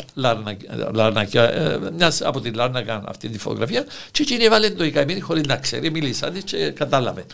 λάρνακα, 0.92 1.42
ε, 1.52 1.78
μιας 1.96 2.22
από 2.22 2.40
τη 2.40 2.50
Λάρνακα 2.50 3.04
αυτή 3.06 3.28
τη 3.28 3.38
φωτογραφία 3.38 3.84
και 4.10 4.22
εκείνη 4.22 4.44
έβαλε 4.44 4.70
το 4.70 4.84
ικαημένη 4.84 5.20
χωρίς 5.20 5.46
να 5.46 5.56
ξέρει, 5.56 5.90
μίλησα 5.90 6.30
τη 6.30 6.42
και 6.42 6.70
κατάλαβε. 6.70 7.24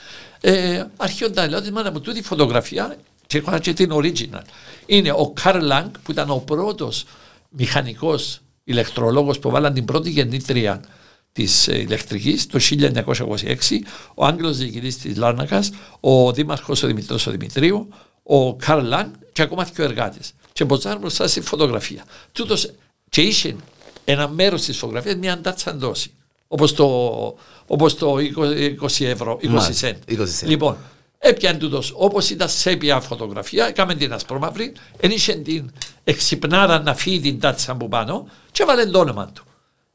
Ε, 0.41 0.85
αρχιόντα 0.97 1.49
λέω 1.49 1.59
ότι 1.59 1.73
μάνα 1.73 1.91
μου 1.91 2.01
τούτη 2.01 2.23
φωτογραφία 2.23 2.97
Και 3.27 3.39
έχω 3.39 3.59
και 3.59 3.73
την 3.73 3.91
original. 3.93 4.43
Είναι 4.87 5.13
ο 5.13 5.31
Καρλ 5.43 5.65
Λάγκ 5.65 5.91
που 6.03 6.11
ήταν 6.11 6.31
ο 6.31 6.37
πρώτος 6.37 7.05
μηχανικός 7.49 8.41
ηλεκτρολόγος 8.65 9.39
που 9.39 9.51
βάλαν 9.51 9.75
την 9.75 9.85
πρώτη 9.85 10.11
γεννήτρια 10.11 10.81
της 11.33 11.67
ηλεκτρικής 11.67 12.47
το 12.47 12.59
1926, 12.59 13.83
ο 14.15 14.25
Άγγλος 14.25 14.57
διοικητής 14.57 14.99
της 14.99 15.17
Λάρνακας, 15.17 15.71
ο 16.01 16.33
Δήμαρχος 16.33 16.83
ο 16.83 16.87
Δημητρός 16.87 17.27
ο 17.27 17.31
Δημητρίου, 17.31 17.89
ο 18.23 18.55
Καρλ 18.55 18.87
Λάγκ 18.87 19.11
και 19.33 19.43
ακόμα 19.43 19.65
και 19.65 19.81
ο 19.81 19.85
εργάτης. 19.85 20.35
Και 20.53 20.65
μποτσάνε 20.65 20.99
μπροστά 20.99 21.29
στη 21.29 21.41
φωτογραφία. 21.41 22.05
Τούτος 22.33 22.71
και 23.09 23.21
είχε 23.23 23.57
ένα 24.05 24.29
μέρος 24.29 24.63
της 24.63 24.79
φωτογραφίας 24.79 25.17
μια 25.17 25.33
αντάτσα 25.33 25.73
δόση. 25.75 26.11
Όπως 26.49 26.75
το, 26.75 26.87
όπως 27.67 27.95
το 27.97 28.17
20 28.17 29.05
ευρώ, 29.05 29.39
20 29.43 29.49
cent. 29.81 29.97
Λοιπόν, 30.43 30.77
έπιανε 31.19 31.59
τούτος 31.59 31.93
όπως 31.97 32.31
ήταν 32.31 32.49
σε 32.49 32.77
πια 32.77 33.01
φωτογραφία, 33.01 33.67
έκαμε 33.67 33.95
την 33.95 34.13
ασπρόμαυρη, 34.13 34.73
ένιξε 35.01 35.33
την 35.33 35.71
εξυπνάρα 36.05 36.81
να 36.81 36.95
φύγει 36.95 37.21
την 37.21 37.41
τάτσα 37.41 37.73
από 37.73 37.89
πάνω 37.89 38.29
και 38.53 38.63
έβαλε 38.63 38.87
το 38.87 38.99
όνομα 38.99 39.31
του. 39.35 39.45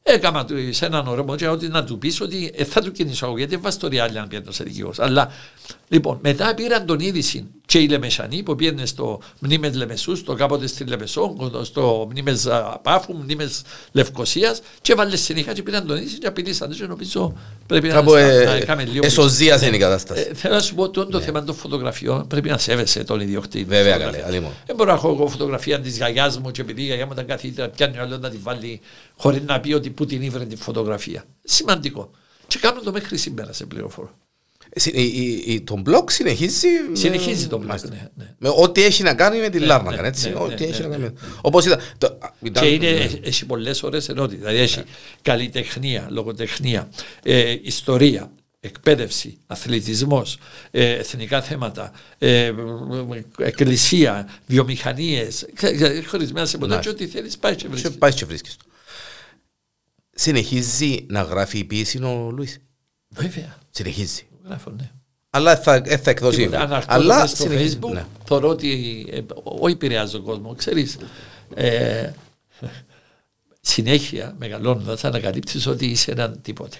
Έκανα 0.06 0.44
του 0.44 0.72
σε 0.72 0.86
έναν 0.86 1.06
ωραίο 1.06 1.34
και 1.36 1.48
ότι 1.48 1.68
να 1.68 1.84
του 1.84 1.98
πεις 1.98 2.20
ότι 2.20 2.52
ε, 2.54 2.64
θα 2.64 2.80
του 2.80 2.92
κινήσω 2.92 3.26
εγώ, 3.26 3.38
γιατί 3.38 3.56
βάζει 3.56 3.78
το 3.78 3.88
ριάλι 3.88 4.14
να 4.14 4.26
πιένω 4.26 4.50
σε 4.50 4.64
δικηγόρος. 4.64 4.98
Αλλά 4.98 5.28
λοιπόν, 5.88 6.18
μετά 6.22 6.54
πήραν 6.54 6.86
τον 6.86 7.00
είδηση 7.00 7.46
και 7.66 7.78
οι 7.78 7.88
Λεμεσανοί 7.88 8.42
που 8.42 8.54
πήγαινε 8.54 8.86
στο 8.86 9.20
μνήμες 9.38 9.74
Λεμεσούς, 9.74 10.18
στο 10.18 10.34
κάποτε 10.34 10.66
στη 10.66 10.84
Λεμεσό, 10.84 11.36
στο 11.62 12.06
μνήμες 12.10 12.48
Πάφου, 12.82 13.16
μνήμες 13.16 13.62
Λευκοσίας, 13.92 14.60
και 14.80 14.94
βάλε 14.94 15.16
συνέχεια 15.16 15.52
και 15.52 15.62
πήραν 15.62 15.86
τον 15.86 15.96
είδηση 15.96 16.18
και 16.18 16.26
απειλήσαν. 16.26 16.70
Και 16.70 16.86
νομίζω 16.86 17.36
πρέπει 17.66 17.88
να, 17.88 18.18
ε, 18.18 18.44
να 18.44 18.60
κάνουμε 18.60 18.90
λίγο. 18.90 19.06
Εσωζίας 19.06 19.62
είναι 19.62 19.76
η 19.76 19.78
κατάσταση. 19.78 20.26
Ε, 20.30 20.34
θέλω 20.34 20.54
να 20.54 20.60
σου 20.60 20.74
πω 20.74 20.82
ότι 20.82 21.10
το 21.10 21.18
ναι. 21.18 21.24
θέμα 21.24 21.44
των 21.44 21.54
φωτογραφιών 21.54 22.26
πρέπει 22.26 22.48
να 22.48 22.58
σέβεσαι 22.58 23.04
τον 23.04 23.20
ιδιοκτήτη. 23.20 23.64
Βέβαια, 23.64 23.98
καλέ. 23.98 24.22
Δεν 24.66 24.76
μπορώ 24.76 24.90
να 24.90 24.96
έχω 24.96 25.08
εγώ 25.08 25.28
φωτογραφία 25.28 25.80
της 25.80 25.96
γιαγιάς 25.96 26.38
μου 26.38 26.50
και 26.50 26.60
επειδή 26.60 26.82
η 26.82 26.84
γιαγιά 26.84 27.06
μου 27.06 27.12
ήταν 27.12 27.26
καθήτρια, 27.26 27.68
πιάνει 27.68 27.98
άλλος 27.98 28.18
να 28.18 28.30
τη 28.30 28.36
βάλει 28.36 28.80
χωρίς 29.16 29.42
να 29.42 29.60
πει 29.60 29.72
ότι 29.72 29.90
πού 29.90 30.06
την 30.06 30.22
ήβρε 30.22 30.44
τη 30.44 30.56
φωτογραφία. 30.56 31.24
Σημαντικό. 31.44 32.10
Και 32.46 32.58
κάνω 32.58 32.80
το 32.80 32.92
μέχρι 32.92 33.16
σήμερα 33.16 33.52
σε 33.52 33.66
πληροφορώ. 33.66 34.10
Το 35.64 35.82
blog 35.86 36.04
συνεχίζει. 36.06 36.68
Συνεχίζει 36.92 37.46
το 37.46 37.62
blog. 37.62 37.80
Ναι, 37.88 38.08
ναι. 38.14 38.34
Με 38.38 38.48
ό,τι 38.56 38.82
έχει 38.82 39.02
να 39.02 39.14
κάνει 39.14 39.40
με 39.40 39.48
τη 39.48 39.58
ναι, 39.58 39.66
Λάρνακα. 39.66 40.02
Ναι, 40.02 40.08
έτσι. 40.08 40.32
ό,τι 40.36 40.64
έχει 40.64 40.82
να 40.82 40.88
κάνει. 40.88 41.10
Όπως 41.40 41.66
ήταν. 41.66 41.80
Και 42.52 42.66
είναι, 42.66 43.20
έχει 43.22 43.46
πολλές 43.46 43.82
ώρες 43.82 44.08
ενότητε. 44.08 44.38
Δηλαδή 44.38 44.58
έχει 44.58 44.82
καλλιτεχνία, 45.22 46.06
λογοτεχνία, 46.10 46.88
ε, 47.22 47.56
ιστορία, 47.62 48.30
εκπαίδευση, 48.60 49.38
αθλητισμός, 49.46 50.38
ε, 50.70 50.90
εθνικά 50.92 51.42
θέματα, 51.42 51.92
ε, 52.18 52.52
εκκλησία, 53.38 54.28
βιομηχανίες, 54.46 55.46
χωρισμένα 56.06 56.46
σε 56.46 56.58
ποτέ 56.58 56.78
και 56.82 56.88
ό,τι 56.88 57.06
θέλεις 57.06 57.38
πάει 57.38 57.54
και 57.54 57.68
βρίσκεις. 57.68 57.90
Πάει 57.98 58.14
και 58.14 58.24
βρίσκεις. 58.24 58.56
Συνεχίζει 60.14 61.06
να 61.08 61.22
γράφει 61.22 61.58
η 61.58 61.64
ποιήση 61.64 61.98
ο 61.98 62.30
Λουίς. 62.30 62.58
Βέβαια. 63.08 63.58
Συνεχίζει. 63.70 64.26
Γράφω, 64.44 64.70
ναι. 64.70 64.90
Αλλά 65.30 65.56
θα, 65.56 65.74
ε, 65.74 65.96
θα 65.96 66.10
εκδώσει. 66.10 66.50
Αλλά 66.86 67.26
στο 67.26 67.44
facebook 67.44 67.92
ναι. 67.92 68.04
θεωρώ 68.24 68.48
ότι 68.48 69.04
ε, 69.10 69.20
όχι 69.42 69.72
επηρεάζει 69.72 70.12
τον 70.12 70.22
κόσμο. 70.22 70.54
Ξέρεις, 70.54 70.98
ε, 71.54 72.10
συνέχεια 73.60 74.34
μεγαλώνοντας 74.38 75.04
ανακαλύψεις 75.04 75.66
ότι 75.66 75.86
είσαι 75.86 76.10
έναν 76.10 76.40
τίποτε. 76.42 76.76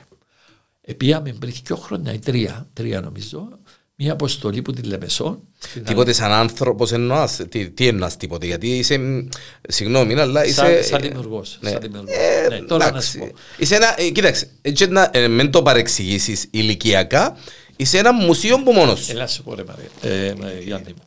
Επίαμε 0.81 1.33
πριν 1.33 1.53
δύο 1.65 1.77
χρόνια 1.77 2.13
ή 2.13 2.19
τρία, 2.19 2.67
τρία 2.73 3.01
νομίζω, 3.01 3.49
μια 3.97 4.13
αποστολή 4.13 4.63
που 4.63 4.73
τη 4.73 4.83
Λεμεσό. 4.83 5.41
Τίποτε 5.85 6.13
σαν 6.13 6.33
άνθρωπος 6.33 6.93
εννοάς, 6.93 7.41
τι, 7.49 7.71
τι 7.71 7.87
εννοάς 7.87 8.17
τίποτε, 8.17 8.47
γιατί 8.47 8.69
είσαι. 8.69 9.27
Συγγνώμη, 9.69 10.15
αλλά 10.15 10.45
είσαι. 10.45 10.55
Σαν, 10.55 10.85
σαν 10.85 11.01
δημιουργός. 11.01 11.59
Ναι. 11.61 11.71
Ε, 11.71 12.49
ναι, 12.49 12.59
τώρα 12.59 12.91
να 12.91 13.01
σου 13.01 13.19
πω. 13.19 13.31
Είσαι 13.59 13.75
ένα, 13.75 13.95
ε, 14.01 14.11
κοίταξε, 14.11 14.49
έτσι 14.63 14.87
να 14.87 15.11
ε, 15.13 15.29
μην 15.29 15.51
το 15.51 15.63
παρεξηγήσεις 15.63 16.47
ηλικιακά, 16.51 17.37
είσαι 17.77 17.99
ένα 17.99 18.13
μουσείο 18.13 18.63
που 18.63 18.73
μόνος 18.73 19.05
σου. 19.05 19.11
Ελά, 19.11 19.27
σου 19.27 19.43
πω, 19.43 19.55
ρε 19.55 19.65
Μαρία, 19.65 19.89
ε, 20.01 20.35
Γιάννη 20.65 20.95
μου. 20.97 21.03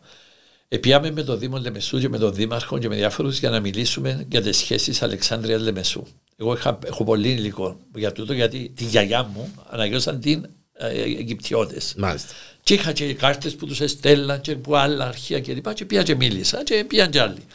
Επιάμε 0.70 1.12
με 1.12 1.24
το 1.24 1.38
Δήμο 1.38 1.58
Λεμεσού 1.58 2.00
και 2.00 2.10
με 2.10 2.18
τον 2.18 2.34
Δήμαρχο 2.34 2.78
και 2.78 2.88
με 2.88 2.96
διάφορους 2.96 3.40
για 3.40 3.50
να 3.50 3.60
μιλήσουμε 3.60 4.26
για 4.30 4.42
τις 4.42 4.58
σχέσεις 4.58 5.02
Αλεξάνδρειας 5.02 5.62
Λεμεσού. 5.62 6.04
Εγώ 6.38 6.54
είχα, 6.54 6.80
έχω 6.86 7.04
πολύ 7.04 7.30
υλικό 7.30 7.78
για 7.96 8.12
τούτο, 8.12 8.34
γιατί 8.34 8.72
τη 8.76 8.84
γιαγιά 8.84 9.24
μου 9.24 9.54
αναγκάσαν 9.70 10.20
την 10.20 10.48
ε, 10.74 11.02
Αιγυπτιώτες. 11.02 11.94
Μάλιστα. 11.98 12.34
Και 12.68 12.74
είχα 12.74 12.92
και 12.92 13.14
κάρτες 13.14 13.56
που 13.56 13.66
τους 13.66 13.82
εστέλναν 13.82 14.42
και 14.42 14.56
που 14.56 14.76
άλλα 14.76 15.08
αρχεία 15.08 15.40
και 15.40 15.54
λοιπά. 15.54 15.74
Και 15.74 15.86
πήγα 15.86 16.04
και 16.04 16.16
μίλησα 16.16 16.64
και 16.64 16.84
πήγαν 16.84 17.12
και 17.12 17.22
άλλοι. 17.22 17.46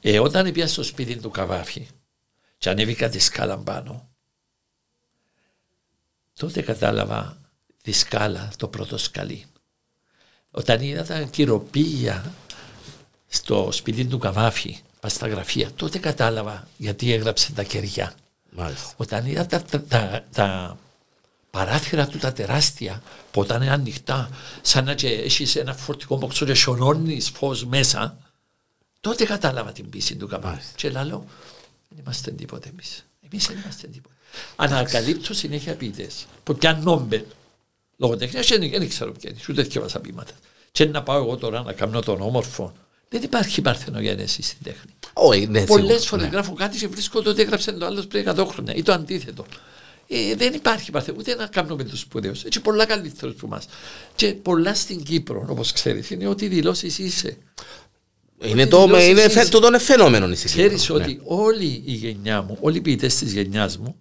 Ε, 0.00 0.18
όταν 0.18 0.52
πήγα 0.52 0.66
στο 0.66 0.82
σπίτι 0.82 1.16
του 1.16 1.30
Καβάφη 1.30 1.88
και 2.58 2.68
ανέβηκα 2.68 3.08
τη 3.08 3.18
σκάλα 3.18 3.58
πάνω, 3.58 4.08
τότε 6.38 6.62
κατάλαβα 6.62 7.38
τη 7.82 7.92
σκάλα 7.92 8.52
το 8.56 8.68
πρώτο 8.68 8.98
σκαλί. 8.98 9.44
Όταν 10.50 10.80
είδα 10.80 11.04
τα 11.04 11.22
κυροπήγια 11.22 12.34
στο 13.26 13.68
σπίτι 13.72 14.04
του 14.04 14.18
Καβάφη, 14.18 14.78
πα 15.00 15.08
στα 15.08 15.28
γραφεία, 15.28 15.70
τότε 15.76 15.98
κατάλαβα 15.98 16.68
γιατί 16.76 17.12
έγραψε 17.12 17.52
τα 17.52 17.62
κεριά. 17.62 18.14
Μάλιστα. 18.50 18.92
Όταν 18.96 19.26
είδα 19.26 19.46
τα, 19.46 19.62
τα, 19.62 19.82
τα, 19.82 20.24
τα 20.32 20.78
παράθυρα 21.50 22.06
του 22.06 22.18
τα 22.18 22.32
τεράστια 22.32 23.02
που 23.30 23.42
ήταν 23.42 23.62
ανοιχτά 23.62 24.30
σαν 24.62 24.84
να 24.84 24.94
έχεις 25.00 25.56
ένα 25.56 25.74
φορτικό 25.74 26.16
μποξό 26.16 26.46
και 26.46 26.54
σιωνώνεις 26.54 27.30
φως 27.30 27.64
μέσα 27.64 28.18
τότε 29.00 29.24
κατάλαβα 29.24 29.72
την 29.72 29.90
πίστη 29.90 30.14
του 30.14 30.28
καμπά 30.28 30.60
και 30.76 30.90
λέω 30.90 31.24
δεν 31.88 31.98
είμαστε 31.98 32.30
τίποτε 32.30 32.68
εμείς. 32.68 33.04
Εμείς 33.30 33.46
δεν 33.46 33.58
είμαστε 33.58 33.86
τίποτε. 33.86 34.14
Ανακαλύπτω 34.56 35.34
συνέχεια 35.34 35.74
ποιητές 35.74 36.26
που 36.42 36.54
πιάνουν 36.54 36.84
νόμπελ 36.84 37.22
λογοτεχνία 37.96 38.42
και 38.42 38.58
δεν 38.58 38.88
ξέρω 38.88 39.12
ποια 39.12 39.30
είναι 39.30 39.40
ούτε 39.48 39.62
θυκεύασα 39.62 40.00
ποιήματα 40.00 40.32
και 40.72 40.84
να 40.84 41.02
πάω 41.02 41.16
εγώ 41.16 41.36
τώρα 41.36 41.62
να 41.62 41.72
κάνω 41.72 42.00
τον 42.00 42.20
όμορφο. 42.20 42.72
Δεν 43.08 43.22
υπάρχει 43.22 43.60
παρθενογένεσης 43.60 44.46
στην 44.46 44.58
τέχνη. 44.62 44.92
Oh, 45.12 45.48
ναι, 45.48 45.64
Πολλές 45.64 46.06
φορέ 46.06 46.22
ναι. 46.22 46.28
γράφω 46.28 46.52
κάτι 46.52 46.78
και 46.78 46.88
βρίσκω 46.88 47.22
ότι 47.26 47.40
έγραψε 47.40 47.72
το 47.72 47.86
άλλος 47.86 48.06
πριν 48.06 48.24
100 48.28 48.46
χρόνια 48.48 48.74
ή 48.74 48.82
το 48.82 48.92
αντίθετο. 48.92 49.46
Ε, 50.12 50.34
δεν 50.34 50.54
υπάρχει 50.54 50.90
παρθενό, 50.90 51.16
ούτε 51.20 51.34
να 51.34 51.46
κάνουμε 51.46 51.84
τους 51.84 52.00
σπουδαίους. 52.00 52.44
Έτσι 52.44 52.60
πολλά 52.60 52.86
καλύτερους 52.86 53.34
που 53.34 53.46
μα. 53.46 53.62
Και 54.14 54.34
πολλά 54.34 54.74
στην 54.74 55.02
Κύπρο, 55.02 55.46
όπως 55.48 55.72
ξέρεις, 55.72 56.10
είναι 56.10 56.26
ότι 56.26 56.48
δηλώσεις 56.48 56.98
είσαι. 56.98 57.38
Είναι 58.42 58.66
το, 58.66 58.82
είναι, 58.82 59.20
είσαι. 59.20 59.48
το, 59.48 59.60
το 59.60 59.78
φαινόμενο 59.78 60.34
Ξέρεις 60.34 60.88
ναι. 60.88 60.94
ότι 60.94 61.20
όλη 61.24 61.82
η 61.86 61.92
γενιά 61.92 62.42
μου, 62.42 62.58
όλοι 62.60 62.76
οι 62.76 62.80
ποιητές 62.80 63.14
της 63.16 63.32
γενιάς 63.32 63.78
μου, 63.78 63.96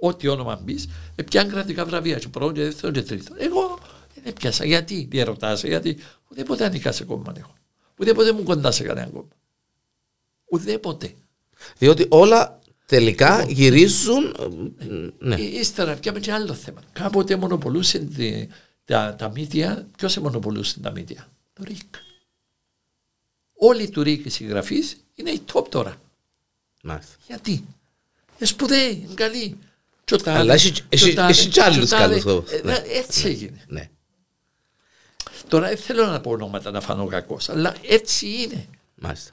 ό,τι 0.00 0.28
όνομα 0.28 0.60
μπεις, 0.62 0.88
πιάνουν 1.24 1.52
κρατικά 1.52 1.84
βραβεία. 1.84 2.18
Και 2.18 2.28
πρώτο, 2.28 2.52
και 2.52 2.62
δεύτερο, 2.62 2.92
και 2.92 3.02
τρίτο. 3.02 3.34
Εγώ 3.38 3.78
δεν 4.24 4.32
πιάσα. 4.32 4.64
Γιατί, 4.64 5.08
διαρωτά, 5.10 5.52
γιατί 5.54 5.98
ουδέποτε 6.28 6.64
ανήκα 6.64 6.92
σε 6.92 7.04
κόμμα 7.04 7.32
έχω. 7.36 7.54
Ουδέποτε 7.98 8.32
μου 8.32 8.42
κοντά 8.42 8.70
σε 8.70 8.82
κανένα 8.82 9.08
κόμμα. 9.08 9.28
Ουδέποτε. 10.44 11.14
Διότι 11.78 12.06
όλα 12.08 12.58
τελικά 12.94 13.38
λοιπόν, 13.38 13.54
γυρίζουν. 13.54 14.36
Ναι. 15.18 15.34
Ε, 15.34 15.42
ύστερα 15.42 15.94
πιάμε 15.94 16.20
και 16.20 16.32
άλλο 16.32 16.54
θέμα. 16.54 16.80
Κάποτε 16.92 17.36
μονοπολούσε 17.36 18.08
τα, 18.84 19.14
τα 19.18 19.30
μύτια. 19.30 19.88
Ποιος 19.96 20.12
σε 20.12 20.20
μονοπολούσε 20.20 20.80
τα 20.80 20.90
μύτια, 20.90 21.28
το 21.52 21.62
ΡΙΚ. 21.66 21.94
Όλοι 23.56 23.88
του 23.88 24.02
ΡΙΚ 24.02 24.24
οι 24.24 24.28
συγγραφείς 24.28 24.96
είναι 25.14 25.30
οι 25.30 25.40
top 25.52 25.68
τώρα. 25.68 25.96
Μάλιστα. 26.82 27.14
Γιατί; 27.26 27.50
Είναι 27.50 28.46
σπουδαίοι, 28.46 29.02
είναι 29.04 29.14
καλοί. 29.14 29.58
Αλλά 30.24 30.54
έχει 30.54 31.48
κι 31.48 31.60
άλλους 31.60 31.90
καλούς. 31.90 32.24
Ε, 32.24 32.60
ναι. 32.64 32.82
Έτσι 32.86 33.22
ναι. 33.22 33.30
έγινε. 33.30 33.64
Ναι. 33.66 33.90
Τώρα 35.48 35.68
δεν 35.68 35.76
θέλω 35.76 36.06
να 36.06 36.20
πω 36.20 36.30
ονόματα 36.30 36.70
να 36.70 36.80
φανώ 36.80 37.06
κακός, 37.06 37.48
αλλά 37.48 37.74
έτσι 37.82 38.26
είναι. 38.26 38.66
Μάλιστα. 38.94 39.30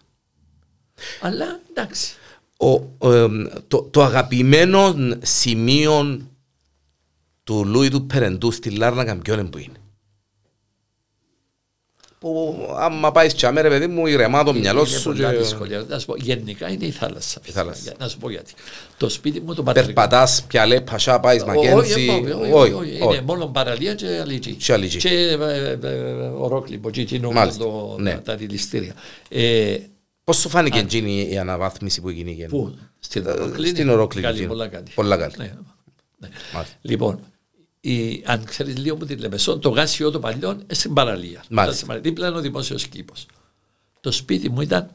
Αλλά 1.21 1.59
εντάξει 1.69 2.13
ο, 2.61 2.79
το, 3.67 3.87
το 3.91 4.03
αγαπημένο 4.03 4.95
σημείο 5.21 6.21
του 7.43 7.65
Λούι 7.65 7.89
του 7.89 8.05
Περεντού 8.05 8.51
στη 8.51 8.69
Λάρνακα 8.69 9.15
ποιον 9.15 9.39
είναι 9.39 9.49
που 9.49 9.57
είναι. 9.57 9.75
Που 12.19 12.57
άμα 12.77 13.11
πάεις 13.11 13.33
και 13.33 13.45
αμέρε 13.45 13.69
παιδί 13.69 13.87
μου 13.87 14.07
ηρεμά 14.07 14.43
το 14.43 14.53
μυαλό 14.53 14.85
σου. 14.85 15.11
Είναι 15.11 15.31
δύσκολο. 15.31 15.85
Να 15.87 15.99
σου 15.99 16.05
πω, 16.05 16.15
γενικά 16.15 16.69
είναι 16.69 16.85
η 16.85 16.91
θάλασσα. 16.91 17.41
Η 17.45 17.51
θάλασσα. 17.51 17.93
Να 17.99 18.07
σου 18.07 18.17
πω 18.17 18.29
γιατί. 18.29 18.53
Το 18.97 19.09
σπίτι 19.09 19.39
μου 19.39 19.53
το 19.53 19.63
πατρικό. 19.63 19.85
Περπατάς, 19.85 20.43
πιαλέ, 20.47 20.81
πασά, 20.81 21.19
πάεις 21.19 21.43
μακέντσι. 21.43 22.09
Όχι, 22.53 22.73
όχι. 22.73 22.97
Είναι 23.01 23.21
μόνο 23.21 23.45
παραλία 23.45 23.95
και 23.95 24.19
αλίτσι. 24.21 24.53
Και 24.53 24.73
αλίτσι. 24.73 24.97
Και 24.97 25.37
ορόκληπο, 26.37 26.89
και 26.89 27.21
τα 28.23 28.35
δηληστήρια. 28.35 28.93
Πώς 30.31 30.39
σου 30.39 30.49
φάνηκε 30.49 30.79
εκείνη 30.79 31.27
η 31.31 31.37
αναβάθμιση 31.37 32.01
που 32.01 32.09
έγινε. 32.09 32.45
Πού, 32.45 32.75
στην 32.99 33.27
Ορόκλη. 33.27 33.67
Στην 33.67 33.89
Ορόκλη. 33.89 34.21
Καλή, 34.21 34.47
πολλά 34.47 34.67
καλή. 34.67 34.85
Πολλά 34.95 35.17
καλή. 35.17 35.33
Ναι, 35.37 35.53
ναι. 36.17 36.29
Λοιπόν, 36.81 37.19
η, 37.79 38.23
αν 38.25 38.43
ξέρεις 38.43 38.77
λίγο 38.77 38.95
που 38.95 39.05
τη 39.05 39.15
Λεμεσό, 39.15 39.59
το 39.59 39.69
γάσιο 39.69 40.11
το 40.11 40.19
παλιό 40.19 40.51
είναι 40.51 40.63
στην 40.67 40.93
παραλία. 40.93 41.43
Μάλιστα. 41.49 41.99
Δίπλα 41.99 42.27
είναι 42.27 42.37
ο 42.37 42.39
δημόσιος 42.39 42.87
κήπος. 42.87 43.25
Το 43.99 44.11
σπίτι 44.11 44.49
μου 44.49 44.61
ήταν 44.61 44.89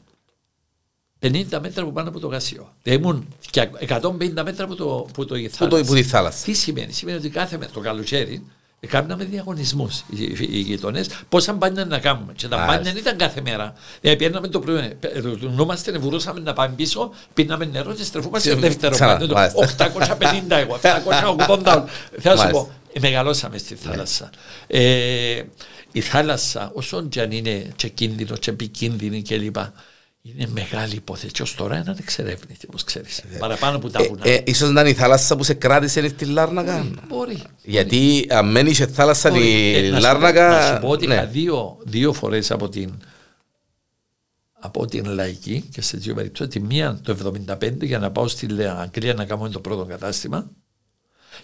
50 1.20 1.44
μέτρα 1.60 1.82
από 1.82 1.92
πάνω 1.92 2.08
από 2.08 2.18
το 2.18 2.26
γάσιο. 2.26 2.72
Δηλαδή 2.82 3.02
ήμουν 3.02 3.28
και 3.50 3.70
150 3.88 4.32
μέτρα 4.44 4.64
από 4.64 4.74
το, 4.74 5.06
από 5.08 5.24
το, 5.24 5.34
που 5.58 5.68
το, 5.68 5.80
που 5.84 5.94
τη 5.94 6.02
θάλασσα. 6.02 6.44
Τι 6.44 6.52
σημαίνει, 6.52 6.92
σημαίνει 6.92 7.18
ότι 7.18 7.28
κάθε 7.28 7.58
μέρα 7.58 7.70
το 7.70 7.80
καλοκαίρι 7.80 8.46
Κάναμε 8.88 9.24
διαγωνισμού 9.24 9.90
οι, 10.10 10.22
οι 10.40 10.58
γειτονές 10.58 11.08
πόσα 11.28 11.52
μπάνια 11.52 11.84
να 11.84 11.98
κάνουμε. 11.98 12.32
Και 12.32 12.48
τα 12.48 12.56
μπάνια 12.56 12.82
δεν 12.92 12.96
ήταν 12.96 13.16
κάθε 13.16 13.40
μέρα. 13.40 13.74
Δηλαδή 14.00 14.18
πιέναμε 14.18 14.48
το 14.48 14.60
πρωί, 14.60 14.98
ρωτούμαστε, 15.22 15.98
βουρούσαμε 15.98 16.40
να 16.40 16.52
πάμε 16.52 16.74
πίσω, 16.74 17.10
πίναμε 17.34 17.64
νερό 17.64 17.94
και 17.94 18.04
στρεφούμαστε 18.04 18.50
στο 18.50 18.58
δεύτερο 18.60 18.96
μπάνιο. 18.98 19.36
850 19.78 20.26
εγώ, 20.48 20.78
780. 20.82 21.84
Θέλω 22.18 22.34
να 22.34 22.42
σου 22.42 22.50
πω, 22.50 22.70
μεγαλώσαμε 23.00 23.58
στη 23.58 23.74
θάλασσα. 23.74 24.30
Ε, 24.66 25.42
η 25.92 26.00
θάλασσα, 26.00 26.70
όσο 26.74 27.02
και 27.08 27.20
αν 27.20 27.30
είναι 27.30 27.72
και 27.76 27.88
κίνδυνο 27.88 28.36
και 28.36 28.50
επικίνδυνη 28.50 29.22
κλπ. 29.22 29.56
Είναι 30.34 30.48
μεγάλη 30.52 30.94
υπόθεση. 30.94 31.32
Και 31.32 31.42
ως 31.42 31.54
τώρα 31.54 31.76
είναι 31.76 31.90
ανεξερεύνητη, 31.90 32.66
όπως 32.66 32.84
ξέρεις. 32.84 33.18
Ε, 33.18 33.36
Παραπάνω 33.38 33.76
από 33.76 33.90
τα 33.90 34.02
βουνά. 34.02 34.28
Ε, 34.28 34.34
ε, 34.34 34.42
ίσως 34.44 34.70
να 34.70 34.80
είναι 34.80 34.90
η 34.90 34.94
θάλασσα 34.94 35.36
που 35.36 35.42
σε 35.44 35.54
κράτησε 35.54 36.08
στη 36.08 36.24
Λάρνακα; 36.24 36.86
Μπορεί. 37.08 37.42
Γιατί 37.62 38.26
αν 38.30 38.50
μένει 38.50 38.74
σε 38.74 38.86
θάλασσα 38.86 39.30
η 39.38 39.74
ε, 39.74 39.98
Λάρνακα. 39.98 40.48
Να 40.48 40.74
σου 40.74 40.80
πω 40.80 40.88
ότι 40.88 41.06
ναι. 41.06 41.14
είχα 41.14 41.26
δύο, 41.26 41.78
δύο 41.84 42.12
φορές 42.12 42.50
από 42.50 42.68
την, 42.68 42.92
από 44.60 44.86
την 44.86 45.04
λαϊκή 45.04 45.68
και 45.72 45.82
σε 45.82 45.96
δύο 45.96 46.14
περιπτώσεις. 46.14 46.52
Τη 46.52 46.60
μία 46.60 47.00
το 47.02 47.32
1975 47.48 47.80
για 47.80 47.98
να 47.98 48.10
πάω 48.10 48.28
στη 48.28 48.46
Αγγλία 48.80 49.14
να 49.14 49.24
κάνω 49.24 49.48
το 49.48 49.60
πρώτο 49.60 49.84
κατάστημα. 49.84 50.50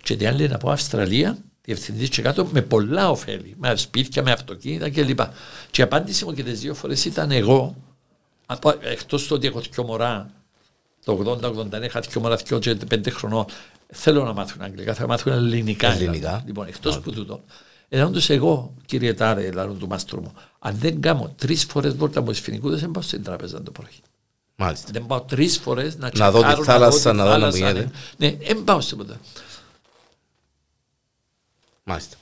Και 0.02 0.16
την 0.16 0.26
άλλη 0.26 0.48
να 0.48 0.58
πάω 0.58 0.72
Αυστραλία 0.72 1.38
διευθυντής 1.64 2.08
και 2.08 2.22
κάτω 2.22 2.48
με 2.52 2.62
πολλά 2.62 3.10
ωφέλη. 3.10 3.54
Με 3.58 3.76
σπίτια, 3.76 4.22
με 4.22 4.32
αυτοκίνητα 4.32 4.90
κλπ. 4.90 5.18
Και, 5.18 5.26
και 5.70 5.80
η 5.80 5.84
απάντηση 5.84 6.24
μου 6.24 6.32
και 6.32 6.42
τις 6.42 6.60
δύο 6.60 6.74
φορές 6.74 7.04
ήταν 7.04 7.30
εγώ 7.30 7.76
Εκτός 8.80 9.26
το 9.26 9.34
ότι 9.34 9.46
έχω 9.46 9.60
δύο 9.60 9.84
μωρά, 9.84 10.30
το 11.04 11.38
80-81 11.42 11.82
είχα 11.82 12.00
δύο 12.00 12.20
μωρά, 12.20 12.36
δύο 12.36 12.58
και 12.58 12.74
πέντε 12.74 13.10
χρονών, 13.10 13.44
θέλω 13.92 14.24
να 14.24 14.32
μάθουν 14.32 14.62
αγγλικά, 14.62 14.94
θα 14.94 15.06
μάθουν 15.06 15.32
ελληνικά. 15.32 15.92
ελληνικά. 15.92 16.42
Λοιπόν, 16.46 16.66
εκτός 16.66 17.00
που 17.00 17.12
τούτο. 17.12 17.40
Ενώ 17.88 18.10
εγώ, 18.28 18.74
κύριε 18.86 19.14
Τάρε, 19.14 19.50
λάρον 19.52 19.78
του 19.78 19.86
μάστρου 19.86 20.20
μου, 20.20 20.32
αν 20.58 20.76
δεν 20.78 21.00
κάνω 21.00 21.34
τρεις 21.36 21.64
φορές 21.64 21.94
βόλτα 21.94 22.20
από 22.20 22.32
σφινικού, 22.32 22.76
δεν 22.76 22.90
πάω 22.90 23.02
στην 23.02 23.22
τράπεζα 23.22 23.62
το 23.62 23.70
πρωί. 23.70 24.02
Μάλιστα. 24.56 24.88
Δεν 24.92 25.06
πάω 25.06 25.20
τρεις 25.20 25.58
φορές 25.58 25.96
να 25.96 26.10
να 26.14 26.30
δω 26.30 26.42
τη 26.42 26.62
θάλασσα, 26.62 27.12
να 27.12 27.24
δω 27.24 27.36
να 27.36 27.48
γίνεται. 27.48 27.90
Ναι, 28.16 28.30
δεν 28.30 28.64
πάω 28.64 28.80
σε 28.80 28.96
ποτέ. 28.96 29.18
Μάλιστα. 31.84 32.16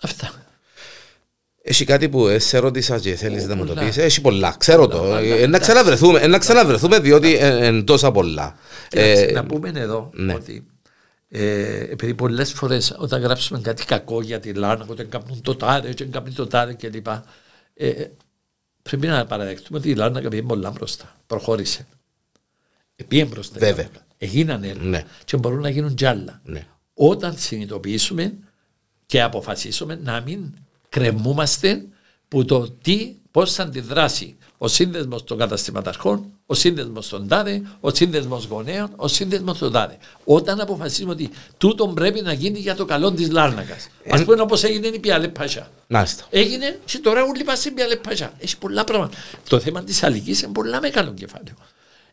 Αυτά. 0.00 0.43
Έχει 1.66 1.84
κάτι 1.84 2.08
που 2.08 2.38
σε 2.38 2.58
ρώτησα 2.58 2.98
και 2.98 3.14
θέλεις 3.14 3.46
να 3.46 3.56
μου 3.56 3.66
το 3.66 3.74
πεις. 3.74 3.96
Έχει 3.96 4.20
πολλά, 4.20 4.54
ξέρω 4.58 4.86
το. 4.88 5.16
Ε, 5.16 5.46
να 5.46 5.58
ξαναβρεθούμε, 5.58 6.26
να 6.26 6.38
ξαναβρεθούμε 6.38 6.98
διότι 6.98 7.38
είναι 7.38 7.82
τόσα 7.82 8.12
πολλά. 8.12 8.56
Ε, 8.90 9.30
να 9.32 9.44
πούμε 9.44 9.72
εδώ 9.74 10.10
ναι. 10.14 10.34
ότι 10.34 10.66
ε, 11.28 11.78
επειδή 11.90 12.14
πολλές 12.14 12.52
φορές 12.52 12.96
όταν 12.98 13.22
γράψουμε 13.22 13.60
κάτι 13.60 13.84
κακό 13.84 14.22
για 14.22 14.40
τη 14.40 14.52
Λάνα, 14.52 14.86
όταν 14.88 15.08
κάνουν 15.08 15.40
το 15.40 15.56
τάδε, 15.56 15.88
όταν 15.88 16.10
κάνουν 16.10 16.34
το 16.34 16.46
τάδε 16.46 16.74
κλπ. 16.74 17.06
Ε, 17.74 18.04
πρέπει 18.82 19.06
να 19.06 19.26
παραδεχτούμε 19.26 19.78
ότι 19.78 19.90
η 19.90 19.94
Λάνα 19.94 20.20
πήγε 20.20 20.42
πολλά 20.42 20.70
μπροστά. 20.70 21.16
Προχώρησε. 21.26 21.86
Πήγε 23.08 23.24
μπροστά. 23.24 23.58
Βέβαια. 23.58 23.88
Έγιναν 24.18 24.76
ναι. 24.80 25.04
και 25.24 25.36
μπορούν 25.36 25.60
να 25.60 25.68
γίνουν 25.68 25.94
κι 25.94 26.04
άλλα. 26.04 26.40
Ναι. 26.44 26.66
Όταν 26.94 27.36
συνειδητοποιήσουμε 27.38 28.34
και 29.06 29.22
αποφασίσουμε 29.22 30.00
να 30.02 30.20
μην 30.20 30.52
κρεμούμαστε 30.94 31.84
που 32.28 32.44
το 32.44 32.70
τι, 32.70 33.14
πώς 33.30 33.52
θα 33.52 33.62
αντιδράσει 33.62 34.36
ο 34.58 34.68
σύνδεσμος 34.68 35.24
των 35.24 35.38
καταστηματαρχών, 35.38 36.30
ο 36.46 36.54
σύνδεσμος 36.54 37.08
των 37.08 37.28
τάδε, 37.28 37.62
ο 37.80 37.94
σύνδεσμος 37.94 38.44
γονέων, 38.44 38.90
ο 38.96 39.08
σύνδεσμος 39.08 39.58
των 39.58 39.72
τάδε. 39.72 39.98
Όταν 40.24 40.60
αποφασίσουμε 40.60 41.12
ότι 41.12 41.30
τούτο 41.58 41.88
πρέπει 41.88 42.20
να 42.20 42.32
γίνει 42.32 42.58
για 42.58 42.74
το 42.74 42.84
καλό 42.84 43.12
της 43.12 43.30
Λάρνακας. 43.30 43.88
Α 44.10 44.24
πούμε 44.24 44.40
όπως 44.40 44.62
έγινε 44.62 44.86
η 44.86 44.98
Πιάλε 44.98 45.28
Πασιά. 45.28 45.70
Έγινε 46.30 46.78
και 46.84 46.98
τώρα 46.98 47.22
όλοι 47.22 47.44
πας 47.44 47.58
στην 47.58 47.74
Πιάλε 47.74 47.96
Πασιά. 47.96 48.32
Έχει 48.38 48.58
πολλά 48.58 48.84
πράγματα. 48.84 49.16
Το 49.48 49.60
θέμα 49.60 49.84
της 49.84 50.02
αλληλική 50.02 50.44
είναι 50.44 50.52
πολλά 50.52 50.80
μεγάλο 50.80 51.12
κεφάλαιο. 51.14 51.54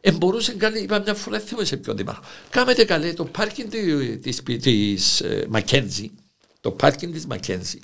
Ε, 0.02 0.12
μπορούσε 0.12 0.52
καλή, 0.54 0.80
είπα 0.80 1.00
μια 1.00 1.14
φορά, 1.14 1.40
θυμάμαι 1.40 1.66
σε 1.66 1.78
ποιον 1.78 1.98
δήμαρχο. 1.98 2.22
Κάμετε 2.50 2.86
καλέ 2.86 3.14
το 3.14 3.26
πάρκινγκ 3.26 3.70
τη 4.22 4.36
Μακένζη, 5.50 6.12
το 6.62 6.72
πάρκινγκ 6.72 7.14
της 7.14 7.26
Μακένζη 7.26 7.80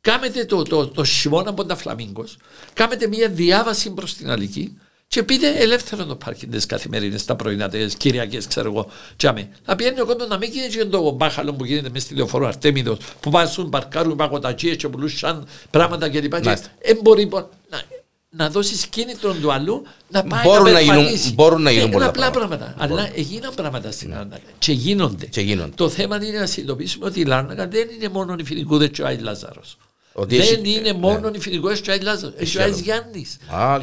Κάμετε 0.00 0.44
το, 0.44 0.62
το, 0.62 0.86
το 0.86 1.04
χειμώνα 1.04 1.50
από 1.50 1.64
τα 1.64 1.76
φλαμίγκος, 1.76 2.36
κάμετε 2.72 3.06
μια 3.06 3.28
διάβαση 3.28 3.90
προς 3.90 4.14
την 4.14 4.30
Αλική 4.30 4.78
και 5.08 5.22
πείτε 5.22 5.52
ελεύθερο 5.56 6.04
το 6.04 6.16
πάρκινγκ 6.16 6.52
τις 6.52 6.66
καθημερινές, 6.66 7.24
τα 7.24 7.36
πρωινά, 7.36 7.68
τι 7.68 7.86
Κυριακές, 7.96 8.46
ξέρω 8.46 8.70
εγώ. 8.70 8.90
Τσάμε. 9.16 9.48
Να 9.66 9.76
πιένει 9.76 10.00
ο 10.00 10.06
κόσμο 10.06 10.26
να 10.26 10.36
μην 10.36 10.50
γίνεται 10.50 10.84
το 10.84 11.10
μπάχαλο 11.10 11.52
που 11.54 11.64
γίνεται 11.64 11.88
μες 11.90 12.02
στη 12.02 12.14
λεωφορείο 12.14 12.46
Αρτέμιδος, 12.46 12.98
που 13.20 13.30
πάσουν, 13.30 13.68
παρκάρουν 13.68 14.16
παγωτατσίε 14.16 14.74
και 14.74 14.88
πουλούσαν 14.88 15.46
πράγματα 15.70 16.08
κλπ. 16.08 16.34
Δεν 16.42 16.98
μπορεί 17.02 17.28
να, 17.70 17.82
να 18.30 18.50
δώσεις 18.50 18.86
κίνητρο 18.86 19.32
του 19.32 19.52
αλλού 19.52 19.82
να 20.08 20.24
πάει 20.24 20.42
μπορούν 20.42 20.72
να, 20.72 20.80
γίνουν, 20.80 21.06
μπορούν 21.34 21.62
να 21.62 21.70
γίνουν 21.70 21.88
ε, 21.88 21.92
πολλά 21.92 22.06
απλά 22.06 22.30
πράγματα. 22.30 22.56
πράγματα. 22.56 22.94
Αλλά 22.94 23.10
έγιναν 23.14 23.54
πράγματα 23.54 23.90
στην 23.90 24.10
Λάρνακα 24.10 24.48
και 24.58 24.72
γίνονται. 24.72 25.26
και 25.26 25.40
γίνονται. 25.40 25.72
Το 25.74 25.88
θέμα 25.88 26.24
είναι 26.24 26.38
να 26.38 26.46
συνειδητοποιήσουμε 26.46 27.06
ότι 27.06 27.20
η 27.20 27.24
Λάρνακα 27.24 27.68
δεν 27.68 27.88
είναι 27.88 28.08
μόνο 28.08 28.36
η 28.38 28.44
Φιλικούδες 28.44 28.88
και 28.90 29.02
ο 29.02 29.06
Άι 29.06 29.18
Λάζαρος. 29.18 29.76
Δεν 30.14 30.64
είναι 30.64 30.92
μόνο 30.92 31.30
η 31.34 31.38
Φιλικούδε 31.38 31.76
και 31.76 31.90
ο 31.90 31.92
Άι 31.92 32.00
Λάζαρος. 32.00 32.34
Έχει 32.38 32.58
ο 32.58 32.62
Άις 32.62 32.80
Γιάννης. 32.80 33.36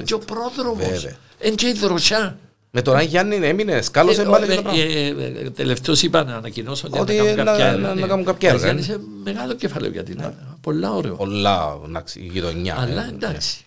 Και 0.04 0.14
ο 0.14 0.20
πρόδρομος. 0.20 1.08
Εν 1.40 1.56
και 1.56 1.68
η 1.68 1.74
δροσιά. 1.74 2.40
Με 2.72 2.82
τον 2.82 2.96
Άι 2.96 3.06
Γιάννη 3.06 3.36
έμεινες, 3.36 3.86
σκάλωσε 3.86 4.24
πάλι 4.24 4.56
το 4.56 4.62
πράγμα. 4.62 5.52
Τελευταίος 5.52 6.02
είπα 6.02 6.24
να 6.24 6.36
ανακοινώσω 6.36 6.88
ότι 6.92 7.16
να 7.38 8.08
κάνουν 8.08 8.26
κάποια 8.26 8.50
έργα. 8.50 8.70
Είναι 8.70 9.00
μεγάλο 9.24 9.54
κεφάλαιο 9.54 9.92
για 9.92 10.04
την 10.04 10.16
Λάρνακα. 10.16 10.58
Πολλά 10.62 10.92
ωραίο. 10.92 11.16
Πολλά 11.16 11.80
γειτονιά. 12.16 12.80
Αλλά 12.80 13.08
εντάξει. 13.08 13.66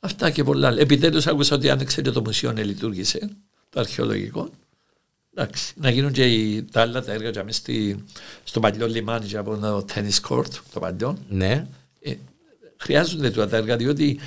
Αυτά 0.00 0.30
και 0.30 0.44
πολλά. 0.44 0.74
Επιτέλους 0.78 1.26
άκουσα 1.26 1.54
ότι 1.54 1.70
άνοιξε 1.70 2.02
το 2.02 2.20
μουσείο 2.20 2.52
να 2.52 2.62
λειτουργήσε, 2.62 3.30
το 3.70 3.80
αρχαιολογικό. 3.80 4.48
Εντάξει, 5.36 5.72
να 5.76 5.90
γίνουν 5.90 6.12
και 6.12 6.24
οι, 6.26 6.62
τα 6.62 6.80
άλλα 6.80 7.02
τα 7.04 7.12
έργα 7.12 7.30
για 7.30 7.44
στη, 7.48 8.04
στο 8.44 8.60
παλιό 8.60 8.86
λιμάνι 8.86 9.36
από 9.36 9.56
το 9.56 9.84
tennis 9.94 10.28
court, 10.28 10.48
το 10.72 10.80
παλιό. 10.80 11.18
Ναι. 11.28 11.66
Ε, 12.00 12.14
χρειάζονται 12.76 13.30
τα 13.30 13.56
έργα 13.56 13.76
διότι 13.76 14.18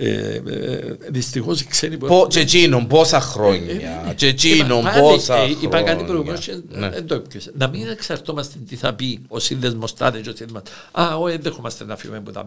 ε, 0.00 0.42
ε, 0.46 0.96
Δυστυχώς 1.08 1.60
οι 1.60 1.66
ξένοι 1.66 1.96
που. 1.96 2.26
Και 2.28 2.40
εκείνον 2.40 2.86
πόσα 2.86 3.20
χρόνια. 3.20 4.14
Και 4.16 4.26
εκείνον 4.26 4.84
πόσα 5.00 5.34
χρόνια. 5.34 5.56
Είπα 5.60 5.82
κάτι 5.82 6.04
προηγουμένως 6.04 6.48
δεν 6.68 7.06
το 7.06 7.14
έπιασε. 7.14 7.52
Να 7.58 7.68
μην 7.68 7.88
εξαρτώμαστε 7.88 8.58
τι 8.68 8.76
θα 8.76 8.94
πει 8.94 9.20
ο 9.28 9.38
σύνδεσμος 9.38 9.94
τάδε 9.94 10.20
και 10.20 10.28
ο 10.28 10.32
σύνδεσμος. 10.36 10.62
Α, 10.92 11.16
όχι, 11.16 11.32
δεν 11.32 11.42
δεχόμαστε 11.42 11.84
να 11.84 11.96
φύγουμε 11.96 12.20
που 12.20 12.30
τα 12.30 12.44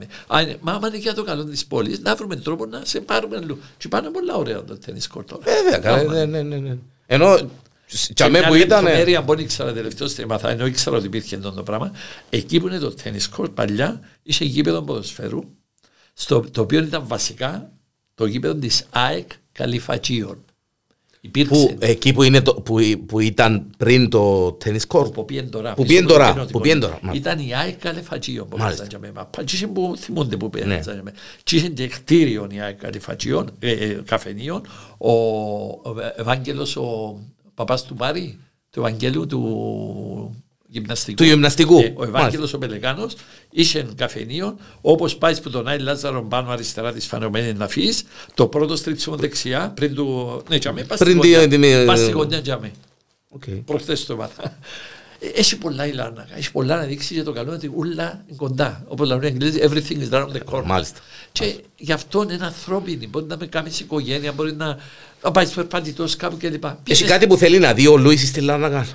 Μα 0.59 0.71
άμα 0.71 0.87
είναι 0.87 0.97
για 0.97 1.13
το 1.13 1.23
καλό 1.23 1.43
της 1.43 1.65
πόλης, 1.65 1.99
να 1.99 2.15
βρούμε 2.15 2.35
τρόπο 2.35 2.65
να 2.65 2.81
σε 2.83 2.99
πάρουμε 2.99 3.37
αλλού. 3.37 3.57
Και 3.77 3.87
πάνε 3.87 4.09
πολλά 4.09 4.35
ωραία 4.35 4.63
το 4.63 4.77
τέννη 4.77 4.99
κορτό. 5.13 5.39
Βέβαια, 5.43 6.25
ναι, 6.25 6.41
ναι, 6.41 6.57
ναι. 6.57 6.77
Ενώ 7.05 7.37
και 8.13 8.27
με 8.27 8.41
που 8.41 8.55
ήταν. 8.55 8.83
Μέρια 8.83 9.23
που 9.23 9.39
ήξερα 9.39 9.73
τελευταίο 9.73 10.09
θέμα, 10.09 10.39
ενώ 10.43 10.65
ήξερα 10.65 10.97
ότι 10.97 11.05
υπήρχε 11.05 11.35
αυτό 11.35 11.51
το 11.51 11.63
πράγμα, 11.63 11.91
εκεί 12.29 12.59
που 12.59 12.67
είναι 12.67 12.77
το 12.77 12.93
τέννη 12.93 13.19
κορτ 13.35 13.51
παλιά, 13.51 13.99
είχε 14.23 14.45
γήπεδο 14.45 14.81
ποδοσφαίρου 14.81 15.43
στο, 16.13 16.43
το 16.51 16.61
οποίο 16.61 16.79
ήταν 16.79 17.03
βασικά 17.07 17.71
το 18.15 18.25
γήπεδο 18.25 18.55
της 18.55 18.85
ΑΕΚ 18.89 19.29
Καλυφατσίων. 19.51 20.45
Που, 21.47 21.75
εκεί 21.79 22.13
που, 22.13 22.23
είναι 22.23 22.41
το, 22.41 22.53
που, 22.53 22.79
που 23.05 23.19
ήταν 23.19 23.71
πριν 23.77 24.09
το 24.09 24.51
τένις 24.51 24.87
κόρ. 24.87 25.09
Που 25.09 25.25
πήγαινε 25.25 25.49
τώρα. 25.49 25.73
Που 25.73 25.85
πήγαινε 25.85 26.07
τώρα. 26.07 26.45
Που 26.51 26.59
πήγαινε 26.59 26.79
τώρα. 26.79 26.99
Ήταν 27.13 27.39
η 27.39 27.55
ΑΕΚ 27.55 27.79
Καλυφατσίων. 27.79 28.47
Μάλιστα. 28.57 28.87
που 29.73 29.93
θυμούνται 29.97 30.37
που 30.37 30.49
πήγαινε. 30.49 30.83
Ναι. 30.85 31.11
Και 31.43 31.55
είχε 31.55 31.67
και 31.67 31.87
κτίριο 31.87 32.47
η 32.51 32.59
ΑΕΚ 32.59 32.77
Καλυφατσίων, 32.77 33.49
ε, 33.59 33.71
ε, 33.71 34.01
καφενείων. 34.05 34.61
Ο, 34.97 35.11
ο 35.11 35.95
Ευάγγελος, 36.15 36.75
ο 36.75 37.19
παπάς 37.65 37.83
του 37.83 37.95
Πάρη, 37.95 38.39
του 38.69 38.79
Ευαγγέλου 38.79 39.25
του 39.25 39.41
γυμναστικού. 40.67 41.15
Του 41.15 41.23
γυμναστικού. 41.23 41.79
Ε, 41.79 41.93
ο 41.95 42.03
Ευάγγελος 42.03 42.53
ο 42.53 42.57
Πελεκάνος 42.57 43.15
είχε 43.49 43.87
καφενείο, 43.95 44.57
όπως 44.81 45.15
πάει 45.15 45.41
που 45.41 45.49
τον 45.49 45.67
Άι 45.67 45.79
Λάζαρο 45.79 46.23
πάνω 46.23 46.51
αριστερά 46.51 46.93
της 46.93 47.05
φανεωμένης 47.05 47.53
να 47.53 47.67
φύγει, 47.67 47.93
το 48.33 48.47
πρώτο 48.47 48.75
στρίψιμο 48.75 49.15
δεξιά 49.15 49.71
πριν 49.75 49.95
του. 49.95 50.41
Ναι, 50.49 50.57
τζαμί, 50.57 50.85
πας 50.85 50.99
στην 50.99 51.17
γωνιά. 51.17 51.85
Πας 51.85 51.99
στη 51.99 52.11
γωνιά, 52.11 52.41
τζαμί. 52.41 52.71
Okay. 53.39 53.61
Προχθές 53.65 54.05
το 54.05 54.15
μάθα. 54.15 54.57
Ε, 55.23 55.27
έχει 55.39 55.57
πολλά 55.57 55.87
η 55.87 55.91
Λάρνακα, 55.91 56.37
έχει 56.37 56.51
πολλά 56.51 56.75
να 56.75 56.83
δείξει 56.83 57.13
για 57.13 57.23
το 57.23 57.31
καλό 57.31 57.51
ότι 57.51 57.71
ούλα 57.75 58.23
είναι 58.27 58.35
κοντά. 58.35 58.83
Όπως 58.87 59.07
λένε 59.07 59.25
οι 59.25 59.27
Αγγλίδε, 59.27 59.69
everything 59.69 60.09
is 60.09 60.13
around 60.13 60.31
the 60.31 60.53
corner. 60.53 60.63
Μάλιστα. 60.65 60.99
Και 61.31 61.63
γι' 61.77 61.91
αυτό 61.91 62.23
είναι 62.23 62.37
ανθρώπινη. 62.41 63.07
Μπορεί 63.07 63.25
να 63.25 63.37
με 63.37 63.45
κάνει 63.45 63.69
οικογένεια, 63.79 64.31
μπορεί 64.31 64.53
να, 64.53 64.77
να 65.23 65.31
πάει 65.31 65.47
περπατητός 65.47 66.15
κάπου 66.15 66.37
κλπ. 66.37 66.63
Έχει 66.87 67.03
κάτι 67.03 67.27
που 67.27 67.37
θέλει 67.37 67.59
να 67.59 67.73
δει 67.73 67.87
ο 67.87 67.97
Λούις 67.97 68.27
στη 68.27 68.41
Λάρνακα. 68.41 68.87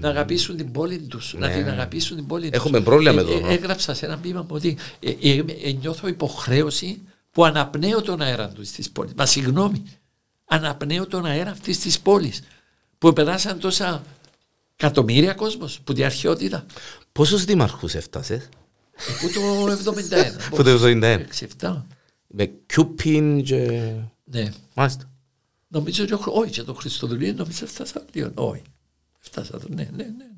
να 0.00 0.08
αγαπήσουν 0.08 0.56
την 0.56 0.72
πόλη 0.72 0.98
τους, 0.98 1.34
να 1.38 1.48
την 1.48 1.68
αγαπήσουν 1.68 2.16
την 2.16 2.26
πόλη 2.26 2.42
τους. 2.42 2.50
Ναι. 2.50 2.56
Έχουμε 2.56 2.80
πρόβλημα 2.80 3.12
με 3.12 3.22
το. 3.22 3.46
έγραψα 3.48 3.94
σε 3.94 4.06
ένα 4.06 4.18
πείμα 4.18 4.40
μου 4.40 4.48
ότι 4.50 4.76
ε, 5.00 5.10
ε, 5.10 5.44
ε, 5.64 5.72
νιώθω 5.72 6.08
υποχρέωση 6.08 7.00
που 7.30 7.44
αναπνέω 7.44 8.02
τον 8.02 8.20
αέρα 8.20 8.48
του 8.48 8.62
της 8.76 8.90
πόλης. 8.90 9.12
Μα 9.16 9.26
συγγνώμη, 9.26 9.82
αναπνέω 10.44 11.06
τον 11.06 11.24
αέρα 11.24 11.50
αυτής 11.50 11.78
της 11.78 12.00
πόλης 12.00 12.42
που 12.98 13.12
περάσαν 13.12 13.58
τόσα 13.58 14.02
εκατομμύρια 14.88 15.34
κόσμος 15.34 15.80
που 15.80 15.92
την 15.92 16.04
αρχαιότητα. 16.04 16.66
Πόσους 17.12 17.44
δήμαρχους 17.44 17.94
έφτασες, 17.94 18.48
Που 19.20 19.30
το 19.34 19.92
71. 19.92 20.50
Που 20.56 20.62
το 20.62 20.78
71. 20.84 21.18
6-7. 21.60 21.82
Με 22.26 22.46
Κιούπιν 22.66 23.42
και. 23.42 23.92
Ναι. 24.24 24.52
Μάλιστα. 24.74 25.10
Νομίζω 25.68 26.02
ότι 26.04 26.12
ο- 26.12 26.20
όχι 26.24 26.50
και 26.50 26.62
το 26.62 26.74
Χριστοδουλίου 26.74 27.34
νομίζω 27.36 27.66
φτάσα 27.66 28.04
λίγο. 28.12 28.30
Όχι. 28.34 28.62
Φτάσα 29.18 29.58
το, 29.58 29.66
ναι, 29.68 29.88
ναι, 29.96 30.04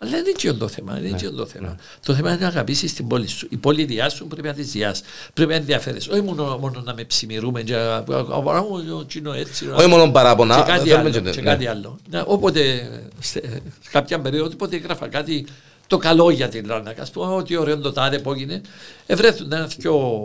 Ναι. 0.00 0.08
Αλλά 0.08 0.10
δεν 0.10 0.20
είναι 0.20 0.32
και 0.36 0.52
το 0.52 0.68
θέμα. 0.68 0.92
Δεν 0.94 1.04
είναι 1.04 1.16
και 1.16 1.28
το 1.28 1.46
θέμα. 1.46 1.76
Το 2.04 2.14
θέμα 2.14 2.30
είναι 2.30 2.40
να 2.40 2.46
αγαπήσει 2.46 2.94
την 2.94 3.06
πόλη 3.06 3.26
σου. 3.26 3.46
Η 3.50 3.56
πόλη 3.56 3.84
διά 3.84 4.08
σου 4.08 4.26
πρέπει 4.26 4.46
να 4.46 4.54
τη 4.54 4.62
διά. 4.62 4.94
Πρέπει 5.34 5.50
να 5.50 5.56
ενδιαφέρεσαι. 5.56 6.10
Όχι 6.12 6.20
μόνο, 6.20 6.58
μόνο 6.58 6.82
να 6.84 6.94
με 6.94 7.04
ψημιρούμε. 7.04 7.62
Και, 7.62 7.74
α, 7.76 7.94
α, 7.96 8.56
α, 8.56 8.60
ο 8.96 9.06
Τσίνο 9.06 9.32
έτσι. 9.32 9.68
Όχι 9.70 9.86
μόνο 9.88 10.10
παράπονα. 10.10 10.56
Και 10.56 10.62
κάτι 10.72 10.88
θέλουμε 10.88 11.08
άλλο. 11.10 11.20
και- 11.20 11.30
Και 11.30 11.40
ναι. 11.40 11.50
κάτι 11.50 11.66
άλλο. 11.66 11.98
Να, 12.10 12.22
όποτε, 12.26 12.90
σε, 13.20 13.40
σε 13.82 13.90
κάποια 13.90 14.20
περίοδο, 14.20 14.50
όποτε 14.54 14.76
έγραφα 14.76 15.08
κάτι 15.08 15.46
το 15.86 15.96
καλό 15.98 16.30
για 16.30 16.48
την 16.48 16.66
Λάρνακα, 16.66 17.02
α 17.02 17.06
πούμε, 17.12 17.34
ότι 17.34 17.56
ωραίο 17.56 17.78
το 17.78 17.92
τάδε 17.92 18.18
που 18.18 18.32
έγινε, 18.32 18.60
ευρέθουν 19.06 19.52
ένα 19.52 19.66
δυο 19.66 20.18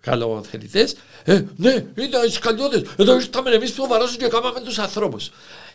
καλοθελητέ. 0.00 0.88
Ε, 1.24 1.42
ναι, 1.56 1.84
ήταν 1.94 2.26
οι 2.26 2.30
σκαλιώτε. 2.30 2.82
Εδώ 2.96 3.14
ήρθαμε 3.14 3.50
εμεί 3.50 3.70
που 3.70 3.86
βαρώσουν 3.86 4.16
και 4.18 4.26
κάναμε 4.28 4.60
του 4.60 4.82
ανθρώπου. 4.82 5.16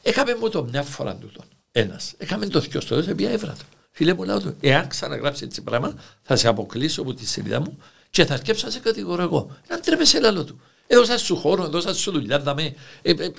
Έκαμε 0.01 0.35
μου 0.39 0.49
το 0.49 0.63
μια 0.71 0.83
φορά 0.83 1.15
τούτο. 1.15 1.41
Ένας. 1.71 2.13
Έκαμε 2.17 2.45
το 2.47 2.59
δυο 2.59 2.81
στο 2.81 3.01
σε 3.01 3.13
μια 3.13 3.29
έβρα 3.29 3.51
του. 3.51 3.65
Φίλε 3.91 4.13
μου, 4.13 4.23
λέω 4.23 4.39
του, 4.41 4.55
εάν 4.59 4.87
ξαναγράψει 4.87 5.43
έτσι 5.43 5.61
πράγμα, 5.61 5.93
θα 6.21 6.35
σε 6.35 6.47
αποκλείσω 6.47 7.01
από 7.01 7.13
τη 7.13 7.25
σελίδα 7.27 7.59
μου 7.59 7.77
και 8.09 8.25
θα 8.25 8.33
αρκέψω 8.33 8.65
να 8.65 8.71
σε 8.71 8.79
κατηγορώ 8.79 9.21
εγώ. 9.21 9.55
Να 9.69 9.79
τρέπεσαι 9.79 10.19
λάλο 10.19 10.43
του. 10.43 10.61
Έδωσα 10.87 11.17
σου 11.17 11.35
χώρο, 11.35 11.63
έδωσα 11.63 11.93
σου 11.93 12.11
δουλειά, 12.11 12.39
δαμε. 12.39 12.73
Ε, 13.01 13.11
ε, 13.11 13.23
ε, 13.25 13.31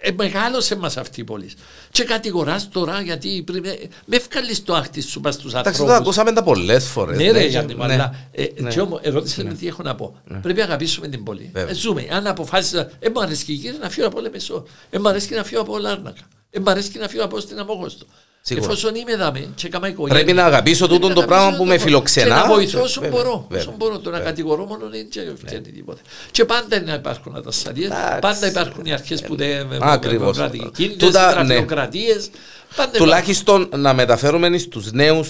ε, 0.00 0.12
μεγάλωσε 0.16 0.76
μας 0.76 0.96
αυτή 0.96 1.20
η 1.20 1.24
πόλη. 1.24 1.50
Και 1.90 2.04
κατηγοράς 2.04 2.68
τώρα 2.68 3.00
γιατί 3.00 3.42
πρέπει, 3.46 3.68
ε, 3.68 3.78
με 4.04 4.16
ευκαλεί 4.16 4.56
το 4.58 4.74
άχτη 4.74 5.00
σου 5.00 5.20
πα 5.20 5.30
στου 5.30 5.48
Εντάξει, 5.48 5.62
το 5.62 5.68
ανθρώπου. 5.84 5.92
ακούσαμε 6.02 6.32
τα 6.32 6.42
πολλές 6.42 6.86
φορές. 6.86 7.16
Ναι, 7.18 7.30
ρε 7.30 7.44
Γιάννη, 7.44 7.74
μου, 7.74 7.82
αλλά 7.82 8.28
ε, 8.32 8.46
Ναι. 8.58 8.70
και 8.70 8.80
όμως, 8.80 9.00
ερώτησε 9.02 9.44
με 9.44 9.54
τι 9.54 9.66
έχω 9.66 9.82
να 9.82 9.94
πω. 9.94 10.16
Πρέπει 10.42 10.58
να 10.58 10.64
αγαπήσουμε 10.64 11.08
την 11.08 11.24
πόλη. 11.24 11.50
Βέβαια. 11.52 11.70
Ε, 11.70 11.74
ζούμε. 11.74 12.06
Αν 12.10 12.26
αποφάσισα, 12.26 12.90
ε, 12.98 13.08
μου 13.08 13.20
αρέσει 13.20 13.44
κύριε 13.44 13.72
να 13.80 13.88
φύγω 13.90 14.06
από 14.06 14.20
Λεμεσό, 14.20 14.66
ε, 14.90 14.98
μου 14.98 15.08
αρέσει 15.08 15.34
να 15.34 15.44
φύγω 15.44 15.60
από 15.60 15.78
Λάρνακα, 15.78 16.22
ε, 16.56 16.60
μου 16.60 16.70
αρέσει 16.70 16.98
να 16.98 17.08
φύγω 17.08 17.24
από 17.24 17.40
στην 17.40 17.58
Αμόγωστο. 17.58 18.06
Σίγουρα. 18.48 18.66
Εφόσον 18.66 18.94
είμαι 18.94 19.16
δάμε 19.16 19.48
και 19.54 19.66
έκανα 19.66 19.88
οικογένεια. 19.88 20.14
Πρέπει 20.22 20.36
να 20.36 20.44
αγαπήσω 20.44 20.86
πρέπει 20.86 21.00
τούτον 21.00 21.08
να 21.16 21.20
το 21.20 21.26
πράγμα 21.26 21.46
αγαπήσω 21.46 21.62
που 21.62 21.64
το 21.64 21.70
με 21.70 21.76
πράγμα. 21.76 21.84
φιλοξενά. 21.84 22.34
Και 22.34 22.48
να 22.48 22.54
βοηθώ 22.54 22.80
όσο 22.82 23.00
Βέβαια, 23.00 23.16
μπορώ. 23.22 23.46
βέβαια. 23.48 23.66
Όσο 23.66 23.74
μπορώ. 23.78 23.98
Το 23.98 24.10
να 24.10 24.18
κατηγορώ 24.18 24.64
μόνο 24.64 24.88
δεν 24.88 25.06
φτιάχνει 25.36 25.60
τίποτα. 25.72 26.00
Και 26.30 26.44
πάντα 26.44 26.76
είναι 26.76 26.84
να 26.84 26.94
υπάρχουν 26.94 27.36
ατασταλίε. 27.36 27.86
Εντάξει. 27.86 28.18
Πάντα 28.20 28.46
υπάρχουν 28.46 28.84
οι 28.84 28.92
αρχέ 28.92 29.16
που 29.16 29.36
δεν. 29.36 29.68
Ακριβώς. 29.80 30.38
Κίνητες, 30.76 31.06
Τούτα, 31.06 31.42
ναι. 31.42 31.54
γραφειοκρατίες, 31.54 32.30
πάντα 32.76 32.98
Τουλάχιστον 32.98 33.68
να 33.76 33.94
μεταφέρουμε 33.94 34.58
στου 34.58 34.82
νέου 34.92 35.18
ε, 35.18 35.24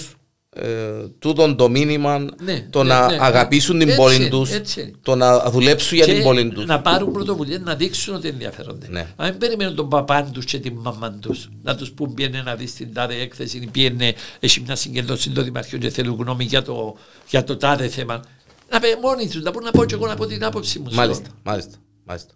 τούτον 1.19 1.55
το 1.55 1.69
μήνυμα, 1.69 2.19
Ναι, 2.43 2.67
το 2.69 2.83
ναι, 2.83 2.93
να 2.93 3.07
ναι, 3.07 3.15
ναι. 3.15 3.23
αγαπήσουν 3.25 3.79
την 3.79 3.87
Έτσι 3.87 4.01
πόλη 4.01 4.15
είναι, 4.15 4.29
τους, 4.29 4.51
έτσι 4.51 4.81
είναι. 4.81 4.91
το 5.01 5.15
να 5.15 5.49
δουλέψουν 5.49 5.97
για 5.97 6.05
Και 6.05 6.13
την 6.13 6.23
πόλη 6.23 6.49
τους. 6.49 6.65
Να 6.65 6.81
πάρουν 6.81 7.11
πρωτοβουλία 7.11 7.59
να 7.59 7.75
δείξουν 7.75 8.15
ότι 8.15 8.27
ενδιαφέρονται. 8.27 8.87
Ναι. 8.89 8.99
Αν 9.15 9.27
δεν 9.27 9.37
περιμένουν 9.37 9.75
τον 9.75 9.89
παπάν 9.89 10.31
τους 10.31 10.45
και 10.45 10.59
την 10.59 10.73
μαμά 10.73 11.11
τους 11.11 11.49
να 11.63 11.75
τους 11.75 11.91
πούν 11.91 12.13
πιένε 12.13 12.41
να 12.41 12.55
δεις 12.55 12.73
την 12.73 12.93
τάδε 12.93 13.15
έκθεση, 13.15 13.57
ή 13.57 13.67
πιένε, 13.71 14.13
έχει 14.39 14.61
μια 14.61 14.75
συγκέντρωση 14.75 15.29
το 15.29 15.41
Δημαρχείο 15.43 15.77
και 15.77 15.89
θέλουν 15.89 16.15
γνώμη 16.19 16.43
για 16.43 16.61
το, 16.61 16.97
για 17.29 17.43
το 17.43 17.57
τάδε 17.57 17.87
θέμα. 17.87 18.21
Να 18.69 18.79
πει 18.79 18.87
μόνοι 19.01 19.27
τους, 19.27 19.41
να 19.41 19.51
μπορούν 19.51 19.65
να 19.65 19.71
πω 19.71 19.85
και 19.85 19.93
εγώ 19.93 20.07
να 20.07 20.15
πω 20.15 20.25
την 20.25 20.43
άποψή 20.43 20.79
μου. 20.79 20.89
Μάλιστα, 20.93 21.29
μάλιστα, 21.43 21.77
μάλιστα. 22.03 22.33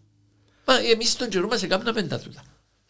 Μα 0.65 0.73
εμείς 0.93 1.11
στον 1.11 1.29
καιρό 1.29 1.47
μας 1.47 1.63
έκαναμε 1.63 2.01
τα 2.01 2.19
τούτα. 2.19 2.41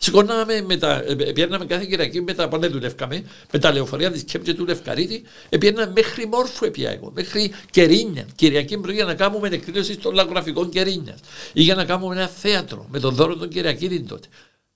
Σηκώναμε 0.04 0.62
με 0.62 0.78
τα, 0.78 1.04
ε, 1.08 1.16
πιέρναμε 1.16 1.66
κάθε 1.66 1.86
Κυριακή 1.86 2.22
με 2.22 2.34
τα 2.34 2.48
πάνε 2.48 2.68
δουλεύκαμε, 2.68 3.24
με 3.52 3.60
τα 3.60 3.72
λεωφορεία 3.72 4.12
τη 4.12 4.24
Κέμπτζε 4.24 4.54
του 4.54 4.66
Λευκαρίτη, 4.66 5.24
πιέρναμε 5.60 5.92
μέχρι 5.96 6.28
μόρφου 6.28 6.66
επία 6.66 6.92
εγώ, 6.92 7.12
μέχρι 7.16 7.52
Κερίνια. 7.72 8.26
Κυριακή 8.36 8.78
πρωί 8.78 8.96
για 8.96 9.06
να 9.06 9.14
κάνουμε 9.14 9.48
εκδήλωση 9.48 9.98
των 9.98 10.14
λαγογραφικών 10.14 10.70
Κερίνια. 10.70 11.18
Ή 11.54 11.62
για 11.62 11.76
να 11.76 11.86
κάνουμε 11.86 12.16
ένα 12.16 12.28
θέατρο 12.28 12.88
με 12.92 13.00
τον 13.00 13.16
δώρο 13.16 13.36
των 13.36 13.50
Κυριακίδων 13.50 14.08
τότε. 14.08 14.28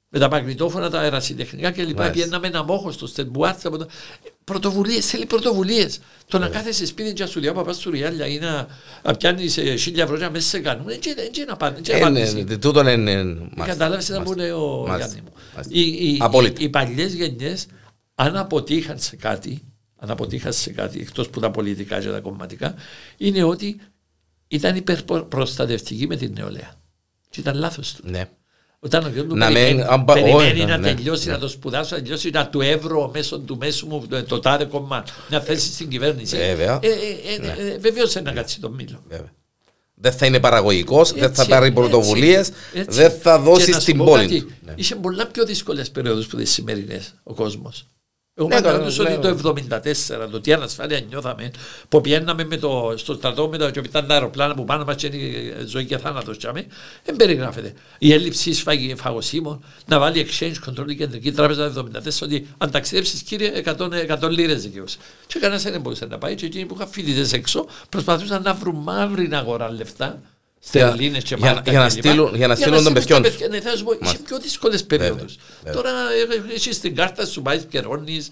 Με 0.10 0.20
τα 0.20 0.30
μαγνητόφωνα, 0.30 0.90
τα 0.90 1.00
αερασιτεχνικά 1.00 1.72
κλπ. 1.72 1.84
Μάλιστα. 1.86 2.10
Πιέρναμε 2.10 2.48
ένα 2.48 2.64
μόχος 2.64 2.94
στο 2.94 3.08
Στεμπουάτσα. 3.08 3.72
Πρωτοβουλίες, 4.44 5.06
θέλει 5.06 5.26
πρωτοβουλίες. 5.26 6.00
Το 6.28 6.40
να 6.40 6.48
κάθεσαι 6.50 6.86
σπίτι 6.86 7.14
και 7.14 7.24
να 7.24 7.30
σου 7.30 7.40
λέει 7.40 7.52
παπάς 7.54 7.78
σου 7.78 7.90
ριάλια 7.90 8.28
ή 8.28 8.40
να, 8.40 8.68
να 9.04 9.16
πιάνεις 9.16 9.54
χίλια 9.80 10.04
ευρώ 10.04 10.18
και 10.18 10.24
να 10.24 10.30
μέσα 10.30 10.48
σε 10.50 10.60
κάνουν. 10.60 10.90
Έτσι 10.90 11.10
είναι 11.10 11.46
να 11.48 11.56
πάνε. 11.58 11.80
Ε, 11.88 12.10
ναι, 12.10 12.32
ναι, 12.32 12.58
Τούτον 12.58 12.88
είναι. 12.88 13.24
μάλιστα, 13.24 13.66
Κατάλαβες 13.66 14.10
να 14.10 14.20
μου 14.20 14.24
μάλιστα. 14.26 14.42
λέει 14.42 14.50
ο 14.52 14.86
Μάλιστα, 14.88 15.12
Γιάννη 15.14 15.30
μου. 15.30 15.34
μάλιστα. 15.56 15.74
Οι, 15.80 16.14
οι, 16.14 16.18
Απόλυτα. 16.22 16.62
οι, 16.62 16.64
οι 16.64 16.70
παλιές 16.70 17.14
γενιές, 17.14 17.66
αν 18.16 18.38
αποτύχαν 18.38 19.00
σε 19.00 19.16
κάτι, 19.16 19.62
αν 19.96 20.10
αποτύχαν 20.10 20.54
σε 20.54 20.72
κάτι, 20.72 21.00
εκτός 21.00 21.30
που 21.30 21.40
τα 21.40 21.52
πολιτικά 21.52 22.00
και 22.00 22.10
τα 22.10 22.20
κομματικά, 22.20 22.76
είναι 23.18 23.44
ότι 23.44 23.80
ήταν 24.48 24.76
υπερπροστατευτικοί 24.76 26.08
με 26.08 26.16
την 26.16 26.32
νεολαία. 26.38 26.74
Και 27.30 27.40
ήταν 27.40 27.56
λάθος 27.58 27.94
τους. 27.94 28.12
Ναι. 28.12 28.30
Όταν 28.86 29.06
ο 29.06 29.10
γιος 29.10 29.26
του 29.26 29.36
Να 29.36 29.48
περιμένει, 29.48 29.74
μην- 29.76 29.84
αν 29.86 30.06
πα- 30.06 30.14
περιμένει 30.14 30.52
όχι, 30.62 30.66
να 30.66 30.78
ναι, 30.78 30.94
τελειώσει, 30.94 31.28
ναι. 31.28 31.34
να 31.34 31.40
το 31.40 31.48
σπουδάσει, 31.48 31.94
να 31.94 32.00
τελειώσει, 32.02 32.30
να 32.30 32.48
του 32.48 32.62
εύρω 32.62 33.10
μέσω 33.14 33.40
του 33.40 33.58
μέσου 33.58 33.88
μου 33.88 34.08
το, 34.10 34.24
το 34.24 34.40
τάδε 34.40 34.66
κομμά, 34.66 35.04
να 35.30 35.40
θέσει 35.40 35.74
στην 35.74 35.90
κυβέρνηση. 35.90 36.38
Βέβαια. 36.38 36.80
Ε, 36.82 36.88
ε, 36.88 37.62
ε, 37.64 37.74
ε, 37.74 37.78
Βεβαίως 37.78 38.16
να 38.16 38.32
κάτσει 38.32 38.60
το 38.60 38.70
μήλο. 38.70 39.04
Βέβαια. 39.10 39.32
Δεν 39.96 40.12
θα 40.12 40.26
είναι 40.26 40.40
παραγωγικός, 40.40 41.12
δεν 41.12 41.20
θα 41.22 41.26
Έτσι, 41.42 41.48
πάρει 41.48 41.66
έτσι, 41.68 41.80
πρωτοβουλίες, 41.80 42.52
έτσι. 42.74 43.00
δεν 43.02 43.12
θα 43.12 43.36
Και 43.38 43.44
δώσει 43.44 43.70
να 43.70 43.76
σου 43.76 43.82
στην 43.82 43.98
πω 43.98 44.06
πόλη 44.06 44.22
κάτι, 44.22 44.40
του. 44.42 44.52
Ναι. 44.66 44.74
Είχε 44.76 44.96
πολλά 44.96 45.26
πιο 45.28 45.46
δύσκολες 45.46 45.92
περιόδους 45.92 46.28
που 46.28 46.38
τις 46.38 46.52
σημερινές 46.52 47.14
ο 47.24 47.34
κόσμος. 47.34 47.88
Εγώ 48.38 48.48
Ναι, 48.48 48.56
ναι, 48.56 48.62
τώρα, 48.62 48.78
παραδείγματος 48.78 49.22
ναι, 49.22 49.30
ότι 49.30 49.42
το 49.42 49.76
1974, 50.26 50.30
το 50.32 50.42
τι 50.42 50.54
ανασφάλεια 50.54 51.00
νιώθαμε, 51.00 51.52
που 51.90 52.02
πιέναμε 52.02 52.44
με 52.44 52.58
το, 52.58 52.94
στο 52.96 53.14
στρατό 53.14 53.50
με 53.50 53.58
τα, 53.58 53.72
και 53.72 53.80
ήταν 53.80 54.08
τα 54.08 54.14
αεροπλάνα 54.14 54.54
που 54.56 54.64
πάνω 54.64 54.84
μας 54.84 54.96
και 54.96 55.08
είναι 55.08 55.66
ζωή 55.66 55.86
και 55.86 55.98
θάνατος 55.98 56.38
τσάμε, 56.38 56.66
δεν 57.04 57.16
περιγράφεται. 57.16 57.74
Η 57.98 58.14
έλλειψη 58.14 58.54
σφαγή 58.54 58.96
φαγωσίμων, 58.96 59.64
να 59.86 60.00
βάλει 60.00 60.28
exchange 60.28 60.70
control 60.70 60.90
η 60.90 60.96
κεντρική 60.96 61.32
τράπεζα 61.32 61.72
το 61.72 61.88
1974, 61.94 62.10
ότι 62.24 62.48
αν 62.58 62.72
ταξιδέψεις 62.72 63.22
κύριε 63.22 63.64
100, 63.66 63.90
100 64.22 64.30
λίρες 64.30 64.62
δικαιούσε. 64.62 64.98
Και 65.28 65.40
κανένας 65.40 65.64
δεν 65.64 65.82
μπορούσε 65.82 66.06
να 66.06 66.18
πάει 66.18 66.36
και 66.36 66.46
εκείνοι 66.46 66.66
που 66.66 66.76
είχαν 66.76 66.88
φοιτητές 66.88 67.34
έξω 67.34 67.66
προσπαθούσαν 67.90 68.42
να 68.42 68.54
βρουν 68.54 68.76
μαύρη 68.76 69.30
αγορά 69.32 69.72
λεφτά 69.72 70.22
Στερλίνες 70.68 71.24
και 71.24 71.36
για- 71.38 71.54
μάρκα 71.54 71.72
για 71.72 71.80
να 71.80 71.88
κλπ. 71.88 71.98
στείλουν- 71.98 72.36
για 72.36 72.48
να 72.48 72.56
στείλουν 72.56 72.74
των 72.84 72.84
στείλουν 72.84 73.22
παιδιών 73.22 73.34
στα 73.34 73.48
Ναι, 73.48 73.62
θα 73.62 73.76
σου 73.78 73.84
πω, 73.84 73.92
είχε 73.92 74.00
Μάλιστα. 74.04 74.24
πιο 74.26 74.38
δύσκολες 74.40 74.84
περίοδου. 74.84 75.16
βέβαια. 75.64 75.74
Τώρα 75.82 75.90
ε, 76.50 76.54
εσύ 76.56 76.74
στην 76.74 76.96
κάρτα 76.96 77.26
σου 77.26 77.42
πάει 77.42 77.58
καιρώνει. 77.64 78.26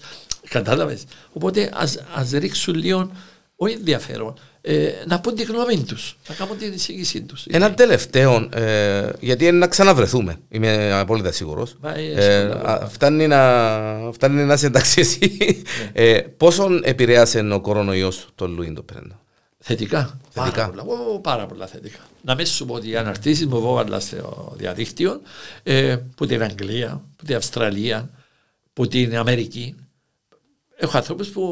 Κατάλαβες. 0.48 1.02
Οπότε 1.32 1.70
ας 2.14 2.30
ρίξουν 2.32 2.74
λίγο 2.74 3.10
ο 3.56 3.66
ενδιαφέρον 3.66 4.34
ε, 4.60 4.88
να 5.06 5.20
πούν 5.20 5.34
τη 5.34 5.42
γνώμη 5.42 5.84
τους, 5.84 6.16
να 6.28 6.34
κάνουν 6.34 6.58
την 6.58 6.72
εισήγησή 6.72 7.22
τους. 7.22 7.44
Ένα 7.46 7.74
τελευταίο, 7.74 8.48
ε, 8.54 9.08
γιατί 9.20 9.46
είναι 9.46 9.58
να 9.58 9.66
ξαναβρεθούμε, 9.66 10.36
είμαι 10.48 10.92
απόλυτα 10.92 11.32
σίγουρος. 11.32 11.76
Μα, 11.80 11.94
ε, 11.98 12.02
σίγουρα. 12.50 12.88
φτάνει, 12.92 13.26
να, 13.26 14.10
φτάνει 14.12 14.42
να 14.42 14.56
σε 14.56 14.66
εντάξει 14.66 15.00
εσύ. 15.00 15.36
Ναι. 15.38 16.02
Ε, 16.04 16.20
πόσον 16.20 16.80
επηρέασε 16.84 17.38
ο 17.52 17.60
κορονοϊός 17.60 18.28
τον 18.34 18.54
Λουίν 18.54 18.74
το 18.74 18.82
Πρέντα; 18.82 19.20
Θετικά. 19.66 20.18
Θετικά. 20.30 20.70
Πάρα 20.70 20.70
πολλά, 20.70 20.82
ω, 20.82 21.20
πάρα 21.20 21.46
πολλά 21.46 21.66
θετικά. 21.66 21.98
Να 22.22 22.34
μην 22.34 22.46
σου 22.46 22.66
πω 22.66 22.74
ότι 22.74 22.88
οι 22.88 22.96
αναρτήσεις 22.96 23.46
μου 23.46 23.60
βόβαλα 23.60 24.00
στο 24.00 24.52
διαδίκτυο 24.56 25.20
ε, 25.62 25.96
που 26.16 26.26
την 26.26 26.42
Αγγλία, 26.42 27.04
που 27.16 27.24
την 27.24 27.36
Αυστραλία, 27.36 28.10
που 28.72 28.88
την 28.88 29.16
Αμερική. 29.16 29.74
Έχω 30.76 30.96
ανθρώπους 30.96 31.28
που 31.28 31.42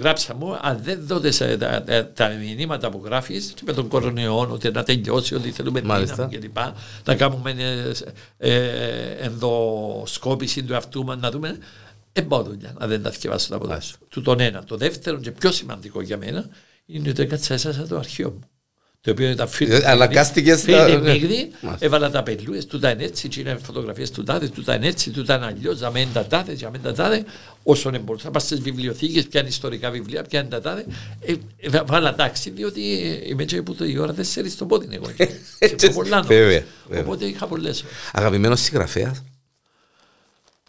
γράψα 0.00 0.34
μου, 0.34 0.56
αν 0.60 0.80
δεν 0.82 1.06
δω 1.06 1.32
σε 1.32 1.56
τα, 1.56 1.82
τα, 1.82 2.06
τα 2.06 2.28
μηνύματα 2.28 2.90
που 2.90 3.02
γράφεις 3.04 3.54
με 3.64 3.72
τον 3.72 3.88
κορονοϊό, 3.88 4.48
ότι 4.50 4.70
να 4.70 4.82
τελειώσει, 4.82 5.34
ότι 5.34 5.50
θέλουμε 5.50 5.82
Μάλιστα. 5.82 6.14
δύναμη 6.14 6.38
κλπ. 6.38 6.58
Να 7.04 7.14
κάνουμε 7.14 7.50
ε, 7.58 7.92
ε, 8.38 9.10
ενδοσκόπηση 9.10 10.62
του 10.62 10.72
εαυτού 10.72 11.04
μας, 11.04 11.18
να 11.18 11.30
δούμε. 11.30 11.58
Δεν 12.12 12.26
πάω 12.26 12.42
δουλειά, 12.42 12.74
αν 12.78 12.88
δεν 12.88 13.02
τα 13.02 13.10
θυκευάσω 13.10 13.48
τα 13.48 13.58
ποδά 13.58 13.80
σου. 13.80 13.96
Του 14.08 14.22
τον 14.22 14.40
ένα. 14.40 14.64
Το 14.64 14.76
δεύτερο 14.76 15.18
και 15.18 15.30
πιο 15.30 15.52
σημαντικό 15.52 16.00
για 16.00 16.16
μένα 16.16 16.48
είναι 16.92 17.08
ότι 17.08 17.22
έκατσα 17.22 17.54
έσασα 17.54 17.86
το 17.86 17.96
αρχείο 17.98 18.30
μου. 18.30 18.40
Το 19.02 19.10
οποίο 19.10 19.30
ήταν 19.30 19.48
φίλο. 19.48 19.74
Ε, 19.74 19.82
αναγκάστηκες 19.86 20.66
να- 20.66 20.84
Φίλοι 20.84 20.96
ναι. 21.00 21.12
μίγδι, 21.12 21.50
Μάλιστα. 21.60 21.86
έβαλα 21.86 22.10
τα 22.10 22.22
πελούες, 22.22 22.66
τούτα 22.66 22.90
είναι 22.90 23.04
έτσι, 23.04 23.28
και 23.28 23.40
είναι 23.40 23.58
φωτογραφίες 23.62 24.10
του 24.10 24.22
τάδε, 24.22 24.48
τούτα 24.48 24.74
είναι 24.74 24.86
έτσι, 24.86 25.10
τούτα 25.10 25.36
είναι 25.36 25.44
αλλιώς, 25.46 25.78
για 25.78 25.90
μένα 25.90 26.10
τα 26.12 26.24
τάδες, 26.26 26.58
για 26.58 26.70
μένα 26.70 26.82
τα 26.84 26.92
τάδες, 26.94 27.22
όσο 27.62 27.90
δεν 27.90 28.00
μπορούσα. 28.00 28.30
Πας 28.30 28.42
στις 28.42 28.60
βιβλιοθήκες, 28.60 29.26
πιάνει 29.26 29.48
ιστορικά 29.48 29.90
βιβλία, 29.90 30.22
πιάνει 30.22 30.48
τα 30.48 30.60
τάδες. 30.60 30.84
Ε, 31.20 31.32
ε, 31.56 31.80
βάλα 31.86 32.14
τάξη, 32.14 32.50
διότι 32.50 33.00
ε, 33.02 33.28
είμαι 33.28 33.44
και 33.44 33.62
που 33.62 33.74
το 33.74 33.84
η 33.84 33.98
ώρα 33.98 34.12
τέσσερις 34.14 34.52
στο 34.52 34.66
πόδι 34.66 34.84
είναι 34.86 34.94
εγώ. 34.94 35.10
Και 35.10 35.22
Έτσι, 35.58 35.86
πιο 35.86 35.90
πολλά, 35.90 36.22
βέβαια, 36.22 36.44
νομίζω. 36.46 36.64
βέβαια. 36.88 37.04
Οπότε 37.04 37.24
είχα 37.24 37.46
πολλές 37.46 37.80
ώρες. 37.82 37.92
Αγαπημένος 38.12 38.60
συγγραφέας; 38.60 39.18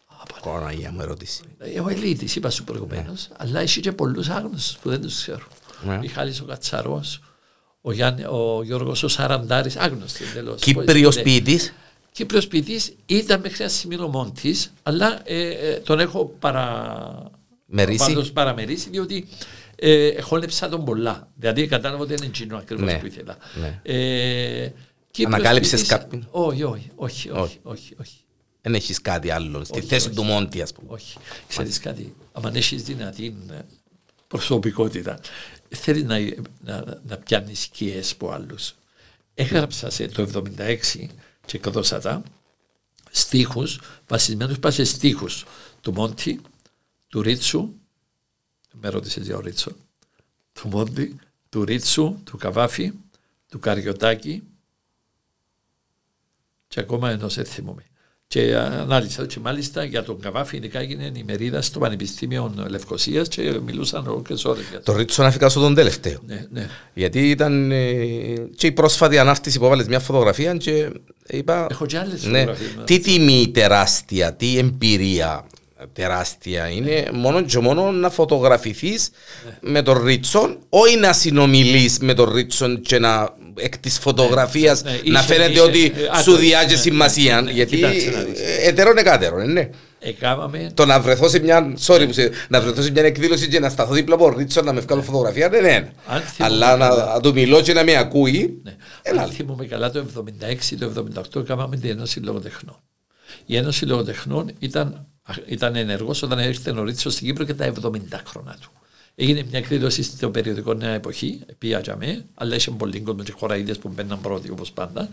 Α, 0.08 0.40
Κοροναγία 0.40 0.92
μου 0.92 1.02
ερώτηση. 1.02 1.42
Ο 1.86 1.90
Ελίτης, 1.90 2.36
είπα 2.36 2.50
σου 2.50 2.64
προηγουμένως, 2.64 3.28
αλλά 3.38 3.60
έχει 3.60 3.80
και 3.80 3.92
πολλούς 3.92 4.30
άγνωστους 4.30 4.78
που 4.78 4.90
δεν 4.90 5.02
τους 5.02 5.16
ξέρω. 5.16 5.46
Ναι. 5.86 5.96
Ο 5.96 5.98
Μιχάλης 5.98 6.42
ο 6.42 6.46
Κατσαρός, 6.46 7.20
ο, 7.82 7.92
Γιάννη, 7.92 8.24
ο 8.24 8.62
Γιώργος 8.64 9.04
ο 9.04 9.08
Σαραντάρης, 9.08 9.76
άγνωστοι 9.76 10.24
εντελώς. 10.32 10.62
Κύπριος 10.62 11.22
ποιητής. 11.22 11.74
Κύπριος 12.12 12.48
ποιητής 12.48 12.94
ήταν 13.06 13.40
μέχρι 13.40 13.58
ένα 13.64 13.70
σημείο 13.72 14.08
μόντης, 14.08 14.74
αλλά 14.84 15.22
ε, 15.24 15.48
ε, 15.50 15.74
τον 15.80 16.00
έχω 16.00 16.26
παρα... 16.40 17.32
Μερίσει. 17.66 17.98
πάντως 17.98 18.32
παραμερίσει, 18.32 18.90
διότι 18.90 19.28
ε, 19.76 20.22
χώνεψα 20.22 20.70
τον 20.70 20.86
πολλά. 20.86 21.28
Δηλαδή 21.36 21.68
κατάλαβα 21.68 22.04
ότι 22.04 22.14
είναι 22.14 22.26
εκείνο 22.26 22.58
ακριβώς 22.58 22.86
Ναι, 22.86 23.00
που 23.00 23.06
ήθελα. 23.06 23.38
ναι. 23.62 23.80
Ε, 23.84 24.72
Κύπριος 25.12 25.36
Ανακάλυψες 25.40 25.72
ποιητής- 25.82 25.90
κάποιον; 25.98 26.28
Όχι, 26.32 26.64
όχι, 26.64 26.90
όχι, 26.96 27.30
όχι, 27.30 27.40
Όχι. 27.40 27.60
όχι, 27.64 27.96
όχι. 28.00 28.16
Δεν 28.62 28.74
έχεις 28.76 29.02
κάτι 29.02 29.30
άλλο. 29.30 29.64
Στη 29.64 29.78
Όχι, 29.80 29.88
θέση 29.88 30.08
όχι. 30.08 30.16
του 30.16 30.24
Μόντι, 30.24 30.62
ας 30.62 30.74
πούμε. 30.74 30.88
Όχι. 30.92 31.18
Ξέρεις 31.48 31.80
κάτι, 31.80 32.16
αν 32.32 32.56
έχεις 32.56 32.84
δυνατή 32.84 33.36
ε, 33.52 33.56
προσωπικότητα, 34.28 35.20
θέλει 35.76 36.04
να, 36.04 36.20
να, 36.64 37.00
να 37.08 37.18
πιάνει 37.18 37.56
σκιές 37.56 38.12
από 38.12 38.32
άλλους. 38.32 38.76
Έγραψα 39.34 39.90
σε 39.90 40.08
το 40.08 40.28
76 40.34 40.78
και 41.46 41.58
εκδώσα 41.58 42.00
τα 42.00 42.24
στίχους, 43.12 43.82
βασισμένους 44.08 44.60
πά 44.60 44.72
σε 44.72 44.84
στίχους 44.84 45.46
του 45.82 45.94
Μόντι, 45.94 46.42
του 47.08 47.22
Ρίτσου, 47.22 47.74
με 48.74 48.90
ρώτησες 48.90 49.26
για 49.26 49.36
ο 49.36 49.40
Ρίτσο, 49.40 49.72
του 50.54 50.68
Μόντι, 50.68 51.20
του 51.50 51.66
Ρίτσου, 51.66 52.18
του 52.24 52.38
Καβάφη, 52.38 52.94
του 53.50 53.60
Καριωτάκη 53.60 54.44
και 56.68 56.80
ακόμα 56.80 57.10
ενός 57.10 57.36
δεν 57.36 57.46
θυμούμαι. 57.46 57.86
Και 58.32 58.56
ανάλυσα 58.56 59.26
και 59.26 59.40
μάλιστα 59.40 59.84
για 59.84 60.04
τον 60.04 60.20
Καβάφη 60.20 60.58
ειδικά 60.58 60.80
έγινε 60.80 61.12
η 61.16 61.24
μερίδα 61.28 61.62
στο 61.62 61.80
Πανεπιστήμιο 61.80 62.54
Λευκοσίας 62.70 63.28
και 63.28 63.60
μιλούσαν 63.66 64.08
όλες 64.08 64.46
ώρες 64.46 64.64
για 64.70 64.82
Το 64.82 64.96
ρίτσο 64.96 65.24
να 65.24 65.32
φύγα 65.32 65.50
στον 65.50 65.76
τελευταίο. 65.76 66.20
Ναι, 66.26 66.46
ναι. 66.52 66.70
Γιατί 66.94 67.30
ήταν 67.30 67.72
ε, 67.72 67.94
και 68.56 68.68
η 68.68 68.72
πρόσφατη 68.72 69.18
ανάρτηση 69.18 69.60
που 69.60 69.66
έβαλες 69.66 69.88
μια 69.88 70.00
φωτογραφία 70.00 70.56
και 70.56 70.90
είπα... 71.28 71.68
Έχω 71.70 71.86
και 71.86 71.98
άλλες 71.98 72.26
ναι, 72.26 72.40
φωτογραφίες. 72.40 72.74
τι 72.86 73.00
τιμή 73.00 73.52
τεράστια, 73.54 74.34
τι 74.34 74.58
εμπειρία 74.58 75.46
τεράστια 75.94 76.68
είναι 76.70 77.10
μόνο 77.14 77.42
και 77.42 77.60
μόνο 77.60 77.92
να 77.92 78.10
φωτογραφηθείς 78.10 79.10
Ναι. 79.46 79.72
με 79.72 79.82
τον 79.82 80.04
Ρίτσον 80.04 80.58
όχι 80.70 80.98
να 80.98 81.14
συνομιλείς 81.14 81.98
με 82.00 82.14
τον 82.14 82.34
Ρίτσον 82.34 82.82
και 82.82 83.00
να 83.00 83.30
εκ 83.56 83.78
της 83.78 84.00
φωτογραφίας 84.00 84.84
ναι, 84.84 84.92
να 84.92 85.20
είσαι- 85.20 85.34
φαίνεται 85.34 85.52
είσαι- 85.52 85.62
ότι 85.62 85.86
ε, 85.86 86.04
άκου, 86.12 86.22
σου 86.24 86.36
διάγει 86.36 86.74
ναι, 86.74 86.80
σημασία 86.80 87.42
ναι, 87.42 87.52
γιατί 87.52 87.76
κοιτάξτε 87.76 88.10
να 88.12 88.20
δεις. 88.24 88.40
ε, 88.40 88.68
ετερόν 88.68 88.98
εκάτερον, 88.98 89.52
ναι. 89.52 89.70
Εκάμαμε 90.04 90.72
Το 90.74 90.86
να 90.86 91.00
βρεθώ 91.00 91.30
σε 91.30 91.40
μια, 91.40 91.74
sorry, 91.86 92.04
που 92.08 92.14
σε- 92.14 92.32
να 92.50 92.62
βρεθώ 92.62 92.82
σε 92.82 92.92
μια 92.92 93.04
εκδήλωση 93.04 93.48
και 93.48 93.60
να 93.60 93.70
σταθώ 93.70 93.94
δίπλα 93.94 94.16
από 94.16 94.30
Ρίτσον 94.30 94.66
να 94.66 94.74
με 94.74 94.80
βγάλω 94.80 95.02
φωτογραφία 95.02 95.50
δεν 95.50 95.60
είναι. 95.60 95.92
Αν 96.08 96.22
θυμούμαι 96.22 96.56
Αλλά 96.56 96.78
να, 96.78 96.88
καλά. 96.88 97.14
να 97.14 97.20
του 97.20 97.34
μιλώ 97.34 97.62
και 97.62 97.74
να 97.74 97.84
με 97.84 97.96
ακούει, 97.96 98.60
Ναι. 98.64 98.76
Έλα. 99.02 99.22
Αν 99.22 99.30
θυμούμαι 99.30 99.66
καλά 99.66 99.92
το 99.92 100.00
76 100.00 100.76
το 100.80 100.86
78 101.40 101.44
κάναμε 101.46 101.78
την 101.78 101.90
Ένωση 101.90 102.20
Λογοτεχνών. 102.20 102.76
Η 103.46 103.56
Ένωση 103.58 103.86
Λογοτεχνών 103.86 104.52
ήταν, 104.60 105.06
ήταν 105.48 105.76
ενεργός 105.76 106.22
όταν 106.22 106.40
ήρθε 106.40 106.72
νωρίτσο 106.72 107.10
στην 107.10 107.28
Κύπρο 107.28 107.44
και 107.44 107.54
τα 107.54 107.74
70 107.82 107.92
χρόνια 108.26 108.58
του. 108.62 108.72
Έγινε 109.16 109.44
μια 109.50 109.60
εκδήλωση 109.60 110.04
στο 110.04 110.30
περιοδικό 110.30 110.74
Νέα 110.74 110.94
Εποχή, 110.94 111.42
πήγα 111.58 111.80
για 111.80 111.96
με, 111.96 112.26
αλλά 112.34 112.56
είχε 112.56 112.72
πολύ 112.72 113.00
κόσμο 113.00 113.24
και 113.24 113.32
χωραίδες 113.32 113.78
που 113.78 113.90
μπαίναν 113.90 114.22
πρώτοι 114.22 114.50
όπως 114.50 114.72
πάντα. 114.72 115.10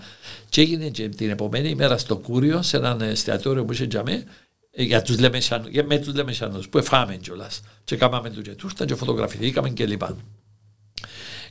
Και 0.48 0.60
έγινε 0.60 0.88
και 0.88 1.08
την 1.08 1.30
επόμενη 1.30 1.68
ημέρα 1.68 1.98
στο 1.98 2.16
Κούριο, 2.16 2.62
σε 2.62 2.76
έναν 2.76 3.00
εστιατόριο 3.00 3.64
που 3.64 3.72
είχε 3.72 3.84
για 3.84 4.02
με, 4.02 4.24
ε, 4.70 4.82
για 4.82 5.02
τους 5.02 5.18
Λεμεσανούς, 5.18 5.68
για, 5.68 5.84
με 5.84 5.98
τους 5.98 6.14
Λεμεσανούς 6.14 6.68
που 6.68 6.78
εφάμε 6.78 7.16
κιόλας. 7.16 7.60
Και 7.84 7.96
κάναμε 7.96 8.30
τους 8.30 8.42
και 8.42 8.50
τούστα 8.50 8.84
και 8.84 8.94
φωτογραφηθήκαμε 8.94 9.70
κλπ. 9.70 10.02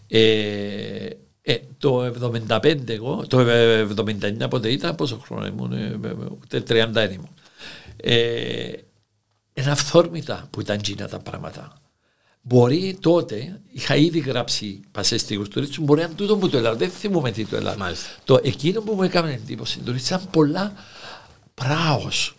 Ε, 0.07 1.09
ε, 1.41 1.57
το 1.77 2.13
75 2.47 2.89
εγώ, 2.89 3.25
το 3.27 3.39
79 3.39 4.47
πότε 4.49 4.71
ήταν, 4.71 4.95
πόσο 4.95 5.17
χρόνο 5.17 5.45
ήμουν, 5.45 5.71
ε, 5.71 5.99
ε, 6.03 6.15
ούτε 6.43 6.63
30 6.67 6.89
δεν 6.91 7.11
ήμουν. 7.11 7.29
Ε, 7.97 8.71
είναι 9.53 9.71
αυθόρμητα 9.71 10.47
που 10.49 10.61
ήταν 10.61 10.77
εκείνα 10.77 11.07
τα 11.07 11.19
πράγματα. 11.19 11.81
Μπορεί 12.41 12.97
τότε, 13.01 13.61
είχα 13.71 13.95
ήδη 13.95 14.19
γράψει 14.19 14.79
πασές 14.91 15.21
στίχους 15.21 15.47
του 15.47 15.59
Ρίτσου, 15.59 15.83
μπορεί 15.83 15.99
να 15.99 16.05
είναι 16.05 16.15
τούτο 16.15 16.37
που 16.37 16.49
το 16.49 16.57
έλεγα, 16.57 16.75
δεν 16.75 16.89
θυμούμαι 16.89 17.31
τι 17.31 17.45
το 17.45 17.55
έλεγα. 17.55 17.77
Μάλιστα. 17.77 18.07
Το 18.23 18.39
εκείνο 18.43 18.81
που 18.81 18.93
μου 18.93 19.03
έκανε 19.03 19.33
εντύπωση 19.33 19.79
του 19.79 19.91
Ρίτσου 19.91 20.13
ήταν 20.13 20.29
πολλά 20.31 20.73
πράος, 21.53 22.35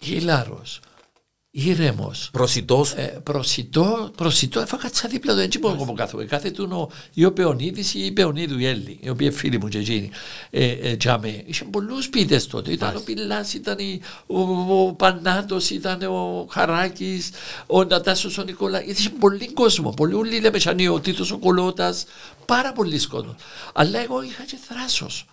γίλαρος, 0.00 0.80
ήρεμος, 1.66 2.28
προσιτός, 2.32 2.92
ε, 2.92 3.20
προσιτό, 3.22 4.10
προσιτό, 4.16 4.60
έφαγα 4.60 4.90
τσα 4.90 5.08
δίπλα 5.08 5.34
του 5.34 5.40
έτσι 5.40 5.58
που 5.58 5.92
κάθομαι. 5.96 6.24
Κάθε 6.24 6.50
του 6.50 6.68
ο, 6.72 6.88
ή 7.14 7.24
ο 7.24 7.32
Πεωνίδης 7.32 7.94
ή 7.94 8.04
η 8.04 8.10
Πεωνίδου 8.12 8.58
η 8.58 8.66
Έλλη, 8.66 8.98
οι 9.02 9.08
οποίοι 9.08 9.30
φίλοι 9.30 9.58
μου 9.58 9.68
και 9.68 9.78
εκείνοι. 9.78 10.10
Ε, 10.50 10.66
ε, 10.66 10.96
τζάμε. 10.96 11.42
Είχε 11.46 11.64
πολλούς 11.64 12.08
ποιητές 12.08 12.46
τότε. 12.46 12.72
Ήταν 12.72 12.96
ο 12.96 13.00
Πιλάς, 13.04 13.54
ήταν 13.54 13.78
η- 13.78 14.00
ο, 14.26 14.40
ο 14.86 14.92
Πανάτος, 14.92 15.70
ήταν 15.70 16.02
ο 16.02 16.46
Χαράκης, 16.50 17.30
ο 17.66 17.84
Νατάσος 17.84 18.38
ο 18.38 18.42
Νικόλα. 18.42 18.84
Είχε 18.84 19.08
πολύ 19.10 19.52
κόσμο. 19.52 19.90
Πολύ 19.90 20.14
ούλοι 20.14 20.40
λέμε 20.40 20.58
σαν 20.58 20.86
ο 20.88 21.00
Τίτος 21.00 21.30
ο 21.30 21.38
Κολότας. 21.38 22.04
Πάρα 22.46 22.72
πολλοί 22.72 23.06
κόσμος. 23.06 23.34
Αλλά 23.72 23.98
εγώ 23.98 24.22
είχα 24.22 24.42
και 24.44 24.56
θράσος. 24.68 25.26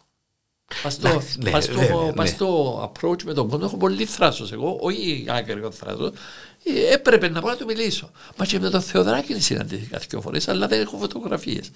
Πας 0.84 0.94
στο, 0.94 1.08
Εντάξει, 1.08 1.38
ναι, 1.40 1.50
πας 1.52 1.64
στο- 1.64 1.74
βέβαια, 1.74 2.14
πας 2.14 2.30
ναι. 2.30 2.36
στο 2.36 2.84
approach 2.94 3.24
με 3.24 3.34
τον 3.34 3.48
κόσμο 3.50 3.66
έχω 3.68 3.78
πολύ 3.78 4.06
θράσος 4.06 4.52
εγώ, 4.52 4.78
όχι 4.82 5.26
άκρηγο 5.30 5.72
θράσος. 5.72 6.12
Ε, 6.64 6.94
Έπρεπε 6.94 7.30
να 7.30 7.42
πάω 7.42 7.52
να 7.52 7.58
του 7.58 7.66
μιλήσω. 7.66 8.12
Μα 8.38 8.46
και 8.46 8.60
με 8.60 8.70
τον 8.70 8.82
Θεοδράκη 8.82 9.40
συναντήθηκα 9.40 9.98
δύο 10.10 10.22
φορές, 10.22 10.48
αλλά 10.48 10.68
δεν 10.68 10.82
έχω 10.82 10.98
φωτογραφίες. 10.98 11.72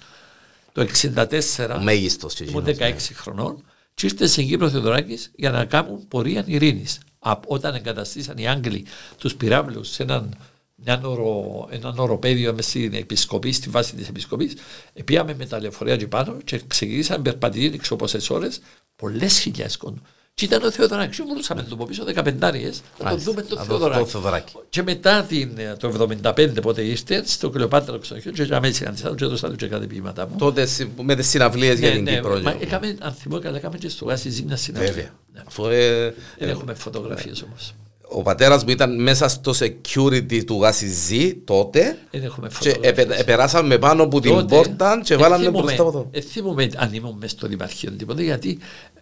Το 0.72 0.80
1964 0.80 1.76
ο 1.76 1.80
μέγιστος 1.82 2.34
και 2.34 2.44
ήμουν 2.44 2.66
εκείνος, 2.66 3.08
16 3.08 3.14
χρονών 3.14 3.64
και 3.94 4.06
ήρθε 4.06 4.26
στην 4.26 4.46
Κύπρο 4.48 4.66
ο 4.66 4.70
Θεοδωράκης 4.70 5.30
για 5.36 5.50
να 5.50 5.64
κάνουν 5.64 6.08
πορεία 6.08 6.44
ειρήνης. 6.46 6.98
Α- 7.18 7.38
Όταν 7.46 7.74
εγκαταστήσαν 7.74 8.36
οι 8.38 8.48
Άγγλοι 8.48 8.86
τους 9.18 9.34
πυράβλους 9.34 9.88
σε 9.90 10.02
έναν, 10.02 10.36
έναν, 10.84 11.04
ορο, 11.04 11.66
έναν 11.70 11.98
οροπέδιο 11.98 12.52
μες 12.54 12.64
στην 12.66 12.94
επισκοπή, 12.94 13.52
στη 13.52 13.68
βάση 13.68 13.94
της 13.94 14.08
επισκοπής, 14.08 14.54
ε, 14.92 15.02
πήγαμε 15.02 15.34
με 15.38 15.46
τα 15.46 15.60
λεωφορεία 15.60 15.94
εκεί 15.94 16.06
πάνω 16.06 16.36
και 16.44 16.60
ξεκινήσαμε 16.66 17.22
περπατητή 17.22 17.74
έξω 17.74 17.96
πόσες 17.96 18.30
ώρες, 18.30 18.60
πολλές 18.96 19.38
χιλιάδες 19.38 19.76
κόσμου. 19.76 20.02
Και 20.34 20.44
ήταν 20.46 20.62
ο 20.62 20.70
Θεοδωράκης, 20.70 21.16
και 21.16 21.22
μπορούσαμε 21.26 21.62
να 21.62 21.68
τον 21.68 21.78
πω 21.78 21.84
πίσω 21.88 22.04
15 22.04 22.14
να 22.14 22.22
τον 22.22 22.32
Μάλιστα. 22.32 23.30
δούμε 23.30 23.42
τον 23.42 23.58
Να 23.58 23.64
δω 23.64 23.70
Θεοδωράκη. 23.70 23.98
τον 24.00 24.08
Θεοδωράκη. 24.10 24.52
Και 24.68 24.82
μετά 24.82 25.22
την, 25.22 25.50
το 25.78 26.08
75 26.22 26.60
πότε 26.62 26.82
ήρθε, 26.82 27.22
στο 27.26 27.50
Κλεοπάτρα 27.50 27.98
ξενοδοχείο, 27.98 28.32
και 28.32 28.42
για 28.42 28.60
μένα 28.60 28.74
συναντήσαμε 28.74 29.14
και 29.14 29.24
έδωσα 29.24 29.48
του 29.48 29.56
και 29.56 29.66
κάτι 29.66 29.86
ποίηματα 29.86 30.26
μου. 30.28 30.36
Τότε 30.38 30.66
συ- 30.66 30.88
με 31.02 31.14
τις 31.14 31.28
συναυλίες 31.28 31.78
για 31.78 31.88
Ναι, 31.88 31.94
την 31.94 32.04
ναι, 32.04 32.14
Κύπρο. 32.14 32.40
μα 32.40 32.56
έκαμε, 32.60 32.96
αν 33.00 33.12
θυμώ 33.12 33.38
καλά, 33.38 33.56
έκαμε 33.56 33.78
και 33.78 33.88
στο 33.88 34.04
Γάσι 34.04 34.30
Ζήμνα 34.30 34.56
συναυλία. 34.56 34.92
Βέβαια. 34.92 35.10
Ναι. 35.32 35.42
Αφού, 35.46 35.64
ε, 35.66 36.14
Δεν 36.38 36.48
έχουμε 36.48 36.74
φωτογραφίες 36.74 37.42
όμως. 37.42 37.74
Ο 38.12 38.22
πατέρας 38.22 38.64
μου 38.64 38.70
ήταν 38.70 39.02
μέσα 39.02 39.28
στο 39.28 39.52
security 39.58 40.44
του 40.44 40.60
Γασιζή 40.62 41.34
τότε 41.34 41.98
Δεν 42.10 42.22
έχουμε 42.22 42.48
και 42.48 42.54
φωτογραφίες. 42.54 42.92
επε- 43.04 43.18
επεράσαμε 43.20 43.78
πάνω 43.78 44.02
από 44.02 44.20
την 44.20 44.30
Τότε, 44.30 44.54
πόρτα 44.56 45.00
και 45.04 45.14
ε, 45.14 45.16
βάλαμε 45.16 45.44
θυμούμαι- 45.44 45.64
μπροστά 45.64 45.82
από 45.82 45.92
το... 45.92 46.08
ε, 46.10 46.20
θυμούμαι 46.20 46.68
αν 46.76 46.92
ήμουν 46.94 47.16
μέσα 47.20 47.36
στο 47.36 47.46
Δημαρχείο 47.46 47.90
τίποτα, 47.90 48.22
γιατί 48.22 48.58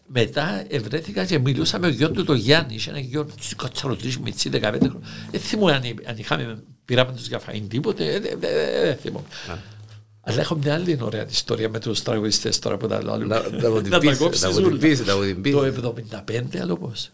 μετά 0.06 0.64
ευρέθηκα 0.68 1.24
και 1.24 1.38
μιλούσα 1.38 1.78
με 1.78 1.86
ο 1.86 1.90
γιος 1.90 2.10
του 2.10 2.24
το 2.24 2.34
Γιάννη, 2.34 2.74
είχε 2.74 2.90
ένα 2.90 2.98
γιο 2.98 3.24
του 3.24 3.56
κατσαρωτής 3.56 4.18
μητσί 4.18 4.50
15 4.52 4.58
χρόνια. 4.60 4.98
Δεν 5.30 5.40
θυμούμαι 5.40 5.72
αν, 5.72 5.82
αν 6.04 6.16
είχαμε, 6.16 6.62
πήραμε 6.84 7.12
τους 7.12 7.28
για 7.28 7.40
φαΐν 7.46 7.62
τίποτε, 7.68 8.04
ε, 8.14 8.18
δεν 8.20 8.38
δεν 8.82 8.96
θυμούμαι. 8.96 9.26
Αλλά 10.20 10.40
έχω 10.40 10.54
μια 10.62 10.74
άλλη 10.74 10.98
ωραία 11.02 11.26
ιστορία 11.30 11.68
με 11.68 11.78
τους 11.78 12.02
τραγουδιστές 12.02 12.58
τώρα 12.58 12.76
που 12.76 12.86
τα 12.86 13.02
λέω. 13.04 13.16
Να- 13.16 13.42
να 13.60 13.70
μου 13.70 13.80
την 13.82 13.90
τα 13.90 13.98
πεις, 13.98 14.18
κόψεις 14.18 14.42
να 14.42 14.48
μου 14.50 14.56
την 14.56 14.64
όλα. 14.66 14.76
πεις, 14.78 15.06
να 15.06 15.16
μου 15.16 15.22
την 15.22 15.40
πεις. 15.40 15.52
Το 15.52 15.64
75 15.64 16.58
άλλο 16.62 16.76
πώς. 16.76 17.10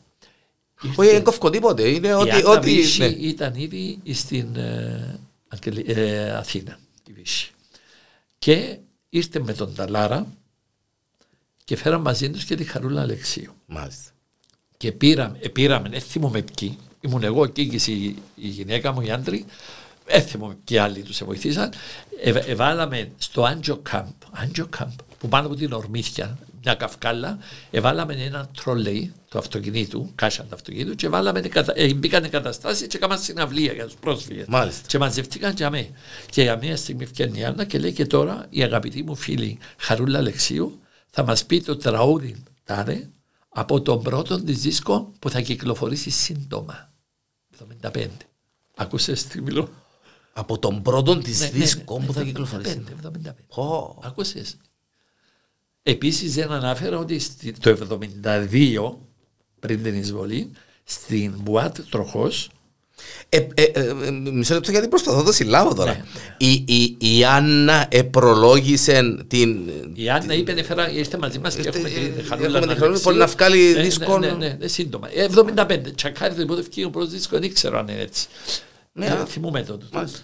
Όχι, 0.96 1.10
δεν 1.10 1.22
κόφκω 1.22 1.50
τίποτε. 1.50 1.88
Είναι 1.88 2.08
Η 2.08 2.12
ότι... 2.12 2.30
Άννα 2.30 2.48
ότι 2.48 2.70
Βύση 2.74 2.98
ναι. 2.98 3.06
ήταν 3.06 3.54
ήδη 3.54 3.98
στην 4.12 4.56
ε, 4.56 5.20
Αγγελι- 5.48 5.88
ε, 5.88 6.30
Αθήνα, 6.30 6.78
η 7.08 7.12
Βύση. 7.12 7.50
Και 8.38 8.78
ήρθε 9.08 9.40
με 9.40 9.52
τον 9.52 9.74
Ταλάρα 9.74 10.26
και 11.64 11.76
φέραν 11.76 12.00
μαζί 12.00 12.30
τους 12.30 12.44
και 12.44 12.54
τη 12.54 12.64
Χαρούλα 12.64 13.00
Αλεξίου. 13.00 13.52
Μάλιστα. 13.66 14.10
Και 14.76 14.92
πήραμε, 14.92 15.38
ε, 15.40 15.48
πήραμε, 15.48 15.88
δεν 15.88 16.00
θυμούμαι 16.00 16.42
ποιοι, 16.42 16.78
ήμουν 17.00 17.22
εγώ 17.22 17.46
και 17.46 17.62
η, 17.62 18.16
η 18.34 18.48
γυναίκα 18.48 18.92
μου, 18.92 19.00
οι 19.00 19.10
άντροι, 19.10 19.44
δεν 20.06 20.22
θυμούμαι 20.22 20.56
ποιοι 20.64 20.78
άλλοι 20.78 21.02
τους 21.02 21.24
βοηθήσαν. 21.24 21.72
Ε, 22.22 22.30
εβάλαμε 22.30 23.10
στο 23.18 23.44
Άντζο 23.44 23.76
Κάμπ, 23.76 24.12
Άντζο 24.30 24.66
Κάμπ, 24.66 24.90
που 25.18 25.28
πάνω 25.28 25.46
από 25.46 25.56
την 25.56 25.72
Ορμήθια, 25.72 26.38
μια 26.64 26.74
καυκάλα, 26.74 27.38
εβάλαμε 27.70 28.14
ένα 28.14 28.48
τρολέι 28.62 29.12
του 29.30 29.38
αυτοκινήτου, 29.38 30.10
κάσα 30.14 30.42
του 30.42 30.54
αυτοκινήτου 30.54 30.94
και 30.94 31.08
βάλαμε, 31.08 31.40
κατα- 31.40 31.72
ε, 31.76 31.94
μπήκαν 31.94 32.24
εγκαταστάσεις 32.24 32.86
και 32.86 32.96
έκαναν 32.96 33.18
συναυλία 33.18 33.72
για 33.72 33.84
τους 33.84 33.94
πρόσφυγες. 33.94 34.46
Μάλιστα. 34.48 34.86
Και 34.86 34.98
μαζευτήκαν 34.98 35.54
για 35.54 35.70
μέ. 35.70 35.88
Και 36.30 36.42
για 36.42 36.56
μια 36.56 36.76
στιγμή 36.76 37.06
φτιάχνει 37.06 37.38
η 37.38 37.44
Άννα 37.44 37.64
και 37.64 37.78
λέει 37.78 37.92
και 37.92 38.06
τώρα 38.06 38.46
η 38.50 38.62
αγαπητή 38.62 39.02
μου 39.02 39.14
φίλη 39.14 39.58
Χαρούλα 39.78 40.18
Αλεξίου 40.18 40.80
θα 41.10 41.22
μας 41.24 41.44
πει 41.44 41.60
το 41.62 41.76
τραγούδι 41.76 42.42
τάδε 42.64 43.08
από 43.48 43.80
τον 43.80 44.02
πρώτο 44.02 44.40
της 44.42 44.58
δίσκο 44.70 45.12
που 45.18 45.30
θα 45.30 45.40
κυκλοφορήσει 45.40 46.10
σύντομα. 46.10 46.92
75. 47.82 48.06
Ακούσες 48.76 49.24
τι 49.24 49.40
μιλώ; 49.42 49.68
Από 50.32 50.58
τον 50.58 50.82
πρώτο 50.82 51.18
της 51.18 51.40
Ναι, 51.40 51.44
ναι, 51.46 51.50
δίσκο 51.52 51.98
ναι, 51.98 52.06
που 52.06 52.12
θα 52.12 52.20
75, 52.20 52.24
κυκλοφορήσει. 52.24 52.82
75. 53.02 53.34
Πω. 53.54 53.98
Άκουσες. 54.04 54.56
Επίσης 55.86 56.34
δεν 56.34 56.50
ανάφερα 56.52 56.98
ότι 56.98 57.18
στη- 57.18 57.52
το 57.60 57.70
72 57.70 58.98
πριν 59.60 59.82
την 59.82 59.94
εισβολή 59.94 60.50
στην 60.84 61.32
Μπουάτ 61.42 61.78
Τροχός 61.90 62.48
Ε, 63.28 63.36
ε, 63.54 63.62
ε, 63.62 63.80
ε, 63.88 64.10
μισό 64.10 64.54
λεπτό 64.54 64.70
γιατί 64.70 64.88
προσπαθώ 64.88 65.16
να 65.18 65.24
το 65.24 65.32
συλλάβω 65.32 65.74
τώρα. 65.74 65.92
Ναι. 65.92 66.04
Η, 66.46 66.64
η, 66.66 66.96
η 67.16 67.24
Άννα 67.24 67.86
επρολόγησε 67.90 69.24
την. 69.26 69.70
η 69.94 70.10
Άννα 70.10 70.34
είπε 70.34 70.52
έφερα, 70.52 70.90
ήρθε 70.90 71.18
μαζί 71.18 71.38
μας 71.38 71.54
και 71.54 71.60
Ήρθε, 71.60 71.78
έχουμε 71.78 71.88
ε, 71.88 71.92
τη 71.92 71.98
έχουμε 72.06 72.22
χαρούλα 72.28 72.60
τη 72.60 72.66
να 72.66 72.72
χαρούλα, 72.72 72.86
ανοίξει. 72.86 73.02
μπορεί 73.04 73.16
να 73.16 73.26
βγάλει 73.26 73.72
Ναι, 73.74 73.82
δίσκο. 73.82 74.18
Ναι, 74.18 74.30
ναι, 74.30 74.56
ναι, 74.60 74.66
σύντομα. 74.66 75.08
Ε, 75.14 75.28
75. 75.56 75.78
Τσακάρι 75.94 76.34
το 76.34 76.40
υπότε 76.40 76.60
ευκήγε 76.60 76.86
ο 76.86 76.90
πρώτος 76.90 77.10
δίσκο, 77.10 77.38
δεν 77.38 77.54
ξέρω 77.54 77.78
αν 77.78 77.88
είναι 77.88 78.00
έτσι. 78.00 78.26
Ναι, 78.92 79.06
Ε, 79.06 79.10
α. 79.10 79.26
θυμούμαι 79.26 79.62
τότε. 79.62 79.86
Μάλιστα. 79.92 80.18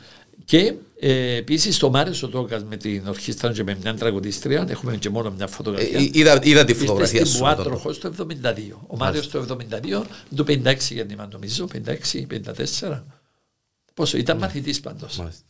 Και 0.45 0.75
ε, 1.03 1.35
επίσης 1.37 1.79
το 1.79 1.91
Μάριος 1.91 2.23
ο 2.23 2.29
Τόκας 2.29 2.65
με 2.65 2.77
την 2.77 3.07
ορχήστρα 3.09 3.53
και 3.53 3.65
με 3.65 3.79
μια 3.83 3.95
τραγουδίστρια, 3.95 4.67
έχουμε 4.69 4.97
και 4.97 5.11
μόνο 5.11 5.31
μια 5.31 5.45
Ε, 5.45 5.47
φωτογραφία. 5.53 5.99
ε, 5.99 6.09
είδα, 6.13 6.41
είδα 6.43 6.65
τη 6.65 6.73
Ήρθε 6.73 6.85
φωτογραφία 6.85 7.21
στην 7.25 7.33
σου. 7.33 7.39
Μπουά 7.39 7.51
με 7.51 7.57
τον- 7.57 7.65
τροχός 7.65 7.99
το 7.99 8.09
72. 8.09 8.81
Ο 8.87 8.97
Μάριος 8.97 9.29
το 9.29 9.39
72, 9.39 10.05
το 10.35 10.45
56 10.45 10.95
γεννήμα 10.95 11.29
νομίζω, 11.33 11.67
56, 11.67 12.27
54. 12.27 13.05
Πόσο, 13.95 14.17
ήταν 14.17 14.39
μαθητής 14.39 14.81
πάντως. 14.81 15.17
Ναι. 15.17 15.23
Μάλιστα. 15.23 15.45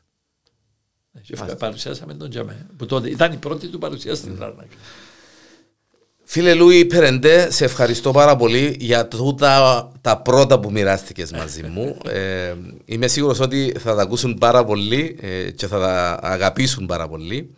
Και 1.23 1.37
φ- 1.37 1.57
παρουσιάσαμε 1.57 2.15
τον 2.15 2.31
Τζαμέ. 2.31 2.67
Που 2.77 2.87
τότε 2.87 3.11
ήταν 3.11 3.33
η 3.33 3.37
πρώτη 3.37 3.67
του 3.69 3.79
παρουσία 3.79 4.15
στην 4.15 4.37
Λάρνακα. 4.39 4.75
Φίλε 6.33 6.55
Λούι 6.55 6.85
Περεντέ, 6.85 7.51
σε 7.51 7.65
ευχαριστώ 7.65 8.11
πάρα 8.11 8.37
πολύ 8.37 8.77
για 8.81 9.09
τούτα 9.09 9.93
τα 10.01 10.19
πρώτα 10.19 10.61
που 10.61 10.71
μοιράστηκες 10.71 11.33
μαζί 11.33 11.63
μου. 11.63 11.99
Ε, 12.05 12.55
είμαι 12.85 13.07
σίγουρος 13.07 13.41
ότι 13.41 13.75
θα 13.79 13.95
τα 13.95 14.03
ακούσουν 14.03 14.35
πάρα 14.35 14.65
πολύ 14.65 15.19
ε, 15.21 15.51
και 15.51 15.67
θα 15.67 15.79
τα 15.79 16.19
αγαπήσουν 16.23 16.87
πάρα 16.87 17.09
πολύ. 17.09 17.55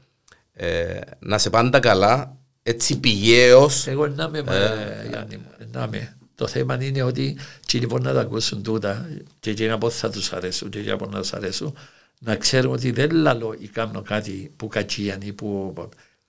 Ε, 0.53 1.01
να 1.19 1.39
σε 1.39 1.51
πάντα 1.51 1.81
καλά, 1.81 2.37
έτσι 2.63 3.01
πηγαίως. 3.01 3.87
Εγώ 3.87 4.07
να 4.07 4.29
με, 4.29 4.39
ε, 4.39 5.09
Γιάννη 5.09 5.37
μου, 5.37 5.69
να 5.73 5.89
με. 5.89 6.17
Το 6.35 6.47
θέμα 6.47 6.79
είναι 6.81 7.03
ότι 7.03 7.37
εκείνοι 7.63 7.87
μπορεί 7.87 8.03
να 8.03 8.13
τα 8.13 8.21
ακούσουν 8.21 8.63
τούτα 8.63 9.09
και 9.41 9.51
εκείνοι 9.51 9.71
από 9.71 9.91
θα 9.91 10.11
τους 10.11 10.33
αρέσουν 10.33 10.71
και 10.71 10.79
εκείνοι 10.79 10.93
από 10.93 11.07
να 11.07 11.21
τους 11.21 11.33
αρέσουν 11.33 11.75
να 12.21 12.37
ξέρουν 12.37 12.73
ότι 12.73 12.91
δεν 12.91 13.11
λαλώ 13.11 13.55
ή 13.59 13.69
κάνω 13.69 14.03
κάτι 14.03 14.53
που 14.57 14.69
κατσίαν 14.69 15.21
ή 15.21 15.33
που 15.33 15.75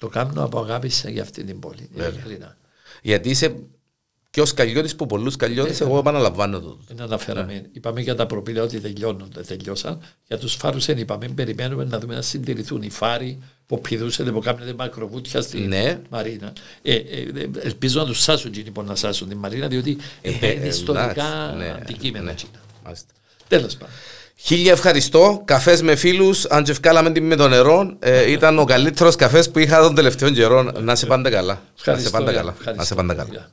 το 0.03 0.09
κάνω 0.09 0.43
από 0.43 0.59
αγάπη 0.59 0.91
για 1.07 1.21
αυτή 1.21 1.43
την 1.43 1.59
πόλη. 1.59 1.89
Ειλικρινά. 1.95 2.57
Γιατί 3.01 3.29
είσαι 3.29 3.55
πιο 4.29 4.45
σκαλιώτης 4.45 4.95
που 4.95 5.05
πολλούς 5.05 5.33
σκαλιώτες, 5.33 5.81
εγώ 5.81 5.97
επαναλαμβάνω 5.97 6.59
το. 6.59 6.79
Δεν 6.87 7.01
αναφέραμε. 7.01 7.69
Είπαμε 7.71 8.01
για 8.01 8.15
τα 8.15 8.25
προπήλαια 8.25 8.63
ότι 8.63 8.79
τελειώνουν, 8.79 9.29
δεν 9.33 9.45
τελειώσαν. 9.45 9.99
Για 10.27 10.37
τους 10.37 10.53
φάρους 10.55 10.85
δεν 10.85 10.97
είπαμε. 10.97 11.27
Περιμένουμε 11.27 11.83
να 11.83 11.99
δούμε 11.99 12.15
να 12.15 12.21
συντηρηθούν 12.21 12.81
οι 12.81 12.89
φάροι 12.89 13.39
που 13.65 13.81
πηδούσαν 13.81 14.33
που 14.33 14.39
κάνουν 14.39 14.75
μακροβούτια 14.75 15.41
στη 15.41 15.59
Ναι. 15.59 15.99
Μαρίνα. 16.09 16.53
Ε, 16.81 16.95
ε, 16.95 17.21
ε, 17.21 17.49
ελπίζω 17.61 17.99
να 17.99 18.05
τους 18.05 18.21
σάσουν 18.21 18.51
εκείνοι 18.51 18.71
που 18.71 18.81
να 18.83 18.95
σάσουν 18.95 19.29
τη 19.29 19.35
Μαρίνα, 19.35 19.67
διότι 19.67 19.97
Ε, 20.21 20.31
μπαίνει 20.31 20.53
εντάξει, 20.53 20.67
ιστορικά 20.79 21.53
ναι, 21.57 21.69
αντικείμενα. 21.81 22.25
ναι. 22.25 22.31
εκείνα. 22.31 22.59
Μάλιστα. 22.83 23.13
Τέλος 23.47 23.75
πάντων. 23.75 23.95
Χίλια 24.35 24.71
ευχαριστώ. 24.71 25.41
Καφές 25.45 25.81
με 25.81 25.95
φίλους. 25.95 26.45
Αν 26.45 26.63
και 26.63 26.73
βγάλαμε 26.73 27.11
την 27.11 27.25
με 27.25 27.35
το 27.35 27.47
νερό, 27.47 27.95
ε, 27.99 28.31
ήταν 28.31 28.59
ο 28.59 28.63
καλύτερος 28.65 29.15
καφές 29.15 29.51
που 29.51 29.59
είχα 29.59 29.81
τον 29.81 29.95
τελευταίο 29.95 30.29
καιρό. 30.29 30.63
Να 30.63 30.95
σε 30.95 31.05
πάντα 31.05 31.29
καλά. 31.29 31.53
Να 31.53 31.59
σε 31.59 31.71
Ευχαριστώ, 31.77 32.09
πάντα 32.09 32.31
Γιάννη. 32.31 32.49
καλά. 32.49 32.57
Να 32.57 32.63
σε 32.63 32.69
Ευχαριστώ. 32.69 32.95
πάντα 32.95 33.13
καλά. 33.13 33.29
Γεια. 33.31 33.49